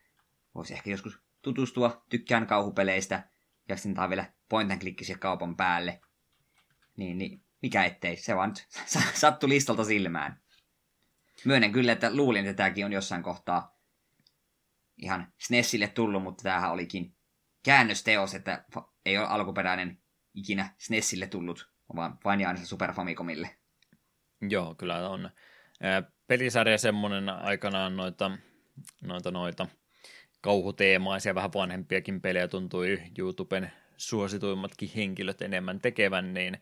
voisi 0.54 0.74
ehkä 0.74 0.90
joskus 0.90 1.25
tutustua, 1.46 2.04
tykkään 2.10 2.46
kauhupeleistä, 2.46 3.28
ja 3.68 3.76
tää 3.94 4.08
vielä 4.08 4.32
point 4.48 4.72
and 4.72 4.82
kaupan 5.18 5.56
päälle. 5.56 6.00
Niin, 6.96 7.18
niin 7.18 7.44
mikä 7.62 7.84
ettei, 7.84 8.16
se 8.16 8.36
vaan 8.36 8.48
nyt 8.48 8.66
sattui 9.14 9.48
listalta 9.48 9.84
silmään. 9.84 10.40
Myönnän 11.44 11.72
kyllä, 11.72 11.92
että 11.92 12.16
luulin, 12.16 12.46
että 12.46 12.56
tämäkin 12.56 12.84
on 12.84 12.92
jossain 12.92 13.22
kohtaa 13.22 13.78
ihan 14.96 15.32
SNESille 15.38 15.88
tullut, 15.88 16.22
mutta 16.22 16.42
tämähän 16.42 16.72
olikin 16.72 17.16
käännösteos, 17.64 18.34
että 18.34 18.64
ei 19.04 19.18
ole 19.18 19.26
alkuperäinen 19.26 20.02
ikinä 20.34 20.74
SNESille 20.78 21.26
tullut, 21.26 21.70
vaan 21.96 22.18
vain 22.24 22.40
ja 22.40 22.48
aina 22.48 22.64
Super 22.64 22.92
Famicomille. 22.92 23.56
Joo, 24.48 24.74
kyllä 24.74 25.08
on. 25.08 25.30
Pelisarja 26.26 26.78
semmoinen 26.78 27.28
aikanaan 27.28 27.96
noita, 27.96 28.30
noita, 29.02 29.30
noita 29.30 29.66
kauhuteemaisia, 30.46 31.34
vähän 31.34 31.50
vanhempiakin 31.54 32.20
pelejä 32.20 32.48
tuntui 32.48 33.02
YouTuben 33.18 33.72
suosituimmatkin 33.96 34.90
henkilöt 34.96 35.42
enemmän 35.42 35.80
tekevän, 35.80 36.34
niin 36.34 36.58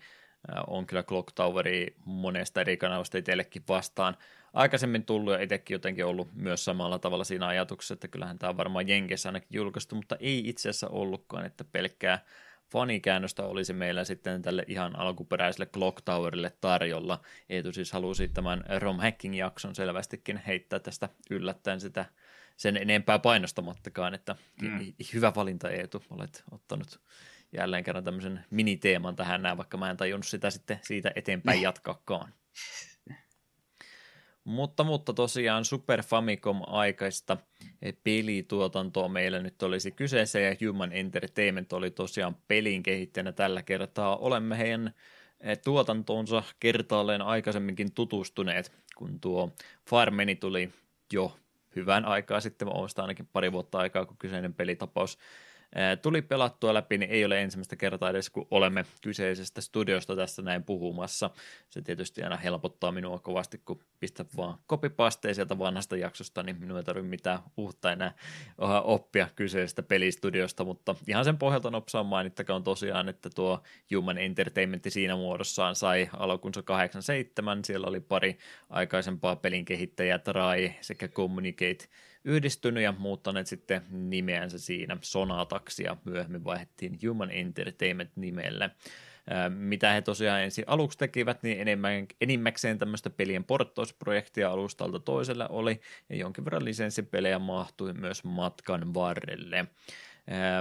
on 0.66 0.86
kyllä 0.86 1.02
Clock 1.02 1.32
Toweri 1.34 1.94
monesta 2.04 2.60
eri 2.60 2.76
kanavasta 2.76 3.18
itsellekin 3.18 3.62
vastaan 3.68 4.16
aikaisemmin 4.52 5.04
tullut 5.04 5.32
ja 5.32 5.40
itsekin 5.40 5.74
jotenkin 5.74 6.04
ollut 6.04 6.28
myös 6.34 6.64
samalla 6.64 6.98
tavalla 6.98 7.24
siinä 7.24 7.46
ajatuksessa, 7.46 7.94
että 7.94 8.08
kyllähän 8.08 8.38
tämä 8.38 8.50
on 8.50 8.56
varmaan 8.56 8.88
Jenkessä 8.88 9.28
ainakin 9.28 9.48
julkaistu, 9.50 9.94
mutta 9.94 10.16
ei 10.20 10.48
itse 10.48 10.68
asiassa 10.68 10.88
ollutkaan, 10.88 11.46
että 11.46 11.64
pelkkää 11.64 12.24
fanikäännöstä 12.72 13.44
olisi 13.44 13.72
meillä 13.72 14.04
sitten 14.04 14.42
tälle 14.42 14.64
ihan 14.68 14.98
alkuperäiselle 14.98 15.66
Clock 15.66 16.00
Towerille 16.04 16.52
tarjolla. 16.60 17.20
Eetu 17.48 17.72
siis 17.72 17.92
halusi 17.92 18.28
tämän 18.28 18.64
Rom 18.78 18.98
Hacking-jakson 18.98 19.74
selvästikin 19.74 20.42
heittää 20.46 20.78
tästä 20.78 21.08
yllättäen 21.30 21.80
sitä 21.80 22.04
sen 22.56 22.76
enempää 22.76 23.18
painostamattakaan, 23.18 24.14
että 24.14 24.36
mm. 24.62 24.92
hyvä 25.14 25.32
valinta 25.36 25.70
Eetu, 25.70 26.02
olet 26.10 26.44
ottanut 26.50 27.00
jälleen 27.52 27.84
kerran 27.84 28.04
tämmöisen 28.04 28.44
miniteeman 28.50 29.16
tähän 29.16 29.42
näin, 29.42 29.56
vaikka 29.56 29.76
mä 29.76 29.90
en 29.90 29.96
tajunnut 29.96 30.26
sitä 30.26 30.50
sitten 30.50 30.80
siitä 30.82 31.12
eteenpäin 31.16 31.62
jatkaakaan. 31.62 32.32
Mutta, 34.44 34.84
mutta 34.84 35.12
tosiaan 35.12 35.64
Super 35.64 36.02
Famicom-aikaista 36.02 37.36
pelituotantoa 38.04 39.08
meillä 39.08 39.38
nyt 39.42 39.62
olisi 39.62 39.90
kyseessä 39.90 40.40
ja 40.40 40.56
Human 40.66 40.92
Entertainment 40.92 41.72
oli 41.72 41.90
tosiaan 41.90 42.36
pelin 42.48 42.82
kehittäjänä 42.82 43.32
tällä 43.32 43.62
kertaa. 43.62 44.16
Olemme 44.16 44.58
heidän 44.58 44.94
eh, 45.40 45.58
tuotantoonsa 45.58 46.42
kertaalleen 46.60 47.22
aikaisemminkin 47.22 47.92
tutustuneet, 47.92 48.72
kun 48.96 49.20
tuo 49.20 49.52
Farmeni 49.90 50.36
tuli 50.36 50.72
jo 51.12 51.36
hyvän 51.76 52.04
aikaa 52.04 52.40
sitten, 52.40 52.68
omasta 52.68 53.02
ainakin 53.02 53.28
pari 53.32 53.52
vuotta 53.52 53.78
aikaa, 53.78 54.06
kun 54.06 54.16
kyseinen 54.16 54.54
pelitapaus 54.54 55.18
tuli 56.02 56.22
pelattua 56.22 56.74
läpi, 56.74 56.98
niin 56.98 57.10
ei 57.10 57.24
ole 57.24 57.42
ensimmäistä 57.42 57.76
kertaa 57.76 58.10
edes, 58.10 58.30
kun 58.30 58.46
olemme 58.50 58.84
kyseisestä 59.02 59.60
studiosta 59.60 60.16
tässä 60.16 60.42
näin 60.42 60.64
puhumassa. 60.64 61.30
Se 61.70 61.82
tietysti 61.82 62.22
aina 62.22 62.36
helpottaa 62.36 62.92
minua 62.92 63.18
kovasti, 63.18 63.62
kun 63.64 63.82
pistät 64.00 64.36
vaan 64.36 64.58
kopipasteja 64.66 65.34
sieltä 65.34 65.58
vanhasta 65.58 65.96
jaksosta, 65.96 66.42
niin 66.42 66.60
minun 66.60 66.78
ei 66.78 66.84
tarvitse 66.84 67.08
mitään 67.08 67.38
uutta 67.56 67.92
enää 67.92 68.14
oppia 68.84 69.28
kyseisestä 69.36 69.82
pelistudiosta, 69.82 70.64
mutta 70.64 70.94
ihan 71.08 71.24
sen 71.24 71.38
pohjalta 71.38 71.70
nopsaan 71.70 72.06
mainittakaan 72.06 72.64
tosiaan, 72.64 73.08
että 73.08 73.30
tuo 73.34 73.62
Human 73.94 74.18
Entertainment 74.18 74.84
siinä 74.88 75.16
muodossaan 75.16 75.74
sai 75.74 76.10
alkunsa 76.12 76.62
87, 76.62 77.64
siellä 77.64 77.86
oli 77.86 78.00
pari 78.00 78.38
aikaisempaa 78.70 79.36
pelin 79.36 79.64
kehittäjää, 79.64 80.18
Trai 80.18 80.74
sekä 80.80 81.08
Communicate 81.08 81.88
yhdistynyt 82.24 82.82
ja 82.82 82.92
muuttaneet 82.98 83.46
sitten 83.46 83.82
nimeänsä 83.90 84.58
siinä 84.58 84.96
Sonataksi 85.00 85.82
ja 85.82 85.96
myöhemmin 86.04 86.44
vaihdettiin 86.44 86.98
Human 87.08 87.30
Entertainment 87.30 88.10
nimelle. 88.16 88.70
Mitä 89.48 89.92
he 89.92 90.02
tosiaan 90.02 90.42
ensin 90.42 90.64
aluksi 90.66 90.98
tekivät, 90.98 91.42
niin 91.42 91.68
enimmäkseen 92.20 92.78
tämmöistä 92.78 93.10
pelien 93.10 93.44
porttoisprojektia 93.44 94.50
alustalta 94.50 95.00
toiselle 95.00 95.46
oli, 95.48 95.80
ja 96.08 96.16
jonkin 96.16 96.44
verran 96.44 96.64
lisenssipelejä 96.64 97.38
mahtui 97.38 97.92
myös 97.92 98.24
matkan 98.24 98.94
varrelle. 98.94 99.66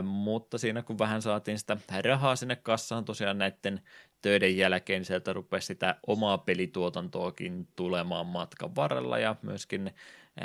mutta 0.03 0.57
siinä 0.57 0.81
kun 0.81 0.99
vähän 0.99 1.22
saatiin 1.22 1.60
sitä 1.60 1.77
rahaa 2.02 2.35
sinne 2.35 2.56
kassaan 2.56 3.06
tosiaan 3.06 3.38
näiden 3.38 3.81
töiden 4.22 4.57
jälkeen, 4.57 5.06
sieltä 5.06 5.34
rupesi 5.34 5.68
sitä 5.68 5.95
omaa 6.07 6.38
pelituotantoakin 6.38 7.68
tulemaan 7.76 8.26
matkan 8.26 8.76
varrella 8.76 9.19
ja 9.19 9.35
myöskin 9.41 9.91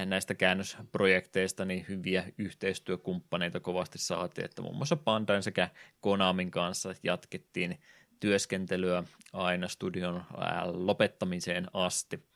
näistä 0.07 0.35
käännösprojekteista 0.35 1.65
niin 1.65 1.87
hyviä 1.89 2.25
yhteistyökumppaneita 2.39 3.61
kovasti 3.61 3.99
saatiin, 3.99 4.45
että 4.45 4.63
muun 4.63 4.77
muassa 4.77 4.97
Pandain 4.97 5.43
sekä 5.43 5.69
Konamin 6.01 6.51
kanssa 6.51 6.95
jatkettiin 7.03 7.81
työskentelyä 8.21 9.05
aina 9.33 9.69
studion 9.69 10.25
lopettamiseen 10.67 11.67
asti. 11.73 12.29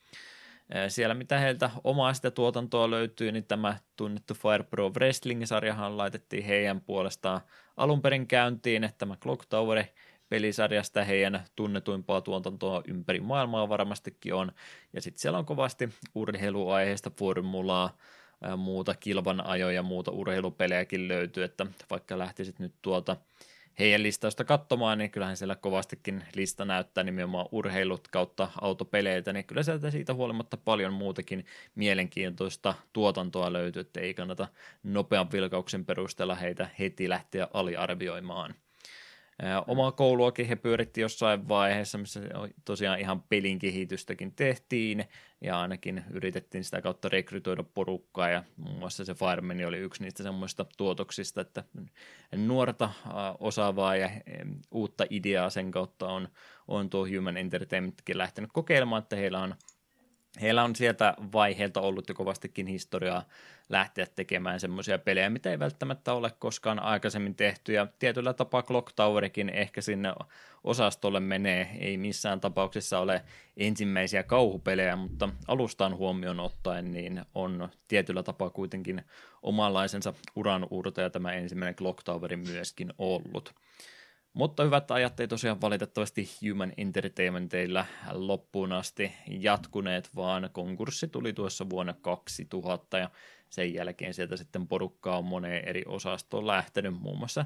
Siellä 0.88 1.14
mitä 1.14 1.38
heiltä 1.38 1.70
omaa 1.84 2.14
sitä 2.14 2.30
tuotantoa 2.30 2.90
löytyy, 2.90 3.32
niin 3.32 3.44
tämä 3.44 3.76
tunnettu 3.96 4.34
Fire 4.34 4.62
Pro 4.62 4.90
Wrestling-sarjahan 4.90 5.96
laitettiin 5.96 6.44
heidän 6.44 6.80
puolestaan 6.80 7.40
alun 7.76 8.02
perin 8.02 8.26
käyntiin, 8.26 8.84
että 8.84 8.98
tämä 8.98 9.16
Clock 9.16 9.46
Tower 9.48 9.84
pelisarjasta 10.32 11.04
heidän 11.04 11.44
tunnetuimpaa 11.56 12.20
tuotantoa 12.20 12.82
ympäri 12.88 13.20
maailmaa 13.20 13.68
varmastikin 13.68 14.34
on. 14.34 14.52
Ja 14.92 15.00
sitten 15.00 15.20
siellä 15.20 15.38
on 15.38 15.44
kovasti 15.44 15.88
urheiluaiheista 16.14 17.10
formulaa, 17.18 17.96
muuta 18.56 18.94
kilvan 18.94 19.46
ajoja 19.46 19.74
ja 19.74 19.82
muuta 19.82 20.10
urheilupelejäkin 20.10 21.08
löytyy, 21.08 21.44
että 21.44 21.66
vaikka 21.90 22.18
lähtisit 22.18 22.58
nyt 22.58 22.74
tuota 22.82 23.16
heidän 23.78 24.02
listausta 24.02 24.44
katsomaan, 24.44 24.98
niin 24.98 25.10
kyllähän 25.10 25.36
siellä 25.36 25.56
kovastikin 25.56 26.24
lista 26.34 26.64
näyttää 26.64 27.04
nimenomaan 27.04 27.48
urheilut 27.52 28.08
kautta 28.08 28.48
autopeleitä, 28.60 29.32
niin 29.32 29.44
kyllä 29.44 29.62
sieltä 29.62 29.90
siitä 29.90 30.14
huolimatta 30.14 30.56
paljon 30.56 30.92
muutakin 30.92 31.46
mielenkiintoista 31.74 32.74
tuotantoa 32.92 33.52
löytyy, 33.52 33.80
että 33.80 34.00
ei 34.00 34.14
kannata 34.14 34.48
nopean 34.82 35.32
vilkauksen 35.32 35.84
perusteella 35.84 36.34
heitä 36.34 36.68
heti 36.78 37.08
lähteä 37.08 37.48
aliarvioimaan. 37.52 38.54
Omaa 39.66 39.92
kouluakin 39.92 40.46
he 40.46 40.56
pyöritti 40.56 41.00
jossain 41.00 41.48
vaiheessa, 41.48 41.98
missä 41.98 42.20
tosiaan 42.64 43.00
ihan 43.00 43.22
pelin 43.22 43.58
kehitystäkin 43.58 44.32
tehtiin, 44.32 45.04
ja 45.40 45.60
ainakin 45.60 46.04
yritettiin 46.10 46.64
sitä 46.64 46.82
kautta 46.82 47.08
rekrytoida 47.08 47.62
porukkaa, 47.62 48.28
ja 48.28 48.44
muun 48.56 48.78
muassa 48.78 49.04
se 49.04 49.14
Fireman 49.14 49.64
oli 49.64 49.78
yksi 49.78 50.02
niistä 50.02 50.22
semmoista 50.22 50.66
tuotoksista, 50.76 51.40
että 51.40 51.64
nuorta 52.36 52.90
osaavaa 53.40 53.96
ja 53.96 54.10
uutta 54.70 55.04
ideaa 55.10 55.50
sen 55.50 55.70
kautta 55.70 56.08
on, 56.08 56.28
on 56.68 56.90
tuo 56.90 57.06
Human 57.16 57.36
Entertainmentkin 57.36 58.18
lähtenyt 58.18 58.50
kokeilemaan, 58.52 59.02
että 59.02 59.16
heillä 59.16 59.40
on 59.40 59.54
heillä 60.40 60.64
on 60.64 60.76
sieltä 60.76 61.14
vaiheelta 61.32 61.80
ollut 61.80 62.08
jo 62.08 62.14
kovastikin 62.14 62.66
historiaa 62.66 63.24
lähteä 63.68 64.06
tekemään 64.06 64.60
semmoisia 64.60 64.98
pelejä, 64.98 65.30
mitä 65.30 65.50
ei 65.50 65.58
välttämättä 65.58 66.12
ole 66.12 66.30
koskaan 66.38 66.78
aikaisemmin 66.78 67.34
tehty, 67.34 67.72
ja 67.72 67.86
tietyllä 67.98 68.32
tapaa 68.32 68.62
Clock 68.62 68.92
Towerikin 68.96 69.48
ehkä 69.48 69.80
sinne 69.80 70.12
osastolle 70.64 71.20
menee, 71.20 71.70
ei 71.78 71.96
missään 71.96 72.40
tapauksessa 72.40 72.98
ole 72.98 73.22
ensimmäisiä 73.56 74.22
kauhupelejä, 74.22 74.96
mutta 74.96 75.28
alustaan 75.48 75.96
huomioon 75.96 76.40
ottaen 76.40 76.92
niin 76.92 77.22
on 77.34 77.68
tietyllä 77.88 78.22
tapaa 78.22 78.50
kuitenkin 78.50 79.02
omanlaisensa 79.42 80.14
uran 80.36 80.66
uurtaja 80.70 81.10
tämä 81.10 81.32
ensimmäinen 81.32 81.74
Clock 81.74 82.02
Toweri 82.04 82.36
myöskin 82.36 82.92
ollut. 82.98 83.54
Mutta 84.32 84.64
hyvät 84.64 84.90
ajat 84.90 85.20
ei 85.20 85.28
tosiaan 85.28 85.60
valitettavasti 85.60 86.28
Human 86.42 86.72
Entertainmenteillä 86.76 87.86
loppuun 88.12 88.72
asti 88.72 89.12
jatkuneet, 89.26 90.10
vaan 90.16 90.50
konkurssi 90.52 91.08
tuli 91.08 91.32
tuossa 91.32 91.70
vuonna 91.70 91.94
2000 92.02 92.98
ja 92.98 93.10
sen 93.50 93.74
jälkeen 93.74 94.14
sieltä 94.14 94.36
sitten 94.36 94.68
porukkaa 94.68 95.18
on 95.18 95.24
moneen 95.24 95.68
eri 95.68 95.82
osastoon 95.86 96.46
lähtenyt, 96.46 97.00
muun 97.00 97.18
muassa 97.18 97.44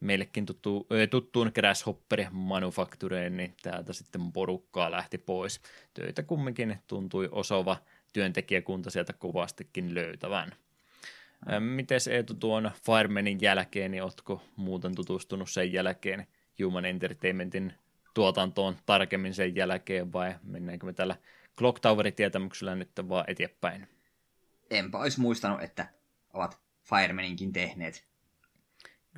meillekin 0.00 0.46
tuttu, 0.46 0.86
tuttuun 1.10 1.50
Grasshopper 1.54 2.24
Manufactureen, 2.30 3.36
niin 3.36 3.54
täältä 3.62 3.92
sitten 3.92 4.32
porukkaa 4.32 4.90
lähti 4.90 5.18
pois. 5.18 5.60
Töitä 5.94 6.22
kumminkin 6.22 6.78
tuntui 6.86 7.28
osova 7.32 7.76
työntekijäkunta 8.12 8.90
sieltä 8.90 9.12
kovastikin 9.12 9.94
löytävän. 9.94 10.52
Miten 11.60 12.00
Eetu 12.10 12.34
tuon 12.34 12.70
Firemanin 12.86 13.38
jälkeen, 13.40 13.90
niin 13.90 14.02
oletko 14.02 14.42
muuten 14.56 14.94
tutustunut 14.94 15.50
sen 15.50 15.72
jälkeen 15.72 16.26
Human 16.62 16.84
Entertainmentin 16.84 17.72
tuotantoon 18.14 18.76
tarkemmin 18.86 19.34
sen 19.34 19.56
jälkeen 19.56 20.12
vai 20.12 20.34
mennäänkö 20.42 20.86
me 20.86 20.92
tällä 20.92 21.16
Clock 21.58 21.80
Towerin 21.80 22.14
tietämyksellä 22.14 22.74
nyt 22.74 22.90
vaan 23.08 23.24
eteenpäin? 23.28 23.88
Enpä 24.70 24.98
olisi 24.98 25.20
muistanut, 25.20 25.62
että 25.62 25.86
ovat 26.32 26.60
Firemaninkin 26.82 27.52
tehneet 27.52 28.09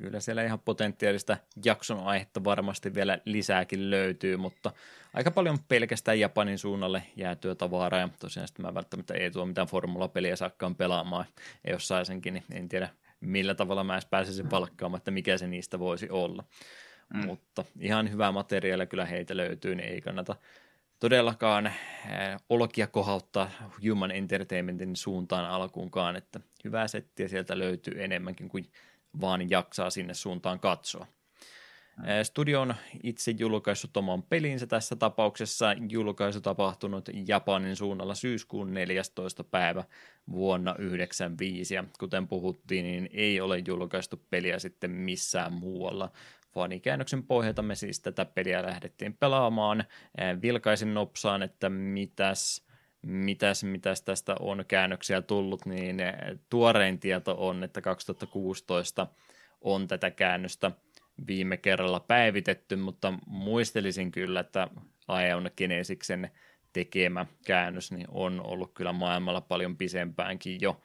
kyllä 0.03 0.19
siellä 0.19 0.43
ihan 0.43 0.59
potentiaalista 0.59 1.37
jakson 1.65 1.99
aihetta 1.99 2.43
varmasti 2.43 2.93
vielä 2.93 3.19
lisääkin 3.25 3.89
löytyy, 3.89 4.37
mutta 4.37 4.71
aika 5.13 5.31
paljon 5.31 5.59
pelkästään 5.67 6.19
Japanin 6.19 6.57
suunnalle 6.57 7.03
jäätyä 7.15 7.55
tavaraa, 7.55 7.99
ja 7.99 8.09
tosiaan 8.19 8.47
sitten 8.47 8.65
mä 8.65 8.73
välttämättä 8.73 9.13
ei 9.13 9.31
tuo 9.31 9.45
mitään 9.45 9.67
formulapeliä 9.67 10.35
saakkaan 10.35 10.75
pelaamaan, 10.75 11.25
ja 11.63 11.71
jos 11.71 11.87
saisinkin, 11.87 12.33
niin 12.33 12.43
en 12.51 12.69
tiedä 12.69 12.89
millä 13.19 13.55
tavalla 13.55 13.83
mä 13.83 13.93
edes 13.93 14.05
pääsisin 14.05 14.51
valkkaamaan, 14.51 14.97
että 14.97 15.11
mikä 15.11 15.37
se 15.37 15.47
niistä 15.47 15.79
voisi 15.79 16.09
olla. 16.09 16.43
Mm. 17.13 17.25
Mutta 17.25 17.65
ihan 17.79 18.11
hyvää 18.11 18.31
materiaalia 18.31 18.85
kyllä 18.85 19.05
heitä 19.05 19.37
löytyy, 19.37 19.75
niin 19.75 19.89
ei 19.89 20.01
kannata 20.01 20.35
todellakaan 20.99 21.67
äh, 21.67 21.75
olkia 22.49 22.87
kohauttaa 22.87 23.51
Human 23.89 24.11
Entertainmentin 24.11 24.95
suuntaan 24.95 25.45
alkuunkaan, 25.45 26.15
että 26.15 26.39
hyvää 26.63 26.87
settiä 26.87 27.27
sieltä 27.27 27.59
löytyy 27.59 28.03
enemmänkin 28.03 28.49
kuin 28.49 28.71
vaan 29.21 29.49
jaksaa 29.49 29.89
sinne 29.89 30.13
suuntaan 30.13 30.59
katsoa. 30.59 31.07
Studio 32.23 32.61
on 32.61 32.75
itse 33.03 33.31
julkaissut 33.31 33.97
oman 33.97 34.23
pelinsä 34.23 34.67
tässä 34.67 34.95
tapauksessa. 34.95 35.75
Julkaisu 35.89 36.41
tapahtunut 36.41 37.09
Japanin 37.27 37.75
suunnalla 37.75 38.15
syyskuun 38.15 38.73
14. 38.73 39.43
päivä 39.43 39.83
vuonna 40.31 40.71
1995. 40.71 41.75
Ja 41.75 41.83
kuten 41.99 42.27
puhuttiin, 42.27 42.85
niin 42.85 43.09
ei 43.13 43.41
ole 43.41 43.63
julkaistu 43.67 44.21
peliä 44.29 44.59
sitten 44.59 44.91
missään 44.91 45.53
muualla. 45.53 46.09
Fanikäännöksen 46.53 47.23
pohjalta 47.23 47.61
me 47.61 47.75
siis 47.75 47.99
tätä 47.99 48.25
peliä 48.25 48.63
lähdettiin 48.63 49.13
pelaamaan. 49.13 49.83
Vilkaisin 50.41 50.93
nopsaan, 50.93 51.43
että 51.43 51.69
mitäs 51.69 52.65
mitäs, 53.03 53.63
mitäs 53.63 54.01
tästä 54.01 54.35
on 54.39 54.65
käännöksiä 54.67 55.21
tullut, 55.21 55.65
niin 55.65 55.97
tuorein 56.49 56.99
tieto 56.99 57.35
on, 57.37 57.63
että 57.63 57.81
2016 57.81 59.07
on 59.61 59.87
tätä 59.87 60.11
käännöstä 60.11 60.71
viime 61.27 61.57
kerralla 61.57 61.99
päivitetty, 61.99 62.75
mutta 62.75 63.13
muistelisin 63.27 64.11
kyllä, 64.11 64.39
että 64.39 64.67
Aeon 65.07 65.51
Kinesiksen 65.55 66.31
tekemä 66.73 67.25
käännös 67.45 67.91
niin 67.91 68.07
on 68.09 68.41
ollut 68.45 68.73
kyllä 68.73 68.93
maailmalla 68.93 69.41
paljon 69.41 69.77
pisempäänkin 69.77 70.57
jo 70.61 70.81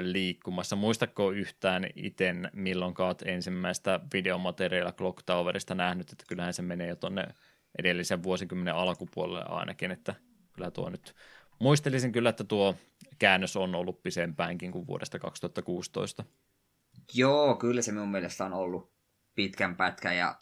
liikkumassa. 0.00 0.76
Muistatko 0.76 1.30
yhtään 1.30 1.86
itse, 1.96 2.34
milloin 2.52 2.94
olet 2.98 3.22
ensimmäistä 3.26 4.00
videomateriaalia 4.12 4.92
Clock 4.92 5.22
Towerista 5.26 5.74
nähnyt, 5.74 6.12
että 6.12 6.24
kyllähän 6.28 6.54
se 6.54 6.62
menee 6.62 6.88
jo 6.88 6.96
tuonne 6.96 7.26
edellisen 7.78 8.22
vuosikymmenen 8.22 8.74
alkupuolelle 8.74 9.44
ainakin, 9.48 9.90
että 9.90 10.14
kyllä 10.54 10.70
tuo 10.70 10.90
nyt, 10.90 11.14
muistelisin 11.58 12.12
kyllä, 12.12 12.30
että 12.30 12.44
tuo 12.44 12.76
käännös 13.18 13.56
on 13.56 13.74
ollut 13.74 14.02
pisempäänkin 14.02 14.72
kuin 14.72 14.86
vuodesta 14.86 15.18
2016. 15.18 16.24
Joo, 17.14 17.56
kyllä 17.56 17.82
se 17.82 17.92
minun 17.92 18.10
mielestä 18.10 18.44
on 18.44 18.52
ollut 18.52 18.92
pitkän 19.34 19.76
pätkän 19.76 20.16
ja 20.16 20.38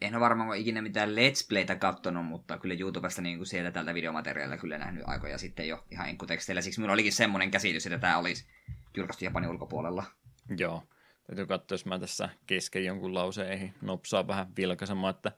en 0.00 0.14
ole 0.14 0.20
varmaan 0.20 0.58
ikinä 0.58 0.82
mitään 0.82 1.10
Let's 1.10 1.46
Playtä 1.48 1.76
katsonut, 1.76 2.26
mutta 2.26 2.58
kyllä 2.58 2.74
YouTubesta 2.80 3.22
niin 3.22 3.36
kuin 3.36 3.46
sieltä 3.46 3.70
tältä 3.70 3.94
videomateriaalilla 3.94 4.60
kyllä 4.60 4.78
nähnyt 4.78 5.04
aikoja 5.06 5.38
sitten 5.38 5.68
jo 5.68 5.84
ihan 5.90 6.08
enkuteksteillä. 6.08 6.62
Siksi 6.62 6.80
minulla 6.80 6.92
olikin 6.94 7.12
semmoinen 7.12 7.50
käsitys, 7.50 7.86
että 7.86 7.98
tämä 7.98 8.18
olisi 8.18 8.46
julkaistu 8.96 9.24
Japanin 9.24 9.50
ulkopuolella. 9.50 10.04
Joo, 10.58 10.82
täytyy 11.26 11.46
katsoa, 11.46 11.74
jos 11.74 11.86
mä 11.86 11.98
tässä 11.98 12.28
kesken 12.46 12.84
jonkun 12.84 13.14
lauseen 13.14 13.74
nopsaa 13.82 14.26
vähän 14.26 14.56
vilkaisemaan, 14.56 15.14
että 15.14 15.32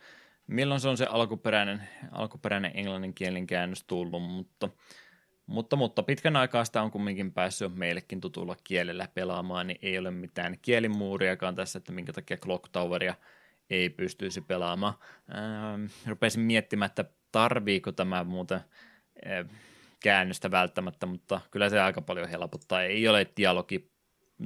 milloin 0.52 0.80
se 0.80 0.88
on 0.88 0.96
se 0.96 1.06
alkuperäinen, 1.10 1.88
alkuperäinen 2.10 2.70
englanninkielinen 2.74 3.46
käännös 3.46 3.84
tullut, 3.84 4.22
mutta, 4.22 4.68
mutta, 5.46 5.76
mutta 5.76 6.02
pitkän 6.02 6.36
aikaa 6.36 6.64
sitä 6.64 6.82
on 6.82 6.90
kumminkin 6.90 7.32
päässyt 7.32 7.76
meillekin 7.76 8.20
tutulla 8.20 8.56
kielellä 8.64 9.08
pelaamaan, 9.14 9.66
niin 9.66 9.78
ei 9.82 9.98
ole 9.98 10.10
mitään 10.10 10.58
kielimuuriakaan 10.62 11.54
tässä, 11.54 11.78
että 11.78 11.92
minkä 11.92 12.12
takia 12.12 12.36
Clock 12.36 12.68
Toweria 12.72 13.14
ei 13.70 13.90
pystyisi 13.90 14.40
pelaamaan. 14.40 14.94
Ähm, 15.34 15.84
rupesin 16.06 16.42
miettimään, 16.42 16.86
että 16.86 17.04
tarviiko 17.32 17.92
tämä 17.92 18.24
muuten 18.24 18.60
äh, 19.26 19.46
käännöstä 20.00 20.50
välttämättä, 20.50 21.06
mutta 21.06 21.40
kyllä 21.50 21.68
se 21.68 21.80
aika 21.80 22.02
paljon 22.02 22.28
helpottaa. 22.28 22.82
Ei 22.82 23.08
ole 23.08 23.26
dialogi 23.36 23.91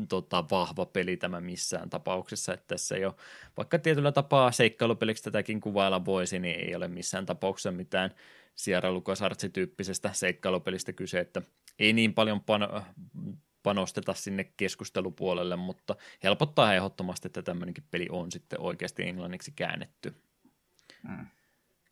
tota, 0.09 0.45
vahva 0.51 0.87
peli 0.87 1.17
tämä 1.17 1.41
missään 1.41 1.91
tapauksessa, 1.91 2.55
että 2.55 2.67
tässä 2.67 2.97
ei 2.97 3.05
ole, 3.05 3.15
vaikka 3.57 3.79
tietyllä 3.79 4.13
tapaa 4.13 4.53
seikkailupeliksi 4.53 5.25
tätäkin 5.25 5.61
kuvailla 5.61 6.05
voisi, 6.05 6.39
niin 6.39 6.61
ei 6.61 6.75
ole 6.75 6.89
missään 6.89 7.27
tapauksessa 7.27 7.71
mitään 7.71 8.11
Sierra 8.55 8.93
Lucas-tyyppisestä 8.93 10.13
seikkailupelistä 10.13 10.93
kyse, 10.93 11.21
että 11.21 11.43
ei 11.79 11.93
niin 11.93 12.15
paljon 12.15 12.41
pan- 12.41 12.83
panosteta 13.63 14.15
sinne 14.15 14.45
keskustelupuolelle, 14.45 15.57
mutta 15.57 15.97
helpottaa 16.23 16.75
ehdottomasti, 16.75 17.29
että 17.29 17.43
tämmöinenkin 17.43 17.85
peli 17.91 18.07
on 18.11 18.33
sitten 18.33 18.61
oikeasti 18.61 19.03
englanniksi 19.03 19.53
käännetty. 19.57 20.15
Hmm. 21.09 21.27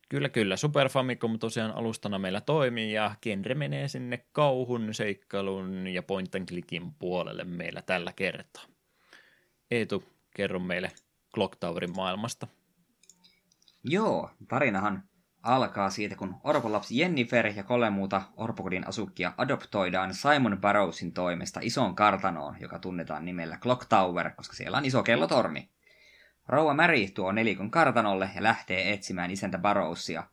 Kyllä, 0.09 0.29
kyllä. 0.29 0.57
Super 0.57 0.89
Famicom 0.89 1.39
tosiaan 1.39 1.71
alustana 1.71 2.19
meillä 2.19 2.41
toimii 2.41 2.93
ja 2.93 3.15
genre 3.21 3.55
menee 3.55 3.87
sinne 3.87 4.25
kauhun, 4.31 4.93
seikkailun 4.93 5.87
ja 5.87 6.03
point 6.03 6.35
and 6.35 6.47
clickin 6.47 6.91
puolelle 6.93 7.43
meillä 7.43 7.81
tällä 7.81 8.13
kertaa. 8.15 8.63
Eetu, 9.71 10.03
kerro 10.35 10.59
meille 10.59 10.91
Clock 11.33 11.55
Towerin 11.59 11.95
maailmasta. 11.95 12.47
Joo, 13.83 14.29
tarinahan 14.47 15.03
alkaa 15.43 15.89
siitä, 15.89 16.15
kun 16.15 16.35
orpolapsi 16.43 16.99
Jennifer 16.99 17.47
ja 17.47 17.63
kolme 17.63 17.89
muuta 17.89 18.21
orpokodin 18.37 18.87
asukkia 18.87 19.33
adoptoidaan 19.37 20.13
Simon 20.13 20.57
Barrowsin 20.61 21.13
toimesta 21.13 21.59
isoon 21.63 21.95
kartanoon, 21.95 22.55
joka 22.59 22.79
tunnetaan 22.79 23.25
nimellä 23.25 23.57
Clock 23.57 23.85
Tower, 23.89 24.31
koska 24.31 24.55
siellä 24.55 24.77
on 24.77 24.85
iso 24.85 25.03
kellotorni. 25.03 25.69
Rouva 26.47 26.73
Mary 26.73 27.09
tuo 27.09 27.31
nelikon 27.31 27.71
kartanolle 27.71 28.29
ja 28.35 28.43
lähtee 28.43 28.93
etsimään 28.93 29.31
isäntä 29.31 29.57
Barrowsia. 29.57 30.23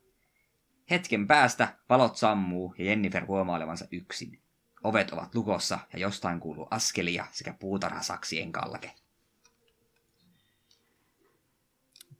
Hetken 0.89 1.27
päästä 1.27 1.77
valot 1.89 2.17
sammuu 2.17 2.75
ja 2.77 2.85
Jennifer 2.85 3.25
huomaa 3.25 3.55
olevansa 3.55 3.85
yksin. 3.91 4.39
Ovet 4.83 5.11
ovat 5.11 5.35
lukossa 5.35 5.79
ja 5.93 5.99
jostain 5.99 6.39
kuuluu 6.39 6.67
askelia 6.71 7.25
sekä 7.31 7.53
puutarhasaksien 7.59 8.51
kalke. 8.51 8.91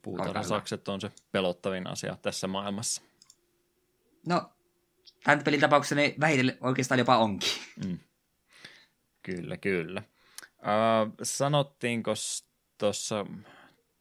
Puutarhasakset 0.02 0.88
on 0.88 1.00
se 1.00 1.10
pelottavin 1.32 1.86
asia 1.86 2.16
tässä 2.22 2.46
maailmassa. 2.46 3.02
No, 4.26 4.52
tämän 5.24 5.44
pelin 5.44 5.60
tapauksessa 5.60 5.94
ne 5.94 6.14
vähitellen 6.20 6.58
oikeastaan 6.60 6.98
jopa 6.98 7.18
onkin. 7.18 7.52
Mm. 7.86 7.98
Kyllä, 9.22 9.56
kyllä. 9.56 10.02
Uh, 10.58 11.14
sanottiinko 11.22 12.12
tuossa 12.78 13.26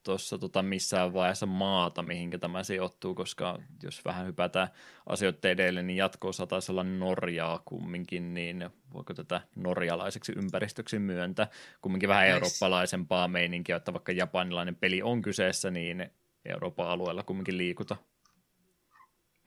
tuossa 0.03 0.37
tota 0.37 0.63
missään 0.63 1.13
vaiheessa 1.13 1.45
maata, 1.45 2.03
mihinkä 2.03 2.37
tämä 2.37 2.63
sijoittuu, 2.63 3.15
koska 3.15 3.59
jos 3.83 4.05
vähän 4.05 4.27
hypätään 4.27 4.67
asioiden 5.05 5.51
edelle, 5.51 5.83
niin 5.83 5.97
jatko 5.97 6.31
taisi 6.49 6.71
olla 6.71 6.83
Norjaa 6.83 7.61
kumminkin, 7.65 8.33
niin 8.33 8.69
voiko 8.93 9.13
tätä 9.13 9.41
norjalaiseksi 9.55 10.33
ympäristöksi 10.35 10.99
myöntää? 10.99 11.47
Kumminkin 11.81 12.09
vähän 12.09 12.23
nice. 12.23 12.33
eurooppalaisempaa 12.33 13.27
meininkiä, 13.27 13.75
että 13.75 13.93
vaikka 13.93 14.11
japanilainen 14.11 14.75
peli 14.75 15.01
on 15.01 15.21
kyseessä, 15.21 15.71
niin 15.71 16.11
Euroopan 16.45 16.87
alueella 16.87 17.23
kumminkin 17.23 17.57
liikuta. 17.57 17.97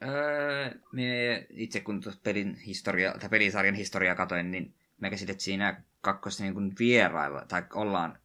Öö, 0.03 0.71
me 0.91 1.47
itse 1.49 1.79
kun 1.79 2.01
pelin 2.23 2.55
historia, 2.55 3.15
tai 3.19 3.29
pelisarjan 3.29 3.75
historiaa 3.75 4.15
katoin, 4.15 4.51
niin 4.51 4.75
mä 5.01 5.09
käsitin, 5.09 5.31
että 5.31 5.43
siinä 5.43 5.83
kakkossa 6.01 6.43
niin 6.43 6.73
vierailla, 6.79 7.45
tai 7.47 7.63
ollaan 7.73 8.19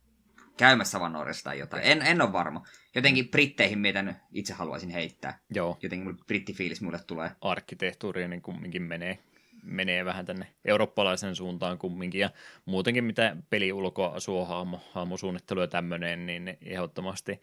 käymässä 0.57 1.01
vaan 1.01 1.13
Norjassa 1.13 1.45
tai 1.45 1.59
jotain. 1.59 1.83
En, 1.85 2.03
en 2.03 2.23
ole 2.23 2.33
varma. 2.33 2.63
Jotenkin 2.95 3.29
britteihin 3.29 3.79
mietin 3.79 4.15
itse 4.33 4.55
haluaisin 4.55 4.91
heittää. 4.91 5.39
Joo. 5.51 5.79
Jotenkin 5.83 6.19
brittifiilis 6.27 6.81
mulle 6.81 7.01
tulee. 7.07 7.31
Arkkitehtuuri 7.41 8.29
niin 8.29 8.43
kumminkin 8.43 8.83
menee, 8.83 9.19
menee 9.63 10.05
vähän 10.05 10.27
tänne 10.27 10.47
eurooppalaisen 10.65 11.37
suuntaan 11.37 11.79
kumminkin. 11.79 12.21
Ja 12.21 12.31
muutenkin 12.65 13.05
mitä 13.05 13.37
peli 13.51 13.73
ulkoa 13.73 14.17
hahmo, 14.47 14.81
hahmosuunnittelu 14.93 15.61
ja 15.61 15.67
tämmöinen, 15.67 16.27
niin 16.27 16.59
ehdottomasti 16.63 17.41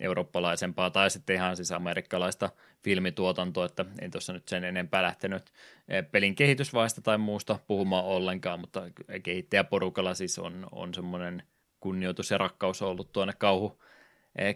eurooppalaisempaa 0.00 0.90
tai 0.90 1.10
sitten 1.10 1.36
ihan 1.36 1.56
siis 1.56 1.72
amerikkalaista 1.72 2.50
filmituotantoa, 2.82 3.66
että 3.66 3.84
ei 4.00 4.10
tuossa 4.10 4.32
nyt 4.32 4.48
sen 4.48 4.64
enempää 4.64 5.02
lähtenyt 5.02 5.52
pelin 6.10 6.34
kehitysvaiheesta 6.34 7.00
tai 7.00 7.18
muusta 7.18 7.58
puhumaan 7.66 8.04
ollenkaan, 8.04 8.60
mutta 8.60 8.82
kehittäjäporukalla 9.22 10.14
siis 10.14 10.38
on, 10.38 10.66
on 10.72 10.94
semmoinen 10.94 11.42
kunnioitus 11.84 12.30
ja 12.30 12.38
rakkaus 12.38 12.82
ollut 12.82 13.12
tuonne 13.12 13.32
kauhu, 13.38 13.82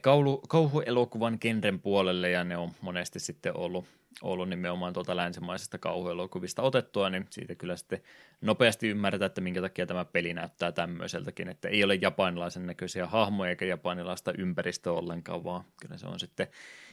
kauhu, 0.01 0.43
kauhuelokuvan 0.49 1.39
genren 1.41 1.81
puolelle 1.81 2.31
ja 2.31 2.45
ne 2.45 2.57
on 2.57 2.71
monesti 2.81 3.21
sitten 3.21 3.57
ollut 3.57 3.85
ollut 4.23 4.49
nimenomaan 4.49 4.93
tuolta 4.93 5.17
länsimaisesta 5.17 5.79
kauhuelokuvista 5.79 6.63
otettua, 6.63 7.11
niin 7.11 7.27
siitä 7.31 7.55
kyllä 7.55 7.77
sitten 7.77 8.03
nopeasti 8.41 8.89
ymmärretään, 8.89 9.27
että 9.27 9.41
minkä 9.41 9.61
takia 9.61 9.87
tämä 9.87 10.05
peli 10.05 10.35
näyttää 10.35 10.73
tämmöiseltäkin, 10.73 11.49
että 11.49 11.69
ei 11.69 11.85
ole 11.85 11.95
japanilaisen 11.95 12.67
näköisiä 12.67 13.07
hahmoja 13.07 13.51
eikä 13.51 13.65
japanilaista 13.65 14.33
ympäristöä 14.39 14.93
ollenkaan, 14.93 15.45
vaan 15.45 15.65
kyllä 15.81 15.97
se 15.97 16.07
on 16.07 16.21
sitten 16.21 16.47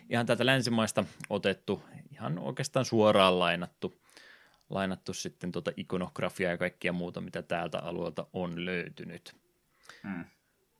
ihan 0.09 0.25
täältä 0.25 0.45
länsimaista 0.45 1.05
otettu, 1.29 1.81
ihan 2.11 2.39
oikeastaan 2.39 2.85
suoraan 2.85 3.39
lainattu, 3.39 3.93
lainattu 4.69 5.13
sitten 5.13 5.51
tuota 5.51 5.71
ikonografiaa 5.77 6.51
ja 6.51 6.57
kaikkia 6.57 6.93
muuta, 6.93 7.21
mitä 7.21 7.41
täältä 7.41 7.79
alueelta 7.79 8.27
on 8.33 8.65
löytynyt. 8.65 9.44
Hmm. 10.05 10.25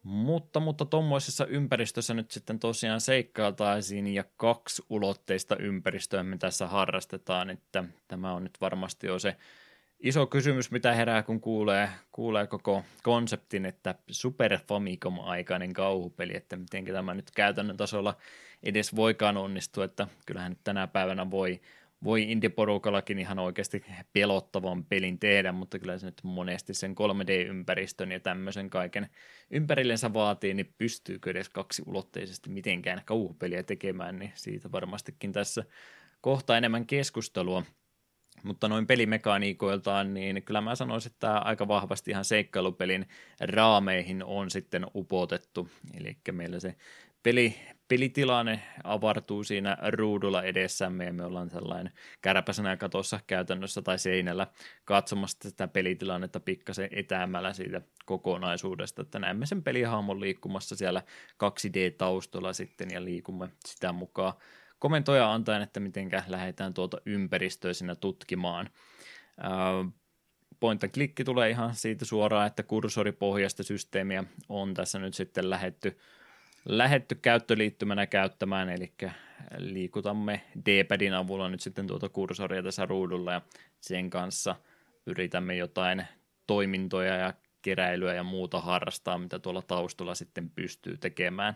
Mutta, 0.03 0.59
mutta 0.59 0.85
tuommoisessa 0.85 1.45
ympäristössä 1.45 2.13
nyt 2.13 2.31
sitten 2.31 2.59
tosiaan 2.59 3.01
seikkailtaisiin 3.01 4.07
ja 4.07 4.23
kaksi 4.37 4.83
ulotteista 4.89 5.55
ympäristöä 5.57 6.23
me 6.23 6.37
tässä 6.37 6.67
harrastetaan, 6.67 7.49
että 7.49 7.83
tämä 8.07 8.33
on 8.33 8.43
nyt 8.43 8.57
varmasti 8.61 9.07
jo 9.07 9.19
se 9.19 9.37
iso 9.99 10.27
kysymys, 10.27 10.71
mitä 10.71 10.93
herää, 10.93 11.23
kun 11.23 11.41
kuulee, 11.41 11.89
kuulee 12.11 12.47
koko 12.47 12.83
konseptin, 13.03 13.65
että 13.65 13.95
Super 14.11 14.59
Famicom-aikainen 14.67 15.73
kauhupeli, 15.73 16.35
että 16.35 16.55
miten 16.55 16.85
tämä 16.85 17.13
nyt 17.13 17.31
käytännön 17.31 17.77
tasolla 17.77 18.17
edes 18.63 18.95
voikaan 18.95 19.37
onnistua, 19.37 19.85
että 19.85 20.07
kyllähän 20.25 20.51
nyt 20.51 20.63
tänä 20.63 20.87
päivänä 20.87 21.31
voi 21.31 21.61
voi 22.05 22.31
indie-porukallakin 22.31 23.19
ihan 23.19 23.39
oikeasti 23.39 23.85
pelottavan 24.13 24.85
pelin 24.85 25.19
tehdä, 25.19 25.51
mutta 25.51 25.79
kyllä 25.79 25.97
se 25.97 26.05
nyt 26.05 26.21
monesti 26.23 26.73
sen 26.73 26.95
3D-ympäristön 26.95 28.11
ja 28.11 28.19
tämmöisen 28.19 28.69
kaiken 28.69 29.09
ympärillensä 29.51 30.13
vaatii, 30.13 30.53
niin 30.53 30.73
pystyykö 30.77 31.31
edes 31.31 31.49
kaksi 31.49 31.83
ulotteisesti 31.85 32.49
mitenkään 32.49 33.01
kauhupeliä 33.05 33.63
tekemään, 33.63 34.19
niin 34.19 34.31
siitä 34.35 34.71
varmastikin 34.71 35.31
tässä 35.31 35.63
kohta 36.21 36.57
enemmän 36.57 36.85
keskustelua. 36.85 37.63
Mutta 38.43 38.67
noin 38.67 38.87
pelimekaniikoiltaan, 38.87 40.13
niin 40.13 40.43
kyllä 40.43 40.61
mä 40.61 40.75
sanoisin, 40.75 41.11
että 41.11 41.37
aika 41.37 41.67
vahvasti 41.67 42.11
ihan 42.11 42.25
seikkailupelin 42.25 43.05
raameihin 43.39 44.23
on 44.23 44.51
sitten 44.51 44.85
upotettu. 44.95 45.69
Eli 45.97 46.17
meillä 46.31 46.59
se 46.59 46.75
peli, 47.23 47.55
pelitilanne 47.87 48.61
avartuu 48.83 49.43
siinä 49.43 49.77
ruudulla 49.91 50.43
edessämme 50.43 51.05
ja 51.05 51.13
me 51.13 51.25
ollaan 51.25 51.49
sellainen 51.49 51.93
kärpäsenä 52.21 52.77
katossa 52.77 53.19
käytännössä 53.27 53.81
tai 53.81 53.99
seinällä 53.99 54.47
katsomassa 54.85 55.37
tätä 55.39 55.67
pelitilannetta 55.67 56.39
pikkasen 56.39 56.89
etäämällä 56.91 57.53
siitä 57.53 57.81
kokonaisuudesta, 58.05 59.01
että 59.01 59.19
näemme 59.19 59.45
sen 59.45 59.63
pelihahmon 59.63 60.21
liikkumassa 60.21 60.75
siellä 60.75 61.01
2D-taustalla 61.43 62.53
sitten 62.53 62.87
ja 62.91 63.03
liikumme 63.03 63.49
sitä 63.65 63.91
mukaan 63.91 64.33
komentoja 64.79 65.33
antaen, 65.33 65.61
että 65.61 65.79
miten 65.79 66.09
lähdetään 66.27 66.73
tuota 66.73 66.97
ympäristöä 67.05 67.73
siinä 67.73 67.95
tutkimaan. 67.95 68.69
point 70.59 70.81
klikki 70.93 71.23
tulee 71.23 71.49
ihan 71.49 71.75
siitä 71.75 72.05
suoraan, 72.05 72.47
että 72.47 72.63
kursoripohjaista 72.63 73.63
systeemiä 73.63 74.23
on 74.49 74.73
tässä 74.73 74.99
nyt 74.99 75.13
sitten 75.13 75.49
lähetty 75.49 75.97
lähetty 76.65 77.15
käyttöliittymänä 77.15 78.07
käyttämään, 78.07 78.69
eli 78.69 78.93
liikutamme 79.57 80.41
D-padin 80.65 81.13
avulla 81.13 81.49
nyt 81.49 81.61
sitten 81.61 81.87
tuota 81.87 82.09
kursoria 82.09 82.63
tässä 82.63 82.85
ruudulla 82.85 83.33
ja 83.33 83.41
sen 83.81 84.09
kanssa 84.09 84.55
yritämme 85.05 85.55
jotain 85.55 86.05
toimintoja 86.47 87.15
ja 87.15 87.33
keräilyä 87.61 88.13
ja 88.13 88.23
muuta 88.23 88.61
harrastaa, 88.61 89.17
mitä 89.17 89.39
tuolla 89.39 89.61
taustalla 89.61 90.15
sitten 90.15 90.49
pystyy 90.49 90.97
tekemään. 90.97 91.55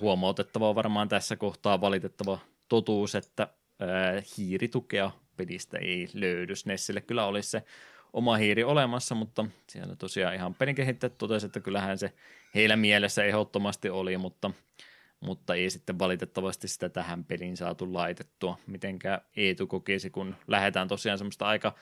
Huomautettava 0.00 0.68
on 0.68 0.74
varmaan 0.74 1.08
tässä 1.08 1.36
kohtaa 1.36 1.80
valitettava 1.80 2.38
totuus, 2.68 3.14
että 3.14 3.48
hiiritukea 4.36 5.10
pelistä 5.36 5.78
ei 5.78 6.08
löydy. 6.14 6.52
Nessille 6.66 7.00
kyllä 7.00 7.26
olisi 7.26 7.50
se 7.50 7.62
oma 8.12 8.36
hiiri 8.36 8.64
olemassa, 8.64 9.14
mutta 9.14 9.46
siellä 9.68 9.96
tosiaan 9.96 10.34
ihan 10.34 10.54
pelin 10.54 10.74
kehittäjät 10.74 11.18
totesi, 11.18 11.46
että 11.46 11.60
kyllähän 11.60 11.98
se 11.98 12.12
heillä 12.54 12.76
mielessä 12.76 13.24
ehdottomasti 13.24 13.90
oli, 13.90 14.18
mutta, 14.18 14.50
mutta 15.20 15.54
ei 15.54 15.70
sitten 15.70 15.98
valitettavasti 15.98 16.68
sitä 16.68 16.88
tähän 16.88 17.24
peliin 17.24 17.56
saatu 17.56 17.92
laitettua. 17.94 18.58
Mitenkä 18.66 19.20
Eetu 19.36 19.66
kokisi, 19.66 20.10
kun 20.10 20.36
lähdetään 20.46 20.88
tosiaan 20.88 21.18
semmoista 21.18 21.46
aika 21.46 21.74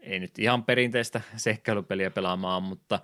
ei 0.00 0.20
nyt 0.20 0.38
ihan 0.38 0.64
perinteistä 0.64 1.20
seikkailupeliä 1.36 2.10
pelaamaan, 2.10 2.62
mutta 2.62 3.00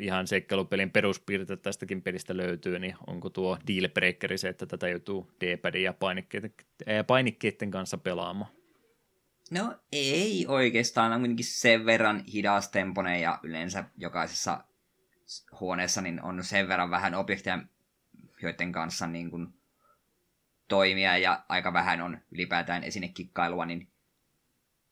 ihan 0.00 0.26
seikkailupelin 0.26 0.90
peruspiirteet 0.90 1.62
tästäkin 1.62 2.02
pelistä 2.02 2.36
löytyy, 2.36 2.78
niin 2.78 2.94
onko 3.06 3.30
tuo 3.30 3.58
dealbreakeri 3.66 4.38
se, 4.38 4.48
että 4.48 4.66
tätä 4.66 4.88
joutuu 4.88 5.30
D-padin 5.40 5.82
ja 5.82 5.94
painikkeiden 7.06 7.70
kanssa 7.70 7.98
pelaamaan? 7.98 8.55
No 9.50 9.74
ei 9.92 10.46
oikeastaan, 10.48 11.12
on 11.12 11.20
kuitenkin 11.20 11.46
sen 11.46 11.86
verran 11.86 12.24
hidastemponen 12.24 13.20
ja 13.20 13.38
yleensä 13.42 13.84
jokaisessa 13.96 14.64
huoneessa 15.60 16.00
niin 16.00 16.22
on 16.22 16.44
sen 16.44 16.68
verran 16.68 16.90
vähän 16.90 17.14
objekteja, 17.14 17.58
joiden 18.42 18.72
kanssa 18.72 19.06
niin 19.06 19.30
kuin 19.30 19.48
toimia 20.68 21.18
ja 21.18 21.44
aika 21.48 21.72
vähän 21.72 22.00
on 22.00 22.18
ylipäätään 22.32 22.84
esinekikkailua, 22.84 23.66
niin 23.66 23.88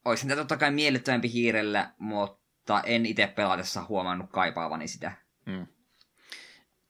olisi 0.04 0.26
niitä 0.26 0.40
totta 0.40 0.56
kai 0.56 0.70
miellyttävämpi 0.70 1.32
hiirellä, 1.32 1.92
mutta 1.98 2.80
en 2.80 3.06
itse 3.06 3.26
pelatessa 3.26 3.84
huomannut 3.88 4.30
kaipaavani 4.30 4.88
sitä. 4.88 5.12
Mm. 5.46 5.66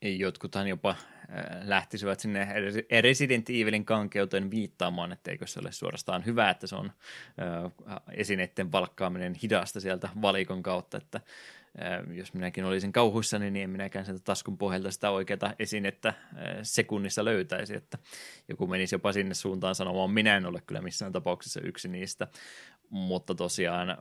Jotkuthan 0.02 0.68
jopa 0.68 0.96
lähtisivät 1.62 2.20
sinne 2.20 2.48
Resident 3.00 3.50
Evilin 3.50 3.84
kankeuteen 3.84 4.50
viittaamaan, 4.50 5.12
etteikö 5.12 5.46
se 5.46 5.60
ole 5.60 5.72
suorastaan 5.72 6.24
hyvä, 6.24 6.50
että 6.50 6.66
se 6.66 6.76
on 6.76 6.92
esineiden 8.12 8.72
valkkaaminen 8.72 9.34
hidasta 9.34 9.80
sieltä 9.80 10.08
valikon 10.22 10.62
kautta, 10.62 10.96
että 10.96 11.20
jos 12.14 12.34
minäkin 12.34 12.64
olisin 12.64 12.92
kauhuissani, 12.92 13.50
niin 13.50 13.64
en 13.64 13.70
minäkään 13.70 14.04
sieltä 14.04 14.22
taskun 14.24 14.58
pohjalta 14.58 14.90
sitä 14.90 15.10
oikeaa 15.10 15.54
esinettä 15.58 16.14
sekunnissa 16.62 17.24
löytäisi, 17.24 17.76
että 17.76 17.98
joku 18.48 18.66
menisi 18.66 18.94
jopa 18.94 19.12
sinne 19.12 19.34
suuntaan 19.34 19.74
sanomaan, 19.74 20.10
minä 20.10 20.36
en 20.36 20.46
ole 20.46 20.62
kyllä 20.66 20.80
missään 20.80 21.12
tapauksessa 21.12 21.60
yksi 21.60 21.88
niistä, 21.88 22.28
mutta 22.90 23.34
tosiaan 23.34 23.96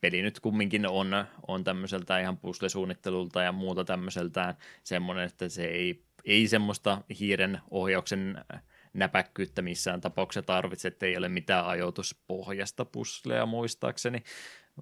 peli 0.00 0.22
nyt 0.22 0.40
kumminkin 0.40 0.88
on, 0.88 1.24
on 1.48 1.64
tämmöiseltä 1.64 2.20
ihan 2.20 2.38
puslesuunnittelulta 2.38 3.42
ja 3.42 3.52
muuta 3.52 3.84
tämmöiseltään 3.84 4.54
semmoinen, 4.84 5.24
että 5.24 5.48
se 5.48 5.64
ei, 5.64 6.04
ei 6.28 6.48
semmoista 6.48 7.02
hiiren 7.20 7.60
ohjauksen 7.70 8.44
näpäkkyyttä 8.92 9.62
missään 9.62 10.00
tapauksessa 10.00 10.46
tarvitse, 10.46 10.88
että 10.88 11.06
ei 11.06 11.16
ole 11.16 11.28
mitään 11.28 11.66
ajoituspohjasta 11.66 12.84
pusleja 12.84 13.46
muistaakseni. 13.46 14.22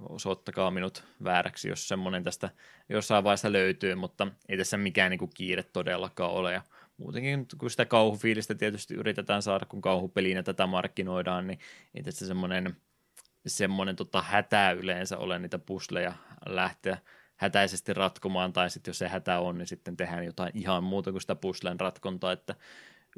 Osoittakaa 0.09 0.71
minut 0.71 1.05
vääräksi, 1.25 1.69
jos 1.69 1.89
semmoinen 1.89 2.25
tästä 2.25 2.51
jossain 2.89 3.25
vaiheessa 3.25 3.53
löytyy, 3.53 3.95
mutta 3.95 4.27
ei 4.49 4.59
tässä 4.59 4.77
mikään 4.77 5.11
niin 5.11 5.19
kuin 5.19 5.31
kiire 5.35 5.63
todellakaan 5.63 6.31
ole. 6.31 6.53
Ja 6.53 6.63
muutenkin 6.97 7.47
kun 7.59 7.71
sitä 7.71 7.85
kauhufiilistä 7.85 8.55
tietysti 8.55 8.95
yritetään 8.95 9.43
saada, 9.43 9.67
kun 9.67 9.83
kauhupelinä 9.83 10.43
tätä 10.43 10.67
markkinoidaan, 10.67 11.47
niin 11.47 11.59
ei 11.95 12.03
tässä 12.03 12.27
semmoinen 12.27 12.77
semmoinen 13.47 13.97
tota, 13.97 14.23
hätä 14.23 14.71
yleensä 14.71 15.19
ole 15.19 15.39
niitä 15.39 15.59
pusleja 15.59 16.13
lähteä 16.47 16.99
hätäisesti 17.37 17.95
ratkomaan, 17.95 18.53
tai 18.53 18.71
sitten 18.71 18.91
jos 18.91 18.99
se 18.99 19.09
hätä 19.09 19.41
on, 19.41 19.59
niin 19.59 19.67
sitten 19.67 19.97
tehdään 19.97 20.25
jotain 20.25 20.53
ihan 20.55 20.85
muuta 20.85 21.11
kuin 21.11 21.21
sitä 21.21 21.35
puslen 21.35 21.81
ratkontaa, 21.81 22.33
että 22.33 22.55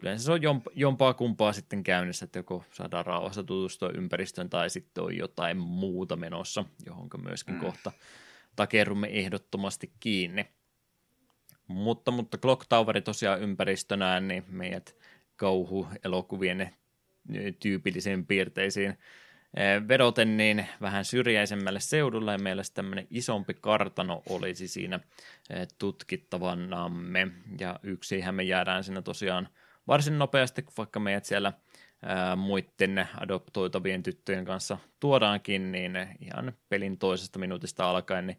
yleensä 0.03 0.25
se 0.25 0.33
on 0.33 0.41
jompaa 0.75 1.15
kumpaa 1.15 1.53
sitten 1.53 1.83
käynnissä, 1.83 2.25
että 2.25 2.39
joko 2.39 2.65
saadaan 2.73 3.07
rauhassa 3.07 3.45
tutustua 3.45 3.91
ympäristöön, 3.95 4.51
tai 4.51 4.71
sitten 4.71 5.05
on 5.05 5.17
jotain 5.17 5.57
muuta 5.57 6.17
menossa, 6.17 6.65
johon 6.87 7.09
myöskin 7.23 7.55
mm. 7.55 7.61
kohta 7.61 7.93
takerrumme 8.57 9.09
ehdottomasti 9.09 9.93
kiinni. 10.01 10.47
Mutta, 11.67 12.11
mutta 12.11 12.39
Clock 12.39 12.67
Toweri 12.69 13.01
tosiaan 13.01 13.43
ympäristönään, 13.43 14.29
niin 14.29 14.45
meidät 14.49 14.97
kauhuelokuvien 15.37 16.75
tyypillisiin 17.61 18.27
piirteisiin 18.27 18.99
vedoten 19.89 20.37
niin 20.37 20.67
vähän 20.81 21.05
syrjäisemmälle 21.05 21.81
seudulle 21.81 22.33
ja 22.33 22.39
meillä 22.39 22.63
tämmöinen 22.75 23.07
isompi 23.11 23.55
kartano 23.55 24.23
olisi 24.29 24.69
siinä 24.69 25.01
eh, 25.51 25.69
tutkittavanamme. 25.79 27.29
Ja 27.61 27.81
yksihän 27.83 28.35
me 28.35 28.43
jäädään 28.43 28.85
siinä 28.85 29.03
tosiaan 29.03 29.49
varsin 29.87 30.19
nopeasti, 30.19 30.65
vaikka 30.79 31.01
meidät 31.01 31.25
siellä 31.25 31.49
eh, 31.49 32.37
muiden 32.37 33.09
adoptoitavien 33.21 34.03
tyttöjen 34.03 34.45
kanssa 34.45 34.79
tuodaankin, 35.01 35.73
niin 35.73 36.09
ihan 36.21 36.53
pelin 36.69 36.99
toisesta 36.99 37.39
minuutista 37.39 37.91
alkaen 37.91 38.27
niin 38.27 38.39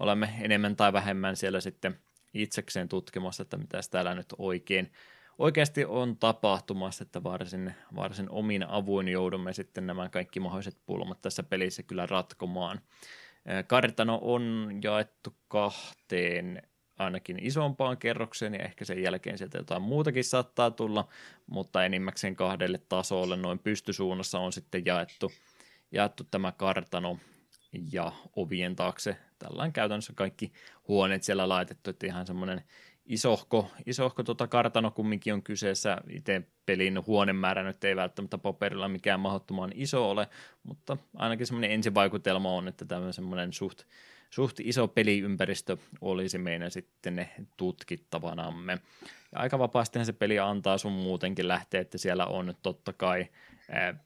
olemme 0.00 0.34
enemmän 0.40 0.76
tai 0.76 0.92
vähemmän 0.92 1.36
siellä 1.36 1.60
sitten 1.60 1.98
itsekseen 2.34 2.88
tutkimassa, 2.88 3.42
että 3.42 3.56
mitä 3.56 3.80
täällä 3.90 4.14
nyt 4.14 4.34
oikein 4.38 4.92
oikeasti 5.38 5.84
on 5.84 6.16
tapahtumassa, 6.16 7.02
että 7.02 7.22
varsin, 7.22 7.74
varsin 7.96 8.30
omin 8.30 8.68
avuin 8.68 9.08
joudumme 9.08 9.52
sitten 9.52 9.86
nämä 9.86 10.08
kaikki 10.08 10.40
mahdolliset 10.40 10.78
pulmat 10.86 11.22
tässä 11.22 11.42
pelissä 11.42 11.82
kyllä 11.82 12.06
ratkomaan. 12.06 12.80
Kartano 13.66 14.18
on 14.22 14.70
jaettu 14.82 15.36
kahteen 15.48 16.62
ainakin 16.98 17.38
isompaan 17.42 17.98
kerrokseen 17.98 18.54
ja 18.54 18.64
ehkä 18.64 18.84
sen 18.84 19.02
jälkeen 19.02 19.38
sieltä 19.38 19.58
jotain 19.58 19.82
muutakin 19.82 20.24
saattaa 20.24 20.70
tulla, 20.70 21.08
mutta 21.46 21.84
enimmäkseen 21.84 22.36
kahdelle 22.36 22.78
tasolle 22.78 23.36
noin 23.36 23.58
pystysuunnassa 23.58 24.38
on 24.38 24.52
sitten 24.52 24.82
jaettu, 24.84 25.32
jaettu 25.92 26.24
tämä 26.24 26.52
kartano 26.52 27.18
ja 27.92 28.12
ovien 28.36 28.76
taakse. 28.76 29.16
Tällainen 29.38 29.72
käytännössä 29.72 30.12
kaikki 30.16 30.52
huoneet 30.88 31.22
siellä 31.22 31.48
laitettu, 31.48 31.90
että 31.90 32.06
ihan 32.06 32.26
semmoinen 32.26 32.64
isohko, 33.06 33.70
isohko 33.86 34.22
tota 34.22 34.46
kartano 34.46 34.90
kumminkin 34.90 35.34
on 35.34 35.42
kyseessä. 35.42 35.98
Itse 36.10 36.42
pelin 36.66 37.06
huonemäärä 37.06 37.62
nyt 37.62 37.84
ei 37.84 37.96
välttämättä 37.96 38.38
paperilla 38.38 38.88
mikään 38.88 39.20
mahdottoman 39.20 39.72
iso 39.74 40.10
ole, 40.10 40.28
mutta 40.62 40.96
ainakin 41.16 41.46
semmoinen 41.46 41.70
ensivaikutelma 41.70 42.50
on, 42.50 42.68
että 42.68 42.84
tämä 42.84 43.12
semmoinen 43.12 43.52
suht, 43.52 43.82
suht 44.30 44.60
iso 44.60 44.88
peliympäristö 44.88 45.76
olisi 46.00 46.38
meidän 46.38 46.70
sitten 46.70 47.28
tutkittavanamme. 47.56 48.78
Ja 49.32 49.38
aika 49.38 49.58
vapaastihan 49.58 50.06
se 50.06 50.12
peli 50.12 50.38
antaa 50.38 50.78
sun 50.78 50.92
muutenkin 50.92 51.48
lähteä, 51.48 51.80
että 51.80 51.98
siellä 51.98 52.26
on 52.26 52.54
totta 52.62 52.92
kai 52.92 53.26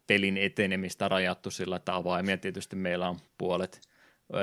pelin 0.07 0.37
etenemistä 0.37 1.09
rajattu 1.09 1.51
sillä, 1.51 1.77
että 1.77 1.95
avaimia 1.95 2.39
tietysti 2.39 2.77
meillä 2.77 3.09
on 3.09 3.17
puolet 3.39 3.90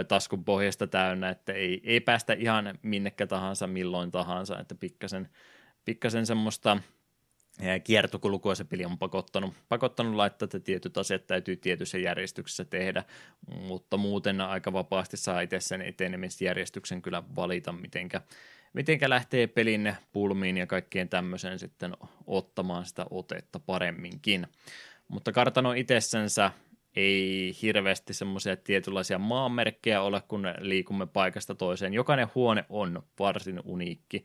taskun 0.07 0.43
pohjasta 0.43 0.87
täynnä, 0.87 1.29
että 1.29 1.53
ei, 1.53 1.81
ei 1.83 1.99
päästä 1.99 2.33
ihan 2.33 2.79
minnekä 2.81 3.27
tahansa 3.27 3.67
milloin 3.67 4.11
tahansa, 4.11 4.59
että 4.59 4.75
pikkasen, 4.75 5.29
pikkasen 5.85 6.25
semmoista 6.25 6.77
kiertokulkua 7.83 8.55
se 8.55 8.63
peli 8.63 8.85
on 8.85 8.97
pakottanut, 8.97 9.53
pakottanut 9.69 10.15
laittaa, 10.15 10.45
että 10.45 10.59
tietyt 10.59 10.97
asiat 10.97 11.27
täytyy 11.27 11.55
tietyssä 11.55 11.97
järjestyksessä 11.97 12.65
tehdä, 12.65 13.03
mutta 13.51 13.97
muuten 13.97 14.41
aika 14.41 14.73
vapaasti 14.73 15.17
saa 15.17 15.41
itse 15.41 15.59
sen 15.59 15.81
etenemisjärjestyksen 15.81 17.01
kyllä 17.01 17.23
valita, 17.35 17.71
mitenkä, 17.71 18.21
mitenkä 18.73 19.09
lähtee 19.09 19.47
pelin 19.47 19.95
pulmiin 20.11 20.57
ja 20.57 20.67
kaikkeen 20.67 21.09
tämmöiseen 21.09 21.59
sitten 21.59 21.97
ottamaan 22.27 22.85
sitä 22.85 23.05
otetta 23.09 23.59
paremminkin. 23.59 24.47
Mutta 25.07 25.31
kartano 25.31 25.71
itsessensä 25.71 26.51
ei 26.95 27.57
hirveästi 27.61 28.13
semmoisia 28.13 28.57
tietynlaisia 28.57 29.19
maanmerkkejä 29.19 30.01
ole, 30.01 30.21
kun 30.27 30.43
liikumme 30.59 31.07
paikasta 31.07 31.55
toiseen. 31.55 31.93
Jokainen 31.93 32.27
huone 32.35 32.65
on 32.69 33.03
varsin 33.19 33.61
uniikki. 33.63 34.23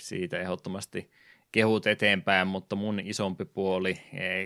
Siitä 0.00 0.40
ehdottomasti 0.40 1.10
kehut 1.52 1.86
eteenpäin, 1.86 2.48
mutta 2.48 2.76
mun 2.76 3.00
isompi 3.00 3.44
puoli, 3.44 3.94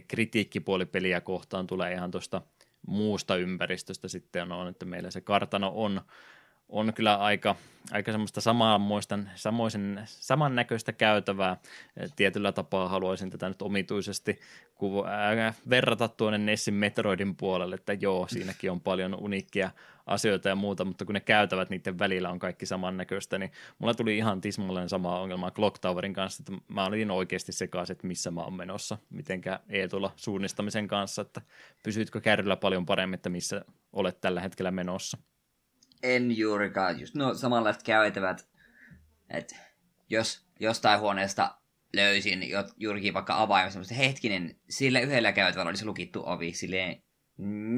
kritiikkipuoli 0.09 0.87
peliä 0.87 1.21
kohtaan 1.21 1.67
tulee 1.67 1.93
ihan 1.93 2.11
tuosta 2.11 2.43
muusta 2.87 3.37
ympäristöstä 3.37 4.09
sitten 4.09 4.53
on, 4.53 4.69
että 4.69 4.85
meillä 4.85 5.11
se 5.11 5.21
kartano 5.21 5.73
on 5.75 6.01
on 6.69 6.95
kyllä 6.95 7.17
aika, 7.17 7.57
aika 7.91 8.13
semmoista 8.13 8.55
muistan, 8.79 9.31
samoisen, 9.35 10.03
samannäköistä 10.07 10.93
käytävää. 10.93 11.57
Tietyllä 12.17 12.53
tapaa 12.53 12.89
haluaisin 12.89 13.31
tätä 13.31 13.49
nyt 13.49 13.63
omituisesti 13.63 14.39
kuva, 14.75 15.09
ää, 15.09 15.55
verrata 15.71 16.09
tuonne 16.09 16.39
Nessin 16.39 16.75
Metroidin 16.75 17.37
puolelle, 17.37 17.75
että 17.75 17.93
joo, 17.93 18.27
siinäkin 18.29 18.71
on 18.71 18.81
paljon 18.81 19.17
uniikkia 19.21 19.71
asioita 20.07 20.49
ja 20.49 20.55
muuta, 20.55 20.85
mutta 20.85 21.05
kun 21.05 21.15
ne 21.15 21.21
käytävät 21.21 21.71
niiden 21.71 21.99
välillä 21.99 22.31
on 22.31 22.39
kaikki 22.39 22.67
samannäköistä, 22.67 23.39
niin 23.39 23.53
mulla 23.79 23.95
tuli 23.95 24.17
ihan 24.17 24.41
tismalleen 24.41 24.89
sama 24.89 25.21
ongelma 25.21 25.51
Clock 25.51 25.79
Towerin 25.79 26.15
kanssa, 26.15 26.43
että 26.43 26.65
mä 26.75 26.85
olin 26.85 27.11
oikeasti 27.11 27.53
sekaisin, 27.53 27.93
että 27.93 28.07
missä 28.07 28.31
mä 28.31 28.43
oon 28.43 28.55
menossa, 28.55 28.99
mitenkä 29.11 29.61
tulla 29.91 30.13
suunnistamisen 30.17 30.89
kanssa, 30.89 31.23
että 31.23 31.41
pysyitkö 31.83 32.21
kärryllä 32.21 32.57
paljon 32.57 32.87
paremmin, 32.87 33.15
että 33.15 33.29
missä 33.29 33.65
olet 33.93 34.21
tällä 34.21 34.41
hetkellä 34.41 34.71
menossa 34.71 35.19
en 36.03 36.39
juurikaan. 36.39 37.01
Just 37.01 37.15
no 37.15 37.35
samanlaiset 37.35 37.83
käytävät, 37.83 38.49
että 39.31 39.57
jos 40.11 40.47
jostain 40.61 41.01
huoneesta 41.01 41.55
löysin 41.93 42.41
juurikin 42.77 43.15
vaikka 43.15 43.43
avaimen 43.43 43.73
semmoista, 43.73 43.95
hetkinen, 43.95 44.57
sillä 44.69 45.01
yhdellä 45.01 45.33
käytävällä 45.33 45.69
olisi 45.69 45.85
lukittu 45.85 46.23
ovi, 46.27 46.53
silleen, 46.53 47.03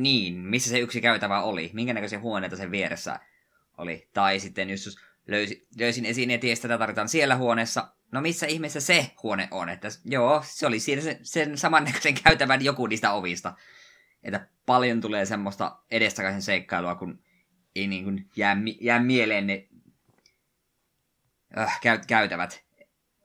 niin, 0.01 0.35
missä 0.35 0.71
se 0.71 0.79
yksi 0.79 1.01
käytävä 1.01 1.43
oli, 1.43 1.71
minkä 1.73 1.95
näköisiä 1.95 2.21
huoneita 2.21 2.57
sen 2.57 2.71
vieressä 2.71 3.21
oli. 3.79 4.09
Tai 4.13 4.41
sitten 4.41 4.71
jos 4.71 4.99
löysin, 5.29 5.67
löysin 5.79 6.07
esiin 6.07 6.41
tiestä, 6.41 6.69
että 6.69 6.79
tarvitaan 6.79 7.09
siellä 7.09 7.37
huoneessa, 7.37 7.89
no 8.13 8.21
missä 8.21 8.47
ihmeessä 8.47 8.81
se 8.81 9.11
huone 9.23 9.49
on, 9.51 9.69
että 9.69 9.89
joo, 10.05 10.43
se 10.47 10.67
oli 10.67 10.81
siinä 10.81 11.03
sen, 11.03 11.19
sen 11.23 11.59
samannäköisen 11.59 12.15
käytävän 12.25 12.65
joku 12.65 12.87
niistä 12.87 13.13
ovista. 13.13 13.55
Että 14.23 14.49
paljon 14.67 15.01
tulee 15.01 15.27
semmoista 15.27 15.79
edestakaisin 15.91 16.43
seikkailua, 16.43 16.95
kun 16.95 17.23
ei 17.81 17.87
niin 17.87 18.05
kuin 18.05 18.31
jää, 18.37 18.57
jää 18.81 19.01
mieleen 19.01 19.47
ne 19.47 19.69
äh, 21.59 21.81
käy, 21.81 21.99
käytävät. 22.07 22.65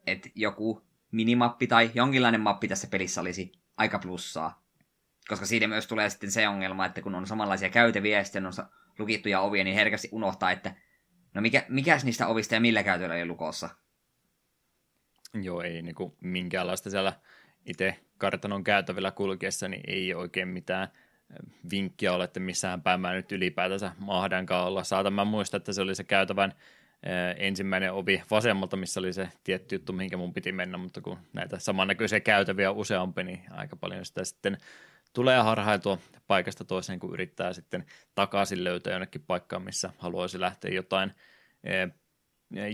Että 0.07 0.29
joku 0.35 0.81
minimappi 1.11 1.67
tai 1.67 1.91
jonkinlainen 1.93 2.41
mappi 2.41 2.67
tässä 2.67 2.87
pelissä 2.87 3.21
olisi 3.21 3.51
aika 3.77 3.99
plussaa. 3.99 4.63
Koska 5.27 5.45
siitä 5.45 5.67
myös 5.67 5.87
tulee 5.87 6.09
sitten 6.09 6.31
se 6.31 6.47
ongelma, 6.47 6.85
että 6.85 7.01
kun 7.01 7.15
on 7.15 7.27
samanlaisia 7.27 7.69
käytäviä 7.69 8.17
ja 8.17 8.23
sitten 8.23 8.45
on 8.45 8.53
lukittuja 8.99 9.41
ovia, 9.41 9.63
niin 9.63 9.75
herkästi 9.75 10.09
unohtaa, 10.11 10.51
että 10.51 10.75
no 11.33 11.41
mikä, 11.41 11.65
mikäs 11.69 12.03
niistä 12.03 12.27
ovista 12.27 12.53
ja 12.53 12.61
millä 12.61 12.83
käytöllä 12.83 13.15
oli 13.15 13.25
lukossa. 13.25 13.69
Joo, 15.33 15.61
ei 15.61 15.81
niin 15.81 15.95
kuin 15.95 16.13
minkäänlaista 16.21 16.89
siellä 16.89 17.13
itse 17.65 17.99
kartanon 18.17 18.63
käytävillä 18.63 19.11
kulkeessa, 19.11 19.67
niin 19.67 19.83
ei 19.87 20.13
oikein 20.13 20.47
mitään– 20.47 20.87
vinkkiä 21.71 22.13
ole, 22.13 22.23
että 22.23 22.39
missähän 22.39 22.81
päin 22.81 23.01
mä 23.01 23.13
nyt 23.13 23.31
ylipäätänsä 23.31 23.91
mahdankaan 23.97 24.67
olla. 24.67 24.83
Saatan 24.83 25.13
mä 25.13 25.25
muistaa, 25.25 25.57
että 25.57 25.73
se 25.73 25.81
oli 25.81 25.95
se 25.95 26.03
käytävän 26.03 26.53
ensimmäinen 27.37 27.93
ovi 27.93 28.23
vasemmalta, 28.31 28.77
missä 28.77 28.99
oli 28.99 29.13
se 29.13 29.29
tietty 29.43 29.75
juttu, 29.75 29.93
mihinkä 29.93 30.17
mun 30.17 30.33
piti 30.33 30.51
mennä, 30.51 30.77
mutta 30.77 31.01
kun 31.01 31.17
näitä 31.33 31.59
samannäköisiä 31.59 32.19
käytäviä 32.19 32.71
on 32.71 32.77
useampi, 32.77 33.23
niin 33.23 33.43
aika 33.51 33.75
paljon 33.75 34.05
sitä 34.05 34.23
sitten 34.23 34.57
tulee 35.13 35.39
harhailtua 35.39 35.97
paikasta 36.27 36.65
toiseen, 36.65 36.99
kun 36.99 37.13
yrittää 37.13 37.53
sitten 37.53 37.85
takaisin 38.15 38.63
löytää 38.63 38.93
jonnekin 38.93 39.23
paikkaan, 39.27 39.61
missä 39.61 39.89
haluaisi 39.97 40.39
lähteä 40.39 40.71
jotain 40.71 41.11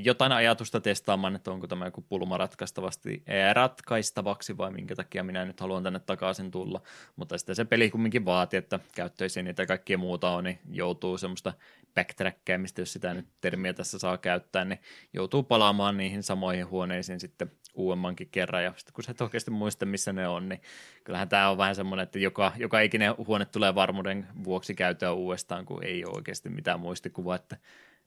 jotain 0.03 0.31
ajatusta 0.31 0.81
testaamaan, 0.81 1.35
että 1.35 1.51
onko 1.51 1.67
tämä 1.67 1.85
joku 1.85 2.01
pulma 2.01 2.37
ratkaistavasti, 2.37 3.23
ratkaistavaksi 3.53 4.57
vai 4.57 4.71
minkä 4.71 4.95
takia 4.95 5.23
minä 5.23 5.45
nyt 5.45 5.59
haluan 5.59 5.83
tänne 5.83 5.99
takaisin 5.99 6.51
tulla. 6.51 6.81
Mutta 7.15 7.37
sitten 7.37 7.55
se 7.55 7.65
peli 7.65 7.89
kumminkin 7.89 8.25
vaatii, 8.25 8.57
että 8.57 8.79
käyttöisiä 8.95 9.43
niitä 9.43 9.65
kaikkia 9.65 9.97
muuta 9.97 10.29
on, 10.29 10.43
niin 10.43 10.59
joutuu 10.71 11.17
semmoista 11.17 11.53
backtrackkaamista, 11.95 12.81
jos 12.81 12.93
sitä 12.93 13.13
nyt 13.13 13.27
termiä 13.41 13.73
tässä 13.73 13.99
saa 13.99 14.17
käyttää, 14.17 14.65
niin 14.65 14.79
joutuu 15.13 15.43
palaamaan 15.43 15.97
niihin 15.97 16.23
samoihin 16.23 16.69
huoneisiin 16.69 17.19
sitten 17.19 17.51
uudemmankin 17.73 18.29
kerran, 18.31 18.63
ja 18.63 18.73
sitten 18.77 18.93
kun 18.93 19.03
sä 19.03 19.11
et 19.11 19.21
oikeasti 19.21 19.51
muista, 19.51 19.85
missä 19.85 20.13
ne 20.13 20.27
on, 20.27 20.49
niin 20.49 20.61
kyllähän 21.03 21.29
tämä 21.29 21.49
on 21.49 21.57
vähän 21.57 21.75
semmoinen, 21.75 22.03
että 22.03 22.19
joka, 22.19 22.51
joka 22.57 22.79
ikinen 22.79 23.13
huone 23.17 23.45
tulee 23.45 23.75
varmuuden 23.75 24.27
vuoksi 24.43 24.75
käyttöön 24.75 25.15
uudestaan, 25.15 25.65
kun 25.65 25.83
ei 25.83 26.05
ole 26.05 26.15
oikeasti 26.15 26.49
mitään 26.49 26.79
muistikuvaa, 26.79 27.35
että 27.35 27.57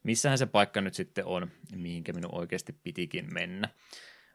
missähän 0.04 0.38
se 0.38 0.46
paikka 0.46 0.80
nyt 0.80 0.94
sitten 0.94 1.24
on, 1.24 1.50
mihinkä 1.76 2.12
minun 2.12 2.34
oikeasti 2.34 2.72
pitikin 2.72 3.34
mennä. 3.34 3.68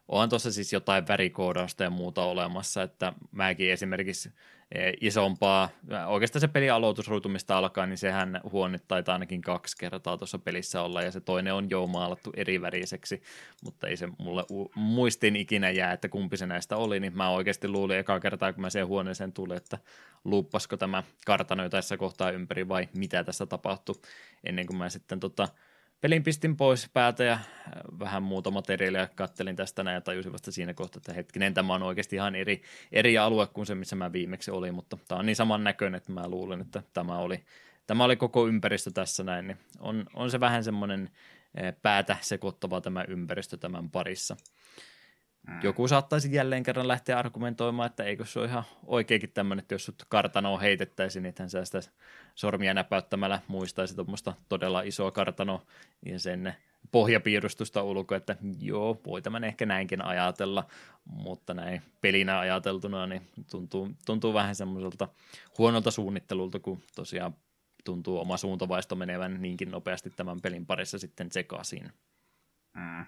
Onhan 0.10 0.30
tuossa 0.30 0.52
siis 0.52 0.73
jotain 0.73 1.07
värikoodausta 1.07 1.84
ja 1.84 1.90
muuta 1.90 2.23
olemassa, 2.23 2.84
että 2.84 3.14
mäkin 3.31 3.72
esimerkiksi 3.72 4.31
eh, 4.72 4.94
isompaa, 5.02 5.69
oikeastaan 6.07 6.41
se 6.41 6.48
pelin 6.48 6.73
aloitusruutumista 6.73 7.57
alkaa, 7.57 7.86
niin 7.86 7.98
sehän 7.98 8.41
huone 8.52 8.80
taitaa 8.88 9.14
ainakin 9.14 9.41
kaksi 9.41 9.77
kertaa 9.77 10.18
tuossa 10.18 10.40
pelissä 10.40 10.81
olla, 10.81 11.02
ja 11.02 11.11
se 11.11 11.19
toinen 11.19 11.53
on 11.53 11.69
jo 11.69 11.88
maalattu 11.88 12.31
eri 12.36 12.61
väriseksi, 12.61 13.22
mutta 13.64 13.88
ei 13.88 13.98
se 13.98 14.10
mulle 14.18 14.44
muistin 14.76 15.36
ikinä 15.36 15.69
jää, 15.69 15.94
että 15.94 16.10
kumpi 16.10 16.38
se 16.38 16.45
näistä 16.45 16.77
oli, 16.77 16.99
niin 16.99 17.18
mä 17.18 17.30
oikeasti 17.30 17.68
luulin 17.68 17.98
eka 17.98 18.19
kertaa, 18.19 18.53
kun 18.53 18.61
mä 18.61 18.69
sen 18.69 18.88
huoneeseen 18.88 19.34
tulin, 19.34 19.57
että 19.57 19.77
luuppasko 20.23 20.77
tämä 20.77 21.03
kartano 21.26 21.69
tässä 21.69 21.98
kohtaa 21.98 22.31
ympäri 22.31 22.68
vai 22.68 22.90
mitä 22.95 23.23
tässä 23.23 23.45
tapahtui, 23.45 23.95
ennen 24.44 24.68
kuin 24.68 24.77
mä 24.77 24.90
sitten 24.90 25.19
tota, 25.19 25.48
pelin 26.01 26.23
pistin 26.23 26.57
pois 26.57 26.89
päältä 26.93 27.23
ja 27.23 27.34
äh, 27.34 27.41
vähän 27.99 28.23
muuta 28.23 28.51
materiaalia 28.51 29.07
kattelin 29.15 29.55
tästä 29.55 29.84
näin 29.84 29.95
ja 29.95 30.01
tajusin 30.01 30.34
vasta 30.34 30.51
siinä 30.51 30.73
kohtaa, 30.73 30.99
että 30.99 31.13
hetkinen, 31.13 31.53
tämä 31.53 31.73
on 31.73 31.84
oikeasti 31.84 32.15
ihan 32.15 32.35
eri, 32.35 32.61
eri 32.91 33.17
alue 33.17 33.47
kuin 33.47 33.65
se, 33.65 33.76
missä 33.76 33.95
mä 33.95 34.11
viimeksi 34.11 34.51
olin, 34.51 34.73
mutta 34.73 34.97
tämä 35.07 35.19
on 35.19 35.26
niin 35.26 35.35
saman 35.35 35.63
näköinen, 35.63 35.97
että 35.97 36.11
mä 36.11 36.27
luulen, 36.27 36.61
että 36.61 36.84
tämä 36.93 37.17
oli, 37.17 37.43
tämä 37.88 38.03
oli 38.03 38.15
koko 38.15 38.47
ympäristö 38.47 38.91
tässä 38.91 39.23
näin, 39.23 39.47
niin 39.47 39.57
on, 39.80 40.05
on 40.13 40.31
se 40.31 40.39
vähän 40.39 40.63
semmoinen 40.63 41.09
äh, 41.63 41.73
päätä 41.81 42.17
sekoittava 42.21 42.81
tämä 42.81 43.05
ympäristö 43.07 43.57
tämän 43.57 43.89
parissa. 43.89 44.38
Mm. 45.49 45.59
Joku 45.63 45.88
saattaisi 45.88 46.34
jälleen 46.34 46.63
kerran 46.63 46.88
lähteä 46.88 47.19
argumentoimaan, 47.19 47.88
että 47.88 48.03
eikö 48.03 48.26
se 48.26 48.39
ole 48.39 48.47
ihan 48.47 48.63
oikeakin 48.85 49.31
tämmöinen, 49.34 49.63
että 49.63 49.76
jos 49.76 49.85
sut 49.85 50.05
kartanoa 50.09 50.59
heitettäisiin, 50.59 51.23
niin 51.23 51.34
hän 51.39 51.49
sitä 51.49 51.80
sormia 52.35 52.73
näpäyttämällä 52.73 53.39
muistaisi 53.47 53.95
tuommoista 53.95 54.34
todella 54.49 54.81
isoa 54.81 55.11
kartanoa 55.11 55.65
ja 56.05 56.19
sen 56.19 56.55
pohjapiirustusta 56.91 57.84
ulkoa, 57.84 58.17
että 58.17 58.35
joo, 58.59 59.01
voi 59.05 59.21
tämän 59.21 59.43
ehkä 59.43 59.65
näinkin 59.65 60.05
ajatella, 60.05 60.65
mutta 61.05 61.53
näin 61.53 61.81
pelinä 62.01 62.39
ajateltuna 62.39 63.07
niin 63.07 63.21
tuntuu, 63.51 63.89
tuntuu 64.05 64.34
vähän 64.34 64.55
semmoiselta 64.55 65.07
huonolta 65.57 65.91
suunnittelulta, 65.91 66.59
kun 66.59 66.81
tosiaan 66.95 67.35
tuntuu 67.84 68.19
oma 68.19 68.38
suuntavaisto 68.38 68.95
menevän 68.95 69.41
niinkin 69.41 69.71
nopeasti 69.71 70.09
tämän 70.09 70.41
pelin 70.41 70.65
parissa 70.65 70.99
sitten 70.99 71.31
sekaisin. 71.31 71.91
Mm. 72.76 73.05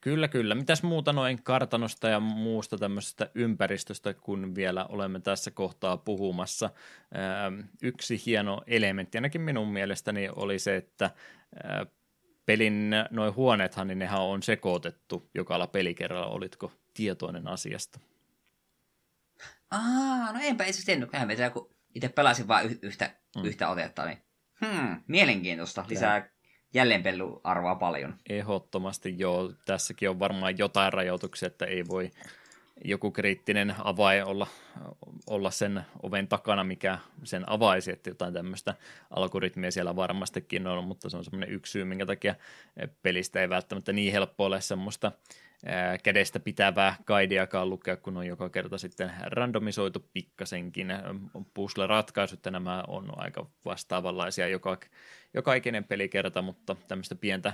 Kyllä, 0.00 0.28
kyllä. 0.28 0.54
Mitäs 0.54 0.82
muuta 0.82 1.12
noin 1.12 1.42
kartanosta 1.42 2.08
ja 2.08 2.20
muusta 2.20 2.78
tämmöisestä 2.78 3.30
ympäristöstä, 3.34 4.14
kun 4.14 4.54
vielä 4.54 4.84
olemme 4.84 5.20
tässä 5.20 5.50
kohtaa 5.50 5.96
puhumassa. 5.96 6.70
Yksi 7.82 8.22
hieno 8.26 8.62
elementti, 8.66 9.18
ainakin 9.18 9.40
minun 9.40 9.68
mielestäni, 9.68 10.28
oli 10.36 10.58
se, 10.58 10.76
että 10.76 11.10
pelin 12.46 12.90
noin 13.10 13.34
huoneethan, 13.34 13.86
niin 13.86 13.98
nehän 13.98 14.20
on 14.20 14.42
sekoitettu 14.42 15.30
jokalla 15.34 15.66
pelikerralla. 15.66 16.26
Olitko 16.26 16.72
tietoinen 16.94 17.48
asiasta? 17.48 18.00
Aa, 19.70 20.32
no 20.32 20.38
enpä 20.42 20.64
itse 20.64 20.84
tiennyt. 20.84 21.12
Mehän 21.12 21.52
kun 21.52 21.76
itse 21.94 22.08
pelasin 22.08 22.48
vain 22.48 22.78
yhtä, 22.82 23.10
mm. 23.36 23.44
yhtä 23.44 23.68
otetta, 23.68 24.06
niin 24.06 24.18
hmm, 24.60 25.02
mielenkiintoista. 25.06 25.84
Lisää 25.88 26.30
jälleenpeluarvoa 26.74 27.74
paljon. 27.74 28.14
Ehdottomasti 28.28 29.14
joo. 29.18 29.52
Tässäkin 29.66 30.10
on 30.10 30.18
varmaan 30.18 30.58
jotain 30.58 30.92
rajoituksia, 30.92 31.46
että 31.46 31.64
ei 31.64 31.84
voi 31.88 32.10
joku 32.84 33.10
kriittinen 33.10 33.74
avain 33.84 34.24
olla, 34.24 34.46
olla 35.26 35.50
sen 35.50 35.82
oven 36.02 36.28
takana, 36.28 36.64
mikä 36.64 36.98
sen 37.24 37.48
avaisi, 37.48 37.92
että 37.92 38.10
jotain 38.10 38.34
tämmöistä 38.34 38.74
algoritmia 39.10 39.70
siellä 39.70 39.96
varmastikin 39.96 40.66
on, 40.66 40.84
mutta 40.84 41.10
se 41.10 41.16
on 41.16 41.24
semmoinen 41.24 41.50
yksi 41.50 41.70
syy, 41.70 41.84
minkä 41.84 42.06
takia 42.06 42.34
pelistä 43.02 43.40
ei 43.40 43.48
välttämättä 43.48 43.92
niin 43.92 44.12
helppo 44.12 44.44
ole 44.44 44.60
semmoista 44.60 45.12
kädestä 46.02 46.40
pitävää 46.40 46.96
kaidiakaan 47.04 47.70
lukea, 47.70 47.96
kun 47.96 48.16
on 48.16 48.26
joka 48.26 48.48
kerta 48.48 48.78
sitten 48.78 49.12
randomisoitu 49.26 50.08
pikkasenkin. 50.12 50.88
Puzzle-ratkaisut 51.54 52.40
ja 52.44 52.50
nämä 52.50 52.84
on 52.88 53.12
aika 53.16 53.50
vastaavanlaisia 53.64 54.48
joka, 54.48 54.78
joka 55.34 55.54
ikinen 55.54 55.84
pelikerta, 55.84 56.42
mutta 56.42 56.76
tämmöistä 56.88 57.14
pientä, 57.14 57.52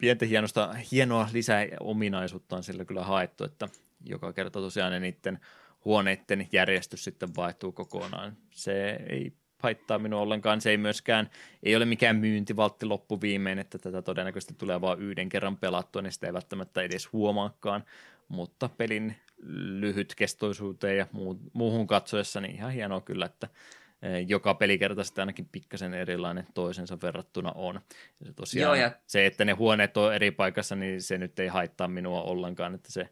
pientä 0.00 0.26
hienosta, 0.26 0.74
hienoa 0.92 1.28
lisäominaisuutta 1.32 2.56
on 2.56 2.62
sillä 2.62 2.84
kyllä 2.84 3.04
haettu, 3.04 3.44
että 3.44 3.68
joka 4.04 4.32
kerta 4.32 4.60
tosiaan 4.60 4.92
ne 4.92 5.00
niiden 5.00 5.40
huoneiden 5.84 6.48
järjestys 6.52 7.04
sitten 7.04 7.36
vaihtuu 7.36 7.72
kokonaan. 7.72 8.36
Se 8.50 8.90
ei 9.08 9.32
haittaa 9.64 9.98
minua 9.98 10.20
ollenkaan. 10.20 10.60
Se 10.60 10.70
ei 10.70 10.76
myöskään, 10.76 11.30
ei 11.62 11.76
ole 11.76 11.84
mikään 11.84 12.16
myyntivaltti 12.16 12.86
loppuviimein, 12.86 13.58
että 13.58 13.78
tätä 13.78 14.02
todennäköisesti 14.02 14.54
tulee 14.58 14.80
vain 14.80 14.98
yhden 14.98 15.28
kerran 15.28 15.56
pelattua, 15.56 16.02
niin 16.02 16.12
sitä 16.12 16.26
ei 16.26 16.32
välttämättä 16.32 16.82
edes 16.82 17.12
huomaakaan. 17.12 17.84
Mutta 18.28 18.68
pelin 18.68 19.16
lyhytkestoisuuteen 19.80 20.96
ja 20.96 21.06
muuhun 21.52 21.86
katsoessa, 21.86 22.40
niin 22.40 22.54
ihan 22.54 22.72
hienoa 22.72 23.00
kyllä, 23.00 23.26
että 23.26 23.48
e, 24.02 24.18
joka 24.18 24.54
pelikerta 24.54 25.04
sitten 25.04 25.22
ainakin 25.22 25.48
pikkasen 25.52 25.94
erilainen 25.94 26.46
toisensa 26.54 26.98
verrattuna 27.02 27.52
on. 27.54 27.80
Ja 28.20 28.26
se 28.26 28.32
tosiaan, 28.32 28.78
Joo, 28.78 28.86
ja... 28.86 28.92
se, 29.06 29.26
että 29.26 29.44
ne 29.44 29.52
huoneet 29.52 29.96
on 29.96 30.14
eri 30.14 30.30
paikassa, 30.30 30.76
niin 30.76 31.02
se 31.02 31.18
nyt 31.18 31.38
ei 31.38 31.48
haittaa 31.48 31.88
minua 31.88 32.22
ollenkaan, 32.22 32.74
että 32.74 32.92
se 32.92 33.08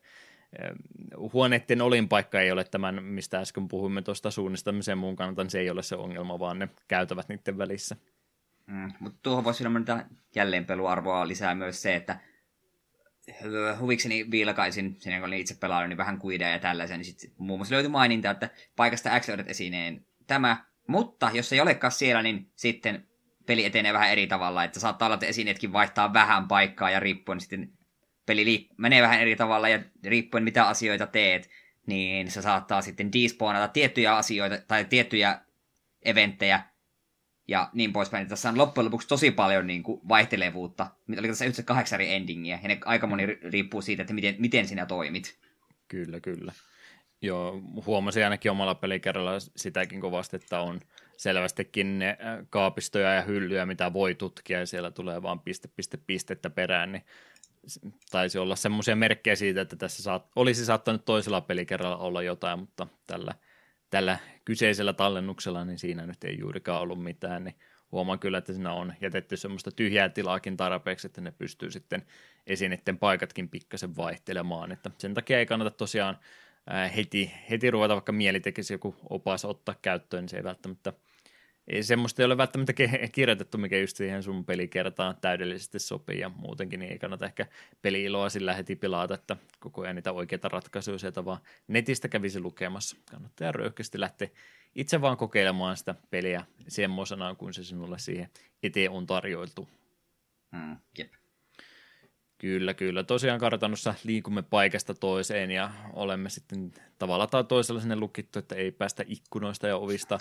huoneiden 1.32 1.82
olinpaikka 1.82 2.40
ei 2.40 2.52
ole 2.52 2.64
tämän, 2.64 3.04
mistä 3.04 3.38
äsken 3.38 3.68
puhuimme 3.68 4.02
tuosta 4.02 4.30
suunnistamisen 4.30 4.98
muun 4.98 5.16
kannalta, 5.16 5.42
niin 5.42 5.50
se 5.50 5.60
ei 5.60 5.70
ole 5.70 5.82
se 5.82 5.96
ongelma, 5.96 6.38
vaan 6.38 6.58
ne 6.58 6.68
käytävät 6.88 7.28
niiden 7.28 7.58
välissä. 7.58 7.96
Mm, 8.66 8.92
mutta 9.00 9.18
tuohon 9.22 9.44
voisi 9.44 9.64
ilman 9.64 9.84
jälleenpeluarvoa 10.34 11.28
lisää 11.28 11.54
myös 11.54 11.82
se, 11.82 11.96
että 11.96 12.20
huvikseni 13.80 14.30
viilakaisin, 14.30 14.96
siinä 14.98 15.18
kun 15.18 15.26
olin 15.26 15.40
itse 15.40 15.54
pelannut, 15.54 15.88
niin 15.88 15.96
vähän 15.96 16.18
kuidea 16.18 16.48
ja 16.48 16.58
tällaisen, 16.58 16.98
niin 16.98 17.04
sitten 17.04 17.30
muun 17.38 17.58
muassa 17.58 17.74
löytyi 17.74 17.90
maininta, 17.90 18.30
että 18.30 18.50
paikasta 18.76 19.20
X 19.20 19.28
löydät 19.28 19.50
esineen 19.50 20.06
tämä, 20.26 20.64
mutta 20.88 21.30
jos 21.32 21.52
ei 21.52 21.60
olekaan 21.60 21.92
siellä, 21.92 22.22
niin 22.22 22.50
sitten 22.54 23.06
peli 23.46 23.64
etenee 23.64 23.92
vähän 23.92 24.10
eri 24.10 24.26
tavalla, 24.26 24.64
että 24.64 24.80
saattaa 24.80 25.06
olla, 25.06 25.14
että 25.14 25.26
esineetkin 25.26 25.72
vaihtaa 25.72 26.12
vähän 26.12 26.48
paikkaa 26.48 26.90
ja 26.90 27.00
riippuen 27.00 27.40
sitten 27.40 27.72
peli 28.26 28.44
liik- 28.44 28.74
menee 28.76 29.02
vähän 29.02 29.20
eri 29.20 29.36
tavalla 29.36 29.68
ja 29.68 29.82
riippuen 30.04 30.44
mitä 30.44 30.68
asioita 30.68 31.06
teet, 31.06 31.50
niin 31.86 32.30
se 32.30 32.42
saattaa 32.42 32.82
sitten 32.82 33.12
despawnata 33.12 33.68
tiettyjä 33.68 34.16
asioita 34.16 34.58
tai 34.68 34.84
tiettyjä 34.84 35.38
eventtejä 36.02 36.62
ja 37.48 37.70
niin 37.72 37.92
poispäin. 37.92 38.28
Tässä 38.28 38.48
on 38.48 38.58
loppujen 38.58 38.84
lopuksi 38.84 39.08
tosi 39.08 39.30
paljon 39.30 39.66
niin 39.66 39.82
kuin 39.82 40.00
vaihtelevuutta. 40.08 40.86
Oli 41.18 41.28
tässä 41.28 41.44
yhdessä 41.44 41.62
kahdeksan 41.62 42.00
eri 42.00 42.14
endingiä, 42.14 42.58
ja 42.62 42.68
ne 42.68 42.78
aika 42.84 43.06
moni 43.06 43.26
riippuu 43.26 43.82
siitä, 43.82 44.02
että 44.02 44.14
miten, 44.14 44.34
miten 44.38 44.68
sinä 44.68 44.86
toimit. 44.86 45.38
Kyllä, 45.88 46.20
kyllä. 46.20 46.52
Joo, 47.22 47.62
huomasin 47.86 48.24
ainakin 48.24 48.50
omalla 48.50 48.74
pelikerralla 48.74 49.32
sitäkin 49.56 50.00
kovasti, 50.00 50.36
että 50.36 50.60
on 50.60 50.80
selvästikin 51.16 51.98
ne 51.98 52.08
äh, 52.08 52.46
kaapistoja 52.50 53.14
ja 53.14 53.22
hyllyjä, 53.22 53.66
mitä 53.66 53.92
voi 53.92 54.14
tutkia, 54.14 54.58
ja 54.58 54.66
siellä 54.66 54.90
tulee 54.90 55.22
vaan 55.22 55.40
piste, 55.40 55.68
piste, 55.76 55.98
pistettä 56.06 56.50
perään, 56.50 56.92
niin 56.92 57.04
taisi 58.10 58.38
olla 58.38 58.56
semmoisia 58.56 58.96
merkkejä 58.96 59.36
siitä, 59.36 59.60
että 59.60 59.76
tässä 59.76 60.02
saat, 60.02 60.26
olisi 60.36 60.64
saattanut 60.64 61.04
toisella 61.04 61.40
pelikerralla 61.40 61.96
olla 61.96 62.22
jotain, 62.22 62.58
mutta 62.58 62.86
tällä, 63.06 63.34
tällä 63.90 64.18
kyseisellä 64.44 64.92
tallennuksella 64.92 65.64
niin 65.64 65.78
siinä 65.78 66.06
nyt 66.06 66.24
ei 66.24 66.38
juurikaan 66.38 66.82
ollut 66.82 67.02
mitään, 67.02 67.44
niin 67.44 67.54
huomaan 67.92 68.18
kyllä, 68.18 68.38
että 68.38 68.52
siinä 68.52 68.72
on 68.72 68.94
jätetty 69.00 69.36
semmoista 69.36 69.70
tyhjää 69.70 70.08
tilaakin 70.08 70.56
tarpeeksi, 70.56 71.06
että 71.06 71.20
ne 71.20 71.32
pystyy 71.32 71.70
sitten 71.70 72.02
esineiden 72.46 72.98
paikatkin 72.98 73.48
pikkasen 73.48 73.96
vaihtelemaan, 73.96 74.72
että 74.72 74.90
sen 74.98 75.14
takia 75.14 75.38
ei 75.38 75.46
kannata 75.46 75.70
tosiaan 75.70 76.18
heti, 76.96 77.32
heti 77.50 77.70
ruveta 77.70 77.94
vaikka 77.94 78.12
mieli 78.12 78.40
tekisi 78.40 78.74
joku 78.74 78.96
opas 79.10 79.44
ottaa 79.44 79.74
käyttöön, 79.82 80.22
niin 80.22 80.28
se 80.28 80.36
ei 80.36 80.44
välttämättä 80.44 80.92
ei 81.68 81.82
semmoista 81.82 82.22
ei 82.22 82.26
ole 82.26 82.36
välttämättä 82.36 82.72
kirjoitettu, 83.12 83.58
mikä 83.58 83.78
just 83.78 83.96
siihen 83.96 84.22
sun 84.22 84.44
pelikertaan 84.44 85.16
täydellisesti 85.20 85.78
sopii 85.78 86.20
ja 86.20 86.28
muutenkin 86.28 86.80
niin 86.80 86.92
ei 86.92 86.98
kannata 86.98 87.26
ehkä 87.26 87.46
peli-iloa 87.82 88.28
sillä 88.28 88.54
heti 88.54 88.76
pilata, 88.76 89.14
että 89.14 89.36
koko 89.60 89.82
ajan 89.82 89.96
niitä 89.96 90.12
oikeita 90.12 90.48
ratkaisuja 90.48 90.98
sieltä 90.98 91.24
vaan 91.24 91.38
netistä 91.68 92.08
kävisi 92.08 92.40
lukemassa. 92.40 92.96
Kannattaa 93.10 93.52
röyhkeästi 93.52 94.00
lähteä 94.00 94.28
itse 94.74 95.00
vaan 95.00 95.16
kokeilemaan 95.16 95.76
sitä 95.76 95.94
peliä 96.10 96.44
semmoisena, 96.68 97.34
kuin 97.34 97.54
se 97.54 97.64
sinulle 97.64 97.98
siihen 97.98 98.28
eteen 98.62 98.90
on 98.90 99.06
tarjoiltu. 99.06 99.68
Mm, 100.52 100.76
jep. 100.98 101.12
Kyllä, 102.38 102.74
kyllä. 102.74 103.04
Tosiaan 103.04 103.40
kartanossa 103.40 103.94
liikumme 104.04 104.42
paikasta 104.42 104.94
toiseen 104.94 105.50
ja 105.50 105.70
olemme 105.92 106.30
sitten 106.30 106.72
tavalla 106.98 107.26
tai 107.26 107.44
toisella 107.44 107.80
sinne 107.80 107.96
lukittu, 107.96 108.38
että 108.38 108.54
ei 108.54 108.72
päästä 108.72 109.04
ikkunoista 109.06 109.66
ja 109.66 109.76
ovista 109.76 110.18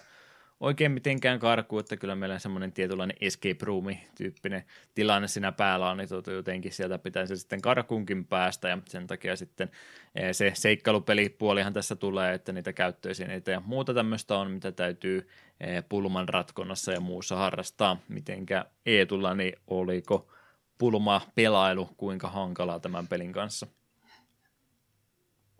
oikein 0.61 0.91
mitenkään 0.91 1.39
karku, 1.39 1.79
että 1.79 1.97
kyllä 1.97 2.15
meillä 2.15 2.39
semmoinen 2.39 2.71
tietynlainen 2.71 3.17
escape 3.21 3.65
room-tyyppinen 3.65 4.63
tilanne 4.95 5.27
siinä 5.27 5.51
päällä 5.51 5.89
on, 5.89 5.97
niin 5.97 6.09
tuota, 6.09 6.31
jotenkin 6.31 6.73
sieltä 6.73 6.97
pitäisi 6.97 7.37
sitten 7.37 7.61
karkuunkin 7.61 8.25
päästä, 8.25 8.69
ja 8.69 8.77
sen 8.87 9.07
takia 9.07 9.35
sitten 9.35 9.69
eh, 10.15 10.35
se 10.35 10.51
seikkailupelipuolihan 10.55 11.73
tässä 11.73 11.95
tulee, 11.95 12.33
että 12.33 12.51
niitä 12.51 12.73
käyttöesineitä 12.73 13.51
ja 13.51 13.61
muuta 13.65 13.93
tämmöistä 13.93 14.37
on, 14.37 14.51
mitä 14.51 14.71
täytyy 14.71 15.29
eh, 15.59 15.83
pulman 15.89 16.29
ratkonnassa 16.29 16.91
ja 16.91 16.99
muussa 16.99 17.35
harrastaa. 17.35 17.97
Mitenkä 18.07 18.65
Eetulla, 18.85 19.35
niin 19.35 19.53
oliko 19.67 20.31
pulma 20.77 21.21
pelailu 21.35 21.89
kuinka 21.97 22.29
hankalaa 22.29 22.79
tämän 22.79 23.07
pelin 23.07 23.33
kanssa? 23.33 23.67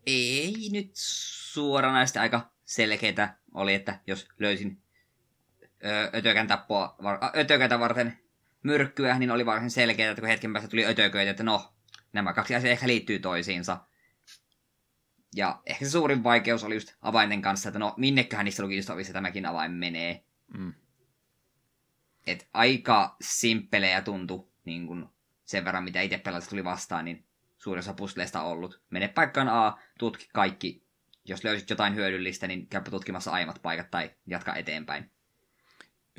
Ei 0.06 0.70
nyt 0.72 0.92
suoranaisesti 0.94 2.20
aika 2.20 2.52
selkeitä 2.66 3.36
oli, 3.54 3.74
että 3.74 4.00
jos 4.08 4.28
löysin 4.40 4.82
ötökän 6.16 6.48
tappoa, 6.48 6.98
ötököitä 7.38 7.80
varten 7.80 8.18
myrkkyä, 8.64 9.20
niin 9.20 9.32
oli 9.32 9.46
varsin 9.46 9.72
selkeää, 9.72 10.12
että 10.12 10.22
kun 10.22 10.30
hetken 10.30 10.54
päästä 10.54 10.70
tuli 10.70 10.86
ötököitä, 10.86 11.32
että 11.32 11.44
no, 11.44 11.74
nämä 12.14 12.34
kaksi 12.34 12.56
asiaa 12.56 12.72
ehkä 12.72 12.88
liittyy 12.88 13.20
toisiinsa. 13.20 13.78
Ja 15.36 15.62
ehkä 15.66 15.86
se 15.86 15.92
suurin 15.92 16.24
vaikeus 16.24 16.64
oli 16.64 16.76
just 16.76 16.96
avainten 17.02 17.42
kanssa, 17.42 17.70
että 17.70 17.80
no 17.80 17.94
minneköhän 17.98 18.46
niistä 18.46 18.64
lukitustovissa 18.64 19.14
tämäkin 19.14 19.46
avain 19.46 19.72
menee. 19.72 20.24
Mm. 20.58 20.74
Et 22.28 22.48
aika 22.54 23.16
simppelejä 23.22 24.02
tuntui 24.02 24.48
niin 24.66 24.88
kun 24.88 25.10
sen 25.46 25.66
verran, 25.66 25.84
mitä 25.84 26.02
itse 26.02 26.18
pelasin 26.18 26.50
tuli 26.50 26.64
vastaan, 26.64 27.06
niin 27.06 27.26
suurin 27.58 27.80
osa 27.80 27.94
puzzleista 27.94 28.42
ollut. 28.42 28.82
Mene 28.90 29.08
paikkaan 29.08 29.50
A, 29.50 29.78
tutki 30.00 30.30
kaikki. 30.34 30.84
Jos 31.26 31.44
löysit 31.44 31.70
jotain 31.70 31.96
hyödyllistä, 31.96 32.48
niin 32.48 32.68
käypä 32.68 32.92
tutkimassa 32.92 33.32
aiemmat 33.32 33.62
paikat 33.62 33.92
tai 33.92 34.12
jatka 34.28 34.56
eteenpäin 34.56 35.12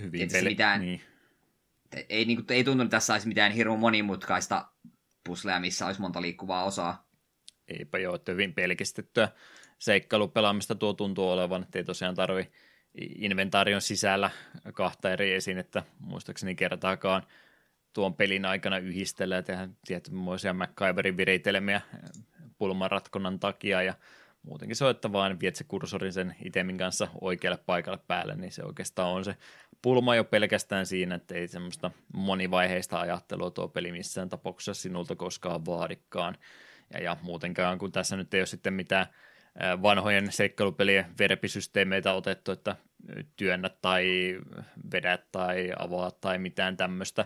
hyvin 0.02 0.28
peli. 0.32 0.48
Mitään, 0.48 0.81
niin. 0.81 1.01
ei, 2.09 2.24
niin 2.24 2.36
kuin, 2.36 2.47
ei 2.51 2.64
tuntunut, 2.64 2.86
että 2.86 2.97
tässä 2.97 3.12
olisi 3.12 3.28
mitään 3.28 3.52
hirveän 3.52 3.78
monimutkaista 3.78 4.69
puslea, 5.24 5.60
missä 5.60 5.86
olisi 5.86 6.01
monta 6.01 6.23
liikkuvaa 6.23 6.64
osaa. 6.64 7.09
Eipä 7.69 7.98
joo, 7.98 8.14
että 8.14 8.32
hyvin 8.32 8.55
pelkistettyä 8.55 9.28
seikkailupelaamista 9.78 10.74
tuo 10.74 10.93
tuntuu 10.93 11.31
olevan, 11.31 11.62
että 11.62 11.78
ei 11.78 11.85
tosiaan 11.85 12.14
tarvi 12.14 12.51
inventaarion 13.16 13.81
sisällä 13.81 14.31
kahta 14.74 15.10
eri 15.10 15.35
esinettä 15.35 15.82
muistaakseni 15.98 16.55
kertaakaan 16.55 17.23
tuon 17.93 18.14
pelin 18.14 18.44
aikana 18.44 18.78
yhdistellä 18.78 19.35
ja 19.35 19.43
tehdä 19.43 19.69
tietynmoisia 19.86 20.52
MacGyverin 20.52 21.16
viritelmiä 21.16 21.81
pulmanratkonnan 22.59 23.40
takia 23.40 23.82
ja 23.82 23.94
muutenkin 24.43 24.77
se 24.77 24.85
on, 24.85 24.90
että 24.90 25.12
vaan 25.12 25.40
viet 25.40 25.56
se 25.56 25.64
kursorin 25.64 26.12
sen 26.12 26.35
itemin 26.44 26.78
kanssa 26.78 27.09
oikealle 27.20 27.59
paikalle 27.66 27.98
päälle, 28.06 28.35
niin 28.35 28.52
se 28.52 28.64
oikeastaan 28.64 29.12
on 29.12 29.24
se 29.24 29.36
pulma 29.83 30.17
jo 30.17 30.25
pelkästään 30.25 30.87
siinä, 30.87 31.15
että 31.15 31.35
ei 31.35 31.49
semmoista 31.49 31.91
monivaiheista 32.15 33.01
ajattelua 33.01 33.51
tuo 33.51 33.69
peli 33.69 33.93
missään 33.93 34.29
tapauksessa 34.29 34.83
sinulta 34.83 35.17
koskaan 35.17 35.67
vaadikaan. 35.67 36.37
Ja, 36.93 37.03
ja 37.03 37.17
muutenkaan, 37.23 37.79
kun 37.79 37.93
tässä 37.93 38.17
nyt 38.17 38.35
ei 38.35 38.41
ole 38.41 38.47
sitten 38.47 38.75
mitään 38.75 39.07
vanhojen 39.83 40.33
seikkailupelien 40.33 41.07
verpisysteemeitä 41.19 42.13
otettu, 42.13 42.53
että 42.53 42.77
työnnät 43.37 43.81
tai 43.83 44.39
vedät 44.93 45.33
tai 45.33 45.73
avaat 45.79 46.21
tai 46.21 46.39
mitään 46.39 46.77
tämmöistä 46.77 47.25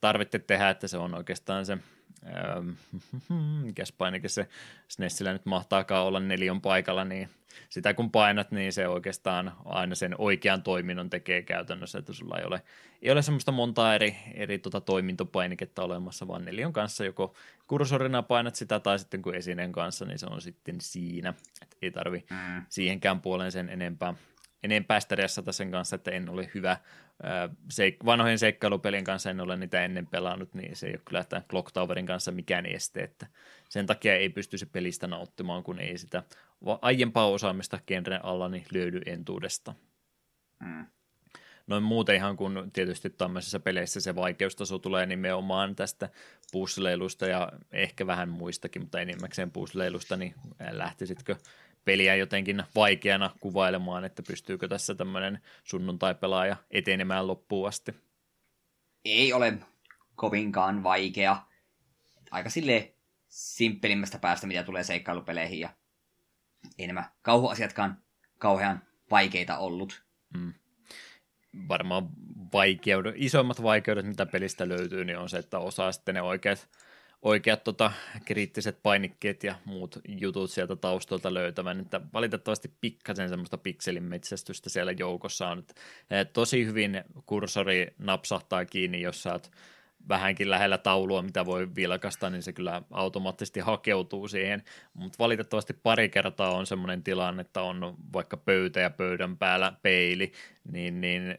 tarvitse 0.00 0.38
tehdä, 0.38 0.70
että 0.70 0.88
se 0.88 0.98
on 0.98 1.14
oikeastaan 1.14 1.66
se 1.66 1.78
mikäs 3.64 3.92
painike 3.92 4.28
se 4.28 4.48
SNESillä 4.88 5.32
nyt 5.32 5.46
mahtaakaan 5.46 6.06
olla 6.06 6.20
neljän 6.20 6.60
paikalla, 6.60 7.04
niin 7.04 7.28
sitä 7.68 7.94
kun 7.94 8.10
painat, 8.10 8.50
niin 8.50 8.72
se 8.72 8.88
oikeastaan 8.88 9.52
aina 9.64 9.94
sen 9.94 10.14
oikean 10.18 10.62
toiminnon 10.62 11.10
tekee 11.10 11.42
käytännössä, 11.42 11.98
että 11.98 12.12
sulla 12.12 12.38
ei 12.38 12.44
ole, 12.44 12.62
ei 13.02 13.10
ole 13.10 13.22
semmoista 13.22 13.52
montaa 13.52 13.94
eri, 13.94 14.16
eri 14.34 14.58
tota 14.58 14.80
toimintopainiketta 14.80 15.82
olemassa, 15.82 16.28
vaan 16.28 16.44
neljän 16.44 16.72
kanssa 16.72 17.04
joko 17.04 17.34
kursorina 17.66 18.22
painat 18.22 18.54
sitä 18.54 18.80
tai 18.80 18.98
sitten 18.98 19.22
kun 19.22 19.34
esineen 19.34 19.72
kanssa, 19.72 20.04
niin 20.04 20.18
se 20.18 20.26
on 20.26 20.40
sitten 20.40 20.80
siinä, 20.80 21.34
että 21.62 21.76
ei 21.82 21.90
tarvi 21.90 22.24
mm. 22.30 22.62
siihenkään 22.68 23.20
puoleen 23.20 23.52
sen 23.52 23.68
enempää 23.68 24.14
enempää 24.64 25.00
stressata 25.00 25.52
sen 25.52 25.70
kanssa, 25.70 25.96
että 25.96 26.10
en 26.10 26.28
ole 26.28 26.50
hyvä 26.54 26.76
seik- 27.72 28.04
vanhojen 28.04 28.38
seikkailupelien 28.38 29.04
kanssa, 29.04 29.30
en 29.30 29.40
ole 29.40 29.56
niitä 29.56 29.84
ennen 29.84 30.06
pelannut, 30.06 30.54
niin 30.54 30.76
se 30.76 30.86
ei 30.86 30.92
ole 30.92 31.00
kyllä 31.04 31.24
tämän 31.24 31.44
Clock 31.50 31.72
Towerin 31.72 32.06
kanssa 32.06 32.32
mikään 32.32 32.66
este, 32.66 33.02
että 33.02 33.26
sen 33.68 33.86
takia 33.86 34.16
ei 34.16 34.28
pysty 34.28 34.58
se 34.58 34.66
pelistä 34.66 35.06
nauttimaan, 35.06 35.62
kun 35.62 35.78
ei 35.78 35.98
sitä 35.98 36.22
aiempaa 36.82 37.28
osaamista 37.28 37.78
genren 37.86 38.24
alla 38.24 38.48
niin 38.48 38.66
löydy 38.72 39.00
entuudesta. 39.06 39.74
Mm. 40.60 40.86
Noin 41.66 41.82
muuten 41.82 42.16
ihan 42.16 42.36
kun 42.36 42.70
tietysti 42.72 43.10
tämmöisissä 43.10 43.60
peleissä 43.60 44.00
se 44.00 44.14
vaikeustaso 44.14 44.78
tulee 44.78 45.06
nimenomaan 45.06 45.76
tästä 45.76 46.08
pussleilusta 46.52 47.26
ja 47.26 47.52
ehkä 47.72 48.06
vähän 48.06 48.28
muistakin, 48.28 48.82
mutta 48.82 49.00
enimmäkseen 49.00 49.50
pussleilusta, 49.50 50.16
niin 50.16 50.34
lähtisitkö 50.70 51.36
peliä 51.84 52.14
jotenkin 52.14 52.62
vaikeana 52.74 53.30
kuvailemaan, 53.40 54.04
että 54.04 54.22
pystyykö 54.22 54.68
tässä 54.68 54.94
tämmöinen 54.94 55.40
sunnuntai-pelaaja 55.64 56.56
etenemään 56.70 57.26
loppuun 57.26 57.68
asti? 57.68 57.94
Ei 59.04 59.32
ole 59.32 59.58
kovinkaan 60.14 60.82
vaikea. 60.82 61.36
Aika 62.30 62.50
sille 62.50 62.94
simppelimmästä 63.28 64.18
päästä, 64.18 64.46
mitä 64.46 64.62
tulee 64.62 64.84
seikkailupeleihin. 64.84 65.60
Ja 65.60 65.68
ei 66.78 66.86
nämä 66.86 67.10
kauhuasiatkaan 67.22 68.02
kauhean 68.38 68.82
vaikeita 69.10 69.58
ollut. 69.58 70.04
Mm. 70.36 70.54
Varmaan 71.68 72.08
vaikeudet, 72.52 73.14
isoimmat 73.16 73.62
vaikeudet, 73.62 74.06
mitä 74.06 74.26
pelistä 74.26 74.68
löytyy, 74.68 75.04
niin 75.04 75.18
on 75.18 75.28
se, 75.28 75.38
että 75.38 75.58
osaa 75.58 75.92
sitten 75.92 76.14
ne 76.14 76.22
oikeat 76.22 76.68
oikeat 77.24 77.64
tota, 77.64 77.92
kriittiset 78.24 78.78
painikkeet 78.82 79.44
ja 79.44 79.54
muut 79.64 79.98
jutut 80.08 80.50
sieltä 80.50 80.76
taustalta 80.76 81.34
löytävän, 81.34 81.80
että 81.80 82.00
valitettavasti 82.12 82.72
pikkasen 82.80 83.28
semmoista 83.28 83.58
pikselimetsästystä 83.58 84.70
siellä 84.70 84.92
joukossa 84.92 85.48
on, 85.48 85.58
että 85.58 85.74
eh, 86.10 86.26
tosi 86.32 86.66
hyvin 86.66 87.04
kursori 87.26 87.86
napsahtaa 87.98 88.64
kiinni, 88.64 89.00
jos 89.00 89.22
sä 89.22 89.32
oot 89.32 89.50
vähänkin 90.08 90.50
lähellä 90.50 90.78
taulua, 90.78 91.22
mitä 91.22 91.46
voi 91.46 91.74
vilkasta, 91.74 92.30
niin 92.30 92.42
se 92.42 92.52
kyllä 92.52 92.82
automaattisesti 92.90 93.60
hakeutuu 93.60 94.28
siihen, 94.28 94.62
mutta 94.94 95.18
valitettavasti 95.18 95.72
pari 95.72 96.08
kertaa 96.08 96.54
on 96.54 96.66
semmoinen 96.66 97.02
tilanne, 97.02 97.40
että 97.40 97.62
on 97.62 97.96
vaikka 98.12 98.36
pöytä 98.36 98.80
ja 98.80 98.90
pöydän 98.90 99.36
päällä 99.36 99.72
peili, 99.82 100.32
niin, 100.72 101.00
niin 101.00 101.38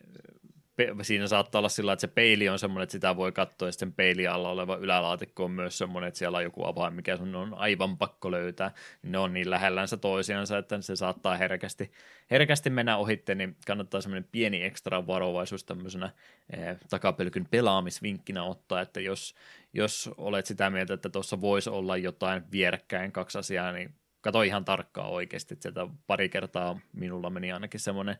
siinä 1.02 1.28
saattaa 1.28 1.60
olla 1.60 1.70
sillä, 1.70 1.94
että 1.94 2.02
se 2.02 2.08
peili 2.08 2.50
on 2.50 2.60
semmoinen, 2.60 2.84
että 2.84 2.92
sitä 2.92 3.16
voi 3.16 3.32
katsoa, 3.32 3.68
ja 3.68 3.72
sitten 3.72 3.94
peili 3.94 4.28
alla 4.28 4.50
oleva 4.50 4.76
ylälaatikko 4.76 5.46
on 5.46 5.52
myös 5.52 5.78
semmoinen, 5.78 6.08
että 6.08 6.18
siellä 6.18 6.38
on 6.38 6.44
joku 6.44 6.66
avain, 6.66 6.94
mikä 6.94 7.18
sun 7.18 7.36
on 7.36 7.54
aivan 7.54 7.98
pakko 7.98 8.32
löytää. 8.32 8.72
Ne 9.04 9.18
on 9.18 9.34
niin 9.34 9.50
lähellänsä 9.50 9.98
toisiansa, 9.98 10.58
että 10.58 10.82
se 10.82 10.96
saattaa 10.96 11.38
herkästi, 11.38 11.92
herkästi 12.32 12.70
mennä 12.70 12.98
ohitte, 12.98 13.36
niin 13.36 13.58
kannattaa 13.68 14.02
semmoinen 14.02 14.30
pieni 14.32 14.64
ekstra 14.64 15.08
varovaisuus 15.08 15.64
tämmöisenä 15.64 16.10
eh, 16.58 16.78
takapelkyn 16.90 17.48
pelaamisvinkkinä 17.52 18.44
ottaa, 18.44 18.82
että 18.82 19.00
jos, 19.00 19.36
jos 19.74 20.10
olet 20.18 20.46
sitä 20.46 20.70
mieltä, 20.70 20.94
että 20.94 21.10
tuossa 21.10 21.42
voisi 21.42 21.70
olla 21.70 21.98
jotain 21.98 22.44
vierekkäin 22.52 23.12
kaksi 23.12 23.38
asiaa, 23.38 23.72
niin 23.72 23.94
kato 24.22 24.42
ihan 24.42 24.66
tarkkaan 24.66 25.10
oikeasti, 25.10 25.54
että 25.54 25.64
sieltä 25.64 25.88
pari 26.08 26.30
kertaa 26.30 26.80
minulla 26.94 27.30
meni 27.30 27.52
ainakin 27.52 27.80
semmoinen 27.80 28.18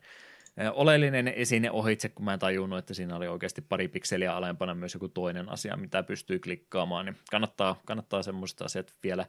oleellinen 0.74 1.28
esine 1.28 1.70
ohitse, 1.70 2.08
kun 2.08 2.24
mä 2.24 2.32
en 2.32 2.38
tajunnut, 2.38 2.78
että 2.78 2.94
siinä 2.94 3.16
oli 3.16 3.28
oikeasti 3.28 3.60
pari 3.60 3.88
pikseliä 3.88 4.36
alempana 4.36 4.74
myös 4.74 4.94
joku 4.94 5.08
toinen 5.08 5.48
asia, 5.48 5.76
mitä 5.76 6.02
pystyy 6.02 6.38
klikkaamaan, 6.38 7.06
niin 7.06 7.16
kannattaa, 7.30 7.80
kannattaa 7.84 8.22
semmoista 8.22 8.64
asiat 8.64 8.94
vielä, 9.02 9.26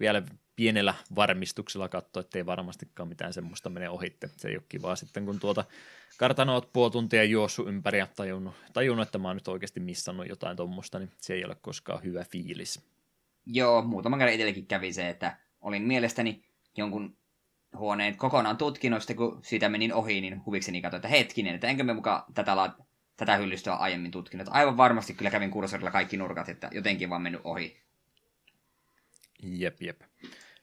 vielä 0.00 0.22
pienellä 0.56 0.94
varmistuksella 1.14 1.88
katsoa, 1.88 2.20
ettei 2.20 2.46
varmastikaan 2.46 3.08
mitään 3.08 3.32
semmoista 3.32 3.70
mene 3.70 3.90
ohitte. 3.90 4.30
Se 4.36 4.48
ei 4.48 4.56
ole 4.56 4.64
kivaa 4.68 4.96
sitten, 4.96 5.26
kun 5.26 5.40
tuota 5.40 5.64
kartanoa 6.18 6.54
oot 6.54 6.72
puoli 6.72 6.90
tuntia 6.90 7.24
juossut 7.24 7.68
ympäri 7.68 7.98
ja 7.98 8.06
tajunnut, 8.16 8.54
tajunnut, 8.72 9.08
että 9.08 9.18
mä 9.18 9.28
oon 9.28 9.36
nyt 9.36 9.48
oikeasti 9.48 9.80
missannut 9.80 10.28
jotain 10.28 10.56
tuommoista, 10.56 10.98
niin 10.98 11.10
se 11.18 11.34
ei 11.34 11.44
ole 11.44 11.56
koskaan 11.60 12.04
hyvä 12.04 12.24
fiilis. 12.24 12.80
Joo, 13.46 13.82
muutaman 13.82 14.18
kerran 14.18 14.34
itsellekin 14.34 14.66
kävi 14.66 14.92
se, 14.92 15.08
että 15.08 15.36
olin 15.60 15.82
mielestäni 15.82 16.42
jonkun 16.76 17.16
huoneen 17.78 18.16
kokonaan 18.16 18.56
tutkinut, 18.56 19.02
sitten 19.02 19.16
kun 19.16 19.40
siitä 19.42 19.68
menin 19.68 19.94
ohi, 19.94 20.20
niin 20.20 20.44
huvikseni 20.46 20.82
katsoin, 20.82 20.98
että 20.98 21.08
hetkinen, 21.08 21.54
että 21.54 21.66
enkö 21.66 21.84
me 21.84 21.94
mukaan 21.94 22.22
tätä, 22.34 22.56
la- 22.56 22.76
tätä 23.16 23.36
hyllystöä 23.36 23.74
aiemmin 23.74 24.10
tutkinut. 24.10 24.46
Aivan 24.50 24.76
varmasti 24.76 25.14
kyllä 25.14 25.30
kävin 25.30 25.50
kursorilla 25.50 25.90
kaikki 25.90 26.16
nurkat, 26.16 26.48
että 26.48 26.68
jotenkin 26.72 27.10
vaan 27.10 27.22
mennyt 27.22 27.40
ohi. 27.44 27.82
Jep, 29.42 29.82
jep. 29.82 30.00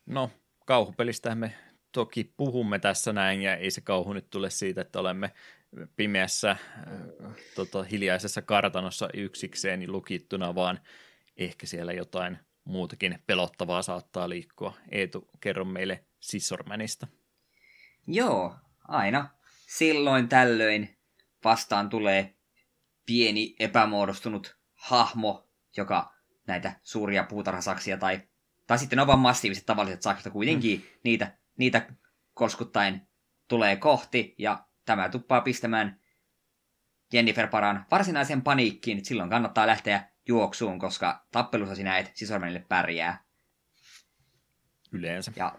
No, 0.06 0.32
kauhupelistä 0.66 1.36
me 1.36 1.54
toki 1.92 2.34
puhumme 2.38 2.80
tässä 2.80 3.14
näin, 3.14 3.42
ja 3.42 3.56
ei 3.56 3.72
se 3.72 3.82
kauhu 3.82 4.14
nyt 4.14 4.30
tule 4.30 4.50
siitä, 4.50 4.82
että 4.82 5.00
olemme 5.00 5.32
pimeässä, 5.96 6.52
äh, 6.52 6.58
tota, 7.56 7.84
hiljaisessa 7.84 8.42
kartanossa 8.42 9.10
yksikseen 9.14 9.92
lukittuna, 9.92 10.56
vaan 10.56 10.80
ehkä 11.38 11.66
siellä 11.66 11.94
jotain 11.94 12.38
muutakin 12.68 13.20
pelottavaa 13.28 13.82
saattaa 13.82 14.30
liikkua. 14.30 14.78
Eetu, 14.92 15.30
kerro 15.40 15.66
meille 15.66 16.06
Scissormanista. 16.22 17.08
Joo, 18.08 18.56
aina. 18.88 19.30
Silloin 19.68 20.30
tällöin 20.30 20.98
vastaan 21.44 21.90
tulee 21.90 22.36
pieni 23.06 23.56
epämuodostunut 23.60 24.58
hahmo, 24.76 25.50
joka 25.78 26.14
näitä 26.48 26.80
suuria 26.84 27.24
puutarhasaksia 27.24 27.98
tai, 27.98 28.22
tai 28.68 28.80
sitten 28.80 29.00
on 29.00 29.08
vain 29.08 29.20
massiiviset 29.20 29.66
tavalliset 29.66 30.02
sakset 30.02 30.34
kuitenkin 30.34 30.80
mm. 30.80 31.00
niitä, 31.04 31.38
niitä 31.58 31.94
kolskuttaen 32.34 33.08
tulee 33.48 33.76
kohti 33.76 34.36
ja 34.38 34.66
tämä 34.86 35.10
tuppaa 35.10 35.42
pistämään 35.42 36.00
Jennifer 37.14 37.48
Paran 37.48 37.86
varsinaisen 37.92 38.42
paniikkiin. 38.42 39.06
Silloin 39.06 39.30
kannattaa 39.30 39.68
lähteä 39.68 40.10
juoksuun, 40.28 40.80
koska 40.80 41.26
tappelussa 41.32 41.76
sinä 41.76 41.98
et 41.98 42.12
sisormenille 42.14 42.66
pärjää. 42.70 43.24
Yleensä. 44.92 45.32
Ja 45.36 45.56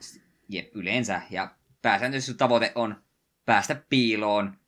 Jep, 0.49 0.77
yleensä. 0.77 1.23
Ja 1.31 1.55
pääsääntöisesti 1.83 2.35
tavoite 2.35 2.73
on 2.75 3.03
päästä 3.45 3.83
piiloon 3.91 4.59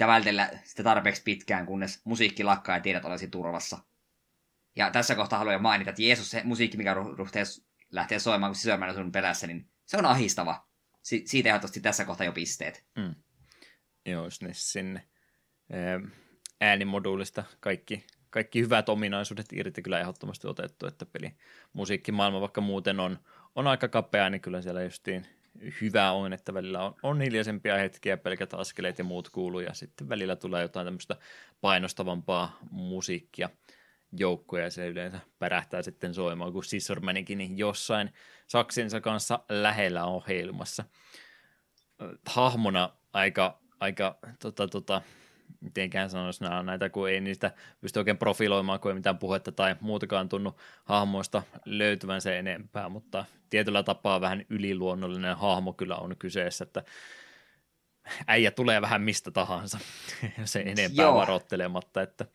ja 0.00 0.06
vältellä 0.06 0.50
sitä 0.64 0.82
tarpeeksi 0.82 1.22
pitkään, 1.22 1.66
kunnes 1.66 2.00
musiikki 2.04 2.44
lakkaa 2.44 2.76
ja 2.76 2.82
tiedät 2.82 3.04
olesi 3.04 3.28
turvassa. 3.28 3.78
Ja 4.76 4.90
tässä 4.90 5.14
kohtaa 5.14 5.38
haluan 5.38 5.62
mainita, 5.62 5.90
että 5.90 6.02
Jeesus, 6.02 6.30
se 6.30 6.42
musiikki, 6.44 6.76
mikä 6.76 6.94
ruhteessa 6.94 7.62
lähtee 7.90 8.18
soimaan, 8.18 8.50
kun 8.50 8.56
sisämään 8.56 8.94
sun 8.94 9.12
perässä, 9.12 9.46
niin 9.46 9.70
se 9.84 9.96
on 9.96 10.06
ahistava. 10.06 10.68
Si- 11.02 11.22
siitä 11.26 11.48
ehdottomasti 11.48 11.80
tässä 11.80 12.04
kohtaa 12.04 12.26
jo 12.26 12.32
pisteet. 12.32 12.84
Mm. 12.96 13.14
Joo, 14.06 14.30
sinne 14.30 14.54
sinne 14.54 15.08
äänimoduulista 16.60 17.44
kaikki, 17.60 18.06
kaikki 18.30 18.60
hyvät 18.60 18.88
ominaisuudet 18.88 19.52
irti 19.52 19.82
kyllä 19.82 20.00
ehdottomasti 20.00 20.46
otettu, 20.46 20.86
että 20.86 21.06
peli 21.06 21.32
musiikkimaailma 21.72 22.40
vaikka 22.40 22.60
muuten 22.60 23.00
on, 23.00 23.18
on 23.54 23.66
aika 23.66 23.88
kapea, 23.88 24.30
niin 24.30 24.40
kyllä 24.40 24.62
siellä 24.62 24.82
justiin 24.82 25.26
hyvä 25.80 26.12
on, 26.12 26.32
että 26.32 26.54
välillä 26.54 26.82
on, 26.82 26.94
on 27.02 27.20
hiljaisempia 27.20 27.76
hetkiä, 27.76 28.16
pelkät 28.16 28.54
askeleet 28.54 28.98
ja 28.98 29.04
muut 29.04 29.28
kuuluu, 29.28 29.60
ja 29.60 29.74
sitten 29.74 30.08
välillä 30.08 30.36
tulee 30.36 30.62
jotain 30.62 30.86
tämmöistä 30.86 31.16
painostavampaa 31.60 32.58
musiikkia 32.70 33.50
joukkoja, 34.12 34.64
ja 34.64 34.70
se 34.70 34.88
yleensä 34.88 35.20
pärähtää 35.38 35.82
sitten 35.82 36.14
soimaan, 36.14 36.52
kun 36.52 36.64
Scissormanikin 36.64 37.38
niin 37.38 37.58
jossain 37.58 38.12
saksinsa 38.46 39.00
kanssa 39.00 39.40
lähellä 39.48 40.04
on 40.04 40.22
heilumassa. 40.28 40.84
Hahmona 42.26 42.90
aika, 43.12 43.58
aika 43.80 44.18
tota, 44.38 44.68
tota, 44.68 45.02
mitenkään 45.60 46.10
sanoisi, 46.10 46.44
nämä 46.44 46.62
näitä, 46.62 46.88
kun 46.88 47.10
ei 47.10 47.20
niistä 47.20 47.52
pysty 47.80 47.98
oikein 47.98 48.18
profiloimaan, 48.18 48.80
kun 48.80 48.90
ei 48.90 48.94
mitään 48.94 49.18
puhetta 49.18 49.52
tai 49.52 49.76
muutakaan 49.80 50.28
tunnu 50.28 50.56
hahmoista 50.84 51.42
löytyvän 51.64 52.20
se 52.20 52.38
enempää, 52.38 52.88
mutta 52.88 53.24
tietyllä 53.50 53.82
tapaa 53.82 54.20
vähän 54.20 54.44
yliluonnollinen 54.50 55.36
hahmo 55.36 55.72
kyllä 55.72 55.96
on 55.96 56.16
kyseessä, 56.18 56.64
että 56.64 56.82
äijä 58.26 58.50
tulee 58.50 58.80
vähän 58.80 59.02
mistä 59.02 59.30
tahansa, 59.30 59.78
se 60.44 60.60
enempää 60.60 61.04
Joo. 61.04 61.14
varoittelematta, 61.14 62.02
että 62.02 62.26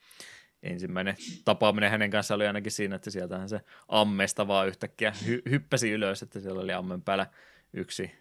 ensimmäinen 0.63 1.15
tapaaminen 1.45 1.91
hänen 1.91 2.11
kanssa 2.11 2.35
oli 2.35 2.47
ainakin 2.47 2.71
siinä, 2.71 2.95
että 2.95 3.09
sieltähän 3.09 3.49
se 3.49 3.61
ammesta 3.87 4.47
vaan 4.47 4.67
yhtäkkiä 4.67 5.13
hy- 5.23 5.49
hyppäsi 5.49 5.91
ylös, 5.91 6.21
että 6.21 6.39
siellä 6.39 6.61
oli 6.61 6.73
ammen 6.73 7.01
päällä 7.01 7.27
yksi 7.73 8.11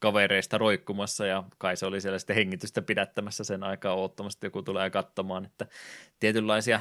kavereista 0.00 0.58
roikkumassa 0.58 1.26
ja 1.26 1.44
kai 1.58 1.76
se 1.76 1.86
oli 1.86 2.00
siellä 2.00 2.18
sitten 2.18 2.36
hengitystä 2.36 2.82
pidättämässä 2.82 3.44
sen 3.44 3.62
aikaa 3.62 3.94
oottamassa, 3.94 4.36
että 4.36 4.46
joku 4.46 4.62
tulee 4.62 4.90
katsomaan, 4.90 5.44
että 5.44 5.66
tietynlaisia 6.20 6.80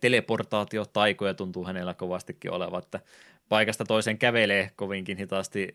teleportaatiotaikoja 0.00 1.34
tuntuu 1.34 1.64
hänellä 1.64 1.94
kovastikin 1.94 2.50
olevan, 2.50 2.82
että 2.82 3.00
paikasta 3.48 3.84
toiseen 3.84 4.18
kävelee 4.18 4.70
kovinkin 4.76 5.18
hitaasti 5.18 5.68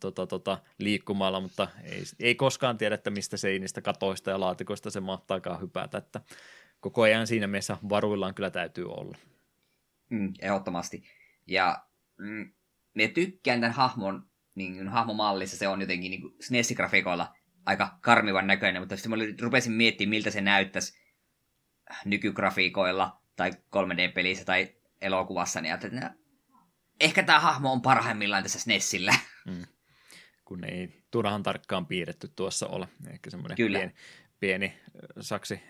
tota, 0.00 0.26
tota, 0.26 0.58
liikkumalla, 0.78 1.40
mutta 1.40 1.68
ei, 1.84 2.02
ei 2.20 2.34
koskaan 2.34 2.78
tiedä, 2.78 2.94
että 2.94 3.10
mistä 3.10 3.36
seinistä, 3.36 3.80
katoista 3.80 4.30
ja 4.30 4.40
laatikoista 4.40 4.90
se 4.90 5.00
mahtaakaan 5.00 5.60
hypätä, 5.60 5.98
että 5.98 6.20
koko 6.80 7.02
ajan 7.02 7.26
siinä 7.26 7.46
mielessä 7.46 7.76
varuillaan 7.88 8.34
kyllä 8.34 8.50
täytyy 8.50 8.84
olla. 8.88 9.18
Mm, 10.10 10.32
ehdottomasti. 10.40 11.02
Ja 11.46 11.84
mm, 12.18 12.52
me 12.94 13.08
tykkään 13.08 13.60
tämän 13.60 13.74
hahmon 13.74 14.26
niin 14.56 14.88
hahmomallissa, 14.88 15.56
se 15.56 15.68
on 15.68 15.80
jotenkin 15.80 16.10
niin 16.10 16.22
SNES-grafiikoilla 16.22 17.34
aika 17.66 17.98
karmivan 18.00 18.46
näköinen, 18.46 18.82
mutta 18.82 18.96
sitten 18.96 19.10
mä 19.10 19.24
rupesin 19.42 19.72
miettimään, 19.72 20.10
miltä 20.10 20.30
se 20.30 20.40
näyttäisi 20.40 20.98
nykygrafiikoilla 22.04 23.20
tai 23.36 23.50
3D-pelissä 23.50 24.44
tai 24.44 24.74
elokuvassa, 25.00 25.60
niin 25.60 25.74
että 25.74 25.88
no, 25.88 26.10
ehkä 27.00 27.22
tämä 27.22 27.40
hahmo 27.40 27.72
on 27.72 27.82
parhaimmillaan 27.82 28.42
tässä 28.42 28.58
SNESillä. 28.58 29.14
Mm. 29.46 29.66
Kun 30.44 30.64
ei 30.64 31.02
turhan 31.10 31.42
tarkkaan 31.42 31.86
piirretty 31.86 32.28
tuossa 32.36 32.66
ole. 32.66 32.88
Ehkä 33.10 33.30
semmoinen 33.30 33.56
Kyllä. 33.56 33.78
pieni, 33.78 33.94
pieni 34.40 34.80
saksi, 35.20 35.60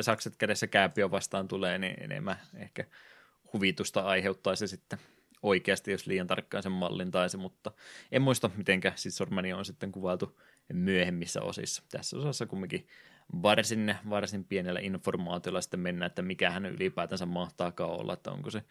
sakset 0.00 0.36
kädessä 0.36 0.66
kääpiö 0.66 1.10
vastaan 1.10 1.48
tulee, 1.48 1.78
niin 1.78 2.02
enemmän 2.02 2.36
ehkä 2.54 2.84
huvitusta 3.52 4.00
aiheuttaisi 4.00 4.68
sitten 4.68 4.98
oikeasti, 5.42 5.90
jos 5.90 6.06
liian 6.06 6.26
tarkkaan 6.26 6.62
sen 6.62 6.72
mallin 6.72 7.10
taisi, 7.10 7.36
mutta 7.36 7.72
en 8.12 8.22
muista, 8.22 8.50
mitenkä 8.56 8.92
Sormani 8.96 9.52
on 9.52 9.64
sitten 9.64 9.92
kuvailtu 9.92 10.40
myöhemmissä 10.72 11.42
osissa. 11.42 11.82
Tässä 11.90 12.16
osassa 12.16 12.46
kumminkin 12.46 12.86
varsin, 13.42 13.94
varsin 14.10 14.44
pienellä 14.44 14.80
informaatiolla 14.80 15.60
sitten 15.60 15.80
mennä, 15.80 16.06
että 16.06 16.22
mikä 16.22 16.50
hän 16.50 16.66
ylipäätänsä 16.66 17.26
mahtaakaan 17.26 17.90
olla, 17.90 18.12
että 18.12 18.30
onko 18.30 18.50
se, 18.50 18.62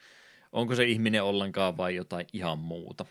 onko 0.52 0.76
se 0.76 0.84
ihminen 0.84 1.24
ollenkaan 1.24 1.78
vai 1.78 1.96
jotain 1.96 2.28
ihan 2.34 2.60
muuta. 2.60 3.06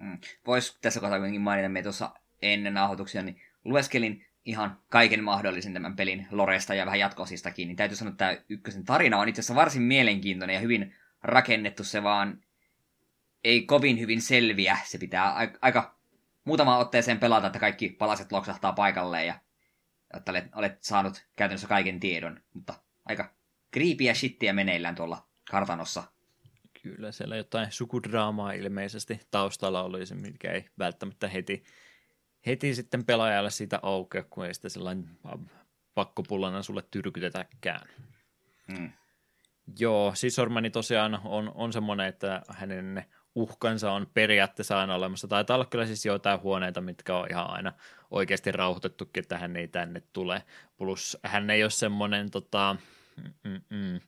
Mm. 0.00 0.18
Voisi 0.46 0.78
tässä 0.80 1.00
kohtaa 1.00 1.18
kuitenkin 1.18 1.40
mainita, 1.40 1.66
että 1.66 1.82
tuossa 1.82 2.14
ennen 2.42 2.74
nauhoituksia, 2.74 3.22
niin 3.22 3.40
lueskelin 3.64 4.26
ihan 4.44 4.78
kaiken 4.88 5.24
mahdollisen 5.24 5.72
tämän 5.72 5.96
pelin 5.96 6.26
loresta 6.30 6.74
ja 6.74 6.86
vähän 6.86 6.98
jatkosistakin, 6.98 7.68
niin 7.68 7.76
täytyy 7.76 7.96
sanoa, 7.96 8.10
että 8.10 8.24
tämä 8.24 8.44
ykkösen 8.48 8.84
tarina 8.84 9.18
on 9.18 9.28
itse 9.28 9.40
asiassa 9.40 9.54
varsin 9.54 9.82
mielenkiintoinen 9.82 10.54
ja 10.54 10.60
hyvin 10.60 10.94
rakennettu. 11.22 11.84
Se 11.84 12.02
vaan 12.02 12.44
ei 13.44 13.62
kovin 13.62 14.00
hyvin 14.00 14.22
selviä. 14.22 14.78
Se 14.84 14.98
pitää 14.98 15.34
aika 15.60 15.98
muutama 16.44 16.78
otteeseen 16.78 17.20
pelata, 17.20 17.46
että 17.46 17.58
kaikki 17.58 17.88
palaset 17.88 18.32
loksahtaa 18.32 18.72
paikalleen 18.72 19.26
ja 19.26 19.40
että 20.14 20.32
olet, 20.32 20.44
olet 20.54 20.82
saanut 20.82 21.26
käytännössä 21.36 21.68
kaiken 21.68 22.00
tiedon. 22.00 22.40
Mutta 22.54 22.74
aika 23.04 23.34
kriipiä 23.70 24.14
shittiä 24.14 24.52
meneillään 24.52 24.94
tuolla 24.94 25.26
kartanossa. 25.50 26.02
Kyllä, 26.82 27.12
siellä 27.12 27.36
jotain 27.36 27.72
sukudraamaa 27.72 28.52
ilmeisesti 28.52 29.20
taustalla 29.30 29.82
olisi, 29.82 30.14
mikä 30.14 30.52
ei 30.52 30.64
välttämättä 30.78 31.28
heti, 31.28 31.64
heti 32.46 32.74
sitten 32.74 33.04
pelaajalle 33.04 33.50
siitä 33.50 33.78
aukea, 33.82 34.24
kun 34.30 34.46
ei 34.46 34.54
sitä 34.54 34.68
sellainen 34.68 35.18
pakkopullana 35.94 36.62
sulle 36.62 36.84
tyrkytetäkään. 36.90 37.88
Hmm. 38.72 38.92
Joo, 39.78 40.14
Sisormani 40.14 40.70
tosiaan 40.70 41.20
on, 41.24 41.52
on 41.54 41.72
semmoinen, 41.72 42.06
että 42.06 42.42
hänen 42.48 43.04
uhkansa 43.34 43.92
on 43.92 44.06
periaatteessa 44.14 44.80
aina 44.80 44.94
olemassa. 44.94 45.28
Taitaa 45.28 45.54
olla 45.54 45.64
kyllä 45.64 45.86
siis 45.86 46.06
joitain 46.06 46.40
huoneita, 46.40 46.80
mitkä 46.80 47.16
on 47.16 47.26
ihan 47.30 47.50
aina 47.50 47.72
oikeasti 48.10 48.52
rauhoitettukin, 48.52 49.22
että 49.22 49.38
hän 49.38 49.56
ei 49.56 49.68
tänne 49.68 50.02
tule. 50.12 50.42
Plus 50.76 51.18
hän 51.22 51.50
ei 51.50 51.62
ole 51.62 51.70
semmoinen, 51.70 52.30
tota, 52.30 52.76
mm, 53.44 53.60
mm, 53.70 54.00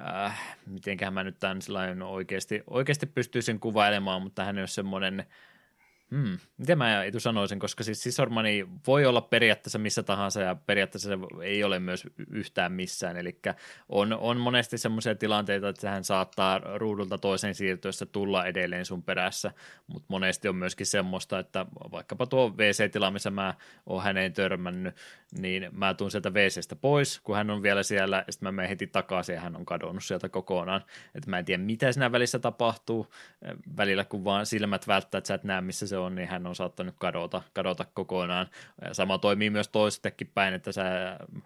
äh, 0.00 0.56
mitenköhän 0.66 1.14
mä 1.14 1.24
nyt 1.24 1.38
tämän 1.38 2.02
oikeasti, 2.02 2.62
oikeasti 2.66 3.06
pystyisin 3.06 3.60
kuvailemaan, 3.60 4.22
mutta 4.22 4.44
hän 4.44 4.58
ei 4.58 4.62
ole 4.62 4.68
semmoinen 4.68 5.26
Hmm. 6.10 6.38
Miten 6.58 6.78
mä 6.78 7.04
etu 7.04 7.20
sanoisin, 7.20 7.58
koska 7.58 7.84
siis 7.84 8.02
Sisormani 8.02 8.66
voi 8.86 9.06
olla 9.06 9.20
periaatteessa 9.20 9.78
missä 9.78 10.02
tahansa 10.02 10.40
ja 10.40 10.54
periaatteessa 10.54 11.08
se 11.08 11.18
ei 11.42 11.64
ole 11.64 11.78
myös 11.78 12.06
yhtään 12.30 12.72
missään, 12.72 13.16
eli 13.16 13.38
on, 13.88 14.12
on 14.12 14.36
monesti 14.40 14.78
semmoisia 14.78 15.14
tilanteita, 15.14 15.68
että 15.68 15.90
hän 15.90 16.04
saattaa 16.04 16.60
ruudulta 16.78 17.18
toiseen 17.18 17.54
siirtyessä 17.54 18.06
tulla 18.06 18.46
edelleen 18.46 18.84
sun 18.84 19.02
perässä, 19.02 19.52
mutta 19.86 20.06
monesti 20.08 20.48
on 20.48 20.56
myöskin 20.56 20.86
semmoista, 20.86 21.38
että 21.38 21.66
vaikkapa 21.92 22.26
tuo 22.26 22.54
WC-tila, 22.58 23.10
missä 23.10 23.30
mä 23.30 23.54
oon 23.86 24.02
häneen 24.02 24.32
törmännyt, 24.32 24.96
niin 25.38 25.68
mä 25.72 25.94
tuun 25.94 26.10
sieltä 26.10 26.30
WCstä 26.30 26.76
pois, 26.76 27.20
kun 27.20 27.36
hän 27.36 27.50
on 27.50 27.62
vielä 27.62 27.82
siellä, 27.82 28.24
ja 28.26 28.32
sitten 28.32 28.46
mä 28.46 28.52
menen 28.52 28.68
heti 28.68 28.86
takaisin 28.86 29.34
ja 29.34 29.40
hän 29.40 29.56
on 29.56 29.66
kadonnut 29.66 30.04
sieltä 30.04 30.28
kokonaan, 30.28 30.84
että 31.14 31.30
mä 31.30 31.38
en 31.38 31.44
tiedä 31.44 31.62
mitä 31.62 31.92
siinä 31.92 32.12
välissä 32.12 32.38
tapahtuu, 32.38 33.06
välillä 33.76 34.04
kun 34.04 34.24
vaan 34.24 34.46
silmät 34.46 34.88
välttää, 34.88 35.18
että 35.18 35.28
sä 35.28 35.34
et 35.34 35.44
näe 35.44 35.60
missä 35.60 35.86
se 35.86 35.93
on, 35.96 36.14
niin 36.14 36.28
hän 36.28 36.46
on 36.46 36.54
saattanut 36.54 36.94
kadota, 36.98 37.42
kadota 37.52 37.86
kokonaan. 37.94 38.46
Sama 38.92 39.18
toimii 39.18 39.50
myös 39.50 39.68
toistekin 39.68 40.30
päin, 40.34 40.54
että 40.54 40.72
sä 40.72 40.84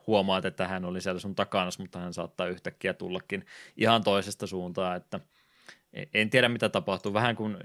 huomaat, 0.07 0.45
että 0.45 0.69
hän 0.69 0.85
oli 0.85 1.01
siellä 1.01 1.21
sun 1.21 1.35
takana, 1.35 1.71
mutta 1.79 1.99
hän 1.99 2.15
saattaa 2.15 2.47
yhtäkkiä 2.47 2.95
tullakin 2.95 3.47
ihan 3.77 4.05
toisesta 4.05 4.47
suuntaan, 4.47 4.97
että 4.97 5.21
en 6.15 6.31
tiedä 6.31 6.49
mitä 6.49 6.69
tapahtuu. 6.69 7.15
Vähän 7.15 7.37
kun 7.37 7.59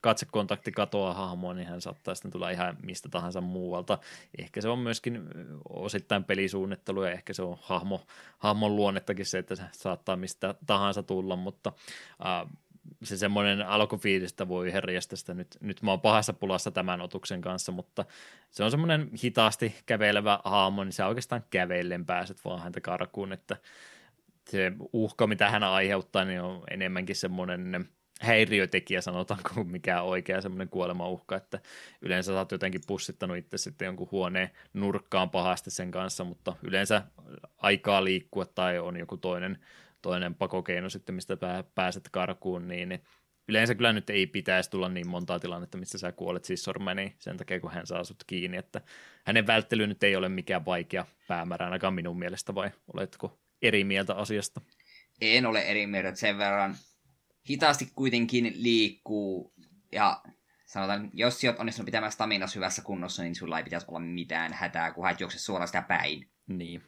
katsekontakti 0.00 0.72
katoaa 0.72 1.14
hahmoa, 1.14 1.54
niin 1.54 1.68
hän 1.68 1.80
saattaa 1.80 2.14
sitten 2.14 2.30
tulla 2.30 2.50
ihan 2.50 2.76
mistä 2.82 3.08
tahansa 3.08 3.40
muualta. 3.40 3.98
Ehkä 4.38 4.60
se 4.60 4.68
on 4.68 4.78
myöskin 4.78 5.22
osittain 5.68 6.24
pelisuunnittelu 6.24 7.02
ja 7.02 7.10
ehkä 7.10 7.32
se 7.32 7.42
on 7.42 7.58
hahmo, 7.62 8.06
hahmon 8.38 8.76
luonnettakin 8.76 9.26
se, 9.26 9.38
että 9.38 9.54
se 9.56 9.62
saattaa 9.72 10.16
mistä 10.16 10.54
tahansa 10.66 11.02
tulla, 11.02 11.36
mutta 11.36 11.72
äh, 12.26 12.48
se 13.02 13.16
semmoinen 13.16 13.66
alkufiilistä 13.66 14.48
voi 14.48 14.72
herjasta 14.72 15.16
sitä 15.16 15.34
nyt, 15.34 15.56
nyt 15.60 15.82
mä 15.82 15.90
oon 15.90 16.00
pahassa 16.00 16.32
pulassa 16.32 16.70
tämän 16.70 17.00
otuksen 17.00 17.40
kanssa, 17.40 17.72
mutta 17.72 18.04
se 18.50 18.64
on 18.64 18.70
semmoinen 18.70 19.10
hitaasti 19.24 19.74
kävelevä 19.86 20.38
hahmo, 20.44 20.84
niin 20.84 20.92
sä 20.92 21.06
oikeastaan 21.06 21.44
kävellen 21.50 22.06
pääset 22.06 22.44
vaan 22.44 22.62
häntä 22.62 22.80
karkuun, 22.80 23.32
että 23.32 23.56
se 24.50 24.72
uhka, 24.92 25.26
mitä 25.26 25.50
hän 25.50 25.62
aiheuttaa, 25.62 26.24
niin 26.24 26.40
on 26.40 26.62
enemmänkin 26.70 27.16
semmoinen 27.16 27.88
häiriötekijä, 28.22 29.00
sanotaanko, 29.00 29.50
kuin 29.54 29.68
mikä 29.76 30.02
oikea 30.02 30.40
semmoinen 30.40 30.68
kuolemauhka, 30.68 31.36
että 31.36 31.60
yleensä 32.02 32.32
sä 32.32 32.38
oot 32.38 32.52
jotenkin 32.52 32.80
pussittanut 32.86 33.36
itse 33.36 33.58
sitten 33.58 33.86
jonkun 33.86 34.08
huoneen 34.10 34.50
nurkkaan 34.74 35.30
pahasti 35.30 35.70
sen 35.70 35.90
kanssa, 35.90 36.24
mutta 36.24 36.56
yleensä 36.62 37.02
aikaa 37.58 38.04
liikkua 38.04 38.46
tai 38.46 38.78
on 38.78 38.96
joku 38.96 39.16
toinen 39.16 39.58
toinen 40.02 40.34
pakokeino 40.34 40.88
sitten, 40.90 41.14
mistä 41.14 41.36
pääset 41.74 42.08
karkuun, 42.12 42.68
niin 42.68 43.02
yleensä 43.48 43.74
kyllä 43.74 43.92
nyt 43.92 44.10
ei 44.10 44.26
pitäisi 44.26 44.70
tulla 44.70 44.88
niin 44.88 45.08
montaa 45.08 45.38
tilannetta, 45.40 45.78
missä 45.78 45.98
sä 45.98 46.12
kuolet 46.12 46.44
siis 46.44 46.64
sormeni 46.64 47.16
sen 47.18 47.36
takia, 47.36 47.60
kun 47.60 47.70
hän 47.70 47.86
saa 47.86 48.04
sut 48.04 48.24
kiinni, 48.26 48.56
että 48.56 48.80
hänen 49.24 49.46
välttely 49.46 49.86
nyt 49.86 50.02
ei 50.02 50.16
ole 50.16 50.28
mikään 50.28 50.64
vaikea 50.64 51.06
päämäärä, 51.28 51.66
ainakaan 51.66 51.94
minun 51.94 52.18
mielestä, 52.18 52.54
vai 52.54 52.70
oletko 52.94 53.40
eri 53.62 53.84
mieltä 53.84 54.14
asiasta? 54.14 54.60
En 55.20 55.46
ole 55.46 55.60
eri 55.60 55.86
mieltä, 55.86 56.14
sen 56.14 56.38
verran 56.38 56.76
hitaasti 57.50 57.88
kuitenkin 57.94 58.52
liikkuu, 58.56 59.54
ja 59.92 60.22
sanotaan, 60.66 61.10
jos 61.12 61.40
sinä 61.40 61.50
olet 61.50 61.60
onnistunut 61.60 61.86
pitämään 61.86 62.12
staminas 62.12 62.56
hyvässä 62.56 62.82
kunnossa, 62.82 63.22
niin 63.22 63.34
sulla 63.34 63.58
ei 63.58 63.64
pitäisi 63.64 63.86
olla 63.88 64.00
mitään 64.00 64.52
hätää, 64.52 64.92
kun 64.92 65.04
hän 65.04 65.16
juokse 65.20 65.38
suoraan 65.38 65.68
sitä 65.68 65.82
päin. 65.82 66.30
Niin, 66.46 66.82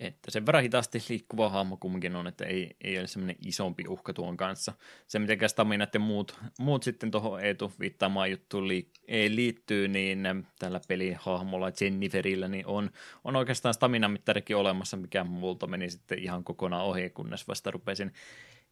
että 0.00 0.30
sen 0.30 0.46
verran 0.46 0.62
hitaasti 0.62 0.98
liikkuva 1.08 1.48
hahmo 1.48 1.76
kumminkin 1.76 2.16
on, 2.16 2.26
että 2.26 2.44
ei, 2.44 2.76
ei 2.80 2.98
ole 2.98 3.06
semmoinen 3.06 3.36
isompi 3.46 3.84
uhka 3.88 4.12
tuon 4.12 4.36
kanssa. 4.36 4.72
Se, 5.06 5.18
miten 5.18 5.48
staminat 5.48 5.94
ja 5.94 6.00
muut, 6.00 6.38
muut 6.58 6.82
sitten 6.82 7.10
tuohon 7.10 7.44
Eetu 7.44 7.72
viittaamaan 7.80 8.30
juttuun 8.30 8.68
li, 8.68 8.90
ei 9.08 9.36
liittyy, 9.36 9.88
niin 9.88 10.46
tällä 10.58 10.80
pelihahmolla 10.88 11.72
Jenniferillä 11.80 12.48
niin 12.48 12.66
on, 12.66 12.90
on 13.24 13.36
oikeastaan 13.36 13.74
stamina-mittarikin 13.74 14.56
olemassa, 14.56 14.96
mikä 14.96 15.24
multa 15.24 15.66
meni 15.66 15.90
sitten 15.90 16.18
ihan 16.18 16.44
kokonaan 16.44 16.84
ohi, 16.84 17.10
kunnes 17.10 17.48
vasta 17.48 17.70
rupesin 17.70 18.12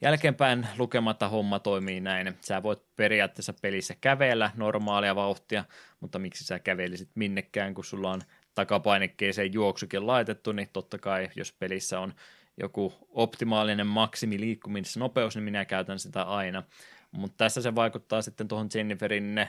jälkeenpäin 0.00 0.66
lukematta 0.78 1.28
homma 1.28 1.58
toimii 1.58 2.00
näin. 2.00 2.34
Sä 2.40 2.62
voit 2.62 2.96
periaatteessa 2.96 3.54
pelissä 3.62 3.94
kävellä 4.00 4.50
normaalia 4.54 5.14
vauhtia, 5.14 5.64
mutta 6.00 6.18
miksi 6.18 6.44
sä 6.44 6.58
kävelisit 6.58 7.10
minnekään, 7.14 7.74
kun 7.74 7.84
sulla 7.84 8.10
on 8.10 8.20
takapainikkeeseen 8.56 9.52
juoksukin 9.52 10.06
laitettu, 10.06 10.52
niin 10.52 10.68
totta 10.72 10.98
kai 10.98 11.28
jos 11.36 11.52
pelissä 11.52 12.00
on 12.00 12.14
joku 12.60 12.92
optimaalinen 13.10 13.86
maksimi 13.86 14.40
liikkumisnopeus, 14.40 15.34
niin 15.34 15.44
minä 15.44 15.64
käytän 15.64 15.98
sitä 15.98 16.22
aina. 16.22 16.62
Mutta 17.10 17.36
tässä 17.36 17.62
se 17.62 17.74
vaikuttaa 17.74 18.22
sitten 18.22 18.48
tuohon 18.48 18.68
Jenniferin 18.74 19.48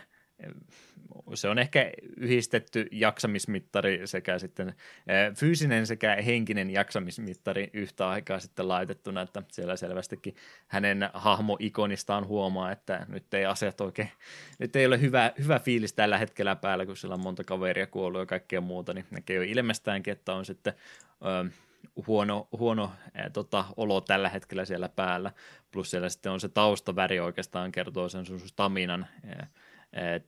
se 1.34 1.49
on 1.49 1.59
ehkä 1.59 1.91
yhdistetty 2.18 2.88
jaksamismittari 2.91 4.07
sekä 4.07 4.39
sitten 4.39 4.73
fyysinen 5.35 5.88
sekä 5.88 6.18
henkinen 6.26 6.69
jaksamismittari 6.69 7.69
yhtä 7.73 8.09
aikaa 8.09 8.39
sitten 8.39 8.68
laitettuna, 8.68 9.22
että 9.22 9.43
siellä 9.51 9.76
selvästikin 9.76 10.35
hänen 10.68 11.09
hahmo-ikonistaan 11.14 12.27
huomaa, 12.27 12.72
että 12.72 13.05
nyt 13.09 13.34
ei 13.34 13.45
asiat 13.45 13.81
oikein, 13.81 14.09
nyt 14.59 14.76
ei 14.76 14.85
ole 14.85 15.01
hyvä, 15.01 15.31
hyvä 15.39 15.59
fiilis 15.59 15.93
tällä 15.93 16.18
hetkellä 16.18 16.55
päällä, 16.55 16.85
kun 16.85 16.97
siellä 16.97 17.14
on 17.14 17.23
monta 17.23 17.43
kaveria 17.43 17.88
kuollut 17.88 18.19
ja 18.19 18.26
kaikkea 18.26 18.61
muuta, 18.61 18.93
niin 18.93 19.05
näkee 19.11 19.35
jo 19.35 19.41
ilmestäänkin, 19.41 20.11
että 20.11 20.34
on 20.34 20.45
sitten 20.45 20.73
ö, 21.26 21.49
huono, 22.07 22.47
huono 22.51 22.91
ää, 23.14 23.30
tota, 23.30 23.65
olo 23.77 24.01
tällä 24.01 24.30
hetkellä 24.30 24.65
siellä 24.65 24.89
päällä, 24.89 25.31
plus 25.72 25.91
siellä 25.91 26.09
sitten 26.09 26.31
on 26.31 26.39
se 26.39 26.49
taustaväri 26.49 27.19
oikeastaan 27.19 27.72
kertoo 27.72 28.09
sen 28.09 28.26
sun 28.26 28.39
staminan 28.39 29.07
ää, 29.26 29.47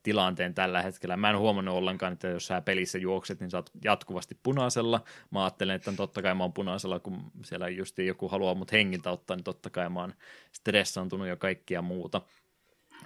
tilanteen 0.03 0.53
tällä 0.53 0.81
hetkellä. 0.81 1.17
Mä 1.17 1.29
en 1.29 1.37
huomannut 1.37 1.75
ollenkaan, 1.75 2.13
että 2.13 2.27
jos 2.27 2.47
sä 2.47 2.61
pelissä 2.61 2.97
juokset, 2.97 3.39
niin 3.39 3.51
sä 3.51 3.57
oot 3.57 3.69
jatkuvasti 3.83 4.39
punaisella. 4.43 5.03
Mä 5.31 5.43
ajattelen, 5.43 5.75
että 5.75 5.91
totta 5.91 6.21
kai 6.21 6.35
mä 6.35 6.43
oon 6.43 6.53
punaisella, 6.53 6.99
kun 6.99 7.31
siellä 7.43 7.69
just 7.69 7.97
joku 7.97 8.27
haluaa 8.27 8.55
mut 8.55 8.71
hengiltä 8.71 9.11
ottaa, 9.11 9.35
niin 9.35 9.43
totta 9.43 9.69
kai 9.69 9.89
mä 9.89 9.99
oon 9.99 10.13
stressaantunut 10.51 11.27
ja 11.27 11.35
kaikkia 11.35 11.81
muuta. 11.81 12.21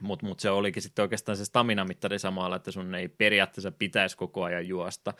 Mutta 0.02 0.26
mut 0.26 0.40
se 0.40 0.50
olikin 0.50 0.82
sitten 0.82 1.04
oikeastaan 1.04 1.38
se 1.38 1.46
stamina-mittari 1.46 2.20
samalla, 2.20 2.56
että 2.56 2.72
sun 2.72 2.96
ei 2.96 3.08
periaatteessa 3.08 3.72
pitäisi 3.72 4.18
koko 4.18 4.44
ajan 4.44 4.68
juosta 4.68 5.14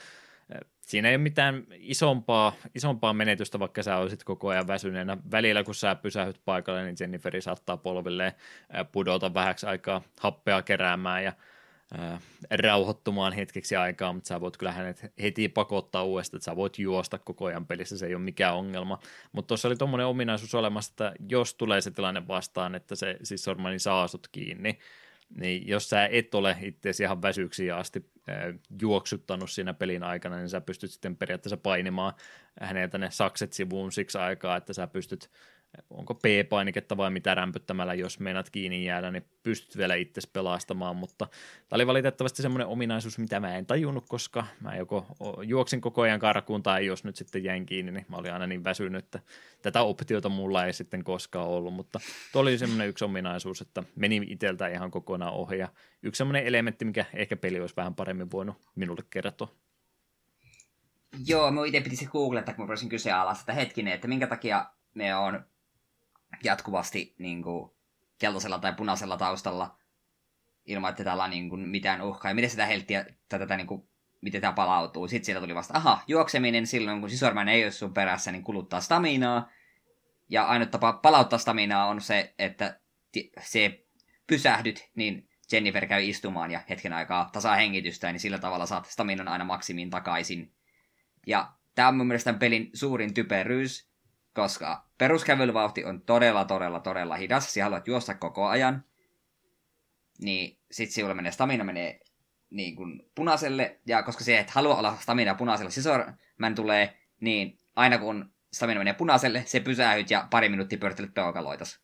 siinä 0.82 1.10
ei 1.10 1.16
ole 1.16 1.24
mitään 1.24 1.64
isompaa, 1.72 2.54
isompaa 2.76 3.14
menetystä, 3.14 3.60
vaikka 3.60 3.84
sä 3.84 3.98
olisit 3.98 4.24
koko 4.24 4.50
ajan 4.50 4.68
väsyneenä. 4.68 5.18
Välillä, 5.32 5.64
kun 5.64 5.76
sä 5.76 5.96
pysähyt 5.96 6.42
paikalle, 6.46 6.84
niin 6.84 6.96
Jenniferi 7.00 7.42
saattaa 7.42 7.78
polvilleen 7.78 8.32
pudota 8.92 9.34
vähäksi 9.34 9.66
aikaa 9.66 10.02
happea 10.20 10.62
keräämään 10.62 11.24
ja 11.24 11.34
rauhoittumaan 12.64 13.34
hetkeksi 13.34 13.76
aikaa, 13.76 14.14
mutta 14.14 14.28
sä 14.28 14.42
voit 14.42 14.58
kyllä 14.58 14.72
hänet 14.72 15.06
heti 15.22 15.50
pakottaa 15.50 16.04
uudestaan, 16.04 16.38
että 16.38 16.46
sä 16.46 16.56
voit 16.56 16.80
juosta 16.80 17.18
koko 17.18 17.46
ajan 17.46 17.68
pelissä, 17.68 17.98
se 17.98 18.06
ei 18.06 18.16
ole 18.16 18.24
mikään 18.24 18.56
ongelma. 18.56 19.00
Mutta 19.32 19.48
tuossa 19.48 19.68
oli 19.68 19.76
tuommoinen 19.76 20.08
ominaisuus 20.08 20.56
olemassa, 20.56 20.92
että 20.92 21.14
jos 21.30 21.56
tulee 21.56 21.82
se 21.82 21.92
tilanne 21.92 22.28
vastaan, 22.28 22.76
että 22.76 22.96
se 22.96 23.18
siis 23.24 23.44
sormani 23.44 23.80
saa 23.80 24.08
sut 24.08 24.28
kiinni, 24.32 24.80
niin 25.36 25.68
jos 25.68 25.90
sä 25.90 26.06
et 26.06 26.36
ole 26.36 26.58
itseäsi 26.62 27.04
ihan 27.04 27.22
väsyksiä 27.22 27.78
asti 27.78 28.06
juoksuttanut 28.82 29.52
siinä 29.52 29.74
pelin 29.74 30.04
aikana, 30.04 30.38
niin 30.38 30.50
sä 30.50 30.62
pystyt 30.62 30.92
sitten 30.92 31.18
periaatteessa 31.18 31.58
painimaan 31.58 32.14
häneltä 32.62 32.98
ne 32.98 33.12
sakset 33.12 33.54
sivuun 33.54 33.92
siksi 33.92 34.18
aikaa, 34.18 34.58
että 34.58 34.74
sä 34.74 34.88
pystyt 34.88 35.30
onko 35.90 36.14
P-painiketta 36.14 36.98
vai 36.98 37.12
mitä 37.12 37.36
rämpyttämällä, 37.36 37.94
jos 37.94 38.20
meinat 38.20 38.50
kiinni 38.50 38.86
jäädä, 38.86 39.12
niin 39.12 39.26
pystyt 39.44 39.78
vielä 39.78 39.96
itse 39.96 40.22
pelastamaan, 40.34 40.96
mutta 40.96 41.28
tämä 41.70 41.78
oli 41.78 41.88
valitettavasti 41.88 42.42
semmoinen 42.42 42.68
ominaisuus, 42.68 43.20
mitä 43.20 43.40
mä 43.40 43.56
en 43.56 43.66
tajunnut, 43.66 44.06
koska 44.08 44.46
mä 44.60 44.76
joko 44.76 45.06
juoksin 45.44 45.82
koko 45.82 46.02
ajan 46.02 46.20
karkuun 46.20 46.64
tai 46.64 46.86
jos 46.86 47.04
nyt 47.04 47.16
sitten 47.16 47.44
jäin 47.44 47.66
kiinni, 47.66 47.92
niin 47.92 48.06
mä 48.10 48.18
olin 48.18 48.34
aina 48.34 48.48
niin 48.48 48.64
väsynyt, 48.64 49.04
että 49.04 49.20
tätä 49.62 49.82
optiota 49.82 50.30
mulla 50.30 50.66
ei 50.66 50.74
sitten 50.74 51.04
koskaan 51.04 51.48
ollut, 51.48 51.74
mutta 51.74 52.00
tuo 52.32 52.42
oli 52.42 52.58
semmoinen 52.58 52.90
yksi 52.90 53.06
ominaisuus, 53.06 53.62
että 53.62 53.84
meni 53.96 54.22
itseltä 54.28 54.68
ihan 54.68 54.92
kokonaan 54.92 55.34
ohi 55.34 55.58
ja 55.58 55.68
yksi 56.04 56.18
semmoinen 56.18 56.46
elementti, 56.46 56.86
mikä 56.86 57.06
ehkä 57.14 57.36
peli 57.36 57.60
olisi 57.60 57.76
vähän 57.76 57.96
paremmin 57.96 58.32
voinut 58.32 58.56
minulle 58.76 59.04
kertoa. 59.10 59.48
Joo, 61.26 61.52
mä 61.52 61.66
itse 61.66 61.82
piti 61.82 61.96
se 61.96 62.06
googletta, 62.06 62.54
kun 62.54 62.66
mä 62.66 62.68
voisin 62.68 62.90
kyseenalaista, 62.90 63.42
että 63.42 63.54
hetkinen, 63.54 63.94
että 63.94 64.08
minkä 64.08 64.28
takia 64.28 64.66
ne 64.94 65.16
on 65.16 65.46
jatkuvasti 66.44 67.16
niin 67.20 67.44
kuin, 67.44 67.72
keltaisella 68.20 68.60
tai 68.60 68.74
punaisella 68.74 69.18
taustalla 69.18 69.78
ilman, 70.66 70.90
että 70.90 71.04
täällä 71.04 71.24
on 71.24 71.30
niin 71.30 71.50
kuin, 71.50 71.70
mitään 71.70 72.02
uhkaa. 72.02 72.32
Ja 72.32 72.36
miten 72.36 72.50
sitä 72.50 72.66
helttiä, 72.66 73.06
tätä, 73.30 73.58
niin 73.58 73.68
kuin, 73.68 73.90
miten 74.22 74.42
tämä 74.42 74.54
palautuu. 74.54 75.08
Sitten 75.08 75.26
sieltä 75.26 75.42
tuli 75.42 75.56
vasta, 75.56 75.78
aha, 75.78 76.02
juokseminen 76.08 76.68
silloin, 76.68 77.02
kun 77.02 77.10
sisormainen 77.10 77.56
ei 77.56 77.64
ole 77.64 77.72
sun 77.72 77.94
perässä, 77.94 78.32
niin 78.32 78.44
kuluttaa 78.44 78.82
staminaa. 78.82 79.52
Ja 80.30 80.48
ainut 80.48 80.72
tapa 80.72 80.94
palauttaa 80.94 81.40
staminaa 81.40 81.88
on 81.88 82.02
se, 82.02 82.34
että 82.40 82.80
se 83.42 83.86
pysähdyt, 84.28 84.90
niin 84.96 85.30
Jennifer 85.52 85.86
käy 85.86 86.04
istumaan 86.04 86.52
ja 86.52 86.62
hetken 86.70 86.94
aikaa 86.94 87.30
tasaa 87.34 87.56
hengitystä, 87.56 88.12
niin 88.12 88.20
sillä 88.20 88.38
tavalla 88.38 88.66
saat 88.66 88.86
staminan 88.86 89.28
aina 89.28 89.46
maksimiin 89.46 89.90
takaisin. 89.90 90.54
Ja 91.28 91.54
tämä 91.76 91.88
on 91.88 91.96
mun 91.96 92.08
mielestä 92.08 92.34
pelin 92.34 92.70
suurin 92.74 93.14
typeryys, 93.14 93.93
koska 94.34 94.86
peruskävelyvauhti 94.98 95.86
on 95.86 96.02
todella, 96.02 96.46
todella, 96.46 96.80
todella 96.80 97.16
hidas, 97.16 97.54
sä 97.54 97.64
haluat 97.64 97.88
juosta 97.88 98.16
koko 98.16 98.48
ajan, 98.48 98.84
niin 100.20 100.60
sit 100.72 100.92
sinulla 100.92 101.16
menee 101.16 101.32
stamina 101.32 101.64
menee 101.64 102.00
niin 102.50 102.76
kuin 102.76 103.04
punaiselle, 103.16 103.80
ja 103.88 104.04
koska 104.04 104.24
se 104.24 104.40
et 104.40 104.50
halua 104.50 104.76
olla 104.76 104.98
stamina 105.00 105.36
punaisella 105.36 105.72
sisormän 105.72 106.56
tulee, 106.56 106.98
niin 107.20 107.60
aina 107.76 107.98
kun 107.98 108.34
stamina 108.54 108.80
menee 108.80 108.94
punaiselle, 108.94 109.44
se 109.46 109.60
pysähyt 109.60 110.12
ja 110.12 110.28
pari 110.32 110.50
minuuttia 110.50 110.78
pyörittelet 110.78 111.14
peukaloitas. 111.14 111.80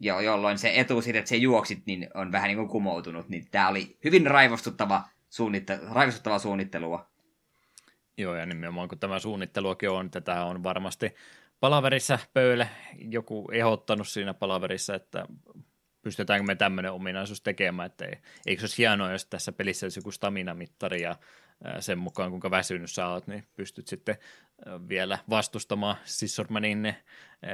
Joo, 0.00 0.20
jolloin 0.20 0.58
se 0.58 0.72
etu 0.74 1.02
siitä, 1.02 1.18
että 1.18 1.28
se 1.28 1.36
juoksit, 1.36 1.86
niin 1.86 2.08
on 2.14 2.32
vähän 2.32 2.48
niin 2.48 2.58
kuin 2.58 2.68
kumoutunut. 2.68 3.28
Niin 3.28 3.50
tämä 3.50 3.68
oli 3.68 3.98
hyvin 4.04 4.26
raivostuttava, 4.26 5.04
suunnitte- 5.30 5.92
raivostuttava 5.94 6.38
suunnittelua. 6.38 7.10
Joo, 8.18 8.34
ja 8.34 8.46
nimenomaan 8.46 8.88
kun 8.88 8.98
tämä 8.98 9.18
suunnitteluakin 9.18 9.90
on, 9.90 10.06
että 10.06 10.20
tämä 10.20 10.44
on 10.44 10.62
varmasti 10.62 11.14
palaverissa 11.60 12.18
pöydälle 12.32 12.68
joku 13.08 13.48
ehdottanut 13.52 14.08
siinä 14.08 14.34
palaverissa, 14.34 14.94
että 14.94 15.26
pystytäänkö 16.02 16.46
me 16.46 16.54
tämmöinen 16.54 16.92
ominaisuus 16.92 17.40
tekemään, 17.40 17.86
että 17.86 18.04
ei, 18.04 18.18
eikö 18.46 18.60
se 18.60 18.64
olisi 18.64 18.78
hienoa, 18.78 19.12
jos 19.12 19.26
tässä 19.26 19.52
pelissä 19.52 19.86
olisi 19.86 19.98
joku 19.98 20.10
stamina-mittari 20.10 21.02
ja 21.02 21.16
sen 21.80 21.98
mukaan 21.98 22.30
kuinka 22.30 22.50
väsynyt 22.50 22.90
sä 22.90 23.08
oot, 23.08 23.26
niin 23.26 23.46
pystyt 23.56 23.88
sitten 23.88 24.16
vielä 24.88 25.18
vastustamaan 25.30 25.96
Sissormanin 26.04 26.94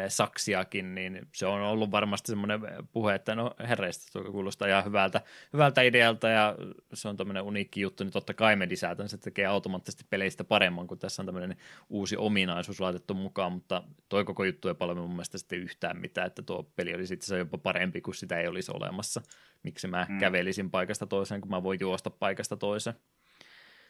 saksiakin, 0.08 0.94
niin 0.94 1.28
se 1.34 1.46
on 1.46 1.60
ollut 1.62 1.90
varmasti 1.90 2.32
semmoinen 2.32 2.60
puhe, 2.92 3.14
että 3.14 3.34
no 3.34 3.54
herreistä 3.68 4.06
tuo 4.12 4.32
kuulostaa 4.32 4.68
ihan 4.68 4.84
hyvältä, 4.84 5.20
hyvältä 5.52 5.82
idealta 5.82 6.28
ja 6.28 6.56
se 6.94 7.08
on 7.08 7.16
tämmöinen 7.16 7.42
uniikki 7.42 7.80
juttu, 7.80 8.04
niin 8.04 8.12
totta 8.12 8.34
kai 8.34 8.56
me 8.56 8.68
lisätään, 8.68 9.08
se 9.08 9.18
tekee 9.18 9.46
automaattisesti 9.46 10.04
peleistä 10.10 10.44
paremman, 10.44 10.86
kun 10.86 10.98
tässä 10.98 11.22
on 11.22 11.26
tämmöinen 11.26 11.56
uusi 11.88 12.16
ominaisuus 12.16 12.80
laitettu 12.80 13.14
mukaan, 13.14 13.52
mutta 13.52 13.82
toi 14.08 14.24
koko 14.24 14.44
juttu 14.44 14.68
ei 14.68 14.74
paljon 14.74 14.98
mun 14.98 15.10
mielestä 15.10 15.38
sitten 15.38 15.58
yhtään 15.58 16.00
mitään, 16.00 16.26
että 16.26 16.42
tuo 16.42 16.62
peli 16.76 16.94
olisi 16.94 17.14
itse 17.14 17.38
jopa 17.38 17.58
parempi, 17.58 18.00
kun 18.00 18.14
sitä 18.14 18.40
ei 18.40 18.48
olisi 18.48 18.72
olemassa. 18.74 19.22
Miksi 19.62 19.88
mä 19.88 20.06
mm. 20.08 20.18
kävelisin 20.18 20.70
paikasta 20.70 21.06
toiseen, 21.06 21.40
kun 21.40 21.50
mä 21.50 21.62
voin 21.62 21.80
juosta 21.80 22.10
paikasta 22.10 22.56
toiseen. 22.56 22.96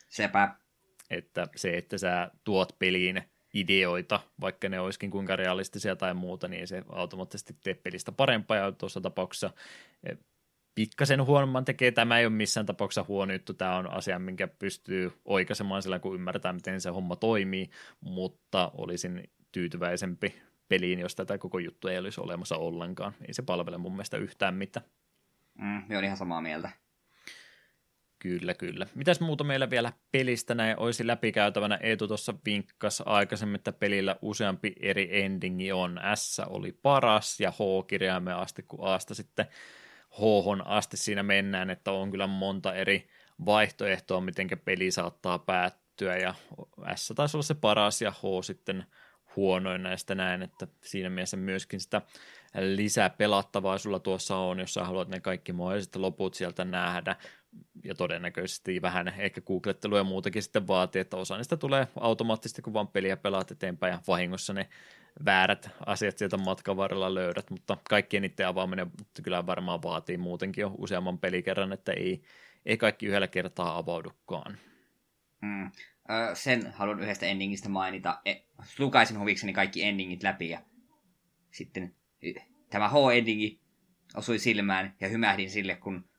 Sepä. 0.08 0.54
Että 1.10 1.48
se, 1.56 1.76
että 1.76 1.98
sä 1.98 2.30
tuot 2.44 2.78
peliin 2.78 3.22
ideoita, 3.54 4.20
vaikka 4.40 4.68
ne 4.68 4.80
olisikin 4.80 5.10
kuinka 5.10 5.36
realistisia 5.36 5.96
tai 5.96 6.14
muuta, 6.14 6.48
niin 6.48 6.68
se 6.68 6.82
automaattisesti 6.88 7.56
tee 7.64 7.74
pelistä 7.74 8.12
parempaa, 8.12 8.56
ja 8.56 8.72
tuossa 8.72 9.00
tapauksessa 9.00 9.50
eh, 10.04 10.18
pikkasen 10.74 11.26
huonomman 11.26 11.64
tekee. 11.64 11.90
Tämä 11.90 12.18
ei 12.18 12.26
ole 12.26 12.32
missään 12.32 12.66
tapauksessa 12.66 13.04
huono 13.08 13.32
juttu, 13.32 13.54
tämä 13.54 13.76
on 13.76 13.90
asia, 13.90 14.18
minkä 14.18 14.48
pystyy 14.48 15.12
oikaisemaan 15.24 15.82
sillä, 15.82 15.98
kun 15.98 16.14
ymmärtää, 16.14 16.52
miten 16.52 16.80
se 16.80 16.90
homma 16.90 17.16
toimii, 17.16 17.70
mutta 18.00 18.70
olisin 18.74 19.30
tyytyväisempi 19.52 20.34
peliin, 20.68 20.98
jos 20.98 21.16
tätä 21.16 21.38
koko 21.38 21.58
juttu 21.58 21.88
ei 21.88 21.98
olisi 21.98 22.20
olemassa 22.20 22.56
ollenkaan. 22.56 23.14
Ei 23.28 23.34
se 23.34 23.42
palvele 23.42 23.78
mun 23.78 23.92
mielestä 23.92 24.16
yhtään 24.16 24.54
mitään. 24.54 24.86
Mm, 25.58 25.82
on 25.96 26.04
ihan 26.04 26.16
samaa 26.16 26.40
mieltä. 26.40 26.70
Kyllä, 28.22 28.54
kyllä. 28.54 28.86
Mitäs 28.94 29.20
muuta 29.20 29.44
meillä 29.44 29.70
vielä 29.70 29.92
pelistä 30.12 30.54
näin 30.54 30.78
olisi 30.78 31.06
läpikäytävänä? 31.06 31.78
Eetu 31.82 32.08
tuossa 32.08 32.34
vinkkas 32.44 33.02
aikaisemmin, 33.06 33.56
että 33.56 33.72
pelillä 33.72 34.16
useampi 34.22 34.72
eri 34.80 35.22
endingi 35.22 35.72
on. 35.72 36.00
S 36.14 36.40
oli 36.46 36.72
paras 36.72 37.40
ja 37.40 37.50
H 37.50 37.86
kirjaimen 37.86 38.36
asti, 38.36 38.62
kun 38.62 38.86
Asta 38.86 39.14
sitten 39.14 39.46
h 40.10 40.20
asti 40.64 40.96
siinä 40.96 41.22
mennään, 41.22 41.70
että 41.70 41.92
on 41.92 42.10
kyllä 42.10 42.26
monta 42.26 42.74
eri 42.74 43.08
vaihtoehtoa, 43.46 44.20
miten 44.20 44.48
peli 44.64 44.90
saattaa 44.90 45.38
päättyä 45.38 46.16
ja 46.16 46.34
S 46.94 47.12
taisi 47.16 47.36
olla 47.36 47.42
se 47.42 47.54
paras 47.54 48.02
ja 48.02 48.10
H 48.10 48.44
sitten 48.44 48.86
huonoin 49.36 49.82
näistä 49.82 50.14
näin, 50.14 50.42
että 50.42 50.66
siinä 50.80 51.10
mielessä 51.10 51.36
myöskin 51.36 51.80
sitä 51.80 52.02
lisää 52.60 53.10
pelattavaa 53.10 53.78
sulla 53.78 53.98
tuossa 53.98 54.36
on, 54.36 54.58
jos 54.58 54.74
sä 54.74 54.84
haluat 54.84 55.08
ne 55.08 55.20
kaikki 55.20 55.52
mahdolliset 55.52 55.96
loput 55.96 56.34
sieltä 56.34 56.64
nähdä 56.64 57.16
ja 57.84 57.94
todennäköisesti 57.94 58.82
vähän 58.82 59.08
ehkä 59.08 59.40
googlettelu 59.40 59.96
ja 59.96 60.04
muutakin 60.04 60.42
sitten 60.42 60.66
vaatii, 60.66 61.00
että 61.00 61.16
osa 61.16 61.36
niistä 61.36 61.56
tulee 61.56 61.88
automaattisesti, 62.00 62.62
kun 62.62 62.72
vaan 62.72 62.88
peliä 62.88 63.16
pelaat 63.16 63.50
eteenpäin 63.50 63.92
ja 63.92 63.98
vahingossa 64.08 64.52
ne 64.52 64.68
väärät 65.24 65.70
asiat 65.86 66.18
sieltä 66.18 66.36
matkan 66.36 66.76
varrella 66.76 67.14
löydät, 67.14 67.50
mutta 67.50 67.76
kaikkien 67.88 68.22
niiden 68.22 68.48
avaaminen 68.48 68.90
kyllä 69.22 69.46
varmaan 69.46 69.82
vaatii 69.82 70.16
muutenkin 70.16 70.62
jo 70.62 70.74
useamman 70.78 71.18
pelikerran, 71.18 71.72
että 71.72 71.92
ei, 71.92 72.22
ei 72.66 72.76
kaikki 72.76 73.06
yhdellä 73.06 73.28
kertaa 73.28 73.78
avaudukaan. 73.78 74.58
Mm. 75.42 75.70
Sen 76.34 76.72
haluan 76.72 77.00
yhdestä 77.00 77.26
endingistä 77.26 77.68
mainita. 77.68 78.20
E, 78.24 78.34
lukaisin 78.78 79.18
huvikseni 79.18 79.52
kaikki 79.52 79.82
endingit 79.82 80.22
läpi 80.22 80.48
ja 80.48 80.60
sitten 81.50 81.94
tämä 82.70 82.88
H-endingi 82.88 83.60
osui 84.14 84.38
silmään 84.38 84.94
ja 85.00 85.08
hymähdin 85.08 85.50
sille, 85.50 85.76
kun 85.76 86.09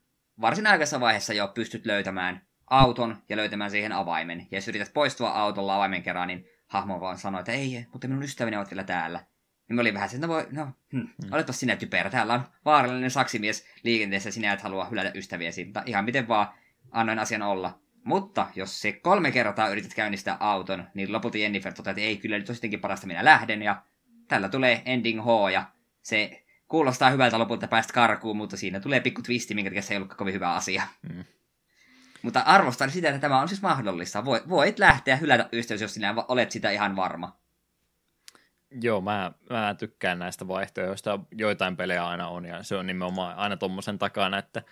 varsin 0.41 0.67
aikaisessa 0.67 0.99
vaiheessa 0.99 1.33
jo 1.33 1.47
pystyt 1.47 1.85
löytämään 1.85 2.41
auton 2.67 3.17
ja 3.29 3.37
löytämään 3.37 3.71
siihen 3.71 3.91
avaimen. 3.91 4.47
Ja 4.51 4.57
jos 4.57 4.67
yrität 4.67 4.93
poistua 4.93 5.29
autolla 5.29 5.75
avaimen 5.75 6.03
kerran, 6.03 6.27
niin 6.27 6.47
hahmo 6.67 6.99
vaan 6.99 7.17
sanoi, 7.17 7.39
että 7.39 7.51
ei, 7.51 7.85
mutta 7.91 8.07
minun 8.07 8.23
ystäväni 8.23 8.57
ovat 8.57 8.71
vielä 8.71 8.83
täällä. 8.83 9.25
Niin 9.67 9.75
me 9.75 9.81
oli 9.81 9.93
vähän 9.93 10.09
se, 10.09 10.15
että 10.15 10.27
no, 10.27 10.33
voi, 10.33 10.47
no 10.51 10.65
hm, 10.65 10.97
hmm. 10.97 11.33
oletpa 11.33 11.53
sinä 11.53 11.75
typerä. 11.75 12.09
Täällä 12.09 12.33
on 12.33 12.41
vaarallinen 12.65 13.11
saksimies 13.11 13.65
liikenteessä, 13.83 14.31
sinä 14.31 14.53
et 14.53 14.61
halua 14.61 14.85
hylätä 14.85 15.11
ystäviäsi. 15.15 15.65
Mutta 15.65 15.83
ihan 15.85 16.05
miten 16.05 16.27
vaan 16.27 16.47
annoin 16.91 17.19
asian 17.19 17.41
olla. 17.41 17.79
Mutta 18.03 18.47
jos 18.55 18.81
se 18.81 18.91
kolme 18.91 19.31
kertaa 19.31 19.69
yrität 19.69 19.93
käynnistää 19.93 20.37
auton, 20.39 20.87
niin 20.93 21.13
lopulta 21.13 21.37
Jennifer 21.37 21.73
toteaa, 21.73 21.91
että 21.91 22.01
ei, 22.01 22.17
kyllä 22.17 22.37
nyt 22.37 22.49
on 22.49 22.55
sittenkin 22.55 22.79
parasta 22.79 23.07
minä 23.07 23.25
lähden. 23.25 23.61
Ja 23.61 23.83
tällä 24.27 24.49
tulee 24.49 24.81
ending 24.85 25.21
H, 25.23 25.51
ja 25.53 25.65
se 26.01 26.43
kuulostaa 26.71 27.09
hyvältä 27.09 27.39
lopulta 27.39 27.67
päästä 27.67 27.93
karkuun, 27.93 28.37
mutta 28.37 28.57
siinä 28.57 28.79
tulee 28.79 28.99
pikku 28.99 29.21
twisti, 29.21 29.55
minkä 29.55 29.81
se 29.81 29.93
ei 29.93 29.97
ollut 29.97 30.13
kovin 30.13 30.33
hyvä 30.33 30.53
asia. 30.53 30.83
Mm. 31.13 31.23
Mutta 32.21 32.39
arvostan 32.39 32.91
sitä, 32.91 33.09
että 33.09 33.19
tämä 33.21 33.41
on 33.41 33.47
siis 33.47 33.61
mahdollista. 33.61 34.25
Voit, 34.25 34.49
voit 34.49 34.79
lähteä 34.79 35.15
hylätä 35.15 35.49
ystävyys, 35.53 35.81
jos 35.81 35.93
sinä 35.93 36.13
olet 36.27 36.51
sitä 36.51 36.71
ihan 36.71 36.95
varma. 36.95 37.35
Joo, 38.81 39.01
mä, 39.01 39.31
mä 39.49 39.75
tykkään 39.79 40.19
näistä 40.19 40.47
vaihtoehdoista. 40.47 41.19
Joitain 41.31 41.77
pelejä 41.77 42.07
aina 42.07 42.27
on, 42.27 42.45
ja 42.45 42.63
se 42.63 42.75
on 42.75 42.87
nimenomaan 42.87 43.37
aina 43.37 43.57
tuommoisen 43.57 43.99
takana, 43.99 44.37
että 44.37 44.63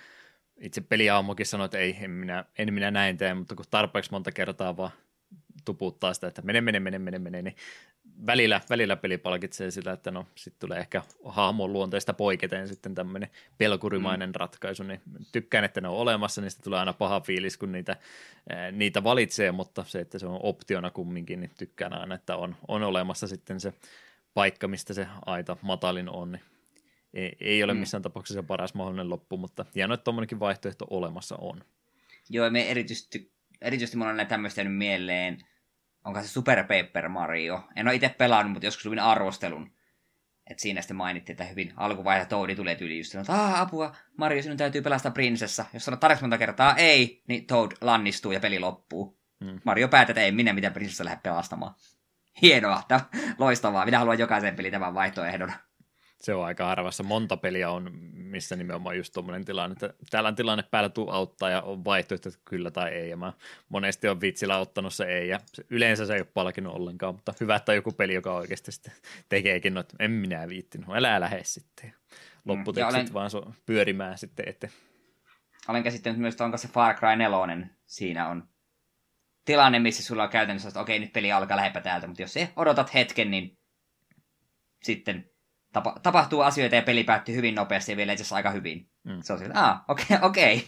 itse 0.59 0.81
peliaamokin 0.81 1.45
sanoi, 1.45 1.65
että 1.65 1.77
ei, 1.77 1.97
en 2.01 2.11
minä, 2.11 2.45
en 2.57 2.73
minä 2.73 2.91
näin 2.91 3.17
tee, 3.17 3.33
mutta 3.33 3.55
kun 3.55 3.65
tarpeeksi 3.69 4.11
monta 4.11 4.31
kertaa 4.31 4.77
vaan 4.77 4.91
tuputtaa 5.65 6.13
sitä, 6.13 6.27
että 6.27 6.41
mene, 6.41 6.61
mene, 6.61 6.79
mene, 6.79 6.99
mene, 6.99 7.19
mene, 7.19 7.41
niin 7.41 7.55
välillä, 8.25 8.61
välillä 8.69 8.95
peli 8.95 9.17
palkitsee 9.17 9.71
sitä, 9.71 9.91
että 9.91 10.11
no 10.11 10.25
sitten 10.35 10.67
tulee 10.67 10.79
ehkä 10.79 11.01
hahmon 11.25 11.73
luonteesta 11.73 12.13
poiketen 12.13 12.67
sitten 12.67 12.95
tämmöinen 12.95 13.29
pelkurimainen 13.57 14.29
mm. 14.29 14.35
ratkaisu, 14.35 14.83
niin 14.83 15.01
tykkään, 15.31 15.65
että 15.65 15.81
ne 15.81 15.87
on 15.87 15.95
olemassa, 15.95 16.41
niin 16.41 16.51
tulee 16.63 16.79
aina 16.79 16.93
paha 16.93 17.19
fiilis, 17.19 17.57
kun 17.57 17.71
niitä, 17.71 17.95
niitä 18.71 19.03
valitsee, 19.03 19.51
mutta 19.51 19.83
se, 19.87 19.99
että 19.99 20.19
se 20.19 20.25
on 20.25 20.39
optiona 20.43 20.91
kumminkin, 20.91 21.41
niin 21.41 21.51
tykkään 21.57 21.93
aina, 21.93 22.15
että 22.15 22.35
on, 22.35 22.55
on 22.67 22.83
olemassa 22.83 23.27
sitten 23.27 23.59
se 23.59 23.73
paikka, 24.33 24.67
mistä 24.67 24.93
se 24.93 25.07
aita 25.25 25.57
matalin 25.61 26.09
on, 26.09 26.31
niin 26.31 26.41
ei, 27.13 27.35
ei 27.39 27.63
ole 27.63 27.73
mm. 27.73 27.79
missään 27.79 28.03
tapauksessa 28.03 28.43
paras 28.43 28.73
mahdollinen 28.73 29.09
loppu, 29.09 29.37
mutta 29.37 29.65
hienoa, 29.75 29.93
että 29.93 30.03
tuommoinenkin 30.03 30.39
vaihtoehto 30.39 30.87
olemassa 30.89 31.35
on. 31.41 31.63
Joo, 32.29 32.49
me 32.49 32.71
erityisesti, 32.71 33.31
erityisesti 33.61 33.97
mulla 33.97 34.11
on 34.11 34.17
näin 34.17 34.27
tämmöistä 34.27 34.63
mieleen, 34.63 35.37
onko 36.05 36.21
se 36.21 36.27
Super 36.27 36.63
Paper 36.63 37.09
Mario. 37.09 37.63
En 37.75 37.87
ole 37.87 37.95
itse 37.95 38.09
pelannut, 38.09 38.51
mutta 38.53 38.67
joskus 38.67 38.85
luin 38.85 38.99
arvostelun. 38.99 39.71
Et 40.49 40.59
siinä 40.59 40.81
sitten 40.81 40.97
mainittiin, 40.97 41.33
että 41.33 41.43
hyvin 41.43 41.73
alkuvaiheessa 41.77 42.29
Toadi 42.29 42.55
tulee 42.55 42.75
tyyli 42.75 42.97
just 42.97 43.15
että 43.15 43.33
ah, 43.33 43.59
apua, 43.59 43.95
Mario, 44.17 44.41
sinun 44.41 44.57
täytyy 44.57 44.81
pelastaa 44.81 45.11
prinsessa. 45.11 45.65
Jos 45.73 45.85
sanot 45.85 45.99
tarpeeksi 45.99 46.23
monta 46.23 46.37
kertaa 46.37 46.75
ei, 46.75 47.23
niin 47.27 47.45
Toad 47.45 47.71
lannistuu 47.81 48.31
ja 48.31 48.39
peli 48.39 48.59
loppuu. 48.59 49.19
Hmm. 49.45 49.59
Mario 49.65 49.87
päättää, 49.87 50.11
että 50.11 50.21
ei 50.21 50.31
minä 50.31 50.53
mitä 50.53 50.71
prinsessa 50.71 51.05
lähde 51.05 51.19
pelastamaan. 51.23 51.75
Hienoa, 52.41 52.83
loistavaa. 53.37 53.85
Minä 53.85 53.99
haluan 53.99 54.19
jokaisen 54.19 54.55
peli 54.55 54.71
tämän 54.71 54.93
vaihtoehdon 54.93 55.53
se 56.21 56.33
on 56.33 56.45
aika 56.45 56.65
harvassa. 56.65 57.03
Monta 57.03 57.37
peliä 57.37 57.71
on, 57.71 57.91
missä 58.13 58.55
nimenomaan 58.55 58.97
just 58.97 59.13
tuommoinen 59.13 59.45
tilanne, 59.45 59.73
että 59.73 59.93
täällä 60.09 60.27
on 60.27 60.35
tilanne 60.35 60.63
päällä, 60.63 60.89
tuu 60.89 61.09
auttaa 61.09 61.49
ja 61.49 61.61
on 61.61 61.85
vaihtoehto, 61.85 62.29
että 62.29 62.41
kyllä 62.45 62.71
tai 62.71 62.89
ei. 62.89 63.09
Ja 63.09 63.17
mä 63.17 63.33
monesti 63.69 64.07
on 64.07 64.21
vitsillä 64.21 64.57
ottanut 64.57 64.93
se 64.93 65.03
ei 65.03 65.29
ja 65.29 65.39
yleensä 65.69 66.05
se 66.05 66.13
ei 66.13 66.19
ole 66.19 66.27
palkinut 66.33 66.75
ollenkaan, 66.75 67.15
mutta 67.15 67.33
hyvä, 67.39 67.55
että 67.55 67.71
on 67.71 67.75
joku 67.75 67.91
peli, 67.91 68.13
joka 68.13 68.33
oikeasti 68.33 68.71
sitten 68.71 68.93
tekeekin, 69.29 69.73
no, 69.73 69.79
että 69.79 69.95
en 69.99 70.11
minä 70.11 70.47
viittinyt, 70.47 70.89
älä 70.89 71.19
lähde 71.19 71.41
sitten. 71.43 71.93
Lopputekstit 72.45 72.93
mm, 72.93 73.01
olen... 73.01 73.13
vaan 73.13 73.29
so, 73.29 73.53
pyörimään 73.65 74.17
sitten 74.17 74.49
eteen. 74.49 74.73
Olen 75.67 75.83
käsittänyt 75.83 76.19
myös, 76.19 76.33
että 76.33 76.45
onko 76.45 76.57
se 76.57 76.67
Far 76.67 76.95
Cry 76.95 77.15
4 77.15 77.67
siinä 77.85 78.27
on 78.27 78.49
tilanne, 79.45 79.79
missä 79.79 80.03
sulla 80.03 80.23
on 80.23 80.29
käytännössä, 80.29 80.67
että 80.67 80.79
okei, 80.79 80.99
nyt 80.99 81.13
peli 81.13 81.31
alkaa 81.31 81.57
lähepä 81.57 81.81
täältä, 81.81 82.07
mutta 82.07 82.21
jos 82.21 82.33
se 82.33 82.49
odotat 82.55 82.93
hetken, 82.93 83.31
niin 83.31 83.57
sitten 84.83 85.29
tapa, 85.73 85.95
tapahtuu 86.03 86.41
asioita 86.41 86.75
ja 86.75 86.81
peli 86.81 87.03
päättyy 87.03 87.35
hyvin 87.35 87.55
nopeasti 87.55 87.91
ja 87.91 87.97
vielä 87.97 88.11
itse 88.11 88.21
asiassa 88.21 88.35
aika 88.35 88.51
hyvin. 88.51 88.89
Mm. 89.03 89.21
Se 89.21 89.33
on 89.33 89.39
sillä, 89.39 89.53
ah, 89.55 89.81
okei, 89.87 90.05
okay, 90.09 90.17
okei. 90.29 90.55
Okay. 90.55 90.67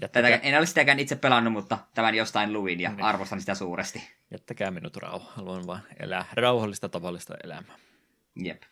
Tätä, 0.00 0.28
en 0.28 0.58
ole 0.58 0.66
sitäkään 0.66 0.98
itse 0.98 1.16
pelannut, 1.16 1.52
mutta 1.52 1.78
tämän 1.94 2.14
jostain 2.14 2.52
luin 2.52 2.80
ja 2.80 2.90
niin. 2.90 3.02
arvostan 3.02 3.40
sitä 3.40 3.54
suuresti. 3.54 4.10
Jättäkää 4.30 4.70
minut 4.70 4.96
rauha. 4.96 5.32
Haluan 5.34 5.66
vain 5.66 5.82
elää 5.98 6.24
rauhallista 6.32 6.88
tavallista 6.88 7.34
elämää. 7.44 7.76
Jep. 8.42 8.62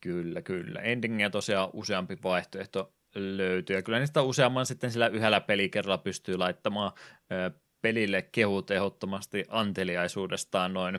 Kyllä, 0.00 0.42
kyllä. 0.42 0.80
Endingiä 0.80 1.30
tosiaan 1.30 1.70
useampi 1.72 2.18
vaihtoehto 2.22 2.94
löytyy. 3.14 3.76
Ja 3.76 3.82
kyllä 3.82 3.98
niistä 3.98 4.22
useamman 4.22 4.66
sitten 4.66 4.90
sillä 4.90 5.08
yhdellä 5.08 5.40
pelikerralla 5.40 5.98
pystyy 5.98 6.36
laittamaan 6.36 6.92
ö, 7.32 7.50
pelille 7.82 8.22
kehut 8.22 8.70
ehdottomasti 8.70 9.44
anteliaisuudestaan 9.48 10.74
noin 10.74 10.98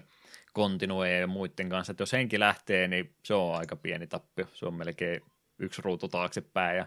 kontinueja 0.53 1.19
ja 1.19 1.27
muiden 1.27 1.69
kanssa, 1.69 1.91
että 1.91 2.01
jos 2.01 2.13
henki 2.13 2.39
lähtee, 2.39 2.87
niin 2.87 3.15
se 3.23 3.33
on 3.33 3.55
aika 3.55 3.75
pieni 3.75 4.07
tappio, 4.07 4.45
se 4.53 4.65
on 4.65 4.73
melkein 4.73 5.21
yksi 5.59 5.81
ruutu 5.81 6.07
taaksepäin 6.07 6.77
ja 6.77 6.85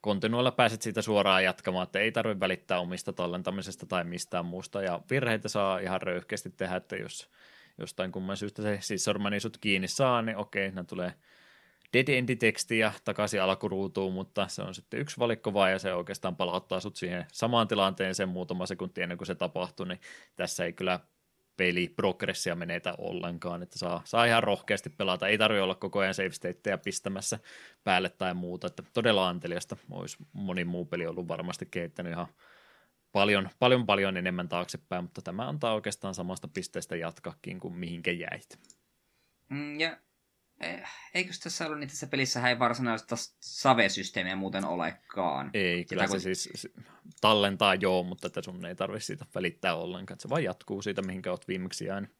kontinuilla 0.00 0.50
pääset 0.52 0.82
siitä 0.82 1.02
suoraan 1.02 1.44
jatkamaan, 1.44 1.84
että 1.84 1.98
ei 1.98 2.12
tarvitse 2.12 2.40
välittää 2.40 2.80
omista 2.80 3.12
tallentamisesta 3.12 3.86
tai 3.86 4.04
mistään 4.04 4.44
muusta. 4.44 4.82
Ja 4.82 5.00
virheitä 5.10 5.48
saa 5.48 5.78
ihan 5.78 6.02
röyhkeästi 6.02 6.50
tehdä, 6.50 6.76
että 6.76 6.96
jos 6.96 7.30
jostain 7.78 8.12
kumman 8.12 8.36
syystä 8.36 8.62
se 8.62 8.78
siis 8.80 9.04
sormani 9.04 9.40
sut 9.40 9.58
kiinni 9.58 9.88
saa, 9.88 10.22
niin 10.22 10.36
okei, 10.36 10.70
ne 10.70 10.84
tulee 10.84 11.14
dead 11.92 12.36
teksti 12.38 12.78
ja 12.78 12.92
takaisin 13.04 13.42
alkuruutuun, 13.42 14.12
mutta 14.12 14.48
se 14.48 14.62
on 14.62 14.74
sitten 14.74 15.00
yksi 15.00 15.18
valikko 15.18 15.54
vaan 15.54 15.72
ja 15.72 15.78
se 15.78 15.94
oikeastaan 15.94 16.36
palauttaa 16.36 16.80
sut 16.80 16.96
siihen 16.96 17.26
samaan 17.32 17.68
tilanteeseen 17.68 18.28
muutama 18.28 18.66
sekunti 18.66 19.02
ennen 19.02 19.18
kuin 19.18 19.26
se 19.26 19.34
tapahtui, 19.34 19.88
niin 19.88 20.00
tässä 20.36 20.64
ei 20.64 20.72
kyllä 20.72 21.00
peli 21.56 21.88
progressia 21.88 22.54
menetä 22.54 22.94
ollenkaan, 22.98 23.62
että 23.62 23.78
saa, 23.78 24.02
saa 24.04 24.24
ihan 24.24 24.42
rohkeasti 24.42 24.90
pelata, 24.90 25.28
ei 25.28 25.38
tarvitse 25.38 25.62
olla 25.62 25.74
koko 25.74 25.98
ajan 25.98 26.14
save 26.14 26.30
stateja 26.30 26.78
pistämässä 26.78 27.38
päälle 27.84 28.10
tai 28.10 28.34
muuta, 28.34 28.66
että 28.66 28.82
todella 28.92 29.28
anteliasta 29.28 29.76
olisi 29.90 30.16
moni 30.32 30.64
muu 30.64 30.84
peli 30.84 31.06
ollut 31.06 31.28
varmasti 31.28 31.66
kehittänyt 31.70 32.12
ihan 32.12 32.26
paljon, 33.12 33.50
paljon, 33.58 33.86
paljon 33.86 34.16
enemmän 34.16 34.48
taaksepäin, 34.48 35.04
mutta 35.04 35.22
tämä 35.22 35.48
antaa 35.48 35.74
oikeastaan 35.74 36.14
samasta 36.14 36.48
pisteestä 36.48 36.96
jatkakin 36.96 37.60
kuin 37.60 37.74
mihinkä 37.74 38.12
jäit. 38.12 38.58
Mm, 39.48 39.80
ja 39.80 39.96
Eh, 40.60 40.82
eikö 41.14 41.32
tässä 41.42 41.66
ollut 41.66 41.78
niin 41.78 41.88
tässä 41.88 42.06
pelissä 42.06 42.48
ei 42.48 42.58
varsinaista 42.58 43.16
save-systeemiä 43.40 44.36
muuten 44.36 44.64
olekaan? 44.64 45.50
Ei, 45.54 45.84
kyllä 45.84 46.06
Sitä, 46.06 46.18
se 46.18 46.28
kun... 46.28 46.36
siis 46.36 46.68
tallentaa 47.20 47.74
joo, 47.74 48.02
mutta 48.02 48.26
että 48.26 48.42
sun 48.42 48.66
ei 48.66 48.74
tarvitse 48.74 49.06
siitä 49.06 49.26
välittää 49.34 49.74
ollenkaan. 49.74 50.20
Se 50.20 50.28
vaan 50.28 50.44
jatkuu 50.44 50.82
siitä, 50.82 51.02
mihinkä 51.02 51.30
oot 51.30 51.48
viimeksi 51.48 51.84
jäänyt. 51.84 52.10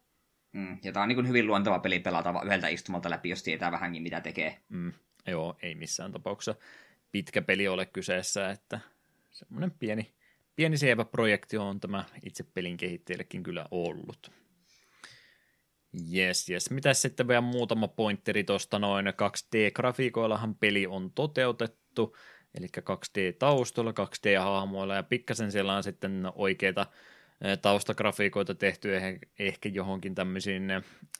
Mm, 0.52 0.78
ja 0.84 0.92
tämä 0.92 1.02
on 1.02 1.08
niin 1.08 1.28
hyvin 1.28 1.46
luonteva 1.46 1.78
peli 1.78 2.00
pelata 2.00 2.34
yhdeltä 2.44 2.68
istumalta 2.68 3.10
läpi, 3.10 3.28
jos 3.28 3.42
tietää 3.42 3.72
vähänkin 3.72 4.02
mitä 4.02 4.20
tekee. 4.20 4.60
Mm, 4.68 4.92
joo, 5.26 5.56
ei 5.62 5.74
missään 5.74 6.12
tapauksessa 6.12 6.54
pitkä 7.12 7.42
peli 7.42 7.68
ole 7.68 7.86
kyseessä, 7.86 8.50
että 8.50 8.80
semmoinen 9.30 9.70
pieni, 9.70 10.14
pieni 10.56 10.76
sievä 10.76 11.04
projekti 11.04 11.56
on 11.56 11.80
tämä 11.80 12.04
itse 12.22 12.44
pelin 12.44 12.76
kehittäjällekin 12.76 13.42
kyllä 13.42 13.66
ollut. 13.70 14.30
Yes, 16.14 16.50
yes. 16.50 16.70
Mitäs 16.70 17.02
sitten 17.02 17.28
vielä 17.28 17.40
muutama 17.40 17.88
pointteri 17.88 18.44
tuosta 18.44 18.78
noin 18.78 19.06
2D-grafiikoillahan 19.06 20.54
peli 20.60 20.86
on 20.86 21.10
toteutettu, 21.14 22.16
eli 22.54 22.66
2D-taustoilla, 22.66 23.92
2D-hahmoilla 23.92 24.94
ja 24.94 25.02
pikkasen 25.02 25.52
siellä 25.52 25.76
on 25.76 25.82
sitten 25.82 26.32
oikeita 26.34 26.86
taustagrafiikoita 27.62 28.54
tehty 28.54 28.90
ehkä 29.38 29.68
johonkin 29.68 30.14
tämmöisiin 30.14 30.68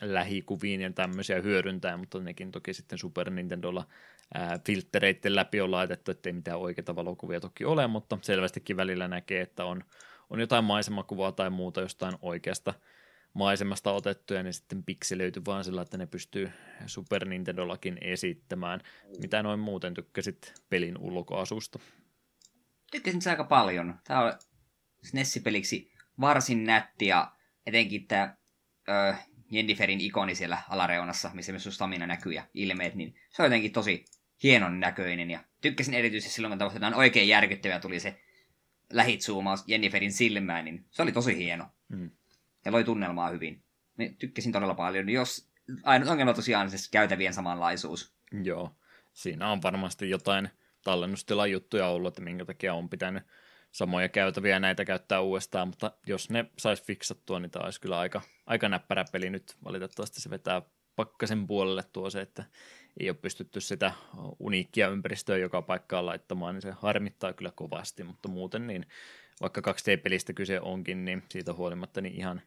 lähikuviin 0.00 0.80
ja 0.80 0.92
tämmöisiä 0.92 1.40
hyödyntää, 1.40 1.96
mutta 1.96 2.20
nekin 2.20 2.50
toki 2.50 2.74
sitten 2.74 2.98
Super 2.98 3.30
Nintendolla 3.30 3.84
filttereiden 4.66 5.36
läpi 5.36 5.60
on 5.60 5.70
laitettu, 5.70 6.10
ettei 6.10 6.32
mitään 6.32 6.58
oikeita 6.58 6.96
valokuvia 6.96 7.40
toki 7.40 7.64
ole, 7.64 7.86
mutta 7.86 8.18
selvästikin 8.22 8.76
välillä 8.76 9.08
näkee, 9.08 9.40
että 9.40 9.64
on, 9.64 9.84
on 10.30 10.40
jotain 10.40 10.64
maisemakuvaa 10.64 11.32
tai 11.32 11.50
muuta 11.50 11.80
jostain 11.80 12.14
oikeasta 12.22 12.74
maisemasta 13.34 13.92
otettuja, 13.92 14.42
niin 14.42 14.54
sitten 14.54 14.84
pikselöity 14.84 15.42
vaan 15.46 15.64
sillä, 15.64 15.82
että 15.82 15.98
ne 15.98 16.06
pystyy 16.06 16.50
Super 16.86 17.24
Nintendollakin 17.24 17.98
esittämään. 18.00 18.80
Mitä 19.20 19.42
noin 19.42 19.60
muuten 19.60 19.94
tykkäsit 19.94 20.54
pelin 20.70 20.98
ulkoasusta? 20.98 21.78
Tykkäsin 22.90 23.22
se 23.22 23.30
aika 23.30 23.44
paljon. 23.44 23.98
Tämä 24.04 24.20
on 24.20 24.32
SNES-peliksi 25.02 25.92
varsin 26.20 26.64
nätti 26.64 27.06
ja 27.06 27.32
etenkin 27.66 28.06
tämä 28.06 28.36
ö, 28.88 29.14
Jenniferin 29.50 30.00
ikoni 30.00 30.34
siellä 30.34 30.62
alareunassa, 30.68 31.30
missä 31.34 31.52
myös 31.52 31.68
stamina 31.70 32.06
näkyy 32.06 32.32
ja 32.32 32.46
ilmeet, 32.54 32.94
niin 32.94 33.14
se 33.30 33.42
on 33.42 33.46
jotenkin 33.46 33.72
tosi 33.72 34.04
hienon 34.42 34.80
näköinen 34.80 35.30
ja 35.30 35.44
tykkäsin 35.60 35.94
erityisesti 35.94 36.34
silloin, 36.34 36.50
kun 36.50 36.58
tavoitetaan 36.58 36.94
oikein 36.94 37.28
järkyttävä 37.28 37.80
tuli 37.80 38.00
se 38.00 38.20
lähitsoomaus 38.92 39.64
Jenniferin 39.66 40.12
silmään, 40.12 40.64
niin 40.64 40.84
se 40.90 41.02
oli 41.02 41.12
tosi 41.12 41.36
hieno. 41.36 41.68
Mm. 41.88 42.10
Ja 42.64 42.72
loi 42.72 42.84
tunnelmaa 42.84 43.28
hyvin. 43.28 43.64
Me 43.98 44.14
tykkäsin 44.18 44.52
todella 44.52 44.74
paljon. 44.74 45.08
Jos 45.08 45.50
ainut 45.82 46.08
ongelma 46.08 46.34
tosiaan 46.34 46.70
se 46.70 46.90
käytävien 46.90 47.34
samanlaisuus. 47.34 48.14
Joo, 48.42 48.76
siinä 49.12 49.50
on 49.50 49.62
varmasti 49.62 50.10
jotain 50.10 50.48
tallennustilan 50.84 51.50
juttuja 51.50 51.88
ollut, 51.88 52.08
että 52.08 52.22
minkä 52.22 52.44
takia 52.44 52.74
on 52.74 52.88
pitänyt 52.88 53.22
samoja 53.72 54.08
käytäviä 54.08 54.60
näitä 54.60 54.84
käyttää 54.84 55.20
uudestaan, 55.20 55.68
mutta 55.68 55.92
jos 56.06 56.30
ne 56.30 56.50
sais 56.58 56.82
fiksattua, 56.82 57.40
niin 57.40 57.50
tämä 57.50 57.64
olisi 57.64 57.80
kyllä 57.80 57.98
aika, 57.98 58.22
aika 58.46 58.68
näppärä 58.68 59.04
peli 59.12 59.30
nyt. 59.30 59.56
Valitettavasti 59.64 60.20
se 60.20 60.30
vetää 60.30 60.62
pakkasen 60.96 61.46
puolelle 61.46 61.82
tuo 61.92 62.10
se, 62.10 62.20
että 62.20 62.44
ei 63.00 63.10
ole 63.10 63.16
pystytty 63.22 63.60
sitä 63.60 63.92
uniikkia 64.38 64.88
ympäristöä 64.88 65.36
joka 65.36 65.62
paikkaan 65.62 66.06
laittamaan, 66.06 66.54
niin 66.54 66.62
se 66.62 66.70
harmittaa 66.70 67.32
kyllä 67.32 67.52
kovasti, 67.54 68.04
mutta 68.04 68.28
muuten 68.28 68.66
niin 68.66 68.86
vaikka 69.40 69.60
2D-pelistä 69.60 70.32
kyse 70.32 70.60
onkin, 70.60 71.04
niin 71.04 71.22
siitä 71.28 71.52
huolimatta 71.52 72.00
niin 72.00 72.14
ihan, 72.14 72.42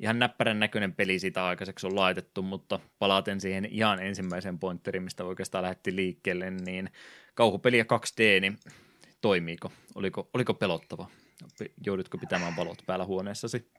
ihan 0.00 0.18
näppärän 0.18 0.60
näköinen 0.60 0.94
peli 0.94 1.18
siitä 1.18 1.46
aikaiseksi 1.46 1.86
on 1.86 1.96
laitettu, 1.96 2.42
mutta 2.42 2.80
palaten 2.98 3.40
siihen 3.40 3.64
ihan 3.64 4.02
ensimmäiseen 4.02 4.58
pointeriin, 4.58 5.02
mistä 5.02 5.24
oikeastaan 5.24 5.64
lähti 5.64 5.96
liikkeelle, 5.96 6.50
niin 6.50 6.90
kauhupeliä 7.34 7.82
2D, 7.82 8.40
niin 8.40 8.58
toimiiko? 9.20 9.72
Oliko, 9.94 10.30
oliko 10.34 10.54
pelottava? 10.54 11.06
Joudutko 11.86 12.18
pitämään 12.18 12.56
valot 12.56 12.82
päällä 12.86 13.04
huoneessasi? 13.04 13.70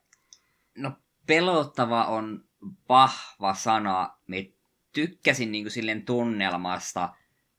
No 0.78 0.92
pelottava 1.28 2.06
on 2.06 2.44
vahva 2.90 3.54
sana. 3.54 4.18
Me 4.28 4.52
tykkäsin 4.94 5.52
niin 5.52 5.64
kuin 5.64 5.72
silleen 5.72 6.06
tunnelmasta. 6.06 7.10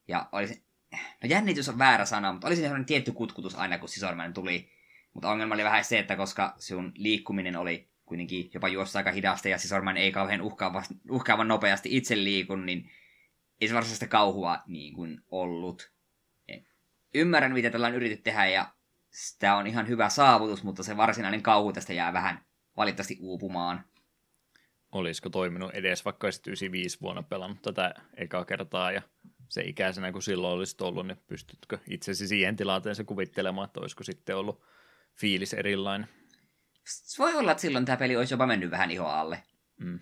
Ja 0.08 0.28
olisi, 0.32 0.64
no 0.92 1.28
jännitys 1.28 1.68
on 1.68 1.78
väärä 1.78 2.04
sana, 2.04 2.32
mutta 2.32 2.46
oli 2.46 2.56
sellainen 2.56 2.86
tietty 2.86 3.12
kutkutus 3.12 3.54
aina, 3.54 3.78
kun 3.78 3.88
sisormainen 3.88 4.34
tuli. 4.34 4.70
Mutta 5.14 5.30
ongelma 5.30 5.54
oli 5.54 5.64
vähän 5.64 5.84
se, 5.84 5.98
että 5.98 6.16
koska 6.16 6.54
sun 6.58 6.92
liikkuminen 6.96 7.56
oli 7.56 7.91
kuitenkin 8.12 8.50
jopa 8.54 8.68
juossa 8.68 8.98
aika 8.98 9.10
hidasta 9.10 9.48
ja 9.48 9.58
sisormainen 9.58 10.02
ei 10.02 10.12
kauhean 10.12 10.40
uhkaavan, 10.40 10.84
uhkaavan 11.10 11.48
nopeasti 11.48 11.96
itse 11.96 12.16
liikun, 12.16 12.66
niin 12.66 12.90
ei 13.60 13.68
se 13.68 13.74
varsinaista 13.74 14.06
kauhua 14.06 14.58
niin 14.66 14.94
kuin 14.94 15.20
ollut. 15.30 15.92
Ymmärrän, 17.14 17.52
mitä 17.52 17.70
tällä 17.70 17.86
on 17.86 17.94
yritetty 17.94 18.22
tehdä 18.22 18.46
ja 18.46 18.72
sitä 19.10 19.56
on 19.56 19.66
ihan 19.66 19.88
hyvä 19.88 20.08
saavutus, 20.08 20.62
mutta 20.62 20.82
se 20.82 20.96
varsinainen 20.96 21.42
kauhu 21.42 21.72
tästä 21.72 21.92
jää 21.92 22.12
vähän 22.12 22.44
valitettavasti 22.76 23.16
uupumaan 23.20 23.84
olisiko 24.92 25.30
toiminut 25.30 25.70
edes, 25.74 26.04
vaikka 26.04 26.26
olisit 26.26 26.46
95 26.46 27.00
vuonna 27.00 27.22
pelannut 27.22 27.62
tätä 27.62 27.94
ekaa 28.16 28.44
kertaa 28.44 28.92
ja 28.92 29.02
se 29.48 29.62
ikäisenä 29.62 30.12
kuin 30.12 30.22
silloin 30.22 30.54
olisit 30.54 30.80
ollut, 30.80 31.06
niin 31.06 31.18
pystytkö 31.26 31.78
itsesi 31.88 32.28
siihen 32.28 32.56
tilanteeseen 32.56 33.06
kuvittelemaan, 33.06 33.66
että 33.66 33.80
olisiko 33.80 34.04
sitten 34.04 34.36
ollut 34.36 34.62
fiilis 35.14 35.54
erilainen? 35.54 36.08
Voi 37.18 37.34
olla, 37.34 37.50
että 37.50 37.60
silloin 37.60 37.84
tämä 37.84 37.96
peli 37.96 38.16
olisi 38.16 38.34
jopa 38.34 38.46
mennyt 38.46 38.70
vähän 38.70 38.90
iho 38.90 39.06
alle. 39.06 39.42
Mm. 39.78 40.00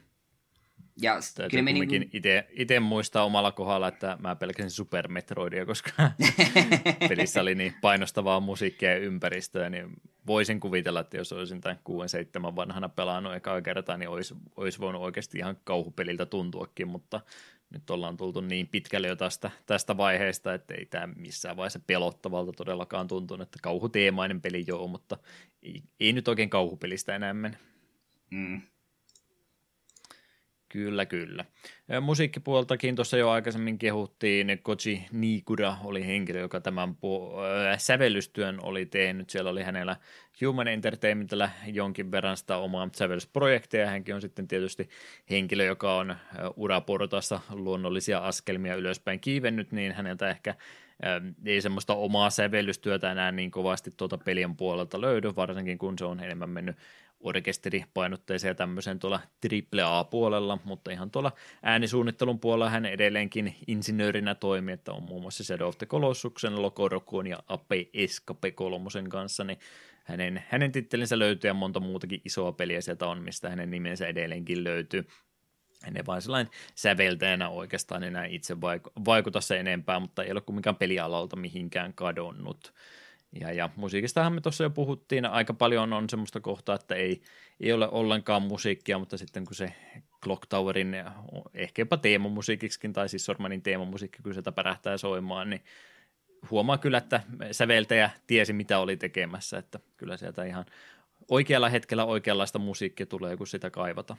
Ja 1.02 1.18
kyllä 1.50 1.62
me 1.62 1.72
niin 1.72 2.10
itse 2.50 2.80
muistaa 2.80 3.24
omalla 3.24 3.52
kohdalla, 3.52 3.88
että 3.88 4.16
mä 4.20 4.36
pelkäsin 4.36 4.70
Super 4.70 5.08
Metroidia, 5.08 5.66
koska 5.66 5.90
pelissä 7.08 7.40
oli 7.40 7.54
niin 7.54 7.74
painostavaa 7.80 8.40
musiikkia 8.40 8.90
ja 8.90 8.98
ympäristöä, 8.98 9.70
niin 9.70 9.90
voisin 10.26 10.60
kuvitella, 10.60 11.00
että 11.00 11.16
jos 11.16 11.32
olisin 11.32 11.60
tämän 11.60 11.78
6-7 12.52 12.56
vanhana 12.56 12.88
pelannut 12.88 13.34
ekaa 13.34 13.62
kertaa, 13.62 13.96
niin 13.96 14.08
olisi, 14.08 14.34
olisi 14.56 14.78
voinut 14.78 15.02
oikeasti 15.02 15.38
ihan 15.38 15.56
kauhupeliltä 15.64 16.26
tuntuakin, 16.26 16.88
mutta 16.88 17.20
nyt 17.70 17.90
ollaan 17.90 18.16
tultu 18.16 18.40
niin 18.40 18.68
pitkälle 18.68 19.08
jo 19.08 19.16
tästä, 19.16 19.50
tästä 19.66 19.96
vaiheesta, 19.96 20.54
että 20.54 20.74
ei 20.74 20.86
tämä 20.86 21.06
missään 21.16 21.56
vaiheessa 21.56 21.80
pelottavalta 21.86 22.52
todellakaan 22.52 23.08
tuntunut, 23.08 23.48
että 23.48 23.58
kauhuteemainen 23.62 24.40
peli 24.40 24.64
joo, 24.66 24.86
mutta 24.86 25.18
ei, 25.62 25.82
ei 26.00 26.12
nyt 26.12 26.28
oikein 26.28 26.50
kauhupelistä 26.50 27.16
enää 27.16 27.34
mene. 27.34 27.58
Mm. 28.30 28.62
Kyllä, 30.72 31.06
kyllä. 31.06 31.44
Musiikkipuoltakin 32.00 32.96
tuossa 32.96 33.16
jo 33.16 33.30
aikaisemmin 33.30 33.78
kehuttiin, 33.78 34.58
Koji 34.62 35.06
Nikura 35.12 35.76
oli 35.84 36.06
henkilö, 36.06 36.40
joka 36.40 36.60
tämän 36.60 36.90
pu- 36.90 37.38
äh, 37.72 37.78
sävellystyön 37.78 38.58
oli 38.62 38.86
tehnyt. 38.86 39.30
Siellä 39.30 39.50
oli 39.50 39.62
hänellä 39.62 39.96
Human 40.44 40.68
Entertainmentillä 40.68 41.50
jonkin 41.66 42.10
verran 42.10 42.36
sitä 42.36 42.56
omaa 42.56 42.88
sävellysprojekteja. 42.92 43.86
Hänkin 43.86 44.14
on 44.14 44.20
sitten 44.20 44.48
tietysti 44.48 44.88
henkilö, 45.30 45.64
joka 45.64 45.96
on 45.96 46.16
uraportaassa 46.56 47.40
luonnollisia 47.50 48.18
askelmia 48.18 48.74
ylöspäin 48.74 49.20
kiivennyt, 49.20 49.72
niin 49.72 49.92
häneltä 49.92 50.30
ehkä 50.30 50.54
ei 51.44 51.60
semmoista 51.60 51.94
omaa 51.94 52.30
sävellystyötä 52.30 53.12
enää 53.12 53.32
niin 53.32 53.50
kovasti 53.50 53.90
tuota 53.96 54.18
pelien 54.18 54.56
puolelta 54.56 55.00
löydy, 55.00 55.36
varsinkin 55.36 55.78
kun 55.78 55.98
se 55.98 56.04
on 56.04 56.20
enemmän 56.20 56.50
mennyt 56.50 56.76
orkesteripainotteisia 57.20 58.54
tämmöisen 58.54 58.98
tuolla 58.98 59.20
AAA-puolella, 59.82 60.58
mutta 60.64 60.90
ihan 60.90 61.10
tuolla 61.10 61.32
äänisuunnittelun 61.62 62.40
puolella 62.40 62.70
hän 62.70 62.86
edelleenkin 62.86 63.56
insinöörinä 63.66 64.34
toimii, 64.34 64.72
että 64.72 64.92
on 64.92 65.02
muun 65.02 65.22
muassa 65.22 65.44
Shadow 65.44 65.68
of 65.68 65.78
the 65.78 65.86
Colossuksen, 65.86 66.62
Lokorokun 66.62 67.26
ja 67.26 67.42
Ape 67.48 67.86
Escape 67.94 68.50
kolmosen 68.50 69.08
kanssa, 69.08 69.44
niin 69.44 69.58
hänen, 70.04 70.44
hänen 70.48 70.72
tittelinsä 70.72 71.18
löytyy 71.18 71.50
ja 71.50 71.54
monta 71.54 71.80
muutakin 71.80 72.20
isoa 72.24 72.52
peliä 72.52 72.80
sieltä 72.80 73.06
on, 73.06 73.22
mistä 73.22 73.50
hänen 73.50 73.70
nimensä 73.70 74.06
edelleenkin 74.06 74.64
löytyy. 74.64 75.06
Hän 75.82 75.96
ei 75.96 76.06
vain 76.06 76.22
sellainen 76.22 76.52
säveltäjänä 76.74 77.48
oikeastaan 77.48 78.04
enää 78.04 78.24
itse 78.24 78.60
vaikuta 79.04 79.40
se 79.40 79.60
enempää, 79.60 80.00
mutta 80.00 80.24
ei 80.24 80.32
ole 80.32 80.40
kumminkaan 80.40 80.76
pelialalta 80.76 81.36
mihinkään 81.36 81.94
kadonnut. 81.94 82.74
Ja, 83.40 83.52
ja 83.52 83.70
musiikistahan 83.76 84.32
me 84.32 84.40
tuossa 84.40 84.64
jo 84.64 84.70
puhuttiin, 84.70 85.26
aika 85.26 85.54
paljon 85.54 85.92
on 85.92 86.10
semmoista 86.10 86.40
kohtaa, 86.40 86.74
että 86.74 86.94
ei, 86.94 87.22
ei 87.60 87.72
ole 87.72 87.88
ollenkaan 87.88 88.42
musiikkia, 88.42 88.98
mutta 88.98 89.18
sitten 89.18 89.44
kun 89.44 89.54
se 89.54 89.72
Clock 90.22 90.46
Towerin 90.46 90.96
ehkä 91.54 91.82
jopa 91.82 91.96
teemamusiikiksikin, 91.96 92.92
tai 92.92 93.08
siis 93.08 93.24
Sormanin 93.24 93.62
teemamusiikki, 93.62 94.22
kun 94.22 94.34
sieltä 94.34 94.52
pärähtää 94.52 94.96
soimaan, 94.96 95.50
niin 95.50 95.62
huomaa 96.50 96.78
kyllä, 96.78 96.98
että 96.98 97.20
säveltäjä 97.52 98.10
tiesi, 98.26 98.52
mitä 98.52 98.78
oli 98.78 98.96
tekemässä, 98.96 99.58
että 99.58 99.80
kyllä 99.96 100.16
sieltä 100.16 100.44
ihan 100.44 100.66
oikealla 101.28 101.68
hetkellä 101.68 102.04
oikeanlaista 102.04 102.58
musiikkia 102.58 103.06
tulee, 103.06 103.36
kun 103.36 103.46
sitä 103.46 103.70
kaivata. 103.70 104.16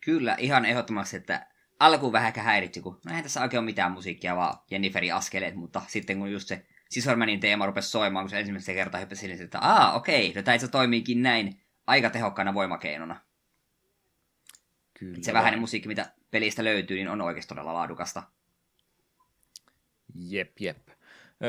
Kyllä, 0.00 0.36
ihan 0.38 0.64
ehdottomasti, 0.64 1.16
että 1.16 1.46
alkuun 1.80 2.12
vähän 2.12 2.32
häiritsi, 2.36 2.80
kun 2.80 3.00
no 3.04 3.10
eihän 3.10 3.22
tässä 3.22 3.42
oikein 3.42 3.58
ole 3.58 3.64
mitään 3.64 3.92
musiikkia, 3.92 4.36
vaan 4.36 4.58
Jenniferin 4.70 5.14
askeleet, 5.14 5.54
mutta 5.54 5.82
sitten 5.88 6.18
kun 6.18 6.32
just 6.32 6.48
se 6.48 6.66
Scissormanin 6.92 7.40
teema 7.40 7.66
rupesi 7.66 7.90
soimaan, 7.90 8.24
kun 8.24 8.30
se 8.30 8.38
ensimmäistä 8.38 8.72
kertaa 8.72 9.00
hyppäsi 9.00 9.42
että 9.42 9.58
aa, 9.60 9.92
okei, 9.94 10.32
no 10.32 10.42
tämä 10.42 10.54
itse 10.54 10.68
toimiikin 10.68 11.22
näin 11.22 11.60
aika 11.86 12.10
tehokkaana 12.10 12.54
voimakeinona. 12.54 13.20
Kyllä. 14.98 15.18
Se 15.20 15.32
vähäinen 15.32 15.60
musiikki, 15.60 15.88
mitä 15.88 16.12
pelistä 16.30 16.64
löytyy, 16.64 16.96
niin 16.96 17.08
on 17.08 17.20
oikeasti 17.20 17.48
todella 17.48 17.74
laadukasta. 17.74 18.22
Jep, 20.14 20.60
jep. 20.60 20.88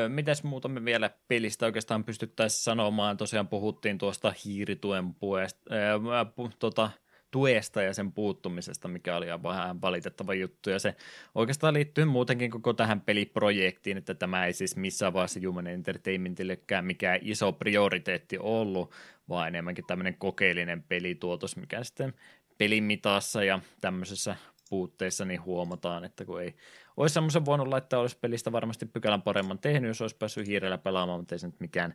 Mitäs 0.08 0.44
muuta 0.44 0.68
me 0.68 0.86
vielä 0.86 1.10
pelistä 1.28 1.66
oikeastaan 1.66 2.04
pystyttäisiin 2.04 2.64
sanomaan? 2.64 3.18
Tosiaan 3.18 3.48
puhuttiin 3.48 3.98
tuosta 3.98 4.34
hiirituen 4.46 5.14
puesta, 5.14 5.62
äh, 5.76 6.36
pu, 6.36 6.50
tota, 6.60 6.90
tuesta 7.34 7.82
ja 7.82 7.94
sen 7.94 8.12
puuttumisesta, 8.12 8.88
mikä 8.88 9.18
oli 9.18 9.28
vähän 9.44 9.82
valitettava 9.82 10.34
juttu. 10.34 10.70
Ja 10.70 10.80
se 10.80 10.96
oikeastaan 11.36 11.74
liittyy 11.74 12.06
muutenkin 12.06 12.52
koko 12.52 12.74
tähän 12.74 13.02
peliprojektiin, 13.02 13.98
että 13.98 14.14
tämä 14.14 14.46
ei 14.46 14.54
siis 14.54 14.76
missään 14.76 15.14
vaiheessa 15.14 15.40
Human 15.48 15.68
Entertainmentillekään 15.68 16.86
mikään 16.86 17.20
iso 17.22 17.52
prioriteetti 17.52 18.38
ollut, 18.38 18.92
vaan 19.30 19.48
enemmänkin 19.48 19.86
tämmöinen 19.86 20.18
kokeellinen 20.18 20.84
pelituotos, 20.84 21.56
mikä 21.56 21.84
sitten 21.84 22.14
pelimitassa 22.58 23.44
ja 23.44 23.60
tämmöisessä 23.82 24.36
puutteissa 24.74 25.26
niin 25.26 25.44
huomataan, 25.44 26.04
että 26.04 26.26
kun 26.26 26.42
ei 26.42 26.56
olisi 26.98 27.14
semmoisen 27.14 27.46
voinut 27.46 27.68
laittaa, 27.68 28.00
olisi 28.00 28.18
pelistä 28.22 28.52
varmasti 28.52 28.86
pykälän 28.86 29.22
paremman 29.22 29.60
tehnyt, 29.60 29.88
jos 29.88 30.02
olisi 30.02 30.16
päässyt 30.16 30.48
hiirellä 30.48 30.78
pelaamaan, 30.78 31.20
mutta 31.20 31.36
ei 31.36 31.40
se 31.40 31.48
nyt 31.48 31.60
mikään 31.60 31.94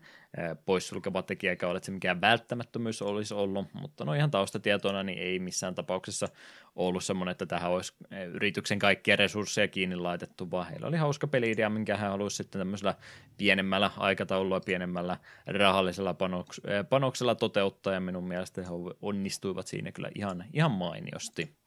poissulkeva 0.65 1.23
tekijä, 1.23 1.53
eikä 1.53 1.69
ole, 1.69 1.77
että 1.77 1.87
se 1.87 1.93
mikään 1.93 2.21
välttämättömyys 2.21 3.03
olisi 3.03 3.35
ollut, 3.35 3.67
mutta 3.73 4.05
no 4.05 4.15
ihan 4.15 4.31
taustatietona 4.31 5.03
niin 5.03 5.19
ei 5.19 5.39
missään 5.39 5.75
tapauksessa 5.75 6.29
ollut 6.77 7.05
semmoinen, 7.05 7.31
että 7.33 7.47
tähän 7.47 7.71
olisi 7.71 7.93
yrityksen 8.33 8.79
kaikkia 8.79 9.17
resursseja 9.17 9.69
kiinni 9.69 9.97
laitettu, 9.97 10.51
vaan 10.51 10.69
heillä 10.69 10.87
oli 10.87 10.97
hauska 10.97 11.27
peli-idea, 11.27 11.71
minkä 11.71 11.97
hän 11.97 12.11
halusi 12.11 12.37
sitten 12.37 12.59
tämmöisellä 12.59 12.95
pienemmällä 13.37 13.91
aikataululla 13.97 14.61
pienemmällä 14.61 15.17
rahallisella 15.47 16.13
panoks- 16.13 16.85
panoksella 16.89 17.35
toteuttaa, 17.35 17.95
ja 17.95 18.01
minun 18.01 18.29
mielestä 18.29 18.63
he 18.63 18.69
onnistuivat 19.03 19.67
siinä 19.67 19.93
kyllä 19.93 20.11
ihan, 20.15 20.45
ihan 20.53 20.71
mainiosti 20.71 21.59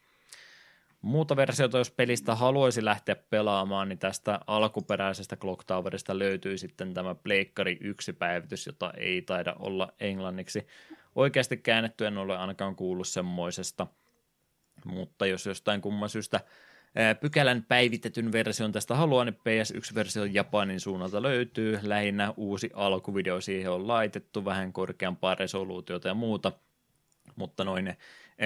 muuta 1.02 1.36
versiota, 1.36 1.78
jos 1.78 1.92
pelistä 1.92 2.36
haluaisi 2.36 2.86
lähteä 2.86 3.16
pelaamaan, 3.16 3.90
niin 3.90 4.00
tästä 4.00 4.40
alkuperäisestä 4.48 5.36
Clock 5.36 5.64
Towerista 5.64 6.20
löytyy 6.20 6.58
sitten 6.58 6.94
tämä 6.94 7.16
Pleikkari 7.16 7.78
1 7.82 8.14
päivitys, 8.14 8.66
jota 8.66 8.94
ei 8.98 9.22
taida 9.22 9.56
olla 9.60 9.94
englanniksi. 10.00 10.68
Oikeasti 11.16 11.58
käännetty 11.58 12.08
en 12.08 12.18
ole 12.18 12.38
ainakaan 12.38 12.76
kuullut 12.76 13.08
semmoisesta, 13.08 13.88
mutta 14.86 15.26
jos 15.26 15.46
jostain 15.46 15.82
kumman 15.82 16.10
syystä 16.10 16.40
pykälän 17.22 17.66
päivitetyn 17.68 18.32
version 18.32 18.72
tästä 18.72 18.96
haluan, 18.96 19.28
niin 19.28 19.36
PS1-versio 19.36 20.26
Japanin 20.26 20.80
suunnalta 20.80 21.22
löytyy. 21.22 21.80
Lähinnä 21.84 22.34
uusi 22.38 22.70
alkuvideo 22.74 23.42
siihen 23.42 23.72
on 23.72 23.88
laitettu, 23.88 24.46
vähän 24.46 24.74
korkeampaa 24.74 25.36
resoluutiota 25.36 26.08
ja 26.08 26.14
muuta. 26.14 26.52
Mutta 27.36 27.64
noin 27.64 27.98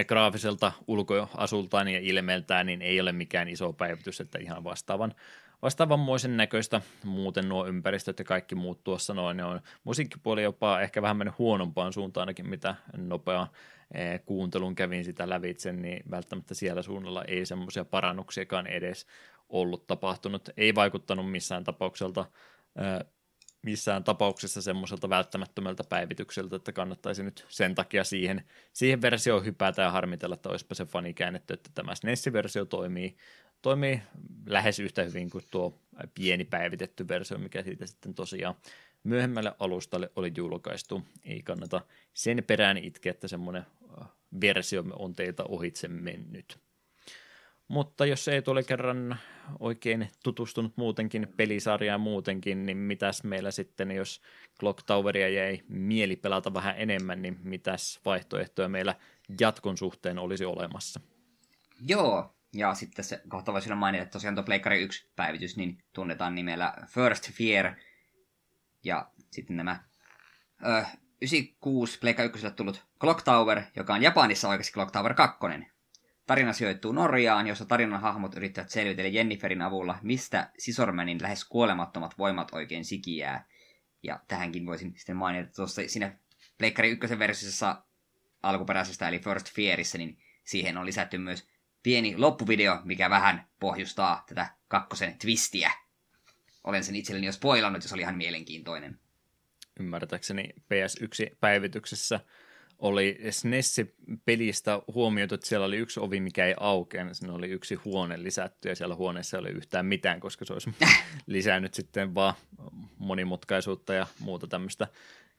graafiselta 0.03 0.71
ulkoasultaan 0.87 1.87
ja 1.87 1.99
ilmeeltään 1.99 2.65
niin 2.65 2.81
ei 2.81 3.01
ole 3.01 3.11
mikään 3.11 3.49
iso 3.49 3.73
päivitys, 3.73 4.21
että 4.21 4.39
ihan 4.39 4.63
vastaavan, 4.63 5.15
vastaavanmoisen 5.61 6.37
näköistä. 6.37 6.81
Muuten 7.03 7.49
nuo 7.49 7.67
ympäristöt 7.67 8.19
ja 8.19 8.25
kaikki 8.25 8.55
muut 8.55 8.83
tuossa 8.83 9.13
noin, 9.13 9.37
ne 9.37 9.43
on 9.43 9.61
musiikkipuoli 9.83 10.43
jopa 10.43 10.81
ehkä 10.81 11.01
vähän 11.01 11.17
mennyt 11.17 11.37
huonompaan 11.37 11.93
suuntaan 11.93 12.21
ainakin, 12.21 12.49
mitä 12.49 12.75
nopea 12.97 13.47
Eh, 13.93 14.21
kuuntelun 14.25 14.75
kävin 14.75 15.05
sitä 15.05 15.29
lävitse, 15.29 15.73
niin 15.73 16.03
välttämättä 16.11 16.53
siellä 16.53 16.81
suunnalla 16.81 17.23
ei 17.23 17.45
semmoisia 17.45 17.85
parannuksiakaan 17.85 18.67
edes 18.67 19.07
ollut 19.49 19.87
tapahtunut. 19.87 20.49
Ei 20.57 20.75
vaikuttanut 20.75 21.31
missään 21.31 21.63
tapaukselta 21.63 22.25
eh, 22.75 23.07
missään 23.65 24.03
tapauksessa 24.03 24.61
semmoiselta 24.61 25.09
välttämättömältä 25.09 25.83
päivitykseltä, 25.89 26.55
että 26.55 26.71
kannattaisi 26.71 27.23
nyt 27.23 27.45
sen 27.49 27.75
takia 27.75 28.03
siihen, 28.03 28.43
siihen 28.73 29.01
versioon 29.01 29.45
hypätä 29.45 29.81
ja 29.81 29.91
harmitella, 29.91 30.35
että 30.35 30.49
olisipa 30.49 30.75
se 30.75 30.85
fani 30.85 31.13
käännetty, 31.13 31.53
että 31.53 31.69
tämä 31.73 31.95
SNES-versio 31.95 32.65
toimii, 32.65 33.17
toimii 33.61 34.01
lähes 34.45 34.79
yhtä 34.79 35.03
hyvin 35.03 35.29
kuin 35.29 35.43
tuo 35.51 35.79
pieni 36.13 36.45
päivitetty 36.45 37.07
versio, 37.07 37.37
mikä 37.37 37.63
siitä 37.63 37.85
sitten 37.85 38.13
tosiaan 38.13 38.55
myöhemmälle 39.03 39.55
alustalle 39.59 40.11
oli 40.15 40.31
julkaistu. 40.37 41.01
Ei 41.23 41.41
kannata 41.41 41.81
sen 42.13 42.43
perään 42.47 42.77
itkeä, 42.77 43.11
että 43.11 43.27
semmoinen 43.27 43.65
äh, 44.01 44.07
versio 44.41 44.83
on 44.93 45.13
teiltä 45.13 45.43
ohitse 45.43 45.87
mennyt. 45.87 46.64
Mutta 47.67 48.05
jos 48.05 48.27
ei 48.27 48.41
tule 48.41 48.63
kerran 48.63 49.17
oikein 49.59 50.09
tutustunut 50.23 50.77
muutenkin 50.77 51.27
pelisarjaan 51.37 52.01
muutenkin, 52.01 52.65
niin 52.65 52.77
mitäs 52.77 53.23
meillä 53.23 53.51
sitten, 53.51 53.91
jos 53.91 54.21
Clock 54.59 54.83
Toweria 54.85 55.29
jäi 55.29 55.61
mieli 55.67 56.15
pelata 56.15 56.53
vähän 56.53 56.75
enemmän, 56.77 57.21
niin 57.21 57.39
mitäs 57.43 57.99
vaihtoehtoja 58.05 58.69
meillä 58.69 58.95
jatkon 59.39 59.77
suhteen 59.77 60.19
olisi 60.19 60.45
olemassa? 60.45 60.99
Joo, 61.81 62.35
ja 62.53 62.73
sitten 62.73 63.05
se 63.05 63.21
kohta 63.27 63.53
voisi 63.53 63.75
mainita, 63.75 64.03
että 64.03 64.13
tosiaan 64.13 64.35
tuo 64.35 64.43
Pleikkari 64.43 64.81
1 64.81 65.09
päivitys 65.15 65.57
niin 65.57 65.77
tunnetaan 65.93 66.35
nimellä 66.35 66.73
First 66.87 67.31
Fear– 67.31 67.71
ja 68.85 69.07
sitten 69.31 69.55
nämä 69.55 69.79
ö, 70.65 70.85
96 71.21 71.99
Pleikka 71.99 72.23
1 72.23 72.51
tullut 72.51 72.85
Clock 72.99 73.21
Tower, 73.21 73.61
joka 73.75 73.93
on 73.93 74.01
Japanissa 74.01 74.49
oikeasti 74.49 74.73
Clock 74.73 74.91
Tower 74.91 75.13
2. 75.13 75.37
Tarina 76.25 76.53
sijoittuu 76.53 76.91
Norjaan, 76.91 77.47
jossa 77.47 77.65
tarinan 77.65 78.01
hahmot 78.01 78.35
yrittävät 78.35 78.69
selvitellä 78.69 79.09
Jenniferin 79.09 79.61
avulla, 79.61 79.99
mistä 80.01 80.49
Sisormanin 80.57 81.21
lähes 81.21 81.45
kuolemattomat 81.45 82.17
voimat 82.17 82.53
oikein 82.53 82.85
sikiää. 82.85 83.45
Ja 84.03 84.19
tähänkin 84.27 84.65
voisin 84.65 84.93
sitten 84.97 85.15
mainita, 85.15 85.53
tuossa 85.55 85.81
siinä 85.87 86.17
Pleikkari 86.57 86.89
1 86.89 87.19
versiossa 87.19 87.83
alkuperäisestä, 88.43 89.07
eli 89.07 89.19
First 89.19 89.55
Fearissä, 89.55 89.97
niin 89.97 90.17
siihen 90.43 90.77
on 90.77 90.85
lisätty 90.85 91.17
myös 91.17 91.47
pieni 91.83 92.17
loppuvideo, 92.17 92.81
mikä 92.83 93.09
vähän 93.09 93.47
pohjustaa 93.59 94.23
tätä 94.27 94.47
kakkosen 94.67 95.19
twistiä 95.19 95.71
olen 96.65 96.83
sen 96.83 96.95
itselleni 96.95 97.25
jo 97.25 97.31
spoilannut, 97.31 97.83
ja 97.83 97.89
se 97.89 97.95
oli 97.95 98.01
ihan 98.01 98.17
mielenkiintoinen. 98.17 98.99
Ymmärtääkseni 99.79 100.49
PS1-päivityksessä 100.55 102.19
oli 102.79 103.19
SNES-pelistä 103.29 104.81
huomioitu, 104.93 105.35
että 105.35 105.47
siellä 105.47 105.65
oli 105.65 105.77
yksi 105.77 105.99
ovi, 105.99 106.19
mikä 106.19 106.45
ei 106.45 106.53
aukea, 106.59 107.13
sinne 107.13 107.33
oli 107.33 107.47
yksi 107.47 107.75
huone 107.75 108.23
lisätty, 108.23 108.69
ja 108.69 108.75
siellä 108.75 108.95
huoneessa 108.95 109.37
ei 109.37 109.41
ole 109.41 109.49
yhtään 109.49 109.85
mitään, 109.85 110.19
koska 110.19 110.45
se 110.45 110.53
olisi 110.53 110.75
lisännyt 111.25 111.73
sitten 111.73 112.15
vaan 112.15 112.33
monimutkaisuutta 112.97 113.93
ja 113.93 114.07
muuta 114.19 114.47
tämmöistä 114.47 114.87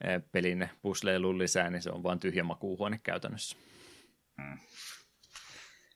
eh, 0.04 0.22
pelin 0.32 0.68
pusleilun 0.82 1.38
lisää, 1.38 1.70
niin 1.70 1.82
se 1.82 1.90
on 1.90 2.02
vain 2.02 2.20
tyhjä 2.20 2.44
makuuhuone 2.44 3.00
käytännössä. 3.02 3.56
Hmm. 4.42 4.58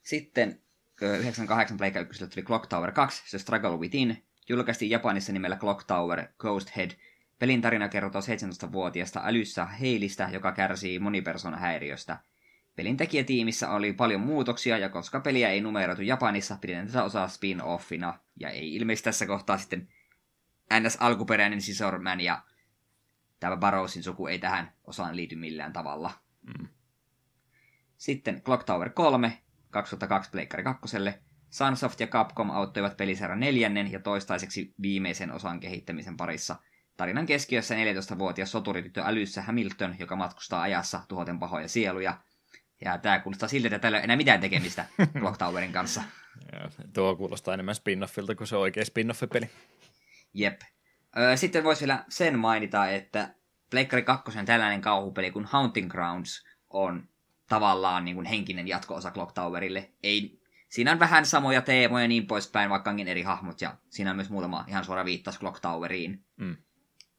Sitten 0.02 0.62
98 1.02 1.76
Pleikka 1.76 2.00
1 2.00 2.28
tuli 2.28 2.44
Clock 2.44 2.66
Tower 2.66 2.92
2, 2.92 3.22
se 3.26 3.38
Struggle 3.38 3.76
Within, 3.76 4.24
julkaistiin 4.48 4.90
Japanissa 4.90 5.32
nimellä 5.32 5.56
Clock 5.56 5.86
Tower 5.86 6.26
Ghost 6.38 6.76
Head. 6.76 6.90
Pelin 7.40 7.60
tarina 7.60 7.88
kertoo 7.88 8.20
17-vuotiaasta 8.20 9.20
älyssä 9.24 9.66
Heilistä, 9.66 10.28
joka 10.32 10.52
kärsii 10.52 10.98
monipersonahäiriöstä. 10.98 12.18
Pelin 12.76 12.96
tekijätiimissä 12.96 13.70
oli 13.70 13.92
paljon 13.92 14.20
muutoksia, 14.20 14.78
ja 14.78 14.88
koska 14.88 15.20
peliä 15.20 15.50
ei 15.50 15.60
numeroitu 15.60 16.02
Japanissa, 16.02 16.58
pidetään 16.60 16.86
tätä 16.86 17.04
osaa 17.04 17.26
spin-offina. 17.26 18.18
Ja 18.40 18.50
ei 18.50 18.74
ilmeisesti 18.74 19.04
tässä 19.04 19.26
kohtaa 19.26 19.58
sitten 19.58 19.88
NS 20.80 20.96
alkuperäinen 21.00 21.60
Scissorman 21.60 22.20
ja 22.20 22.42
tämä 23.40 23.56
Barrowsin 23.56 24.02
suku 24.02 24.26
ei 24.26 24.38
tähän 24.38 24.72
osaan 24.84 25.16
liity 25.16 25.36
millään 25.36 25.72
tavalla. 25.72 26.10
Mm. 26.42 26.68
Sitten 27.96 28.42
Clock 28.42 28.64
Tower 28.64 28.90
3, 28.90 29.42
2002 29.70 30.30
Pleikkari 30.30 30.62
2, 30.62 30.96
Sunsoft 31.50 32.00
ja 32.00 32.06
Capcom 32.06 32.50
auttoivat 32.50 32.96
pelisarjan 32.96 33.40
neljännen 33.40 33.92
ja 33.92 34.00
toistaiseksi 34.00 34.74
viimeisen 34.82 35.32
osan 35.32 35.60
kehittämisen 35.60 36.16
parissa. 36.16 36.56
Tarinan 37.00 37.26
keskiössä 37.26 37.74
14-vuotias 37.74 38.50
soturityttö 38.50 39.02
älyssä 39.04 39.42
Hamilton, 39.42 39.96
joka 39.98 40.16
matkustaa 40.16 40.62
ajassa 40.62 41.00
tuhoten 41.08 41.38
pahoja 41.38 41.68
sieluja. 41.68 42.18
Ja 42.84 42.98
tämä 42.98 43.18
kuulostaa 43.18 43.48
siltä, 43.48 43.66
että 43.68 43.78
tällä 43.78 43.98
ei 43.98 44.04
enää 44.04 44.16
mitään 44.16 44.40
tekemistä 44.40 44.86
Clock 45.18 45.38
Towerin 45.38 45.72
kanssa. 45.72 46.02
Ja, 46.52 46.70
tuo 46.92 47.16
kuulostaa 47.16 47.54
enemmän 47.54 47.74
spin-offilta 47.74 48.34
kuin 48.34 48.46
se 48.46 48.56
oikea 48.56 48.84
spin-off-peli. 48.84 49.50
Jep. 50.34 50.60
Sitten 51.34 51.64
voisi 51.64 51.80
vielä 51.80 52.04
sen 52.08 52.38
mainita, 52.38 52.88
että 52.88 53.34
Pleikkari 53.70 54.02
2 54.02 54.38
tällainen 54.44 54.80
kauhupeli 54.80 55.30
kuin 55.30 55.44
Haunting 55.44 55.90
Grounds 55.90 56.46
on 56.70 57.08
tavallaan 57.48 58.04
niin 58.04 58.14
kuin 58.14 58.26
henkinen 58.26 58.68
jatko-osa 58.68 59.10
Clock 59.10 59.32
Towerille. 59.32 59.90
Ei 60.02 60.40
siinä 60.68 60.92
on 60.92 60.98
vähän 60.98 61.26
samoja 61.26 61.62
teemoja 61.62 62.04
ja 62.04 62.08
niin 62.08 62.26
poispäin, 62.26 62.70
vaikka 62.70 62.90
onkin 62.90 63.08
eri 63.08 63.22
hahmot, 63.22 63.60
ja 63.60 63.76
siinä 63.88 64.10
on 64.10 64.16
myös 64.16 64.30
muutama 64.30 64.64
ihan 64.68 64.84
suora 64.84 65.04
viittaus 65.04 65.38
Clock 65.38 65.60
Toweriin. 65.60 66.24
Mm. 66.36 66.56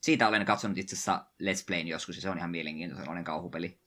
Siitä 0.01 0.27
olen 0.27 0.45
katsonut 0.45 0.77
itse 0.77 0.95
asiassa 0.95 1.25
Let's 1.43 1.63
Playin 1.67 1.87
joskus, 1.87 2.15
ja 2.15 2.21
se 2.21 2.29
on 2.29 2.37
ihan 2.37 2.51
mielenkiintoinen 2.51 3.23
kauhupeli. 3.23 3.79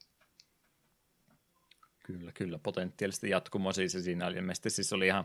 Kyllä, 2.06 2.32
kyllä, 2.32 2.58
potentiaalisesti 2.58 3.30
jatkumo 3.30 3.72
siis, 3.72 3.92
siinä 3.92 4.26
oli 4.26 4.36
ilmeisesti 4.36 4.70
siis 4.70 4.92
oli 4.92 5.06
ihan 5.06 5.24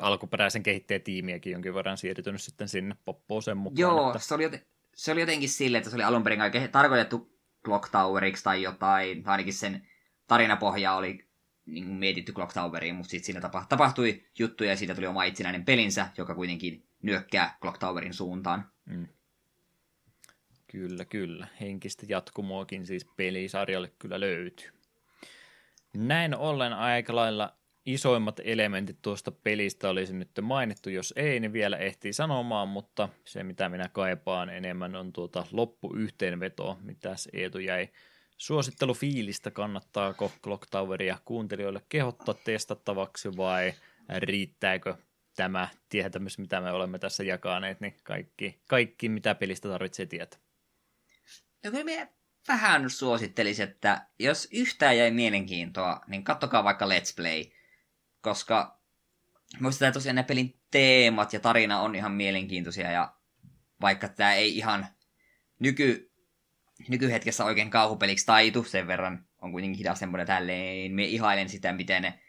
alkuperäisen 0.00 0.62
kehittäjätiimiäkin 0.62 1.52
jonkin 1.52 1.74
verran 1.74 1.98
siirtynyt 1.98 2.42
sitten 2.42 2.68
sinne 2.68 2.96
poppooseen 3.04 3.56
mukaan. 3.56 3.80
Joo, 3.80 4.10
että... 4.10 4.18
se, 4.18 4.34
oli 4.34 4.42
joten, 4.42 4.60
se 4.96 5.12
oli 5.12 5.20
jotenkin 5.20 5.48
silleen, 5.48 5.78
että 5.78 5.90
se 5.90 5.96
oli 5.96 6.04
alun 6.04 6.22
perin 6.22 6.40
tarkoitettu 6.72 7.38
Clock 7.64 7.88
Toweriksi 7.92 8.44
tai 8.44 8.62
jotain, 8.62 9.22
tai 9.22 9.32
ainakin 9.32 9.54
sen 9.54 9.88
tarinapohja 10.26 10.94
oli 10.94 11.28
niin 11.66 11.84
kuin 11.84 11.96
mietitty 11.96 12.32
Clock 12.32 12.52
Toweriin, 12.52 12.94
mutta 12.94 13.10
sitten 13.10 13.26
siinä 13.26 13.50
tapahtui 13.68 14.24
juttuja 14.38 14.70
ja 14.70 14.76
siitä 14.76 14.94
tuli 14.94 15.06
oma 15.06 15.24
itsenäinen 15.24 15.64
pelinsä, 15.64 16.08
joka 16.18 16.34
kuitenkin 16.34 16.88
nyökkää 17.02 17.56
Clock 17.60 17.78
Towerin 17.78 18.14
suuntaan. 18.14 18.70
Mm. 18.84 19.06
Kyllä, 20.70 21.04
kyllä. 21.04 21.46
Henkistä 21.60 22.06
jatkumoakin 22.08 22.86
siis 22.86 23.04
pelisarjalle 23.16 23.92
kyllä 23.98 24.20
löytyy. 24.20 24.68
Näin 25.96 26.36
ollen 26.36 26.72
aika 26.72 27.16
lailla 27.16 27.58
isoimmat 27.86 28.40
elementit 28.44 29.02
tuosta 29.02 29.32
pelistä 29.32 29.88
olisi 29.88 30.14
nyt 30.14 30.30
mainittu. 30.42 30.90
Jos 30.90 31.14
ei, 31.16 31.40
niin 31.40 31.52
vielä 31.52 31.76
ehtii 31.76 32.12
sanomaan, 32.12 32.68
mutta 32.68 33.08
se 33.24 33.42
mitä 33.42 33.68
minä 33.68 33.88
kaipaan 33.88 34.50
enemmän 34.50 34.96
on 34.96 35.12
tuota 35.12 35.46
loppuyhteenveto, 35.52 36.78
mitä 36.82 37.14
Eetu 37.32 37.58
jäi 37.58 37.88
suosittelufiilistä, 38.36 39.50
kannattaako 39.50 40.32
Clock 40.42 40.66
Toweria 40.70 41.18
kuuntelijoille 41.24 41.82
kehottaa 41.88 42.34
testattavaksi 42.44 43.36
vai 43.36 43.72
riittääkö 44.18 44.94
tämä 45.36 45.68
tietämys, 45.88 46.38
mitä 46.38 46.60
me 46.60 46.72
olemme 46.72 46.98
tässä 46.98 47.24
jakaneet, 47.24 47.80
niin 47.80 47.96
kaikki, 48.02 48.60
kaikki 48.68 49.08
mitä 49.08 49.34
pelistä 49.34 49.68
tarvitsee 49.68 50.06
tietää? 50.06 50.47
No 51.64 51.70
kyllä 51.70 51.84
minä 51.84 52.08
vähän 52.48 52.90
suosittelisin, 52.90 53.68
että 53.68 54.06
jos 54.18 54.48
yhtään 54.52 54.98
jäi 54.98 55.10
mielenkiintoa, 55.10 56.00
niin 56.06 56.24
kattokaa 56.24 56.64
vaikka 56.64 56.86
Let's 56.86 57.14
Play, 57.16 57.44
koska 58.20 58.80
muistetaan 59.60 59.92
tosiaan 59.92 60.16
ne 60.16 60.22
pelin 60.22 60.60
teemat 60.70 61.32
ja 61.32 61.40
tarina 61.40 61.80
on 61.80 61.94
ihan 61.94 62.12
mielenkiintoisia 62.12 62.90
ja 62.90 63.14
vaikka 63.80 64.08
tämä 64.08 64.34
ei 64.34 64.56
ihan 64.56 64.86
nyky 65.58 66.08
nykyhetkessä 66.88 67.44
oikein 67.44 67.70
kauhupeliksi 67.70 68.26
taitu, 68.26 68.64
sen 68.64 68.86
verran 68.86 69.26
on 69.42 69.52
kuitenkin 69.52 69.78
hidas 69.78 69.98
semmoinen 69.98 70.26
tälleen, 70.26 70.92
me 70.92 71.04
ihailen 71.04 71.48
sitä, 71.48 71.72
miten 71.72 72.02
ne, 72.02 72.20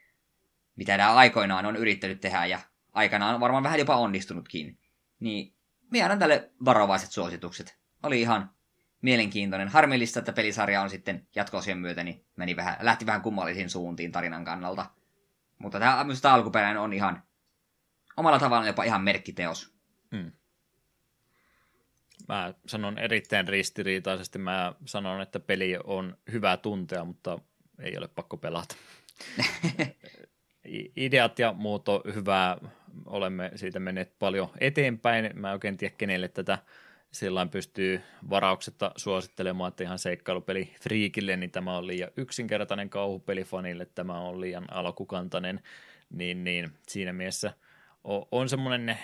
mitä 0.75 0.97
nämä 0.97 1.13
aikoinaan 1.13 1.65
on 1.65 1.75
yrittänyt 1.75 2.21
tehdä 2.21 2.45
ja 2.45 2.59
aikanaan 2.93 3.35
on 3.35 3.41
varmaan 3.41 3.63
vähän 3.63 3.79
jopa 3.79 3.95
onnistunutkin. 3.95 4.79
Niin 5.19 5.55
minä 5.91 6.05
annan 6.05 6.19
tälle 6.19 6.51
varovaiset 6.65 7.11
suositukset. 7.11 7.79
Oli 8.03 8.21
ihan 8.21 8.51
mielenkiintoinen. 9.01 9.67
Harmillista, 9.67 10.19
että 10.19 10.33
pelisarja 10.33 10.81
on 10.81 10.89
sitten 10.89 11.27
jatkoosien 11.35 11.77
myötä, 11.77 12.03
niin 12.03 12.25
meni 12.35 12.55
vähän, 12.55 12.75
lähti 12.81 13.05
vähän 13.05 13.21
kummallisiin 13.21 13.69
suuntiin 13.69 14.11
tarinan 14.11 14.45
kannalta. 14.45 14.85
Mutta 15.59 15.79
tämä, 15.79 16.05
tämä 16.21 16.33
alkuperäinen 16.33 16.81
on 16.81 16.93
ihan 16.93 17.23
omalla 18.17 18.39
tavallaan 18.39 18.67
jopa 18.67 18.83
ihan 18.83 19.01
merkkiteos. 19.01 19.73
Hmm. 20.15 20.31
Mä 22.27 22.53
sanon 22.65 22.97
erittäin 22.97 23.47
ristiriitaisesti. 23.47 24.39
Mä 24.39 24.73
sanon, 24.85 25.21
että 25.21 25.39
peli 25.39 25.77
on 25.83 26.17
hyvä 26.31 26.57
tuntea, 26.57 27.05
mutta 27.05 27.39
ei 27.79 27.97
ole 27.97 28.07
pakko 28.07 28.37
pelata. 28.37 28.75
Ideat 30.95 31.39
ja 31.39 31.53
muut 31.53 31.89
on 31.89 32.01
hyvää. 32.13 32.57
Olemme 33.05 33.51
siitä 33.55 33.79
menneet 33.79 34.19
paljon 34.19 34.49
eteenpäin. 34.59 35.31
Mä 35.33 35.47
en 35.47 35.53
oikein 35.53 35.77
tiedä, 35.77 35.95
kenelle 35.97 36.27
tätä 36.27 36.57
sillä 37.11 37.45
pystyy 37.45 38.01
varauksetta 38.29 38.91
suosittelemaan, 38.95 39.67
että 39.67 39.83
ihan 39.83 39.99
seikkailupeli 39.99 40.73
friikille, 40.81 41.37
niin 41.37 41.51
tämä 41.51 41.77
on 41.77 41.87
liian 41.87 42.11
yksinkertainen 42.17 42.89
kauhupeli 42.89 43.43
fanille, 43.43 43.85
tämä 43.85 44.19
on 44.19 44.41
liian 44.41 44.73
alkukantainen, 44.73 45.59
niin, 46.09 46.43
niin 46.43 46.71
siinä 46.87 47.13
mielessä 47.13 47.53
on, 48.03 48.25
on 48.31 48.49
semmoinen 48.49 48.97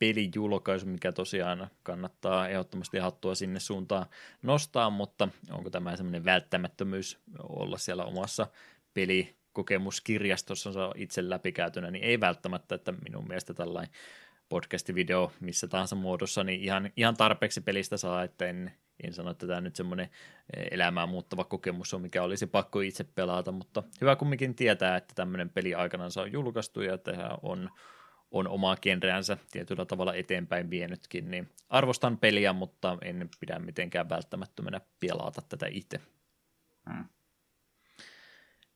pelijulkaisu, 0.00 0.86
mikä 0.86 1.12
tosiaan 1.12 1.68
kannattaa 1.82 2.48
ehdottomasti 2.48 2.98
hattua 2.98 3.34
sinne 3.34 3.60
suuntaan 3.60 4.06
nostaa, 4.42 4.90
mutta 4.90 5.28
onko 5.50 5.70
tämä 5.70 5.96
semmoinen 5.96 6.24
välttämättömyys 6.24 7.18
olla 7.38 7.78
siellä 7.78 8.04
omassa 8.04 8.46
pelikokemuskirjastossa 8.94 10.70
itse 10.94 11.30
läpikäytönä, 11.30 11.90
niin 11.90 12.04
ei 12.04 12.20
välttämättä, 12.20 12.74
että 12.74 12.92
minun 12.92 13.28
mielestä 13.28 13.54
tällainen 13.54 13.94
podcast-video 14.54 15.32
missä 15.40 15.68
tahansa 15.68 15.96
muodossa, 15.96 16.44
niin 16.44 16.60
ihan, 16.60 16.90
ihan 16.96 17.16
tarpeeksi 17.16 17.60
pelistä 17.60 17.96
saa, 17.96 18.22
että 18.22 18.46
en, 18.46 18.72
en 19.04 19.12
sano, 19.12 19.30
että 19.30 19.46
tämä 19.46 19.60
nyt 19.60 19.76
semmoinen 19.76 20.08
eh, 20.56 20.68
elämää 20.70 21.06
muuttava 21.06 21.44
kokemus 21.44 21.94
on, 21.94 22.02
mikä 22.02 22.22
olisi 22.22 22.46
pakko 22.46 22.80
itse 22.80 23.04
pelata, 23.04 23.52
mutta 23.52 23.82
hyvä 24.00 24.16
kumminkin 24.16 24.54
tietää, 24.54 24.96
että 24.96 25.14
tämmöinen 25.14 25.50
peli 25.50 25.74
aikanaan 25.74 26.10
on 26.16 26.32
julkaistu 26.32 26.80
ja 26.80 26.94
että 26.94 27.38
on, 27.42 27.70
on 28.30 28.48
omaa 28.48 28.76
genreänsä 28.76 29.36
tietyllä 29.50 29.84
tavalla 29.84 30.14
eteenpäin 30.14 30.70
vienytkin, 30.70 31.30
niin 31.30 31.48
arvostan 31.68 32.18
peliä, 32.18 32.52
mutta 32.52 32.98
en 33.02 33.28
pidä 33.40 33.58
mitenkään 33.58 34.08
välttämättömänä 34.08 34.80
pelata 35.00 35.42
tätä 35.48 35.66
itse. 35.70 36.00
Hmm. 36.92 37.04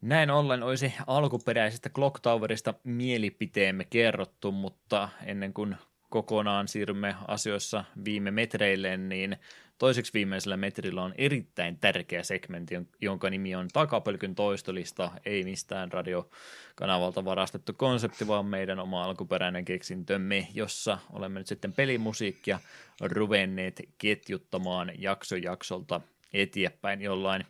Näin 0.04 0.30
ollen 0.30 0.62
olisi 0.62 0.94
alkuperäisestä 1.06 1.90
Clock 1.90 2.20
Towerista 2.20 2.74
mielipiteemme 2.84 3.84
kerrottu, 3.84 4.52
mutta 4.52 5.08
ennen 5.26 5.54
kuin 5.54 5.76
kokonaan 6.10 6.68
siirrymme 6.68 7.16
asioissa 7.28 7.84
viime 8.04 8.30
metreille, 8.30 8.96
niin 8.96 9.36
toiseksi 9.78 10.12
viimeisellä 10.14 10.56
metrillä 10.56 11.02
on 11.02 11.14
erittäin 11.18 11.78
tärkeä 11.78 12.22
segmentti, 12.22 12.74
jonka 13.00 13.30
nimi 13.30 13.54
on 13.54 13.68
Takapölkyn 13.72 14.34
toistolista, 14.34 15.10
ei 15.24 15.44
mistään 15.44 15.92
radiokanavalta 15.92 17.24
varastettu 17.24 17.72
konsepti, 17.72 18.26
vaan 18.26 18.46
meidän 18.46 18.78
oma 18.78 19.04
alkuperäinen 19.04 19.64
keksintömme, 19.64 20.48
jossa 20.54 20.98
olemme 21.12 21.40
nyt 21.40 21.46
sitten 21.46 21.72
pelimusiikkia 21.72 22.60
ruvenneet 23.00 23.82
ketjuttamaan 23.98 24.92
jakso 24.98 25.36
jaksolta 25.36 26.00
eteenpäin 26.32 27.02
jollain 27.02 27.46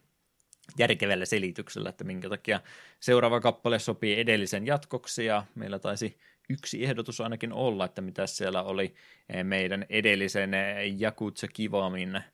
järkevällä 0.78 1.24
selityksellä, 1.24 1.88
että 1.88 2.04
minkä 2.04 2.28
takia 2.28 2.60
seuraava 3.00 3.40
kappale 3.40 3.78
sopii 3.78 4.20
edellisen 4.20 4.66
jatkoksi, 4.66 5.24
ja 5.24 5.44
meillä 5.54 5.78
taisi 5.78 6.18
yksi 6.48 6.84
ehdotus 6.84 7.20
ainakin 7.20 7.52
olla, 7.52 7.84
että 7.84 8.02
mitä 8.02 8.26
siellä 8.26 8.62
oli 8.62 8.94
eh, 9.28 9.44
meidän 9.44 9.86
edellisen 9.88 10.54
eh, 10.54 10.94
Jakutsa 10.98 11.48
Kivamin 11.48 12.16
eh, 12.16 12.24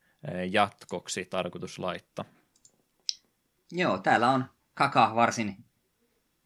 jatkoksi 0.51 1.25
tarkoitus 1.25 1.79
laittaa. 1.79 2.25
Joo, 3.73 3.99
täällä 3.99 4.31
on 4.31 4.45
Kaka 4.75 5.15
varsin 5.15 5.57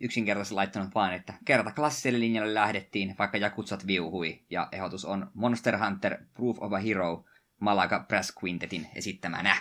yksinkertaisesti 0.01 0.55
laittanut 0.55 0.95
vain, 0.95 1.15
että 1.15 1.35
kerta 1.45 1.71
klassiselle 1.71 2.21
linjalle 2.21 2.55
lähdettiin, 2.55 3.15
vaikka 3.19 3.39
Jakutsat 3.39 3.87
viuhui, 3.87 4.43
ja 4.51 4.69
ehdotus 4.73 5.05
on 5.05 5.31
Monster 5.35 5.79
Hunter 5.79 6.19
Proof 6.35 6.59
of 6.63 6.73
a 6.73 6.79
Hero 6.79 7.25
Malaga 7.61 8.05
Brass 8.09 8.33
Quintetin 8.43 8.87
esittämänä. 8.95 9.57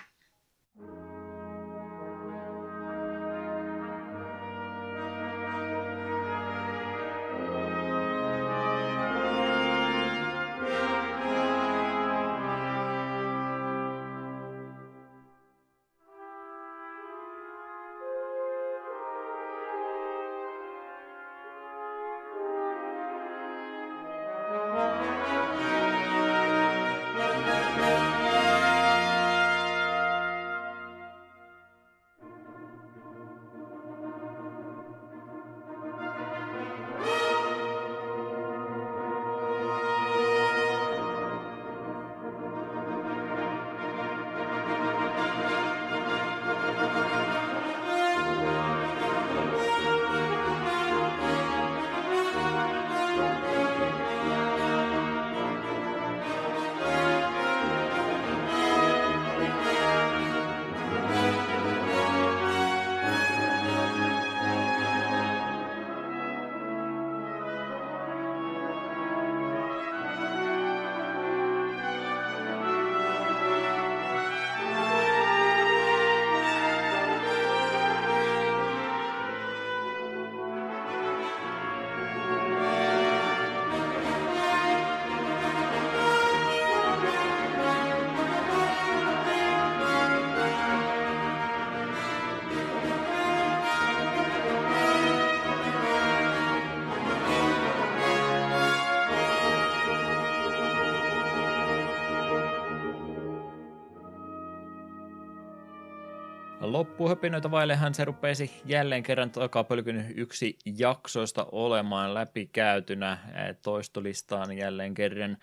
Loppuhöpinöitä 106.84 107.52
vaillehan 107.52 107.94
se 107.94 108.06
rupesi 108.06 108.62
jälleen 108.66 109.04
kerran 109.04 109.32
takapölkyn 109.32 110.14
yksi 110.16 110.58
jaksoista 110.66 111.48
olemaan 111.52 112.14
läpikäytynä 112.14 113.18
toistolistaan 113.62 114.58
jälleen 114.58 114.94
kerran. 114.94 115.38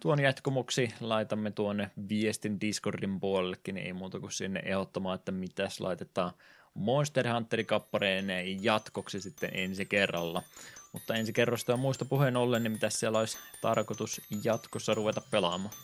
Tuon 0.00 0.22
jatkomuksi 0.22 0.94
laitamme 1.00 1.50
tuonne 1.50 1.90
viestin 2.08 2.60
Discordin 2.60 3.20
puolellekin, 3.20 3.74
niin 3.74 3.86
ei 3.86 3.92
muuta 3.92 4.20
kuin 4.20 4.32
sinne 4.32 4.60
ehdottamaan, 4.64 5.14
että 5.14 5.32
mitäs 5.32 5.80
laitetaan 5.80 6.32
Monster 6.74 7.32
Hunterin 7.32 7.66
kappareen 7.66 8.26
jatkoksi 8.64 9.20
sitten 9.20 9.50
ensi 9.52 9.86
kerralla. 9.86 10.42
Mutta 10.92 11.14
ensi 11.14 11.32
kerrosta 11.32 11.72
ja 11.72 11.76
muista 11.76 12.04
puheen 12.04 12.36
ollen, 12.36 12.62
niin 12.62 12.72
mitä 12.72 12.90
siellä 12.90 13.18
olisi 13.18 13.38
tarkoitus 13.62 14.20
jatkossa 14.44 14.94
ruveta 14.94 15.22
pelaamaan? 15.30 15.74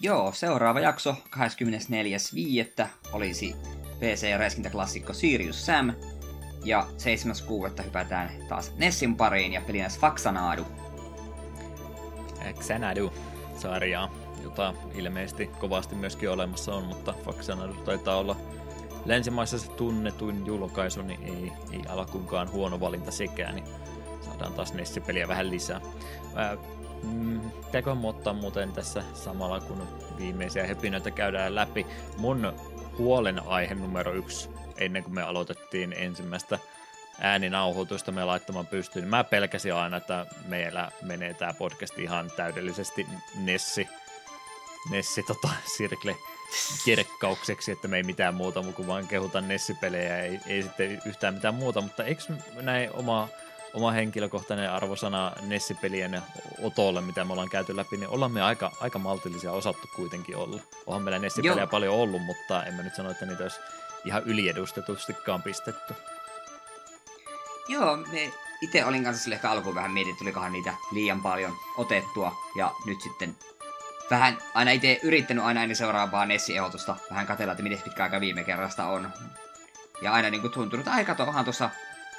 Joo, 0.00 0.32
seuraava 0.32 0.80
jakso 0.80 1.12
24.5. 1.12 2.88
olisi 3.12 3.56
PC-räiskintäklassikko 4.02 5.12
Sirius 5.12 5.66
Sam. 5.66 5.92
Ja 6.64 6.86
7.6. 7.78 7.84
hypätään 7.84 8.30
taas 8.48 8.72
Nessin 8.76 9.16
pariin 9.16 9.52
ja 9.52 9.60
pelinäs 9.60 9.98
Faxanadu. 9.98 10.66
Xanadu 12.60 13.12
sarjaa, 13.56 14.14
jota 14.42 14.74
ilmeisesti 14.94 15.46
kovasti 15.46 15.94
myöskin 15.94 16.30
olemassa 16.30 16.74
on, 16.74 16.84
mutta 16.84 17.14
Faxanadu 17.24 17.74
taitaa 17.74 18.16
olla 18.16 18.36
länsimaissa 19.04 19.58
se 19.58 19.70
tunnetuin 19.70 20.46
julkaisu, 20.46 21.02
niin 21.02 21.22
ei, 21.22 21.52
ei 21.72 21.82
alkuunkaan 21.88 22.52
huono 22.52 22.80
valinta 22.80 23.10
sekään, 23.10 23.54
niin 23.54 23.66
saadaan 24.20 24.52
taas 24.52 24.74
Nessi-peliä 24.74 25.28
vähän 25.28 25.50
lisää. 25.50 25.80
Ää, 26.34 26.56
mm, 27.02 27.40
ottaa 28.04 28.32
muuten 28.32 28.72
tässä 28.72 29.02
samalla, 29.14 29.60
kun 29.60 29.88
viimeisiä 30.18 30.66
hepinöitä 30.66 31.10
käydään 31.10 31.54
läpi. 31.54 31.86
Mun 32.18 32.52
huolenaihe 32.98 33.74
numero 33.74 34.12
yksi 34.12 34.48
ennen 34.76 35.02
kuin 35.02 35.14
me 35.14 35.22
aloitettiin 35.22 35.92
ensimmäistä 35.92 36.58
ääninauhoitusta 37.20 38.12
me 38.12 38.24
laittamaan 38.24 38.66
pystyyn, 38.66 39.08
mä 39.08 39.24
pelkäsin 39.24 39.74
aina, 39.74 39.96
että 39.96 40.26
meillä 40.48 40.90
menee 41.02 41.34
tämä 41.34 41.54
podcast 41.54 41.98
ihan 41.98 42.30
täydellisesti 42.36 43.06
Nessi, 43.36 43.88
Nessi 44.90 45.22
tota, 45.22 45.48
Sirkle 45.76 46.16
kirkkaukseksi, 46.84 47.72
että 47.72 47.88
me 47.88 47.96
ei 47.96 48.02
mitään 48.02 48.34
muuta 48.34 48.62
kuin 48.62 48.88
vaan 48.88 49.08
kehuta 49.08 49.40
Nessi-pelejä, 49.40 50.18
ei, 50.18 50.40
ei 50.46 50.62
sitten 50.62 51.02
yhtään 51.04 51.34
mitään 51.34 51.54
muuta, 51.54 51.80
mutta 51.80 52.04
eikö 52.04 52.22
näin 52.60 52.90
oma, 52.92 53.28
oma 53.74 53.90
henkilökohtainen 53.90 54.72
arvosana 54.72 55.32
Nessi-pelien 55.40 56.22
otolle, 56.62 57.00
mitä 57.00 57.24
me 57.24 57.32
ollaan 57.32 57.48
käyty 57.48 57.76
läpi, 57.76 57.96
niin 57.96 58.08
ollaan 58.08 58.32
me 58.32 58.42
aika, 58.42 58.72
aika 58.80 58.98
maltillisia 58.98 59.52
osattu 59.52 59.88
kuitenkin 59.96 60.36
olla. 60.36 60.60
Onhan 60.86 61.02
meillä 61.02 61.18
Nessi-pelejä 61.18 61.66
paljon 61.66 61.94
ollut, 61.94 62.22
mutta 62.22 62.64
en 62.64 62.74
mä 62.74 62.82
nyt 62.82 62.94
sano, 62.94 63.10
että 63.10 63.26
niitä 63.26 63.42
olisi 63.42 63.60
ihan 64.04 64.22
yliedustetustikaan 64.22 65.42
pistetty. 65.42 65.94
Joo, 67.68 67.96
me 67.96 68.32
itse 68.60 68.84
olin 68.84 69.04
kanssa 69.04 69.22
sille 69.22 69.34
ehkä 69.34 69.50
alkuun 69.50 69.74
vähän 69.74 69.90
mietin, 69.90 70.16
tulikohan 70.16 70.52
niitä 70.52 70.74
liian 70.92 71.22
paljon 71.22 71.56
otettua. 71.76 72.34
Ja 72.56 72.74
nyt 72.86 73.00
sitten 73.00 73.36
vähän 74.10 74.38
aina 74.54 74.70
itse 74.70 75.00
yrittänyt 75.02 75.44
aina 75.44 75.62
ennen 75.62 75.76
seuraavaa 75.76 76.26
Nessi-ehdotusta 76.26 76.96
vähän 77.10 77.26
katella, 77.26 77.52
että 77.52 77.62
miten 77.62 77.82
pitkä 77.82 78.02
aika 78.02 78.20
viime 78.20 78.44
kerrasta 78.44 78.86
on. 78.86 79.12
Ja 80.02 80.12
aina 80.12 80.30
niin 80.30 80.40
kuin 80.40 80.52
tuntunut, 80.52 80.86
että 80.86 80.96
aika 80.96 81.24
onhan 81.26 81.44
tuossa 81.44 81.70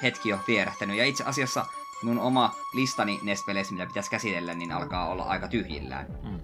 hetki 0.04 0.28
jo 0.28 0.38
vierähtänyt. 0.48 0.96
Ja 0.96 1.04
itse 1.04 1.24
asiassa 1.24 1.66
mun 2.02 2.18
oma 2.18 2.54
listani 2.74 3.20
Nest-peleissä, 3.22 3.74
mitä 3.74 3.86
pitäisi 3.86 4.10
käsitellä, 4.10 4.54
niin 4.54 4.72
alkaa 4.72 5.08
olla 5.08 5.24
aika 5.24 5.48
tyhjillään. 5.48 6.06
Mm. 6.22 6.40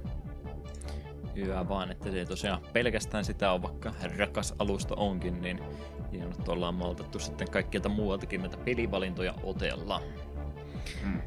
Hyvä 1.37 1.69
vaan, 1.69 1.91
että 1.91 2.11
se 2.11 2.25
tosiaan 2.25 2.61
pelkästään 2.73 3.25
sitä 3.25 3.53
on, 3.53 3.63
vaikka 3.63 3.93
rakas 4.17 4.55
alusta 4.59 4.95
onkin, 4.95 5.43
niin 5.43 5.61
hienoa, 6.13 6.31
että 6.39 6.53
ollaan 6.53 6.75
maltettu 6.75 7.19
sitten 7.19 7.51
kaikkialta 7.51 7.89
muualtakin 7.89 8.41
näitä 8.41 8.57
pelivalintoja 8.57 9.35
otella. 9.43 10.03
Mm. 11.05 11.23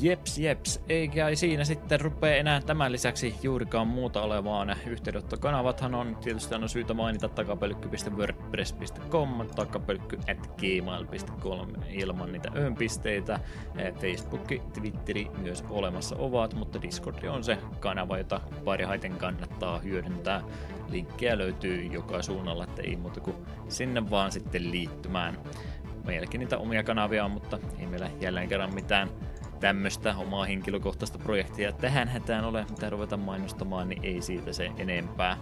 Jeps, 0.00 0.38
jeps. 0.38 0.80
Eikä 0.88 1.34
siinä 1.34 1.64
sitten 1.64 2.00
rupea 2.00 2.36
enää 2.36 2.60
tämän 2.60 2.92
lisäksi 2.92 3.34
juurikaan 3.42 3.86
muuta 3.86 4.22
olevaan. 4.22 4.76
Yhteydenottokanavathan 4.86 5.94
on 5.94 6.16
tietysti 6.16 6.54
aina 6.54 6.68
syytä 6.68 6.94
mainita 6.94 7.28
takapelkky.wordpress.com, 7.28 9.48
takapelkky 9.54 10.18
at 10.30 10.50
gmail.com 10.56 11.68
ilman 11.88 12.32
niitä 12.32 12.50
öönpisteitä. 12.56 13.40
Eh, 13.78 13.94
Facebook, 13.94 14.48
Twitteri 14.72 15.30
myös 15.38 15.64
olemassa 15.70 16.16
ovat, 16.18 16.54
mutta 16.54 16.82
Discord 16.82 17.24
on 17.24 17.44
se 17.44 17.58
kanava, 17.80 18.18
jota 18.18 18.40
parhaiten 18.64 19.12
kannattaa 19.12 19.78
hyödyntää. 19.78 20.42
Linkkejä 20.88 21.38
löytyy 21.38 21.84
joka 21.84 22.22
suunnalla, 22.22 22.64
että 22.64 22.82
ei 22.82 22.96
muuta 22.96 23.20
kuin 23.20 23.36
sinne 23.68 24.10
vaan 24.10 24.32
sitten 24.32 24.70
liittymään. 24.70 25.38
Meilläkin 26.04 26.38
niitä 26.38 26.58
omia 26.58 26.82
kanavia 26.82 27.24
on, 27.24 27.30
mutta 27.30 27.58
ei 27.78 27.86
meillä 27.86 28.10
jälleen 28.20 28.48
kerran 28.48 28.74
mitään 28.74 29.10
tämmöistä 29.60 30.16
omaa 30.16 30.44
henkilökohtaista 30.44 31.18
projektia 31.18 31.72
tähän 31.72 32.08
hätään 32.08 32.44
ole, 32.44 32.66
mitä 32.70 32.90
ruveta 32.90 33.16
mainostamaan, 33.16 33.88
niin 33.88 34.04
ei 34.04 34.22
siitä 34.22 34.52
se 34.52 34.70
enempää. 34.78 35.36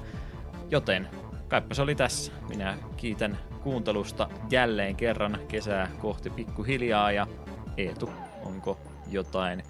Joten 0.70 1.08
kaipa 1.48 1.74
se 1.74 1.82
oli 1.82 1.94
tässä. 1.94 2.32
Minä 2.48 2.78
kiitän 2.96 3.38
kuuntelusta 3.62 4.28
jälleen 4.50 4.96
kerran 4.96 5.38
kesää 5.48 5.88
kohti 6.00 6.30
pikkuhiljaa 6.30 7.12
ja 7.12 7.26
Eetu, 7.76 8.10
onko 8.44 8.80
jotain 9.10 9.62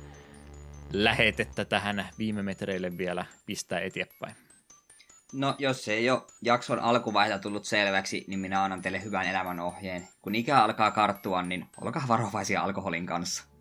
lähetettä 0.92 1.64
tähän 1.64 2.08
viime 2.18 2.42
metreille 2.42 2.98
vielä 2.98 3.24
pistää 3.46 3.80
eteenpäin? 3.80 4.34
No, 5.32 5.54
jos 5.58 5.84
se 5.84 5.92
ei 5.92 6.10
ole 6.10 6.22
jakson 6.42 6.78
alkuvaiheella 6.78 7.42
tullut 7.42 7.64
selväksi, 7.64 8.24
niin 8.28 8.40
minä 8.40 8.64
annan 8.64 8.82
teille 8.82 9.04
hyvän 9.04 9.26
elämän 9.26 9.60
ohjeen. 9.60 10.08
Kun 10.22 10.34
ikä 10.34 10.58
alkaa 10.58 10.90
karttua, 10.90 11.42
niin 11.42 11.66
olkaa 11.80 12.04
varovaisia 12.08 12.62
alkoholin 12.62 13.06
kanssa. 13.06 13.51